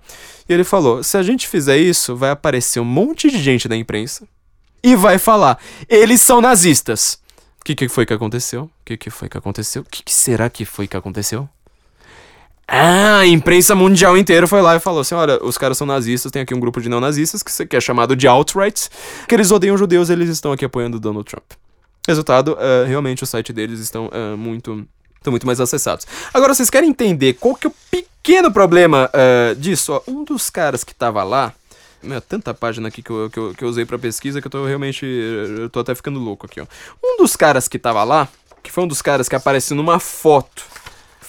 E 0.48 0.52
ele 0.52 0.62
falou: 0.62 1.02
se 1.02 1.16
a 1.16 1.22
gente 1.24 1.48
fizer 1.48 1.78
isso, 1.78 2.14
vai 2.14 2.30
aparecer 2.30 2.78
um 2.78 2.84
monte 2.84 3.28
de 3.28 3.38
gente 3.42 3.66
da 3.66 3.76
imprensa 3.76 4.22
e 4.84 4.94
vai 4.94 5.18
falar: 5.18 5.58
eles 5.88 6.22
são 6.22 6.40
nazistas. 6.40 7.23
O 7.65 7.66
que, 7.66 7.74
que 7.74 7.89
foi 7.89 8.05
que 8.05 8.12
aconteceu? 8.12 8.65
O 8.65 8.70
que, 8.85 8.95
que 8.95 9.09
foi 9.09 9.27
que 9.27 9.39
aconteceu? 9.39 9.81
O 9.81 9.86
que, 9.86 10.03
que 10.03 10.12
será 10.12 10.51
que 10.51 10.66
foi 10.66 10.86
que 10.86 10.99
aconteceu? 10.99 11.49
Ah, 12.69 13.20
a 13.20 13.27
imprensa 13.27 13.74
mundial 13.74 14.19
inteira 14.19 14.47
foi 14.47 14.61
lá 14.61 14.77
e 14.77 14.81
falou 14.81 15.01
assim: 15.01 15.15
olha, 15.15 15.43
os 15.43 15.57
caras 15.57 15.78
são 15.78 15.86
nazistas, 15.86 16.31
tem 16.31 16.43
aqui 16.43 16.55
um 16.55 16.61
grupo 16.61 16.78
de 16.78 16.91
neonazistas 16.91 17.43
que, 17.43 17.66
que 17.66 17.74
é 17.74 17.81
chamado 17.81 18.15
de 18.15 18.28
alt-right, 18.28 18.91
que 19.27 19.35
eles 19.35 19.51
odeiam 19.51 19.78
judeus 19.78 20.11
eles 20.11 20.28
estão 20.28 20.53
aqui 20.53 20.66
apoiando 20.66 21.01
Donald 21.01 21.24
Trump. 21.24 21.53
Resultado, 22.07 22.53
uh, 22.53 22.86
realmente 22.86 23.24
o 23.24 23.27
site 23.27 23.51
deles 23.51 23.81
estão 23.81 24.09
uh, 24.09 24.36
muito 24.36 24.86
estão 25.16 25.31
muito 25.31 25.47
mais 25.47 25.59
acessados. 25.59 26.07
Agora, 26.35 26.53
vocês 26.53 26.69
querem 26.69 26.91
entender 26.91 27.32
qual 27.32 27.55
que 27.55 27.66
é 27.66 27.70
o 27.70 27.74
pequeno 27.91 28.53
problema 28.53 29.09
uh, 29.09 29.55
disso? 29.55 29.91
Ó, 29.91 30.03
um 30.07 30.23
dos 30.23 30.51
caras 30.51 30.85
que 30.85 30.95
tava 30.95 31.24
lá, 31.24 31.55
meu, 32.05 32.20
tanta 32.20 32.55
página 32.55 32.89
aqui 32.89 33.02
que 33.02 33.10
eu, 33.10 33.31
que 33.31 33.39
eu, 33.39 33.55
que 33.55 33.64
eu 33.64 33.68
usei 33.68 33.85
para 33.85 33.98
pesquisa 33.98 34.40
que 34.40 34.47
eu 34.47 34.51
tô 34.51 34.64
realmente, 34.64 35.05
eu 35.05 35.68
tô 35.70 35.81
até 35.81 35.94
ficando 35.94 36.18
louco 36.18 36.47
aqui, 36.47 36.60
ó. 36.60 36.66
Um 37.02 37.16
dos 37.18 37.36
caras 37.36 37.68
que 37.68 37.78
tava 37.78 38.05
lá, 38.05 38.28
que 38.62 38.70
foi 38.70 38.85
um 38.85 38.89
dos 38.89 39.02
caras 39.02 39.28
que 39.28 39.35
apareceu 39.35 39.76
numa 39.76 39.98
foto 39.98 40.64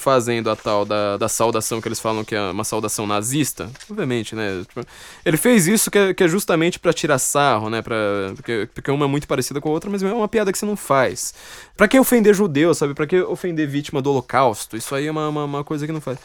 fazendo 0.05 0.51
a 0.51 0.55
tal 0.55 0.85
da, 0.85 1.17
da 1.17 1.27
saudação 1.27 1.81
que 1.81 1.87
eles 1.87 1.99
falam 1.99 2.23
que 2.23 2.35
é 2.35 2.51
uma 2.51 2.63
saudação 2.63 3.07
nazista, 3.07 3.71
obviamente, 3.89 4.35
né? 4.35 4.63
Tipo, 4.67 4.85
ele 5.25 5.35
fez 5.35 5.65
isso 5.67 5.89
que 5.89 5.97
é, 5.97 6.13
que 6.13 6.23
é 6.23 6.27
justamente 6.27 6.77
para 6.77 6.93
tirar 6.93 7.17
sarro, 7.17 7.71
né? 7.71 7.81
Pra, 7.81 7.95
porque, 8.35 8.69
porque 8.71 8.91
uma 8.91 9.05
é 9.05 9.07
muito 9.07 9.27
parecida 9.27 9.59
com 9.59 9.69
a 9.69 9.71
outra, 9.71 9.89
mas 9.89 10.03
é 10.03 10.13
uma 10.13 10.27
piada 10.27 10.51
que 10.51 10.59
você 10.59 10.65
não 10.65 10.75
faz. 10.75 11.33
Pra 11.75 11.87
que 11.87 11.99
ofender 11.99 12.35
judeu, 12.35 12.75
sabe? 12.75 12.93
Pra 12.93 13.07
que 13.07 13.19
ofender 13.19 13.67
vítima 13.67 13.99
do 13.99 14.11
holocausto? 14.11 14.77
Isso 14.77 14.93
aí 14.93 15.07
é 15.07 15.11
uma, 15.11 15.27
uma, 15.27 15.43
uma 15.43 15.63
coisa 15.63 15.87
que 15.87 15.91
não 15.91 16.01
faz. 16.01 16.19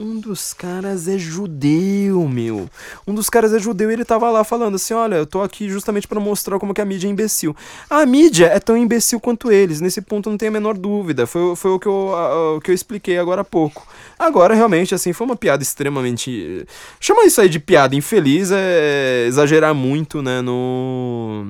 Um 0.00 0.20
dos 0.20 0.54
caras 0.54 1.08
é 1.08 1.18
judeu, 1.18 2.28
meu. 2.28 2.70
Um 3.04 3.12
dos 3.12 3.28
caras 3.28 3.52
é 3.52 3.58
judeu 3.58 3.90
e 3.90 3.94
ele 3.94 4.04
tava 4.04 4.30
lá 4.30 4.44
falando 4.44 4.76
assim: 4.76 4.94
olha, 4.94 5.16
eu 5.16 5.26
tô 5.26 5.42
aqui 5.42 5.68
justamente 5.68 6.06
para 6.06 6.20
mostrar 6.20 6.56
como 6.60 6.72
que 6.72 6.80
a 6.80 6.84
mídia 6.84 7.08
é 7.08 7.10
imbecil. 7.10 7.56
A 7.90 8.06
mídia 8.06 8.46
é 8.46 8.60
tão 8.60 8.76
imbecil 8.76 9.18
quanto 9.18 9.50
eles, 9.50 9.80
nesse 9.80 10.00
ponto 10.00 10.30
não 10.30 10.38
tem 10.38 10.48
a 10.48 10.52
menor 10.52 10.78
dúvida. 10.78 11.26
Foi, 11.26 11.56
foi 11.56 11.72
o, 11.72 11.80
que 11.80 11.88
eu, 11.88 12.12
o 12.56 12.60
que 12.60 12.70
eu 12.70 12.74
expliquei 12.76 13.18
agora 13.18 13.40
há 13.40 13.44
pouco. 13.44 13.88
Agora, 14.16 14.54
realmente, 14.54 14.94
assim, 14.94 15.12
foi 15.12 15.26
uma 15.26 15.36
piada 15.36 15.64
extremamente. 15.64 16.64
Chama 17.00 17.24
isso 17.24 17.40
aí 17.40 17.48
de 17.48 17.58
piada 17.58 17.96
infeliz, 17.96 18.52
é 18.52 19.24
exagerar 19.26 19.74
muito, 19.74 20.22
né, 20.22 20.40
no 20.40 21.44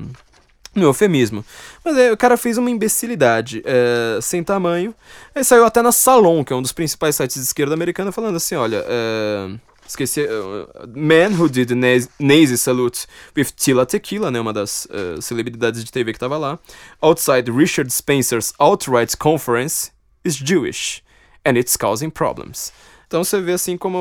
no 0.78 0.84
eufemismo. 0.84 1.44
Mas 1.84 1.96
é, 1.98 2.12
o 2.12 2.16
cara 2.16 2.36
fez 2.36 2.56
uma 2.56 2.70
imbecilidade 2.70 3.62
é, 3.64 4.18
sem 4.22 4.42
tamanho. 4.42 4.94
Ele 5.34 5.44
saiu 5.44 5.64
até 5.64 5.82
na 5.82 5.92
Salon, 5.92 6.44
que 6.44 6.52
é 6.52 6.56
um 6.56 6.62
dos 6.62 6.72
principais 6.72 7.16
sites 7.16 7.36
de 7.36 7.42
esquerda 7.42 7.74
americana, 7.74 8.12
falando 8.12 8.36
assim: 8.36 8.54
olha. 8.54 8.84
É, 8.86 9.50
esqueci. 9.88 10.22
Uh, 10.22 10.68
Man 10.94 11.38
Who 11.38 11.48
Did 11.48 11.70
Nazi 11.70 12.58
Salute 12.58 13.06
with 13.36 13.52
Tila 13.56 13.86
Tequila, 13.86 14.30
né, 14.30 14.38
uma 14.38 14.52
das 14.52 14.86
uh, 14.86 15.20
celebridades 15.20 15.82
de 15.82 15.90
TV 15.90 16.12
que 16.12 16.18
tava 16.18 16.36
lá. 16.36 16.58
Outside 17.00 17.50
Richard 17.50 17.90
Spencer's 17.90 18.52
Alt-Right 18.58 19.16
Conference 19.16 19.90
is 20.24 20.36
Jewish, 20.36 21.02
and 21.44 21.56
it's 21.56 21.76
causing 21.76 22.10
problems. 22.10 22.72
Então 23.08 23.24
você 23.24 23.40
vê 23.40 23.54
assim 23.54 23.78
como 23.78 23.98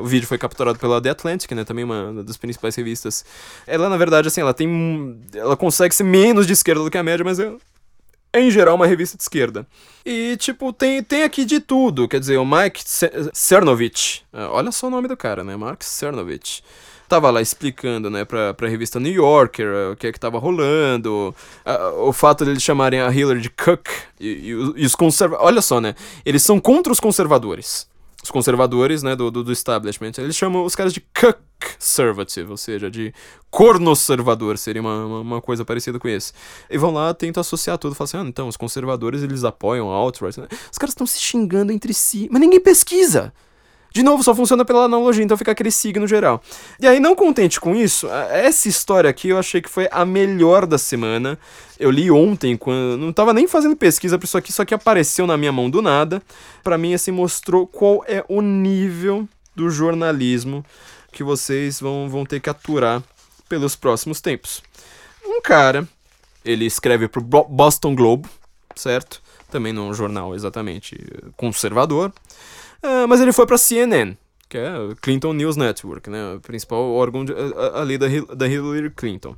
o 0.00 0.06
vídeo 0.06 0.26
foi 0.26 0.38
capturado 0.38 0.78
pela 0.78 1.00
The 1.00 1.10
Atlantic, 1.10 1.52
né? 1.52 1.62
Também 1.62 1.84
uma 1.84 2.24
das 2.24 2.38
principais 2.38 2.74
revistas. 2.74 3.22
Ela, 3.66 3.90
na 3.90 3.98
verdade, 3.98 4.28
assim, 4.28 4.40
ela 4.40 4.54
tem. 4.54 5.20
Ela 5.34 5.56
consegue 5.56 5.94
ser 5.94 6.04
menos 6.04 6.46
de 6.46 6.54
esquerda 6.54 6.82
do 6.82 6.90
que 6.90 6.96
a 6.96 7.02
média, 7.02 7.22
mas 7.22 7.38
é, 7.38 7.52
é 8.32 8.40
em 8.40 8.50
geral 8.50 8.74
uma 8.74 8.86
revista 8.86 9.14
de 9.14 9.22
esquerda. 9.22 9.66
E, 10.06 10.38
tipo, 10.38 10.72
tem, 10.72 11.02
tem 11.02 11.22
aqui 11.22 11.44
de 11.44 11.60
tudo. 11.60 12.08
Quer 12.08 12.18
dizer, 12.18 12.38
o 12.38 12.46
Mike 12.46 12.82
Cernovich. 13.34 14.24
É, 14.32 14.46
olha 14.46 14.72
só 14.72 14.86
o 14.86 14.90
nome 14.90 15.06
do 15.06 15.18
cara, 15.18 15.44
né? 15.44 15.54
Mark 15.54 15.82
Cernovich 15.82 16.64
tava 17.06 17.30
lá 17.30 17.40
explicando, 17.40 18.10
né, 18.10 18.24
pra, 18.24 18.52
pra 18.52 18.68
revista 18.68 18.98
New 18.98 19.12
Yorker 19.12 19.66
uh, 19.68 19.92
o 19.92 19.96
que 19.96 20.08
é 20.08 20.12
que 20.12 20.18
tava 20.18 20.40
rolando, 20.40 21.32
uh, 21.64 22.00
o 22.00 22.12
fato 22.12 22.44
de 22.44 22.50
eles 22.50 22.62
chamarem 22.64 23.00
a 23.00 23.08
Hillary 23.12 23.40
de 23.40 23.50
Cook 23.50 23.86
e, 24.18 24.26
e, 24.26 24.48
e 24.48 24.84
os 24.84 24.96
conservadores. 24.96 25.46
Olha 25.46 25.62
só, 25.62 25.80
né? 25.80 25.94
Eles 26.24 26.42
são 26.42 26.58
contra 26.58 26.92
os 26.92 26.98
conservadores 26.98 27.86
os 28.26 28.30
conservadores, 28.30 29.04
né, 29.04 29.14
do, 29.14 29.30
do, 29.30 29.44
do, 29.44 29.52
establishment, 29.52 30.10
eles 30.18 30.34
chamam 30.34 30.64
os 30.64 30.74
caras 30.74 30.92
de 30.92 31.00
conservative, 31.78 32.50
ou 32.50 32.56
seja, 32.56 32.90
de 32.90 33.14
cornoservador, 33.48 34.58
seria 34.58 34.82
uma, 34.82 35.06
uma, 35.06 35.20
uma, 35.20 35.40
coisa 35.40 35.64
parecida 35.64 35.96
com 36.00 36.08
isso. 36.08 36.32
E 36.68 36.76
vão 36.76 36.90
lá, 36.90 37.14
tentam 37.14 37.40
associar 37.40 37.78
tudo, 37.78 37.94
falam 37.94 38.06
assim, 38.06 38.16
ah, 38.16 38.28
então, 38.28 38.48
os 38.48 38.56
conservadores, 38.56 39.22
eles 39.22 39.44
apoiam 39.44 39.92
a 39.92 39.94
alt-right. 39.94 40.40
Né? 40.40 40.48
Os 40.72 40.76
caras 40.76 40.90
estão 40.90 41.06
se 41.06 41.20
xingando 41.20 41.70
entre 41.70 41.94
si, 41.94 42.28
mas 42.32 42.40
ninguém 42.40 42.58
pesquisa. 42.58 43.32
De 43.96 44.02
novo, 44.02 44.22
só 44.22 44.34
funciona 44.34 44.62
pela 44.62 44.84
analogia, 44.84 45.24
então 45.24 45.38
fica 45.38 45.52
aquele 45.52 45.70
signo 45.70 46.06
geral. 46.06 46.42
E 46.78 46.86
aí, 46.86 47.00
não 47.00 47.16
contente 47.16 47.58
com 47.58 47.74
isso, 47.74 48.06
essa 48.30 48.68
história 48.68 49.08
aqui 49.08 49.30
eu 49.30 49.38
achei 49.38 49.62
que 49.62 49.70
foi 49.70 49.88
a 49.90 50.04
melhor 50.04 50.66
da 50.66 50.76
semana. 50.76 51.38
Eu 51.80 51.90
li 51.90 52.10
ontem, 52.10 52.58
quando 52.58 52.98
não 52.98 53.10
tava 53.10 53.32
nem 53.32 53.48
fazendo 53.48 53.74
pesquisa 53.74 54.18
pra 54.18 54.26
isso 54.26 54.36
aqui, 54.36 54.52
só 54.52 54.66
que 54.66 54.74
apareceu 54.74 55.26
na 55.26 55.38
minha 55.38 55.50
mão 55.50 55.70
do 55.70 55.80
nada. 55.80 56.20
Para 56.62 56.76
mim, 56.76 56.92
assim, 56.92 57.10
mostrou 57.10 57.66
qual 57.66 58.04
é 58.06 58.22
o 58.28 58.42
nível 58.42 59.26
do 59.54 59.70
jornalismo 59.70 60.62
que 61.10 61.24
vocês 61.24 61.80
vão, 61.80 62.06
vão 62.06 62.26
ter 62.26 62.38
que 62.38 62.50
aturar 62.50 63.02
pelos 63.48 63.74
próximos 63.74 64.20
tempos. 64.20 64.62
Um 65.24 65.40
cara, 65.40 65.88
ele 66.44 66.66
escreve 66.66 67.08
pro 67.08 67.22
Boston 67.22 67.94
Globe, 67.94 68.28
certo? 68.74 69.22
Também 69.50 69.72
num 69.72 69.94
jornal 69.94 70.34
exatamente 70.34 70.98
conservador. 71.34 72.12
Uh, 72.82 73.08
mas 73.08 73.20
ele 73.20 73.32
foi 73.32 73.46
pra 73.46 73.58
CNN, 73.58 74.16
que 74.48 74.58
é 74.58 74.72
Clinton 75.00 75.32
News 75.32 75.56
Network, 75.56 76.08
né? 76.08 76.34
O 76.34 76.40
principal 76.40 76.82
órgão 76.92 77.24
de, 77.24 77.32
ali 77.74 77.98
da, 77.98 78.06
da 78.34 78.46
Hillary 78.46 78.90
Clinton. 78.90 79.36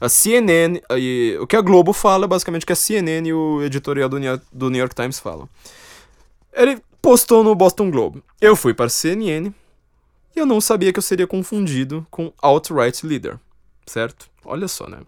A 0.00 0.08
CNN, 0.08 0.80
aí, 0.88 1.36
o 1.38 1.46
que 1.46 1.56
a 1.56 1.60
Globo 1.60 1.92
fala, 1.92 2.26
basicamente, 2.26 2.66
que 2.66 2.72
a 2.72 2.76
CNN 2.76 3.28
e 3.28 3.32
o 3.32 3.62
editorial 3.62 4.08
do 4.08 4.18
New, 4.18 4.40
do 4.52 4.70
New 4.70 4.78
York 4.78 4.94
Times 4.94 5.18
falam. 5.18 5.48
Ele 6.52 6.82
postou 7.00 7.42
no 7.42 7.54
Boston 7.54 7.90
Globe. 7.90 8.22
Eu 8.40 8.56
fui 8.56 8.74
para 8.74 8.88
CNN 8.88 9.52
e 10.34 10.38
eu 10.38 10.46
não 10.46 10.60
sabia 10.60 10.92
que 10.92 10.98
eu 10.98 11.02
seria 11.02 11.26
confundido 11.26 12.06
com 12.10 12.32
alt-right 12.40 13.06
leader, 13.06 13.38
certo? 13.86 14.28
Olha 14.44 14.68
só, 14.68 14.88
né? 14.88 14.98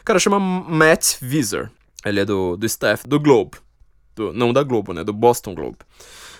O 0.00 0.04
cara 0.04 0.18
chama 0.18 0.38
Matt 0.38 1.16
Visor. 1.20 1.70
Ele 2.04 2.20
é 2.20 2.24
do, 2.24 2.56
do 2.56 2.66
staff 2.66 3.06
do 3.06 3.18
Globe. 3.18 3.58
Do, 4.14 4.32
não 4.32 4.52
da 4.52 4.62
Globo, 4.62 4.92
né? 4.92 5.02
Do 5.02 5.12
Boston 5.12 5.54
Globe. 5.54 5.78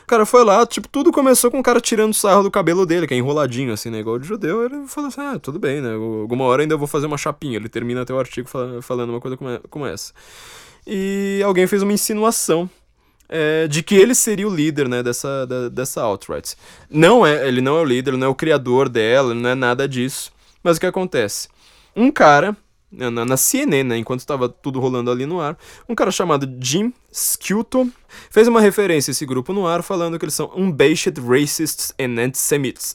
O 0.06 0.08
cara 0.08 0.24
foi 0.24 0.44
lá, 0.44 0.64
tipo, 0.64 0.86
tudo 0.86 1.10
começou 1.10 1.50
com 1.50 1.58
o 1.58 1.62
cara 1.64 1.80
tirando 1.80 2.14
sarro 2.14 2.44
do 2.44 2.50
cabelo 2.50 2.86
dele, 2.86 3.08
que 3.08 3.14
é 3.14 3.16
enroladinho, 3.16 3.72
assim, 3.72 3.90
né? 3.90 3.98
Igual 3.98 4.20
de 4.20 4.28
judeu. 4.28 4.64
Ele 4.64 4.86
falou 4.86 5.08
assim: 5.08 5.20
ah, 5.20 5.36
tudo 5.36 5.58
bem, 5.58 5.80
né? 5.80 5.94
Alguma 5.94 6.44
hora 6.44 6.62
ainda 6.62 6.76
vou 6.76 6.86
fazer 6.86 7.06
uma 7.06 7.18
chapinha. 7.18 7.56
Ele 7.56 7.68
termina 7.68 8.02
até 8.02 8.14
o 8.14 8.18
artigo 8.20 8.48
falando 8.80 9.10
uma 9.10 9.20
coisa 9.20 9.36
como 9.68 9.84
essa. 9.84 10.12
E 10.86 11.42
alguém 11.44 11.66
fez 11.66 11.82
uma 11.82 11.92
insinuação 11.92 12.70
é, 13.28 13.66
de 13.66 13.82
que 13.82 13.96
ele 13.96 14.14
seria 14.14 14.46
o 14.46 14.54
líder, 14.54 14.88
né, 14.88 15.02
dessa, 15.02 15.44
da, 15.44 15.68
dessa 15.68 16.02
alt-right. 16.02 16.54
Não 16.88 17.26
é, 17.26 17.48
ele 17.48 17.60
não 17.60 17.76
é 17.76 17.80
o 17.80 17.84
líder, 17.84 18.16
não 18.16 18.28
é 18.28 18.30
o 18.30 18.34
criador 18.34 18.88
dela, 18.88 19.34
não 19.34 19.50
é 19.50 19.56
nada 19.56 19.88
disso. 19.88 20.30
Mas 20.62 20.76
o 20.76 20.80
que 20.80 20.86
acontece? 20.86 21.48
Um 21.96 22.12
cara 22.12 22.56
na, 22.96 23.24
na 23.24 23.36
CNN, 23.36 23.84
né, 23.84 23.98
enquanto 23.98 24.20
estava 24.20 24.48
tudo 24.48 24.80
rolando 24.80 25.10
ali 25.10 25.26
no 25.26 25.40
ar, 25.40 25.56
um 25.88 25.94
cara 25.94 26.10
chamado 26.10 26.48
Jim 26.60 26.92
Scuto 27.12 27.90
fez 28.30 28.48
uma 28.48 28.60
referência 28.60 29.10
a 29.10 29.12
esse 29.12 29.26
grupo 29.26 29.52
no 29.52 29.66
ar, 29.66 29.82
falando 29.82 30.18
que 30.18 30.24
eles 30.24 30.34
são 30.34 30.50
unbashed 30.56 31.20
racists 31.20 31.92
and 32.00 32.18
antisemites. 32.20 32.94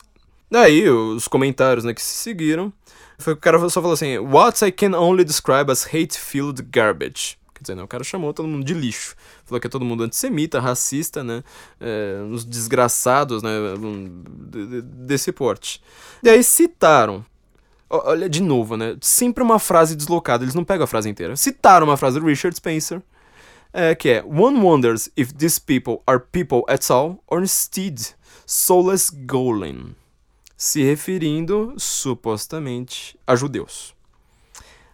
Daí, 0.49 0.89
os 0.89 1.27
comentários 1.27 1.85
né, 1.85 1.93
que 1.93 2.01
se 2.01 2.17
seguiram, 2.17 2.73
foi, 3.19 3.33
o 3.33 3.37
cara 3.37 3.57
só 3.69 3.81
falou 3.81 3.93
assim, 3.93 4.17
What 4.17 4.65
I 4.65 4.71
can 4.71 4.97
only 4.97 5.23
describe 5.23 5.71
as 5.71 5.85
hate-filled 5.85 6.61
garbage. 6.63 7.37
Quer 7.53 7.61
dizer, 7.61 7.75
né, 7.75 7.83
o 7.83 7.87
cara 7.87 8.03
chamou 8.03 8.33
todo 8.33 8.47
mundo 8.47 8.65
de 8.65 8.73
lixo. 8.73 9.15
Falou 9.45 9.61
que 9.61 9.67
é 9.67 9.69
todo 9.69 9.85
mundo 9.85 10.03
antissemita, 10.03 10.59
racista, 10.59 11.23
né? 11.23 11.43
É, 11.79 12.19
uns 12.23 12.43
desgraçados, 12.43 13.43
né? 13.43 13.51
Desse 14.83 15.31
porte. 15.31 15.79
E 16.23 16.29
aí 16.29 16.43
citaram 16.43 17.23
Olha, 17.93 18.29
de 18.29 18.41
novo, 18.41 18.77
né? 18.77 18.95
Sempre 19.01 19.43
uma 19.43 19.59
frase 19.59 19.97
deslocada, 19.97 20.45
eles 20.45 20.55
não 20.55 20.63
pegam 20.63 20.85
a 20.85 20.87
frase 20.87 21.09
inteira. 21.09 21.35
Citaram 21.35 21.85
uma 21.85 21.97
frase 21.97 22.19
do 22.19 22.25
Richard 22.25 22.55
Spencer, 22.55 23.01
é, 23.73 23.93
que 23.93 24.07
é: 24.07 24.23
One 24.23 24.59
wonders 24.61 25.09
if 25.17 25.33
these 25.33 25.59
people 25.59 25.97
are 26.07 26.19
people 26.31 26.63
at 26.69 26.89
all, 26.89 27.21
or 27.27 27.41
instead 27.41 27.99
soulless 28.45 29.09
golem. 29.09 29.93
Se 30.55 30.81
referindo, 30.83 31.73
supostamente, 31.77 33.19
a 33.27 33.35
judeus. 33.35 33.93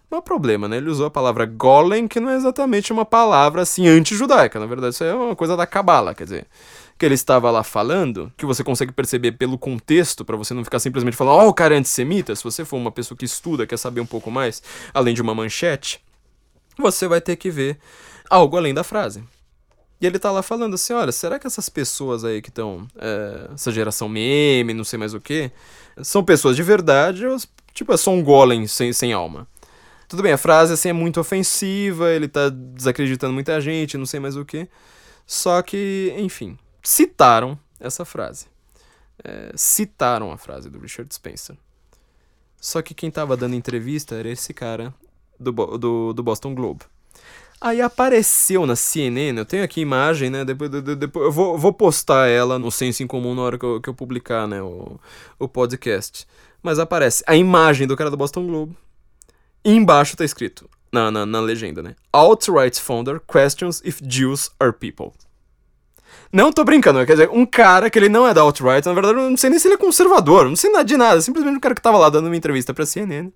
Mas 0.10 0.20
o 0.20 0.24
problema, 0.24 0.68
né? 0.68 0.78
Ele 0.78 0.90
usou 0.90 1.06
a 1.06 1.12
palavra 1.12 1.46
golem, 1.46 2.08
que 2.08 2.20
não 2.20 2.30
é 2.30 2.36
exatamente 2.36 2.92
uma 2.92 3.06
palavra 3.06 3.62
assim 3.62 3.88
anti-judaica. 3.88 4.60
Na 4.60 4.66
verdade, 4.66 4.96
isso 4.96 5.04
é 5.04 5.14
uma 5.14 5.36
coisa 5.36 5.56
da 5.56 5.68
cabala, 5.68 6.16
quer 6.16 6.24
dizer 6.24 6.48
que 6.98 7.06
ele 7.06 7.14
estava 7.14 7.52
lá 7.52 7.64
falando, 7.64 8.32
que 8.36 8.46
você 8.46 8.64
consegue 8.64 8.92
perceber 8.92 9.34
pelo 9.34 9.58
contexto, 9.58 10.26
para 10.26 10.36
você 10.36 10.54
não 10.54 10.64
ficar 10.64 10.80
simplesmente 10.80 11.16
falando, 11.16 11.36
ó, 11.36 11.46
oh, 11.46 11.50
o 11.50 11.54
cara 11.54 11.76
é 11.76 11.78
antissemita. 11.78 12.36
Se 12.36 12.44
você 12.44 12.66
for 12.66 12.78
uma 12.78 12.92
pessoa 12.92 13.18
que 13.18 13.26
estuda, 13.26 13.68
quer 13.68 13.78
saber 13.78 14.02
um 14.02 14.06
pouco 14.06 14.32
mais, 14.32 14.64
além 14.94 15.14
de 15.14 15.22
uma 15.22 15.36
manchete, 15.36 16.02
você 16.78 17.08
vai 17.08 17.22
ter 17.22 17.36
que 17.36 17.52
ver 17.52 17.78
algo 18.30 18.58
além 18.58 18.74
da 18.74 18.84
frase. 18.84 19.24
E 20.00 20.06
ele 20.06 20.20
tá 20.20 20.32
lá 20.32 20.42
falando 20.42 20.76
assim: 20.76 20.94
olha, 20.94 21.12
será 21.12 21.40
que 21.40 21.48
essas 21.48 21.70
pessoas 21.70 22.24
aí 22.24 22.42
que 22.42 22.50
estão. 22.50 22.88
É, 22.98 23.50
essa 23.54 23.72
geração 23.72 24.08
meme, 24.08 24.74
não 24.74 24.84
sei 24.84 24.98
mais 24.98 25.14
o 25.14 25.20
que, 25.20 25.52
são 26.02 26.24
pessoas 26.24 26.56
de 26.56 26.64
verdade 26.64 27.26
ou, 27.26 27.38
tipo, 27.74 27.94
é 27.94 27.98
só 27.98 28.12
um 28.12 28.24
golem 28.24 28.68
sem, 28.68 28.94
sem 28.94 29.14
alma? 29.14 29.48
Tudo 30.08 30.24
bem, 30.24 30.32
a 30.32 30.38
frase 30.38 30.72
assim 30.74 30.90
é 30.90 30.94
muito 30.94 31.20
ofensiva, 31.20 32.10
ele 32.12 32.28
tá 32.28 32.50
desacreditando 32.50 33.34
muita 33.34 33.60
gente, 33.60 33.98
não 33.98 34.06
sei 34.06 34.20
mais 34.20 34.38
o 34.38 34.46
que. 34.46 34.68
Só 35.26 35.62
que, 35.62 36.14
enfim, 36.18 36.58
citaram 36.84 37.58
essa 37.80 38.06
frase. 38.06 38.48
É, 39.24 39.52
citaram 39.56 40.32
a 40.32 40.38
frase 40.38 40.70
do 40.70 40.80
Richard 40.80 41.14
Spencer. 41.14 41.58
Só 42.60 42.82
que 42.82 42.94
quem 42.94 43.12
tava 43.12 43.38
dando 43.38 43.56
entrevista 43.56 44.16
era 44.16 44.30
esse 44.30 44.54
cara 44.54 44.94
do, 45.40 45.52
do, 45.52 46.14
do 46.14 46.24
Boston 46.24 46.54
Globe. 46.56 46.84
Aí 47.60 47.82
apareceu 47.82 48.68
na 48.68 48.76
CNN, 48.76 49.40
eu 49.40 49.46
tenho 49.46 49.64
aqui 49.64 49.82
imagem, 49.82 50.30
né? 50.30 50.46
Depois, 50.46 50.70
depois 50.70 51.26
eu 51.26 51.32
vou, 51.32 51.58
vou 51.58 51.74
postar 51.74 52.28
ela 52.28 52.60
no 52.60 52.72
Senso 52.72 53.02
em 53.02 53.08
Comum 53.08 53.34
na 53.34 53.42
hora 53.42 53.58
que 53.58 53.66
eu, 53.66 53.82
que 53.82 53.90
eu 53.90 53.96
publicar, 53.96 54.48
né? 54.48 54.62
O, 54.62 55.00
o 55.40 55.48
podcast. 55.48 56.28
Mas 56.62 56.78
aparece 56.78 57.24
a 57.26 57.36
imagem 57.36 57.88
do 57.88 57.98
cara 57.98 58.12
do 58.12 58.18
Boston 58.18 58.46
Globe. 58.46 58.78
E 59.66 59.72
embaixo 59.72 60.16
tá 60.16 60.24
escrito, 60.24 60.70
na, 60.92 61.10
na, 61.10 61.26
na 61.26 61.40
legenda, 61.40 61.82
né? 61.82 61.96
Alt-right 62.14 62.80
founder 62.80 63.20
questions 63.20 63.82
if 63.84 64.02
Jews 64.02 64.52
are 64.60 64.72
people. 64.72 65.14
Não 66.32 66.52
tô 66.52 66.64
brincando, 66.64 67.06
quer 67.06 67.14
dizer, 67.14 67.30
um 67.32 67.46
cara 67.46 67.90
que 67.90 67.98
ele 67.98 68.10
não 68.10 68.28
é 68.28 68.34
da 68.34 68.42
alt-right, 68.42 68.86
na 68.86 68.94
verdade 68.94 69.18
eu 69.18 69.30
não 69.30 69.38
sei 69.38 69.50
nem 69.50 69.60
se 69.60 69.68
ele 69.68 69.76
é 69.76 69.78
conservador, 69.78 70.48
não 70.48 70.56
sei 70.56 70.70
nada 70.72 70.84
de 70.84 70.98
nada, 70.98 71.22
simplesmente 71.22 71.58
um 71.58 71.60
cara 71.60 71.74
que 71.74 71.82
tava 71.82 71.98
lá 71.98 72.10
dando 72.10 72.26
uma 72.26 72.36
entrevista 72.36 72.74
pra 72.74 72.86
CNN. 72.86 73.32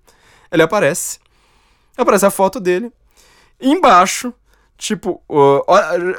Ele 0.50 0.62
aparece. 0.62 1.18
Aparece 1.96 2.26
a 2.26 2.30
foto 2.30 2.60
dele. 2.60 2.92
E 3.58 3.70
embaixo, 3.70 4.32
tipo, 4.76 5.22
uh, 5.28 5.62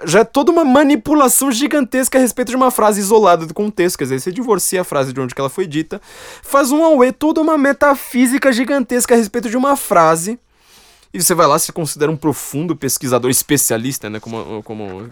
já 0.05 0.21
é 0.21 0.23
toda 0.23 0.51
uma 0.51 0.65
manipulação 0.65 1.51
gigantesca 1.51 2.17
a 2.17 2.21
respeito 2.21 2.49
de 2.49 2.55
uma 2.55 2.71
frase 2.71 2.99
isolada 2.99 3.45
do 3.45 3.53
contexto. 3.53 3.97
Quer 3.97 4.05
dizer, 4.05 4.19
você 4.19 4.31
divorcia 4.31 4.81
a 4.81 4.83
frase 4.83 5.13
de 5.13 5.21
onde 5.21 5.35
ela 5.37 5.49
foi 5.49 5.67
dita, 5.67 6.01
faz 6.41 6.71
um 6.71 6.83
auê, 6.83 7.11
toda 7.11 7.41
uma 7.41 7.57
metafísica 7.57 8.51
gigantesca 8.51 9.13
a 9.13 9.17
respeito 9.17 9.49
de 9.49 9.57
uma 9.57 9.75
frase 9.75 10.39
e 11.13 11.21
você 11.21 11.35
vai 11.35 11.45
lá, 11.45 11.59
se 11.59 11.71
considera 11.71 12.11
um 12.11 12.17
profundo 12.17 12.75
pesquisador 12.75 13.29
especialista, 13.29 14.09
né? 14.09 14.19
Como, 14.19 14.63
como 14.63 15.11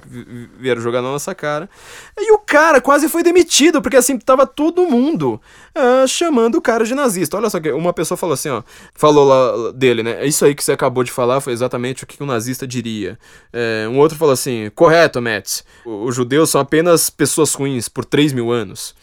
vieram 0.59 0.81
jogar 0.81 0.99
na 0.99 1.09
nossa 1.09 1.35
cara. 1.35 1.69
E 2.17 2.33
o 2.33 2.39
cara 2.39 2.81
quase 2.81 3.07
foi 3.07 3.21
demitido, 3.21 3.83
porque 3.83 3.97
assim, 3.97 4.17
tava 4.17 4.47
todo 4.47 4.87
mundo 4.87 5.39
uh, 5.77 6.07
chamando 6.07 6.55
o 6.55 6.61
cara 6.61 6.85
de 6.85 6.95
nazista. 6.95 7.37
Olha 7.37 7.51
só 7.51 7.59
que 7.59 7.71
uma 7.71 7.93
pessoa 7.93 8.17
falou 8.17 8.33
assim, 8.33 8.49
ó. 8.49 8.63
Falou 8.95 9.27
lá 9.27 9.71
dele, 9.73 10.01
né? 10.01 10.25
Isso 10.25 10.43
aí 10.43 10.55
que 10.55 10.63
você 10.63 10.71
acabou 10.71 11.03
de 11.03 11.11
falar 11.11 11.39
foi 11.39 11.53
exatamente 11.53 12.03
o 12.03 12.07
que 12.07 12.23
um 12.23 12.25
nazista 12.25 12.65
diria. 12.65 13.19
É, 13.53 13.87
um 13.87 13.99
outro 13.99 14.17
falou 14.17 14.33
assim: 14.33 14.71
correto, 14.73 15.21
Matt. 15.21 15.61
Os 15.85 16.15
judeus 16.15 16.49
são 16.49 16.59
apenas 16.59 17.11
pessoas 17.11 17.53
ruins 17.53 17.87
por 17.87 18.05
3 18.05 18.33
mil 18.33 18.51
anos. 18.51 18.95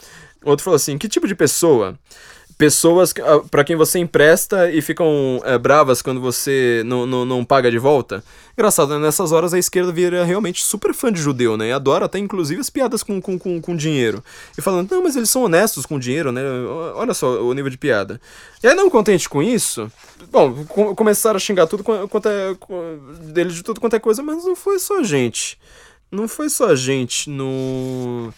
Outro 0.44 0.64
falou 0.64 0.76
assim: 0.76 0.98
que 0.98 1.08
tipo 1.08 1.28
de 1.28 1.36
pessoa? 1.36 1.96
Pessoas 2.58 3.14
ah, 3.20 3.40
para 3.48 3.62
quem 3.62 3.76
você 3.76 4.00
empresta 4.00 4.68
e 4.68 4.82
ficam 4.82 5.40
é, 5.44 5.56
bravas 5.56 6.02
quando 6.02 6.20
você 6.20 6.82
não, 6.84 7.06
não, 7.06 7.24
não 7.24 7.44
paga 7.44 7.70
de 7.70 7.78
volta. 7.78 8.22
Engraçado, 8.52 8.90
né? 8.90 8.98
nessas 8.98 9.30
horas 9.30 9.54
a 9.54 9.58
esquerda 9.58 9.92
vira 9.92 10.24
realmente 10.24 10.64
super 10.64 10.92
fã 10.92 11.12
de 11.12 11.22
judeu, 11.22 11.56
né? 11.56 11.68
E 11.68 11.72
adora 11.72 12.06
até 12.06 12.18
inclusive 12.18 12.60
as 12.60 12.68
piadas 12.68 13.04
com, 13.04 13.20
com, 13.20 13.38
com, 13.38 13.60
com 13.60 13.76
dinheiro. 13.76 14.22
E 14.58 14.60
falando, 14.60 14.90
não, 14.90 15.04
mas 15.04 15.14
eles 15.14 15.30
são 15.30 15.44
honestos 15.44 15.86
com 15.86 16.00
dinheiro, 16.00 16.32
né? 16.32 16.42
Olha 16.96 17.14
só 17.14 17.40
o 17.40 17.54
nível 17.54 17.70
de 17.70 17.78
piada. 17.78 18.20
E 18.60 18.66
aí, 18.66 18.74
não 18.74 18.90
contente 18.90 19.28
com 19.28 19.40
isso, 19.40 19.90
bom, 20.28 20.64
com, 20.64 20.96
começaram 20.96 21.36
a 21.36 21.40
xingar 21.40 21.68
tudo 21.68 21.84
quanto 21.84 22.28
é. 22.28 22.56
dele 23.30 23.50
de 23.50 23.62
tudo 23.62 23.80
quanto 23.80 23.94
é 23.94 24.00
coisa, 24.00 24.20
mas 24.20 24.44
não 24.44 24.56
foi 24.56 24.80
só 24.80 25.00
gente. 25.04 25.56
Não 26.10 26.26
foi 26.26 26.48
só 26.48 26.74
gente 26.74 27.30
no. 27.30 28.34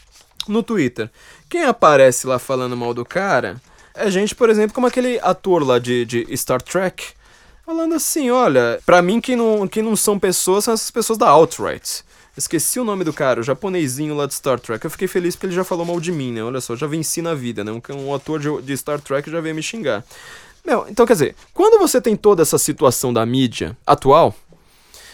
no 0.47 0.63
Twitter. 0.63 1.11
Quem 1.49 1.65
aparece 1.65 2.27
lá 2.27 2.39
falando 2.39 2.77
mal 2.77 2.93
do 2.93 3.05
cara 3.05 3.61
é 4.01 4.11
gente, 4.11 4.35
por 4.35 4.51
exemplo, 4.51 4.75
como 4.75 4.87
aquele 4.87 5.19
ator 5.21 5.65
lá 5.65 5.79
de, 5.79 6.05
de 6.05 6.37
Star 6.37 6.61
Trek, 6.61 7.09
falando 7.65 7.95
assim, 7.95 8.31
olha, 8.31 8.81
para 8.85 9.01
mim 9.03 9.21
que 9.21 9.37
não, 9.37 9.69
que 9.69 9.83
não 9.83 9.95
são 9.95 10.19
pessoas, 10.19 10.65
são 10.65 10.75
essas 10.75 10.91
pessoas 10.91 11.19
da 11.19 11.29
alt-right. 11.29 12.05
Esqueci 12.37 12.81
o 12.81 12.85
nome 12.85 13.05
do 13.05 13.13
cara, 13.13 13.41
o 13.41 13.43
japonesinho 13.43 14.15
lá 14.15 14.27
de 14.27 14.35
Star 14.35 14.59
Trek. 14.59 14.85
Eu 14.85 14.91
fiquei 14.91 15.07
feliz 15.07 15.35
porque 15.35 15.47
ele 15.47 15.55
já 15.55 15.65
falou 15.65 15.85
mal 15.85 16.01
de 16.01 16.11
mim, 16.11 16.33
né? 16.33 16.43
Olha 16.43 16.61
só, 16.61 16.75
já 16.75 16.87
venci 16.87 17.21
na 17.21 17.35
vida, 17.35 17.63
né? 17.63 17.71
Um, 17.71 17.81
um 18.07 18.15
ator 18.15 18.41
de, 18.41 18.63
de 18.63 18.77
Star 18.77 19.01
Trek 19.01 19.31
já 19.31 19.41
veio 19.41 19.55
me 19.55 19.63
xingar. 19.63 20.05
Meu, 20.65 20.87
então 20.89 21.05
quer 21.05 21.15
dizer, 21.15 21.37
quando 21.53 21.79
você 21.79 22.01
tem 22.01 22.17
toda 22.17 22.43
essa 22.43 22.57
situação 22.57 23.13
da 23.13 23.27
mídia 23.27 23.77
atual, 23.87 24.35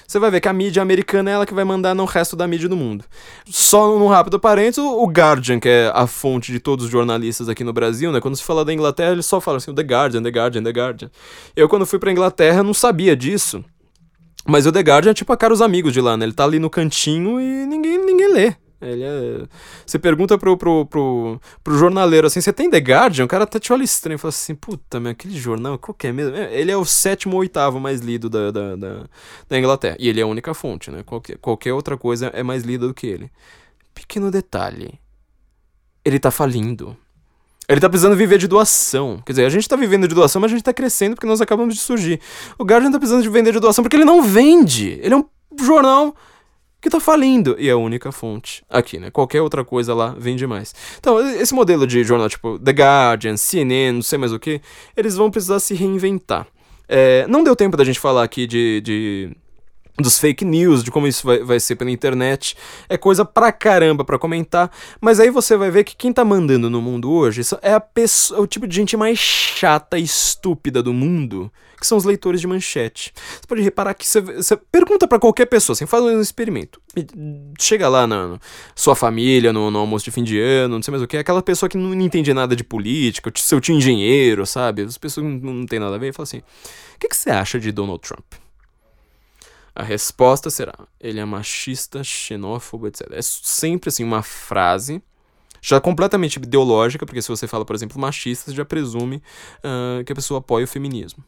você 0.07 0.19
vai 0.19 0.31
ver 0.31 0.41
que 0.41 0.49
a 0.49 0.53
mídia 0.53 0.83
americana 0.83 1.31
é 1.31 1.35
ela 1.35 1.47
que 1.47 1.55
vai 1.55 1.65
mandar 1.65 1.95
no 1.95 2.05
resto 2.05 2.37
da 2.37 2.47
mídia 2.47 2.69
do 2.69 2.77
mundo. 2.77 3.05
Só 3.47 3.99
num 3.99 4.07
rápido 4.07 4.39
parênteses, 4.39 4.79
o 4.79 5.05
Guardian, 5.07 5.59
que 5.59 5.69
é 5.69 5.91
a 5.95 6.07
fonte 6.07 6.53
de 6.53 6.61
todos 6.61 6.87
os 6.87 6.91
jornalistas 6.91 7.49
aqui 7.49 7.65
no 7.65 7.73
Brasil, 7.73 8.13
né? 8.13 8.21
Quando 8.21 8.37
se 8.37 8.43
fala 8.43 8.65
da 8.65 8.73
Inglaterra, 8.73 9.13
eles 9.13 9.27
só 9.27 9.41
falam 9.41 9.59
assim, 9.59 9.75
The 9.75 9.83
Guardian, 9.83 10.23
The 10.23 10.31
Guardian, 10.31 10.63
The 10.63 10.71
Guardian. 10.71 11.11
Eu, 11.55 11.69
quando 11.69 11.87
fui 11.87 11.99
pra 11.99 12.13
Inglaterra, 12.13 12.63
não 12.63 12.75
sabia 12.75 13.17
disso. 13.17 13.65
Mas 14.47 14.65
o 14.67 14.73
The 14.73 14.81
Guardian 14.81 15.11
é 15.11 15.15
tipo 15.15 15.33
a 15.33 15.37
cara 15.37 15.53
os 15.53 15.61
amigos 15.61 15.93
de 15.93 16.01
lá, 16.01 16.17
né? 16.17 16.25
Ele 16.25 16.33
tá 16.33 16.45
ali 16.45 16.59
no 16.59 16.71
cantinho 16.71 17.41
e 17.41 17.67
ninguém, 17.67 17.99
ninguém 17.99 18.33
lê. 18.33 18.55
Ele 18.81 19.03
é... 19.03 19.47
Você 19.87 19.99
pergunta 19.99 20.37
pro, 20.37 20.57
pro, 20.57 20.85
pro, 20.87 21.41
pro 21.65 21.79
jornaleiro 21.79 22.27
assim: 22.27 22.41
você 22.41 22.53
tem 22.53 22.69
The 22.69 22.79
Guardian? 22.79 23.25
O 23.25 23.29
cara 23.29 23.45
até 23.45 23.59
te 23.59 23.73
olha 23.73 23.83
estranho 23.83 24.19
fala 24.19 24.29
assim: 24.29 24.55
puta, 24.55 25.01
meu, 25.01 25.13
aquele 25.13 25.37
jornal, 25.37 25.79
qual 25.79 25.95
que 25.95 26.07
é 26.07 26.13
mesmo? 26.13 26.37
É, 26.37 26.55
ele 26.61 26.71
é 26.71 26.77
o 26.77 26.85
sétimo 26.85 27.35
ou 27.35 27.41
oitavo 27.41 27.81
mais 27.81 28.01
lido 28.01 28.29
da, 28.29 28.51
da, 28.51 28.77
da, 28.77 29.05
da, 29.49 29.59
Inglaterra. 29.59 29.97
E 29.99 30.09
ele 30.09 30.21
é 30.21 30.23
a 30.23 30.27
única 30.27 30.53
fonte, 30.53 30.91
né? 30.91 31.03
Qualquer, 31.05 31.39
qualquer 31.39 31.73
outra 31.73 31.97
coisa 31.97 32.27
é 32.35 32.43
mais 32.43 32.65
lida 32.65 32.87
do 32.87 32.93
que 32.93 33.07
ele. 33.07 33.31
Pequeno 33.95 34.31
detalhe: 34.31 35.01
ele 36.05 36.19
tá 36.19 36.31
falindo. 36.31 36.97
Ele 37.69 37.81
tá 37.81 37.89
precisando 37.89 38.15
viver 38.15 38.39
de 38.39 38.47
doação. 38.47 39.21
Quer 39.27 39.33
dizer, 39.33 39.45
a 39.45 39.49
gente 39.49 39.69
tá 39.69 39.75
vivendo 39.75 40.07
de 40.07 40.15
doação, 40.15 40.41
mas 40.41 40.53
a 40.53 40.55
gente 40.55 40.63
tá 40.63 40.73
crescendo 40.73 41.15
porque 41.15 41.27
nós 41.27 41.41
acabamos 41.41 41.75
de 41.75 41.81
surgir. 41.81 42.21
O 42.57 42.65
Guardian 42.65 42.93
tá 42.93 42.99
precisando 42.99 43.23
de 43.23 43.29
vender 43.29 43.53
de 43.53 43.59
doação 43.59 43.83
porque 43.83 43.97
ele 43.97 44.05
não 44.05 44.23
vende. 44.23 45.01
Ele 45.03 45.15
é 45.15 45.17
um 45.17 45.25
jornal 45.61 46.15
que 46.87 46.91
tá 46.91 47.01
falindo. 47.01 47.57
E 47.59 47.69
é 47.69 47.73
a 47.73 47.77
única 47.77 48.13
fonte 48.13 48.65
aqui, 48.71 48.99
né? 48.99 49.11
Qualquer 49.11 49.43
outra 49.43 49.65
coisa 49.65 49.93
lá 49.93 50.15
vende 50.17 50.47
mais. 50.47 50.73
Então, 50.99 51.21
esse 51.37 51.53
modelo 51.53 51.85
de 51.85 52.05
jornal 52.05 52.29
tipo 52.29 52.59
The 52.61 52.71
Guardian, 52.71 53.37
CNN, 53.37 53.93
não 53.93 54.03
sei 54.03 54.19
mais 54.19 54.33
o 54.33 54.39
que, 54.39 54.61
eles 54.97 55.17
vão 55.17 55.31
precisar 55.31 55.59
se 55.59 55.75
reinventar. 55.75 56.47
É, 56.89 57.27
não 57.27 57.43
deu 57.43 57.57
tempo 57.57 57.77
da 57.77 57.83
gente 57.83 57.99
falar 57.99 58.23
aqui 58.23 58.47
de, 58.47 58.81
de 58.83 59.37
dos 59.99 60.19
fake 60.19 60.45
news, 60.45 60.85
de 60.85 60.91
como 60.91 61.07
isso 61.07 61.27
vai, 61.27 61.43
vai 61.43 61.59
ser 61.59 61.77
pela 61.77 61.91
internet. 61.91 62.57
É 62.89 62.97
coisa 62.97 63.25
pra 63.25 63.51
caramba 63.51 64.05
pra 64.05 64.19
comentar. 64.19 64.71
Mas 65.01 65.19
aí 65.19 65.31
você 65.31 65.57
vai 65.57 65.71
ver 65.71 65.85
que 65.85 65.97
quem 65.97 66.13
tá 66.13 66.25
mandando 66.25 66.69
no 66.69 66.83
mundo 66.83 67.11
hoje 67.11 67.43
é 67.63 67.73
a 67.73 67.81
pessoa, 67.81 68.41
o 68.41 68.47
tipo 68.47 68.67
de 68.67 68.77
gente 68.77 68.97
mais 68.97 69.19
chata 69.19 69.99
e 69.99 70.03
estúpida 70.03 70.83
do 70.83 70.93
mundo, 70.93 71.51
que 71.81 71.87
são 71.87 71.97
os 71.97 72.05
leitores 72.05 72.41
de 72.41 72.47
manchete. 72.47 73.13
Você 73.17 73.47
pode 73.47 73.63
reparar 73.63 73.95
que 73.95 74.07
você, 74.07 74.21
você 74.21 74.57
pergunta 74.57 75.09
para 75.09 75.19
qualquer 75.19 75.47
pessoa, 75.47 75.75
assim, 75.75 75.87
faz 75.87 76.03
um 76.03 76.21
experimento. 76.21 76.81
Chega 77.59 77.89
lá 77.89 78.07
na 78.07 78.39
sua 78.75 78.95
família, 78.95 79.53
no, 79.53 79.71
no, 79.71 79.79
almoço 79.79 80.05
de 80.05 80.11
fim 80.11 80.25
de 80.25 80.39
ano, 80.39 80.77
não 80.77 80.83
sei 80.83 80.93
mais 80.93 81.03
o 81.03 81.07
que, 81.07 81.17
aquela 81.17 81.43
pessoa 81.43 81.69
que 81.69 81.77
não 81.77 81.95
entende 81.95 82.33
nada 82.33 82.55
de 82.55 82.65
política, 82.65 83.31
seu 83.37 83.61
tio 83.61 83.75
engenheiro, 83.75 84.47
sabe? 84.47 84.83
As 84.83 84.99
pessoas 84.99 85.27
não, 85.27 85.55
não 85.55 85.67
tem 85.67 85.79
nada 85.79 85.97
a 85.97 85.99
ver, 85.99 86.09
e 86.09 86.13
fala 86.13 86.25
assim: 86.25 86.39
o 86.39 86.99
que, 86.99 87.09
que 87.09 87.17
você 87.17 87.31
acha 87.31 87.59
de 87.59 87.71
Donald 87.73 88.01
Trump? 88.01 88.46
A 89.77 89.83
resposta 89.83 90.49
será: 90.49 90.75
ele 90.99 91.21
é 91.21 91.25
machista, 91.25 92.03
xenófobo, 92.03 92.87
etc. 92.89 93.07
É 93.13 93.23
sempre 93.23 93.91
assim 93.91 94.03
uma 94.03 94.23
frase 94.23 95.03
já 95.61 95.81
completamente 95.81 96.37
ideológica, 96.37 97.05
porque 97.05 97.21
se 97.21 97.29
você 97.29 97.47
fala, 97.47 97.65
por 97.65 97.75
exemplo, 97.75 98.01
machista, 98.01 98.51
você 98.51 98.57
já 98.57 98.65
presume 98.65 99.17
uh, 99.59 100.05
que 100.05 100.13
a 100.13 100.15
pessoa 100.15 100.39
apoia 100.39 100.65
o 100.65 100.69
feminismo. 100.69 101.23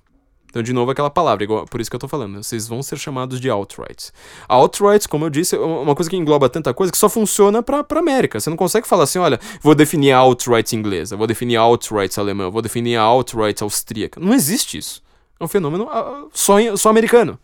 Então, 0.48 0.62
de 0.62 0.72
novo, 0.72 0.90
aquela 0.90 1.10
palavra, 1.10 1.44
igual, 1.44 1.66
por 1.66 1.78
isso 1.78 1.90
que 1.90 1.96
eu 1.96 2.00
tô 2.00 2.08
falando, 2.08 2.42
vocês 2.42 2.66
vão 2.66 2.82
ser 2.82 2.96
chamados 2.96 3.38
de 3.38 3.50
alt-rights. 3.50 4.12
Alt-rights, 4.48 5.06
como 5.06 5.26
eu 5.26 5.30
disse, 5.30 5.54
é 5.54 5.58
uma 5.58 5.94
coisa 5.94 6.08
que 6.08 6.16
engloba 6.16 6.48
tanta 6.48 6.72
coisa 6.72 6.90
que 6.90 6.96
só 6.96 7.08
funciona 7.08 7.62
pra, 7.62 7.84
pra 7.84 8.00
América. 8.00 8.40
Você 8.40 8.48
não 8.48 8.56
consegue 8.56 8.88
falar 8.88 9.04
assim, 9.04 9.18
olha, 9.18 9.38
vou 9.60 9.74
definir 9.74 10.12
alt-right 10.12 10.74
inglesa, 10.74 11.16
vou 11.16 11.26
definir 11.26 11.56
alt-right 11.56 12.18
alemã, 12.18 12.48
vou 12.48 12.62
definir 12.62 12.96
alt-right 12.96 13.62
austríaca. 13.62 14.18
Não 14.18 14.32
existe 14.32 14.78
isso. 14.78 15.02
É 15.38 15.44
um 15.44 15.48
fenômeno 15.48 15.84
uh, 15.84 16.30
só, 16.32 16.54
só 16.76 16.88
americano. 16.88 17.38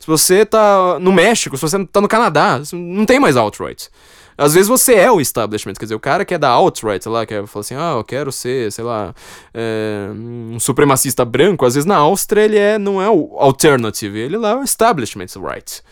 Se 0.00 0.06
você 0.06 0.46
tá 0.46 0.98
no 0.98 1.12
México, 1.12 1.56
se 1.56 1.62
você 1.62 1.84
tá 1.84 2.00
no 2.00 2.08
Canadá, 2.08 2.60
não 2.72 3.04
tem 3.04 3.20
mais 3.20 3.36
alt-right. 3.36 3.90
Às 4.36 4.54
vezes 4.54 4.66
você 4.66 4.94
é 4.94 5.12
o 5.12 5.20
establishment, 5.20 5.74
quer 5.74 5.84
dizer, 5.84 5.94
o 5.94 6.00
cara 6.00 6.24
que 6.24 6.32
é 6.32 6.38
da 6.38 6.48
alt-right, 6.48 7.06
lá, 7.06 7.26
que 7.26 7.34
fala 7.46 7.60
assim, 7.60 7.74
ah, 7.74 7.96
eu 7.98 8.04
quero 8.04 8.32
ser, 8.32 8.72
sei 8.72 8.82
lá, 8.82 9.14
é, 9.52 10.08
um 10.10 10.58
supremacista 10.58 11.22
branco, 11.26 11.66
às 11.66 11.74
vezes 11.74 11.86
na 11.86 11.96
Áustria 11.96 12.42
ele 12.42 12.56
é, 12.56 12.78
não 12.78 13.02
é 13.02 13.10
o 13.10 13.36
alternative, 13.36 14.18
ele 14.18 14.38
lá 14.38 14.52
é 14.52 14.54
o 14.56 14.62
establishment 14.64 15.26
right 15.36 15.82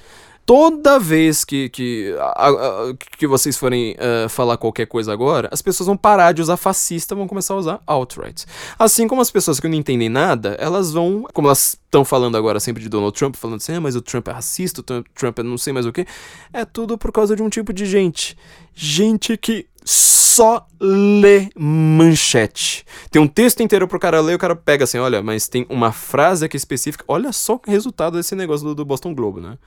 toda 0.48 0.98
vez 0.98 1.44
que, 1.44 1.68
que, 1.68 2.16
a, 2.18 2.48
a, 2.48 2.94
que 3.18 3.26
vocês 3.26 3.54
forem 3.58 3.94
uh, 3.96 4.30
falar 4.30 4.56
qualquer 4.56 4.86
coisa 4.86 5.12
agora, 5.12 5.46
as 5.52 5.60
pessoas 5.60 5.88
vão 5.88 5.96
parar 5.96 6.32
de 6.32 6.40
usar 6.40 6.56
fascista 6.56 7.14
vão 7.14 7.28
começar 7.28 7.52
a 7.52 7.58
usar 7.58 7.80
alt-right. 7.86 8.46
Assim 8.78 9.06
como 9.06 9.20
as 9.20 9.30
pessoas 9.30 9.60
que 9.60 9.68
não 9.68 9.76
entendem 9.76 10.08
nada, 10.08 10.56
elas 10.58 10.90
vão, 10.90 11.26
como 11.34 11.48
elas 11.48 11.78
estão 11.84 12.02
falando 12.02 12.34
agora 12.34 12.58
sempre 12.60 12.82
de 12.82 12.88
Donald 12.88 13.14
Trump, 13.14 13.36
falando 13.36 13.58
assim, 13.58 13.74
ah, 13.74 13.80
mas 13.82 13.94
o 13.94 14.00
Trump 14.00 14.26
é 14.26 14.30
racista, 14.30 14.80
o 14.80 15.04
Trump 15.14 15.38
é 15.38 15.42
não 15.42 15.58
sei 15.58 15.74
mais 15.74 15.84
o 15.84 15.92
que, 15.92 16.06
é 16.50 16.64
tudo 16.64 16.96
por 16.96 17.12
causa 17.12 17.36
de 17.36 17.42
um 17.42 17.50
tipo 17.50 17.70
de 17.70 17.84
gente. 17.84 18.34
Gente 18.74 19.36
que 19.36 19.66
só 19.84 20.66
lê 20.80 21.50
manchete. 21.58 22.86
Tem 23.10 23.20
um 23.20 23.28
texto 23.28 23.62
inteiro 23.62 23.86
pro 23.86 24.00
cara 24.00 24.18
ler, 24.22 24.36
o 24.36 24.38
cara 24.38 24.56
pega 24.56 24.84
assim, 24.84 24.96
olha, 24.96 25.22
mas 25.22 25.46
tem 25.46 25.66
uma 25.68 25.92
frase 25.92 26.46
aqui 26.46 26.56
específica. 26.56 27.04
Olha 27.06 27.34
só 27.34 27.56
o 27.56 27.70
resultado 27.70 28.16
desse 28.16 28.34
negócio 28.34 28.68
do, 28.68 28.74
do 28.74 28.84
Boston 28.86 29.14
Globe, 29.14 29.42
né? 29.42 29.58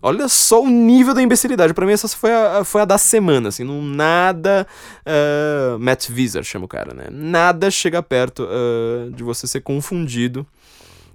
Olha 0.00 0.28
só 0.28 0.62
o 0.62 0.68
nível 0.68 1.14
da 1.14 1.22
imbecilidade. 1.22 1.74
Para 1.74 1.86
mim, 1.86 1.92
essa 1.92 2.08
foi 2.08 2.32
a, 2.32 2.64
foi 2.64 2.82
a 2.82 2.84
da 2.84 2.98
semana, 2.98 3.48
assim. 3.48 3.64
Não, 3.64 3.82
nada. 3.82 4.66
Uh, 5.04 5.78
Matt 5.78 6.08
Visa 6.08 6.42
chama 6.42 6.66
o 6.66 6.68
cara, 6.68 6.94
né? 6.94 7.06
Nada 7.10 7.70
chega 7.70 8.02
perto 8.02 8.44
uh, 8.44 9.10
de 9.10 9.22
você 9.22 9.46
ser 9.46 9.60
confundido 9.60 10.46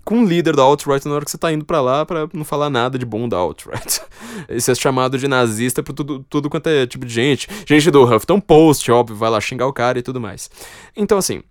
com 0.03 0.21
o 0.21 0.25
líder 0.25 0.55
da 0.55 0.63
alt-right 0.63 1.07
na 1.07 1.15
hora 1.15 1.25
que 1.25 1.31
você 1.31 1.37
tá 1.37 1.51
indo 1.51 1.63
para 1.63 1.79
lá 1.79 2.05
para 2.05 2.27
não 2.33 2.43
falar 2.43 2.69
nada 2.69 2.99
de 2.99 3.05
bom 3.05 3.27
da 3.27 3.37
alt-right. 3.37 4.01
Esse 4.49 4.71
é 4.71 4.75
chamado 4.75 5.17
de 5.17 5.27
nazista 5.27 5.81
por 5.81 5.93
tudo, 5.93 6.25
tudo 6.29 6.49
quanto 6.49 6.67
é 6.67 6.85
tipo 6.85 7.05
de 7.05 7.13
gente. 7.13 7.47
Gente 7.65 7.89
do 7.89 8.03
Huffington 8.03 8.39
Post, 8.39 8.91
óbvio, 8.91 9.15
vai 9.15 9.29
lá 9.29 9.39
xingar 9.39 9.67
o 9.67 9.73
cara 9.73 9.97
e 9.99 10.01
tudo 10.01 10.19
mais. 10.19 10.49
Então, 10.95 11.17
assim, 11.17 11.41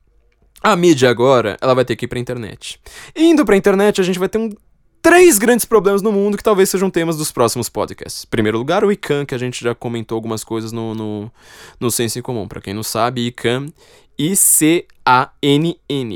a 0.63 0.77
mídia 0.77 1.09
agora, 1.11 1.57
ela 1.61 1.75
vai 1.75 1.85
ter 1.85 1.97
que 1.97 2.05
ir 2.05 2.09
pra 2.09 2.19
internet. 2.19 2.79
Indo 3.17 3.45
pra 3.45 3.57
internet, 3.57 4.01
a 4.01 4.05
gente 4.05 4.19
vai 4.19 4.29
ter 4.29 4.39
um 4.39 4.51
três 5.03 5.37
grandes 5.37 5.67
problemas 5.67 6.01
no 6.01 6.13
mundo 6.13 6.37
que 6.37 6.45
talvez 6.45 6.71
sejam 6.71 6.89
temas 6.89 7.17
dos 7.17 7.33
próximos 7.33 7.69
podcasts. 7.69 8.23
Em 8.25 8.29
primeiro 8.29 8.57
lugar, 8.57 8.85
o 8.85 8.93
ICANN, 8.93 9.27
que 9.27 9.35
a 9.35 9.39
gente 9.39 9.63
já 9.63 9.75
comentou 9.75 10.15
algumas 10.15 10.45
coisas 10.45 10.71
no, 10.71 10.95
no, 10.95 11.31
no 11.81 11.91
Senso 11.91 12.21
em 12.21 12.23
Comum. 12.23 12.47
Para 12.47 12.61
quem 12.61 12.73
não 12.73 12.85
sabe, 12.85 13.27
ICANN, 13.27 13.73
I-C-A-N-N. 14.17 14.61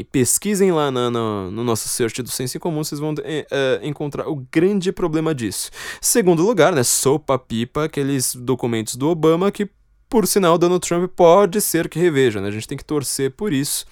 Pesquisem 0.05 0.71
lá 0.71 0.91
na, 0.93 1.11
no, 1.11 1.51
no 1.51 1.65
nosso 1.65 1.89
search 1.89 2.23
do 2.23 2.31
Senso 2.31 2.57
em 2.57 2.61
Comum, 2.61 2.85
vocês 2.85 3.01
vão 3.01 3.13
é, 3.25 3.81
encontrar 3.83 4.29
o 4.29 4.37
grande 4.53 4.93
problema 4.93 5.35
disso. 5.35 5.71
Segundo 6.01 6.47
lugar, 6.47 6.73
né, 6.73 6.85
sopa 6.85 7.37
pipa, 7.37 7.85
aqueles 7.85 8.37
documentos 8.37 8.95
do 8.95 9.09
Obama 9.09 9.51
que 9.51 9.69
por 10.17 10.27
sinal, 10.27 10.57
Donald 10.57 10.81
Trump 10.81 11.11
pode 11.15 11.61
ser 11.61 11.91
que 11.91 11.99
reveja, 11.99 12.41
né? 12.41 12.49
A 12.49 12.51
gente 12.51 12.67
tem 12.67 12.79
que 12.79 12.85
torcer 12.87 13.33
por 13.33 13.53
isso. 13.53 13.85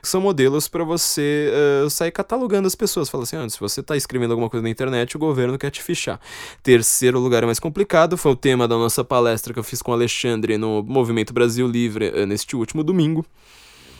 São 0.00 0.20
modelos 0.20 0.68
para 0.68 0.84
você 0.84 1.52
uh, 1.84 1.90
sair 1.90 2.12
catalogando 2.12 2.68
as 2.68 2.76
pessoas. 2.76 3.08
Fala 3.08 3.24
assim, 3.24 3.34
ah, 3.34 3.48
se 3.48 3.58
você 3.58 3.80
está 3.80 3.96
escrevendo 3.96 4.30
alguma 4.30 4.48
coisa 4.48 4.62
na 4.62 4.70
internet, 4.70 5.16
o 5.16 5.18
governo 5.18 5.58
quer 5.58 5.72
te 5.72 5.82
fichar. 5.82 6.20
Terceiro 6.62 7.18
lugar 7.18 7.44
mais 7.46 7.58
complicado 7.58 8.16
foi 8.16 8.30
o 8.30 8.36
tema 8.36 8.68
da 8.68 8.76
nossa 8.76 9.02
palestra 9.02 9.52
que 9.52 9.58
eu 9.58 9.64
fiz 9.64 9.82
com 9.82 9.90
o 9.90 9.94
Alexandre 9.94 10.56
no 10.56 10.84
Movimento 10.84 11.32
Brasil 11.32 11.66
Livre 11.66 12.10
uh, 12.10 12.26
neste 12.26 12.54
último 12.54 12.84
domingo. 12.84 13.26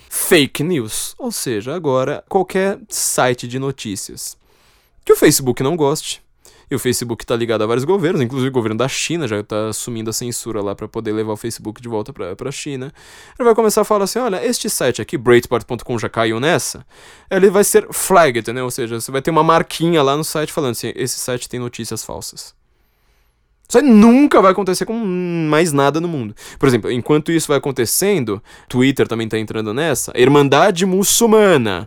Fake 0.08 0.62
news, 0.62 1.16
ou 1.18 1.32
seja, 1.32 1.74
agora 1.74 2.22
qualquer 2.28 2.78
site 2.88 3.48
de 3.48 3.58
notícias 3.58 4.36
que 5.04 5.12
o 5.12 5.16
Facebook 5.16 5.64
não 5.64 5.74
goste, 5.74 6.22
e 6.72 6.74
o 6.74 6.78
Facebook 6.78 7.26
tá 7.26 7.36
ligado 7.36 7.62
a 7.62 7.66
vários 7.66 7.84
governos, 7.84 8.22
inclusive 8.22 8.48
o 8.48 8.52
governo 8.52 8.78
da 8.78 8.88
China 8.88 9.28
já 9.28 9.42
tá 9.42 9.68
assumindo 9.68 10.08
a 10.08 10.12
censura 10.12 10.62
lá 10.62 10.74
para 10.74 10.88
poder 10.88 11.12
levar 11.12 11.34
o 11.34 11.36
Facebook 11.36 11.82
de 11.82 11.88
volta 11.88 12.14
pra, 12.14 12.34
pra 12.34 12.50
China. 12.50 12.90
Ele 13.38 13.44
vai 13.44 13.54
começar 13.54 13.82
a 13.82 13.84
falar 13.84 14.04
assim: 14.04 14.18
olha, 14.18 14.42
este 14.42 14.70
site 14.70 15.02
aqui, 15.02 15.18
Breitbart.com, 15.18 15.98
já 15.98 16.08
caiu 16.08 16.40
nessa. 16.40 16.86
Ele 17.30 17.50
vai 17.50 17.62
ser 17.62 17.86
flagged, 17.92 18.50
né? 18.54 18.62
Ou 18.62 18.70
seja, 18.70 18.98
você 18.98 19.12
vai 19.12 19.20
ter 19.20 19.30
uma 19.30 19.42
marquinha 19.42 20.02
lá 20.02 20.16
no 20.16 20.24
site 20.24 20.50
falando 20.50 20.72
assim: 20.72 20.92
esse 20.96 21.18
site 21.18 21.46
tem 21.46 21.60
notícias 21.60 22.02
falsas. 22.02 22.54
Isso 23.68 23.78
aí 23.78 23.84
nunca 23.84 24.40
vai 24.40 24.52
acontecer 24.52 24.86
com 24.86 24.94
mais 24.94 25.72
nada 25.72 26.00
no 26.00 26.08
mundo. 26.08 26.34
Por 26.58 26.66
exemplo, 26.66 26.90
enquanto 26.90 27.30
isso 27.30 27.48
vai 27.48 27.58
acontecendo, 27.58 28.42
Twitter 28.66 29.06
também 29.06 29.28
tá 29.28 29.38
entrando 29.38 29.74
nessa. 29.74 30.10
Irmandade 30.16 30.86
Muçulmana 30.86 31.86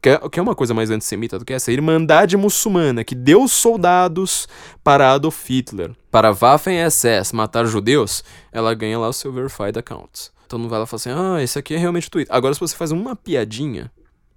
que 0.00 0.38
é, 0.38 0.42
uma 0.42 0.54
coisa 0.54 0.72
mais 0.72 0.90
antissemita 0.90 1.38
do 1.38 1.44
que 1.44 1.52
essa, 1.52 1.72
Irmandade 1.72 2.36
Muçulmana, 2.36 3.02
que 3.04 3.14
deu 3.14 3.48
soldados 3.48 4.46
para 4.82 5.12
Adolf 5.12 5.48
Hitler, 5.48 5.92
para 6.10 6.32
Waffen-SS 6.32 7.34
matar 7.34 7.66
judeus, 7.66 8.22
ela 8.52 8.74
ganha 8.74 8.98
lá 8.98 9.08
o 9.08 9.12
seu 9.12 9.32
verified 9.32 9.78
account. 9.78 10.30
Então 10.46 10.58
não 10.58 10.68
vai 10.68 10.78
lá 10.78 10.86
falar 10.86 10.96
assim, 10.96 11.10
ah, 11.10 11.42
esse 11.42 11.58
aqui 11.58 11.74
é 11.74 11.78
realmente 11.78 12.08
o 12.08 12.10
Twitter. 12.10 12.34
Agora 12.34 12.54
se 12.54 12.60
você 12.60 12.74
faz 12.74 12.90
uma 12.90 13.14
piadinha, 13.14 13.90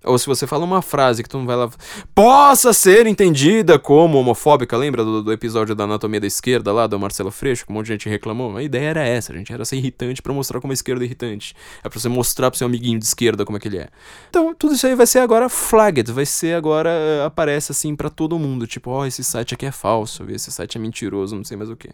ou 0.04 0.18
se 0.18 0.26
você 0.26 0.48
fala 0.48 0.66
uma 0.66 0.82
frase 0.82 1.22
que 1.22 1.30
tu 1.30 1.38
não 1.38 1.46
vai 1.46 1.56
lá. 1.56 1.70
Possa 2.16 2.74
ser 2.74 3.06
entendida 3.06 3.78
como 3.78 4.20
homofóbica. 4.20 4.76
Lembra 4.76 5.04
do, 5.04 5.22
do, 5.22 5.32
episódio 5.32 5.76
da 5.76 5.84
Anatomia 5.84 6.20
da 6.20 6.28
Esquerda 6.28 6.74
lá, 6.74 6.88
do 6.88 7.00
Marcelo 7.00 7.32
Freixo, 7.32 7.66
que 7.66 7.72
um 7.72 7.76
monte 7.76 7.88
de 7.88 7.94
gente 7.94 8.10
reclamou? 8.10 8.58
A 8.58 8.64
ideia 8.64 8.90
era 8.90 9.06
essa, 9.06 9.32
a 9.32 9.36
gente 9.36 9.54
era 9.54 9.64
ser 9.64 9.78
irritante 9.78 10.22
para 10.22 10.34
mostrar 10.34 10.60
como 10.60 10.72
a 10.72 10.74
esquerda 10.74 11.04
é 11.04 11.06
irritante. 11.06 11.56
É 11.84 11.90
pra 11.90 12.00
você 12.00 12.10
mostrar 12.10 12.50
pro 12.50 12.58
seu 12.58 12.66
amiguinho 12.66 12.98
de 12.98 13.06
esquerda 13.06 13.46
como 13.46 13.58
é 13.58 13.60
que 13.60 13.68
ele 13.68 13.78
é. 13.78 13.90
Então, 14.30 14.56
tudo 14.56 14.74
isso 14.74 14.88
aí 14.88 14.96
vai 14.96 15.06
ser 15.06 15.20
agora 15.20 15.48
flagged, 15.50 16.12
vai 16.12 16.26
ser 16.26 16.56
agora. 16.56 16.90
Eh, 16.90 17.26
aparece 17.26 17.72
assim 17.72 17.96
para 17.96 18.10
todo 18.10 18.40
mundo. 18.40 18.66
Tipo, 18.66 18.92
ó, 18.92 19.02
oh, 19.02 19.06
esse 19.06 19.24
site 19.24 19.54
aqui 19.54 19.66
é 19.66 19.72
falso, 19.72 20.26
esse 20.30 20.52
site 20.52 20.78
é 20.78 20.82
mentiroso, 20.82 21.36
não 21.36 21.44
sei 21.44 21.58
mais 21.58 21.70
o 21.70 21.76
que. 21.76 21.90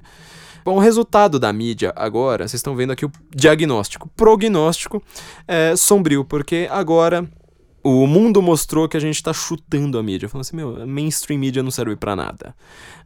Bom, 0.64 0.76
o 0.76 0.80
resultado 0.80 1.40
da 1.40 1.52
mídia 1.54 1.94
agora, 1.96 2.46
vocês 2.46 2.60
estão 2.60 2.76
vendo 2.76 2.92
aqui 2.92 3.06
o 3.06 3.12
diagnóstico. 3.34 4.10
Prognóstico 4.18 5.02
é 5.48 5.76
sombrio, 5.78 6.26
porque 6.26 6.68
agora 6.70 7.26
o 7.88 8.06
mundo 8.06 8.42
mostrou 8.42 8.88
que 8.88 8.98
a 8.98 9.00
gente 9.00 9.24
tá 9.24 9.32
chutando 9.32 9.98
a 9.98 10.04
mídia. 10.04 10.28
Falando 10.28 10.42
assim, 10.42 10.58
meu, 10.58 10.86
mainstream 10.86 11.40
mídia 11.40 11.64
não 11.64 11.72
serve 11.72 11.96
para 11.96 12.16
nada. 12.16 12.54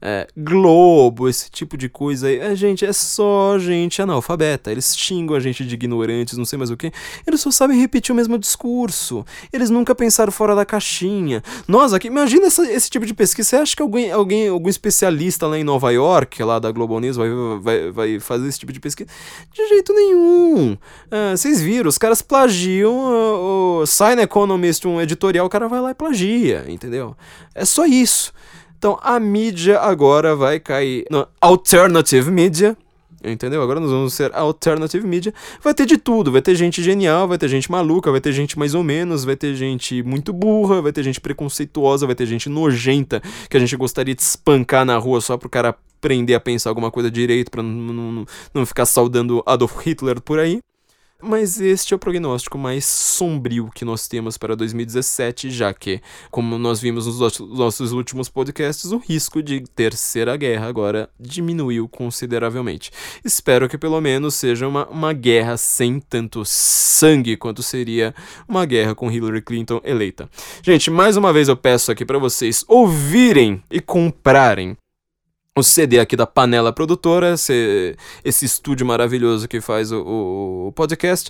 É, 0.01 0.27
Globo, 0.35 1.29
esse 1.29 1.51
tipo 1.51 1.77
de 1.77 1.87
coisa 1.87 2.27
aí. 2.27 2.39
É, 2.39 2.55
gente, 2.55 2.83
é 2.83 2.91
só 2.91 3.59
gente 3.59 4.01
analfabeta. 4.01 4.71
Eles 4.71 4.97
xingam 4.97 5.35
a 5.35 5.39
gente 5.39 5.63
de 5.63 5.75
ignorantes, 5.75 6.35
não 6.35 6.45
sei 6.45 6.57
mais 6.57 6.71
o 6.71 6.77
que. 6.77 6.91
Eles 7.27 7.39
só 7.39 7.51
sabem 7.51 7.79
repetir 7.79 8.11
o 8.11 8.15
mesmo 8.15 8.39
discurso. 8.39 9.23
Eles 9.53 9.69
nunca 9.69 9.93
pensaram 9.93 10.31
fora 10.31 10.55
da 10.55 10.65
caixinha. 10.65 11.43
Nós 11.67 11.93
aqui, 11.93 12.07
imagina 12.07 12.47
essa, 12.47 12.63
esse 12.71 12.89
tipo 12.89 13.05
de 13.05 13.13
pesquisa. 13.13 13.49
Você 13.49 13.55
acha 13.57 13.75
que 13.75 13.83
alguém, 13.83 14.11
alguém, 14.11 14.47
algum 14.47 14.69
especialista 14.69 15.45
lá 15.45 15.59
em 15.59 15.63
Nova 15.63 15.91
York, 15.91 16.41
lá 16.41 16.57
da 16.57 16.71
Globo 16.71 16.99
News, 16.99 17.17
vai, 17.17 17.29
vai, 17.61 17.91
vai 17.91 18.19
fazer 18.19 18.47
esse 18.47 18.59
tipo 18.59 18.73
de 18.73 18.79
pesquisa? 18.79 19.09
De 19.53 19.67
jeito 19.67 19.93
nenhum. 19.93 20.75
É, 21.11 21.37
vocês 21.37 21.61
viram, 21.61 21.87
os 21.87 21.99
caras 21.99 22.23
plagiam 22.23 22.95
o, 22.95 23.81
o 23.81 23.85
Sign 23.85 24.19
Economy 24.19 24.70
um 24.87 25.01
editorial, 25.01 25.45
o 25.45 25.49
cara 25.49 25.67
vai 25.67 25.81
lá 25.81 25.91
e 25.91 25.95
plagia, 25.95 26.65
entendeu? 26.67 27.15
É 27.53 27.65
só 27.65 27.85
isso. 27.85 28.33
Então 28.77 28.97
a 29.01 29.19
mídia 29.19 29.79
agora 29.79 30.35
vai 30.35 30.59
cair 30.59 31.05
na 31.09 31.27
alternative 31.39 32.31
media, 32.31 32.75
entendeu? 33.23 33.61
Agora 33.61 33.79
nós 33.79 33.91
vamos 33.91 34.13
ser 34.13 34.33
alternative 34.33 35.05
media. 35.05 35.33
Vai 35.61 35.73
ter 35.73 35.85
de 35.85 35.97
tudo, 35.97 36.31
vai 36.31 36.41
ter 36.41 36.55
gente 36.55 36.81
genial, 36.81 37.27
vai 37.27 37.37
ter 37.37 37.47
gente 37.47 37.69
maluca, 37.69 38.11
vai 38.11 38.19
ter 38.19 38.31
gente 38.31 38.57
mais 38.57 38.73
ou 38.73 38.83
menos, 38.83 39.23
vai 39.23 39.35
ter 39.35 39.53
gente 39.55 40.01
muito 40.01 40.33
burra, 40.33 40.81
vai 40.81 40.91
ter 40.91 41.03
gente 41.03 41.21
preconceituosa, 41.21 42.05
vai 42.05 42.15
ter 42.15 42.25
gente 42.25 42.49
nojenta 42.49 43.21
que 43.49 43.57
a 43.57 43.59
gente 43.59 43.75
gostaria 43.75 44.15
de 44.15 44.21
espancar 44.21 44.83
na 44.85 44.97
rua 44.97 45.21
só 45.21 45.37
pro 45.37 45.49
cara 45.49 45.75
aprender 46.01 46.33
a 46.33 46.39
pensar 46.39 46.71
alguma 46.71 46.89
coisa 46.89 47.11
direito 47.11 47.51
para 47.51 47.61
não, 47.61 47.93
não, 47.93 48.25
não 48.51 48.65
ficar 48.65 48.87
saudando 48.87 49.43
Adolf 49.45 49.85
Hitler 49.85 50.19
por 50.19 50.39
aí. 50.39 50.59
Mas 51.21 51.61
este 51.61 51.93
é 51.93 51.95
o 51.95 51.99
prognóstico 51.99 52.57
mais 52.57 52.85
sombrio 52.85 53.69
que 53.73 53.85
nós 53.85 54.07
temos 54.07 54.37
para 54.37 54.55
2017, 54.55 55.49
já 55.49 55.73
que, 55.73 56.01
como 56.29 56.57
nós 56.57 56.81
vimos 56.81 57.05
nos 57.05 57.39
nossos 57.39 57.91
últimos 57.91 58.27
podcasts, 58.27 58.91
o 58.91 58.97
risco 58.97 59.41
de 59.43 59.61
terceira 59.61 60.35
guerra 60.35 60.67
agora 60.67 61.09
diminuiu 61.19 61.87
consideravelmente. 61.87 62.91
Espero 63.23 63.69
que 63.69 63.77
pelo 63.77 64.01
menos 64.01 64.35
seja 64.35 64.67
uma, 64.67 64.87
uma 64.87 65.13
guerra 65.13 65.57
sem 65.57 65.99
tanto 65.99 66.43
sangue 66.45 67.37
quanto 67.37 67.61
seria 67.61 68.15
uma 68.47 68.65
guerra 68.65 68.95
com 68.95 69.11
Hillary 69.11 69.41
Clinton 69.41 69.79
eleita. 69.83 70.29
Gente, 70.63 70.89
mais 70.89 71.17
uma 71.17 71.31
vez 71.31 71.47
eu 71.47 71.55
peço 71.55 71.91
aqui 71.91 72.03
para 72.05 72.17
vocês 72.17 72.65
ouvirem 72.67 73.61
e 73.69 73.79
comprarem 73.79 74.75
o 75.57 75.63
CD 75.63 75.99
aqui 75.99 76.15
da 76.15 76.25
Panela 76.25 76.71
Produtora, 76.71 77.33
esse, 77.33 77.95
esse 78.23 78.45
estúdio 78.45 78.85
maravilhoso 78.85 79.47
que 79.47 79.59
faz 79.59 79.91
o, 79.91 80.67
o, 80.67 80.71
podcast. 80.73 81.29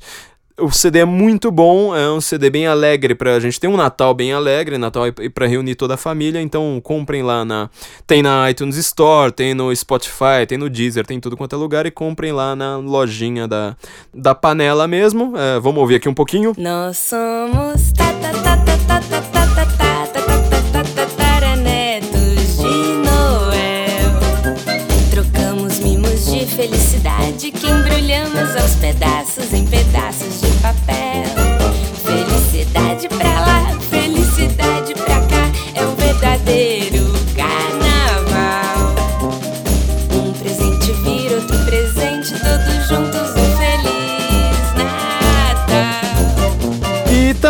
O 0.59 0.69
CD 0.69 0.99
é 0.99 1.05
muito 1.05 1.49
bom, 1.49 1.95
é 1.95 2.11
um 2.11 2.21
CD 2.21 2.51
bem 2.51 2.67
alegre 2.67 3.15
pra 3.15 3.39
gente 3.39 3.59
ter 3.59 3.67
um 3.67 3.75
Natal 3.75 4.13
bem 4.13 4.31
alegre, 4.31 4.77
Natal 4.77 5.07
e 5.07 5.29
para 5.29 5.47
reunir 5.47 5.73
toda 5.73 5.95
a 5.95 5.97
família, 5.97 6.39
então 6.39 6.79
comprem 6.83 7.23
lá 7.23 7.43
na 7.43 7.67
tem 8.05 8.21
na 8.21 8.47
iTunes 8.51 8.77
Store, 8.77 9.31
tem 9.31 9.55
no 9.55 9.75
Spotify, 9.75 10.45
tem 10.47 10.59
no 10.59 10.69
Deezer, 10.69 11.05
tem 11.05 11.19
tudo 11.19 11.35
quanto 11.35 11.55
é 11.55 11.57
lugar 11.57 11.87
e 11.87 11.91
comprem 11.91 12.31
lá 12.31 12.55
na 12.55 12.77
lojinha 12.77 13.47
da, 13.47 13.75
da 14.13 14.35
Panela 14.35 14.87
mesmo. 14.87 15.35
É, 15.35 15.59
vamos 15.59 15.79
ouvir 15.79 15.95
aqui 15.95 16.07
um 16.07 16.13
pouquinho. 16.13 16.53
Nós 16.57 16.97
somos 16.97 17.91
ta, 17.93 18.13
ta, 18.21 18.31
ta, 18.43 18.50
felicidade 26.61 27.51
que 27.51 27.65
embrulhamos 27.65 28.55
aos 28.55 28.75
pedaços 28.75 29.51
em 29.51 29.65
pedaços 29.65 30.41
de 30.41 30.50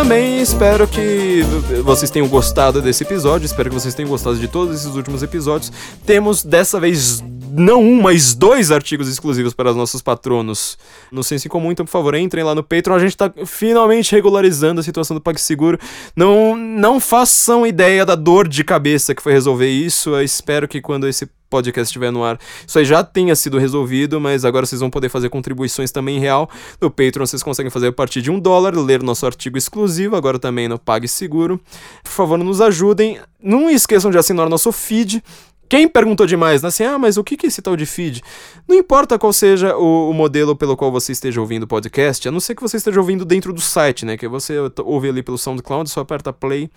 também 0.01 0.41
espero 0.41 0.87
que 0.87 1.43
vocês 1.83 2.09
tenham 2.09 2.27
gostado 2.27 2.81
desse 2.81 3.03
episódio, 3.03 3.45
espero 3.45 3.69
que 3.69 3.75
vocês 3.75 3.93
tenham 3.93 4.09
gostado 4.09 4.35
de 4.35 4.47
todos 4.47 4.75
esses 4.75 4.95
últimos 4.95 5.21
episódios. 5.21 5.71
Temos 6.03 6.43
dessa 6.43 6.79
vez 6.79 7.23
não 7.51 7.83
um, 7.83 8.01
mas 8.01 8.33
dois 8.33 8.71
artigos 8.71 9.07
exclusivos 9.07 9.53
para 9.53 9.69
os 9.69 9.75
nossos 9.75 10.01
patronos 10.01 10.75
no 11.11 11.23
Senso 11.23 11.47
em 11.47 11.51
Comum. 11.51 11.71
Então, 11.71 11.85
por 11.85 11.91
favor, 11.91 12.15
entrem 12.15 12.43
lá 12.43 12.55
no 12.55 12.63
Patreon. 12.63 12.95
A 12.95 12.99
gente 12.99 13.11
está 13.11 13.31
finalmente 13.45 14.11
regularizando 14.11 14.81
a 14.81 14.83
situação 14.83 15.13
do 15.13 15.21
PagSeguro. 15.21 15.77
Não, 16.15 16.55
não 16.55 16.99
façam 16.99 17.67
ideia 17.67 18.03
da 18.03 18.15
dor 18.15 18.47
de 18.47 18.63
cabeça 18.63 19.13
que 19.13 19.21
foi 19.21 19.33
resolver 19.33 19.69
isso. 19.69 20.15
Eu 20.15 20.23
espero 20.23 20.67
que 20.67 20.81
quando 20.81 21.07
esse 21.07 21.29
podcast 21.51 21.89
estiver 21.89 22.11
no 22.11 22.23
ar, 22.23 22.39
isso 22.65 22.79
aí 22.79 22.85
já 22.85 23.03
tenha 23.03 23.35
sido 23.35 23.59
resolvido, 23.59 24.19
mas 24.19 24.45
agora 24.45 24.65
vocês 24.65 24.79
vão 24.79 24.89
poder 24.89 25.09
fazer 25.09 25.29
contribuições 25.29 25.91
também 25.91 26.17
em 26.17 26.19
real. 26.19 26.49
No 26.79 26.89
Patreon 26.89 27.25
vocês 27.25 27.43
conseguem 27.43 27.69
fazer 27.69 27.87
a 27.87 27.91
partir 27.91 28.21
de 28.21 28.31
um 28.31 28.39
dólar, 28.39 28.73
ler 28.75 29.03
nosso 29.03 29.25
artigo 29.25 29.57
exclusivo, 29.57 30.15
agora 30.15 30.39
também 30.39 30.67
no 30.67 30.79
PagSeguro. 30.79 31.59
Por 32.03 32.11
favor, 32.11 32.37
nos 32.37 32.61
ajudem. 32.61 33.19
Não 33.43 33.69
esqueçam 33.69 34.09
de 34.09 34.17
assinar 34.17 34.49
nosso 34.49 34.71
feed. 34.71 35.21
Quem 35.67 35.87
perguntou 35.87 36.25
demais, 36.25 36.61
né? 36.61 36.67
Assim, 36.67 36.83
ah, 36.83 36.99
mas 36.99 37.15
o 37.15 37.23
que 37.23 37.45
é 37.45 37.47
esse 37.47 37.61
tal 37.61 37.77
de 37.77 37.85
feed? 37.85 38.21
Não 38.67 38.75
importa 38.75 39.17
qual 39.17 39.31
seja 39.31 39.75
o, 39.77 40.09
o, 40.09 40.13
modelo 40.13 40.53
pelo 40.53 40.75
qual 40.75 40.91
você 40.91 41.13
esteja 41.13 41.39
ouvindo 41.39 41.63
o 41.63 41.67
podcast, 41.67 42.27
a 42.27 42.31
não 42.31 42.41
ser 42.41 42.55
que 42.55 42.61
você 42.61 42.75
esteja 42.75 42.99
ouvindo 42.99 43.23
dentro 43.23 43.53
do 43.53 43.61
site, 43.61 44.05
né? 44.05 44.17
Que 44.17 44.27
você 44.27 44.55
ouve 44.83 45.07
ali 45.07 45.23
pelo 45.23 45.37
SoundCloud, 45.37 45.89
só 45.89 46.01
aperta 46.01 46.33
play 46.33 46.69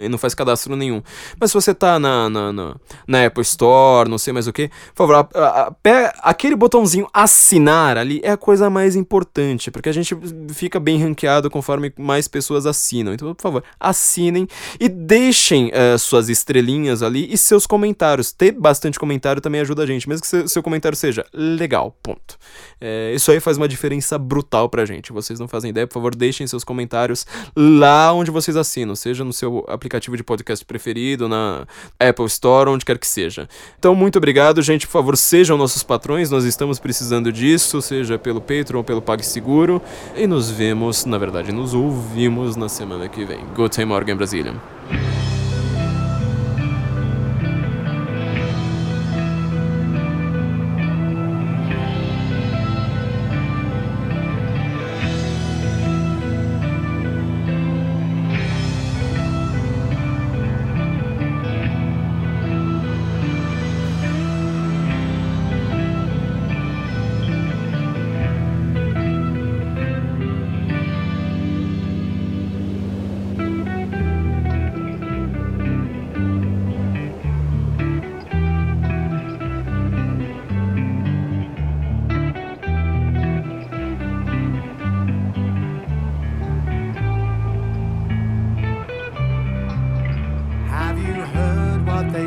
e 0.00 0.08
não 0.08 0.18
faz 0.18 0.34
cadastro 0.34 0.76
nenhum. 0.76 1.02
Mas 1.40 1.50
se 1.50 1.54
você 1.54 1.74
tá 1.74 1.98
na, 1.98 2.28
na, 2.30 2.52
na, 2.52 2.76
na 3.06 3.26
Apple 3.26 3.42
Store, 3.42 4.08
não 4.08 4.18
sei 4.18 4.32
mais 4.32 4.46
o 4.46 4.52
que, 4.52 4.68
por 4.94 5.06
favor, 5.06 5.28
a, 5.34 5.68
a, 5.68 5.72
aquele 6.22 6.54
botãozinho 6.54 7.08
assinar 7.12 7.96
ali 7.96 8.20
é 8.22 8.30
a 8.30 8.36
coisa 8.36 8.70
mais 8.70 8.96
importante, 8.96 9.70
porque 9.70 9.88
a 9.88 9.92
gente 9.92 10.16
fica 10.52 10.78
bem 10.78 10.98
ranqueado 11.02 11.50
conforme 11.50 11.92
mais 11.98 12.28
pessoas 12.28 12.66
assinam. 12.66 13.12
Então, 13.12 13.34
por 13.34 13.42
favor, 13.42 13.64
assinem 13.78 14.46
e 14.78 14.88
deixem 14.88 15.68
uh, 15.68 15.98
suas 15.98 16.28
estrelinhas 16.28 17.02
ali 17.02 17.32
e 17.32 17.36
seus 17.36 17.66
comentários. 17.66 18.32
Ter 18.32 18.52
bastante 18.52 18.98
comentário 18.98 19.42
também 19.42 19.60
ajuda 19.60 19.82
a 19.82 19.86
gente, 19.86 20.08
mesmo 20.08 20.22
que 20.22 20.28
seu, 20.28 20.48
seu 20.48 20.62
comentário 20.62 20.96
seja 20.96 21.24
legal, 21.32 21.96
ponto. 22.02 22.38
É, 22.80 23.12
isso 23.14 23.30
aí 23.30 23.40
faz 23.40 23.56
uma 23.56 23.68
diferença 23.68 24.18
brutal 24.18 24.68
pra 24.68 24.84
gente. 24.84 25.12
Vocês 25.12 25.40
não 25.40 25.48
fazem 25.48 25.70
ideia, 25.70 25.86
por 25.86 25.94
favor, 25.94 26.14
deixem 26.14 26.46
seus 26.46 26.64
comentários 26.64 27.26
lá 27.56 28.12
onde 28.12 28.30
vocês 28.30 28.56
assinam, 28.56 28.94
seja 28.94 29.24
no 29.24 29.32
seu 29.32 29.64
aplicativo 29.68 29.87
aplicativo 29.88 30.16
de 30.16 30.22
podcast 30.22 30.64
preferido, 30.64 31.28
na 31.28 31.66
Apple 31.98 32.26
Store, 32.26 32.70
onde 32.70 32.84
quer 32.84 32.98
que 32.98 33.06
seja. 33.06 33.48
Então, 33.78 33.94
muito 33.94 34.16
obrigado, 34.16 34.62
gente. 34.62 34.86
Por 34.86 34.92
favor, 34.92 35.16
sejam 35.16 35.56
nossos 35.56 35.82
patrões, 35.82 36.30
nós 36.30 36.44
estamos 36.44 36.78
precisando 36.78 37.32
disso, 37.32 37.80
seja 37.82 38.18
pelo 38.18 38.40
Patreon 38.40 38.78
ou 38.78 38.84
pelo 38.84 39.02
PagSeguro. 39.02 39.82
E 40.14 40.26
nos 40.26 40.50
vemos, 40.50 41.04
na 41.04 41.18
verdade, 41.18 41.50
nos 41.50 41.74
ouvimos 41.74 42.54
na 42.54 42.68
semana 42.68 43.08
que 43.08 43.24
vem. 43.24 43.44
Guten 43.56 43.86
Morgen, 43.86 44.16
Brasília. 44.16 44.54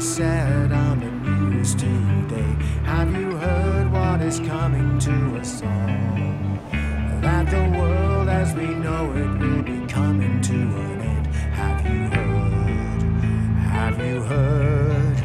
Said 0.02 0.72
on 0.72 1.00
the 1.00 1.12
news 1.30 1.76
today. 1.76 2.56
Have 2.86 3.16
you 3.16 3.36
heard 3.38 3.92
what 3.92 4.20
is 4.22 4.40
coming 4.40 4.98
to 4.98 5.38
us 5.38 5.62
all? 5.62 5.88
That 7.22 7.46
the 7.52 7.78
world 7.78 8.28
as 8.28 8.52
we 8.56 8.66
know 8.66 9.12
it 9.12 9.38
will 9.40 9.62
be 9.62 9.86
coming 9.86 10.42
to 10.42 10.54
an 10.54 11.02
end. 11.02 11.28
Have 11.54 11.86
you 11.86 12.02
heard? 12.18 13.02
Have 13.78 14.00
you 14.04 14.22
heard? 14.24 15.18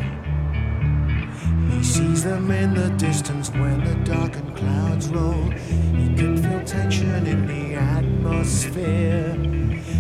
He 1.71 1.83
sees 1.83 2.25
them 2.25 2.51
in 2.51 2.75
the 2.75 2.91
distance 2.99 3.49
when 3.49 3.83
the 3.83 3.95
darkened 4.05 4.55
clouds 4.59 5.09
roll. 5.09 5.51
He 5.97 6.15
can 6.15 6.37
feel 6.37 6.63
tension 6.65 7.27
in 7.27 7.47
the 7.47 7.77
atmosphere. 7.77 9.37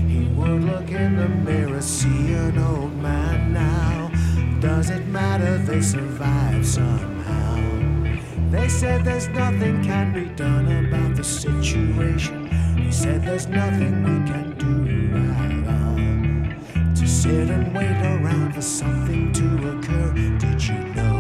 He 0.07 0.27
would 0.35 0.65
look 0.65 0.90
in 0.90 1.16
the 1.16 1.28
mirror, 1.31 1.81
see 1.81 2.35
an 2.35 2.59
old 2.59 2.94
man 2.97 3.55
now 3.55 3.95
does 4.66 4.90
it 4.90 5.06
matter? 5.06 5.59
They 5.59 5.80
survive 5.80 6.66
somehow. 6.66 7.55
They 8.51 8.68
said 8.68 9.05
there's 9.05 9.28
nothing 9.28 9.84
can 9.84 10.12
be 10.12 10.24
done 10.34 10.66
about 10.84 11.14
the 11.14 11.22
situation. 11.22 12.48
He 12.76 12.90
said 12.90 13.22
there's 13.22 13.47
nothing 13.47 13.94
we 14.02 14.16
can 14.30 14.48
do 14.66 14.76
at 15.38 15.52
all. 15.76 16.94
To 16.97 17.06
sit 17.06 17.48
and 17.48 17.72
wait 17.76 17.98
around 18.14 18.55
for 18.55 18.60
something 18.60 19.32
to 19.34 19.47
occur. 19.70 20.12
Did 20.44 20.60
you 20.68 20.80
know? 20.98 21.14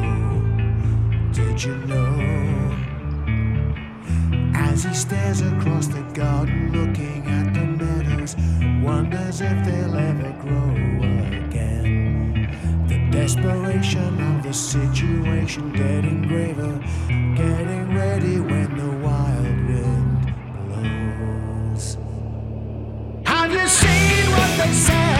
Did 1.32 1.62
you 1.62 1.76
know? 1.90 2.14
As 4.54 4.82
he 4.82 4.92
stares 4.92 5.40
across 5.40 5.86
the 5.86 6.02
garden, 6.14 6.72
looking 6.72 7.24
at 7.26 7.54
the 7.54 7.64
meadows, 7.80 8.34
wonders 8.84 9.40
if 9.40 9.64
they'll 9.64 9.94
ever 9.94 10.32
grow 10.42 11.45
desperation 13.26 14.20
of 14.20 14.42
the 14.44 14.52
situation 14.52 15.72
getting 15.72 16.22
graver, 16.28 16.78
getting 17.08 17.92
ready 17.92 18.38
when 18.38 18.76
the 18.76 19.04
wild 19.04 19.66
wind 19.66 20.34
blows. 20.68 21.98
Have 23.26 23.52
you 23.52 23.66
seen 23.66 24.30
what 24.30 24.58
they 24.58 24.72
said 24.72 25.15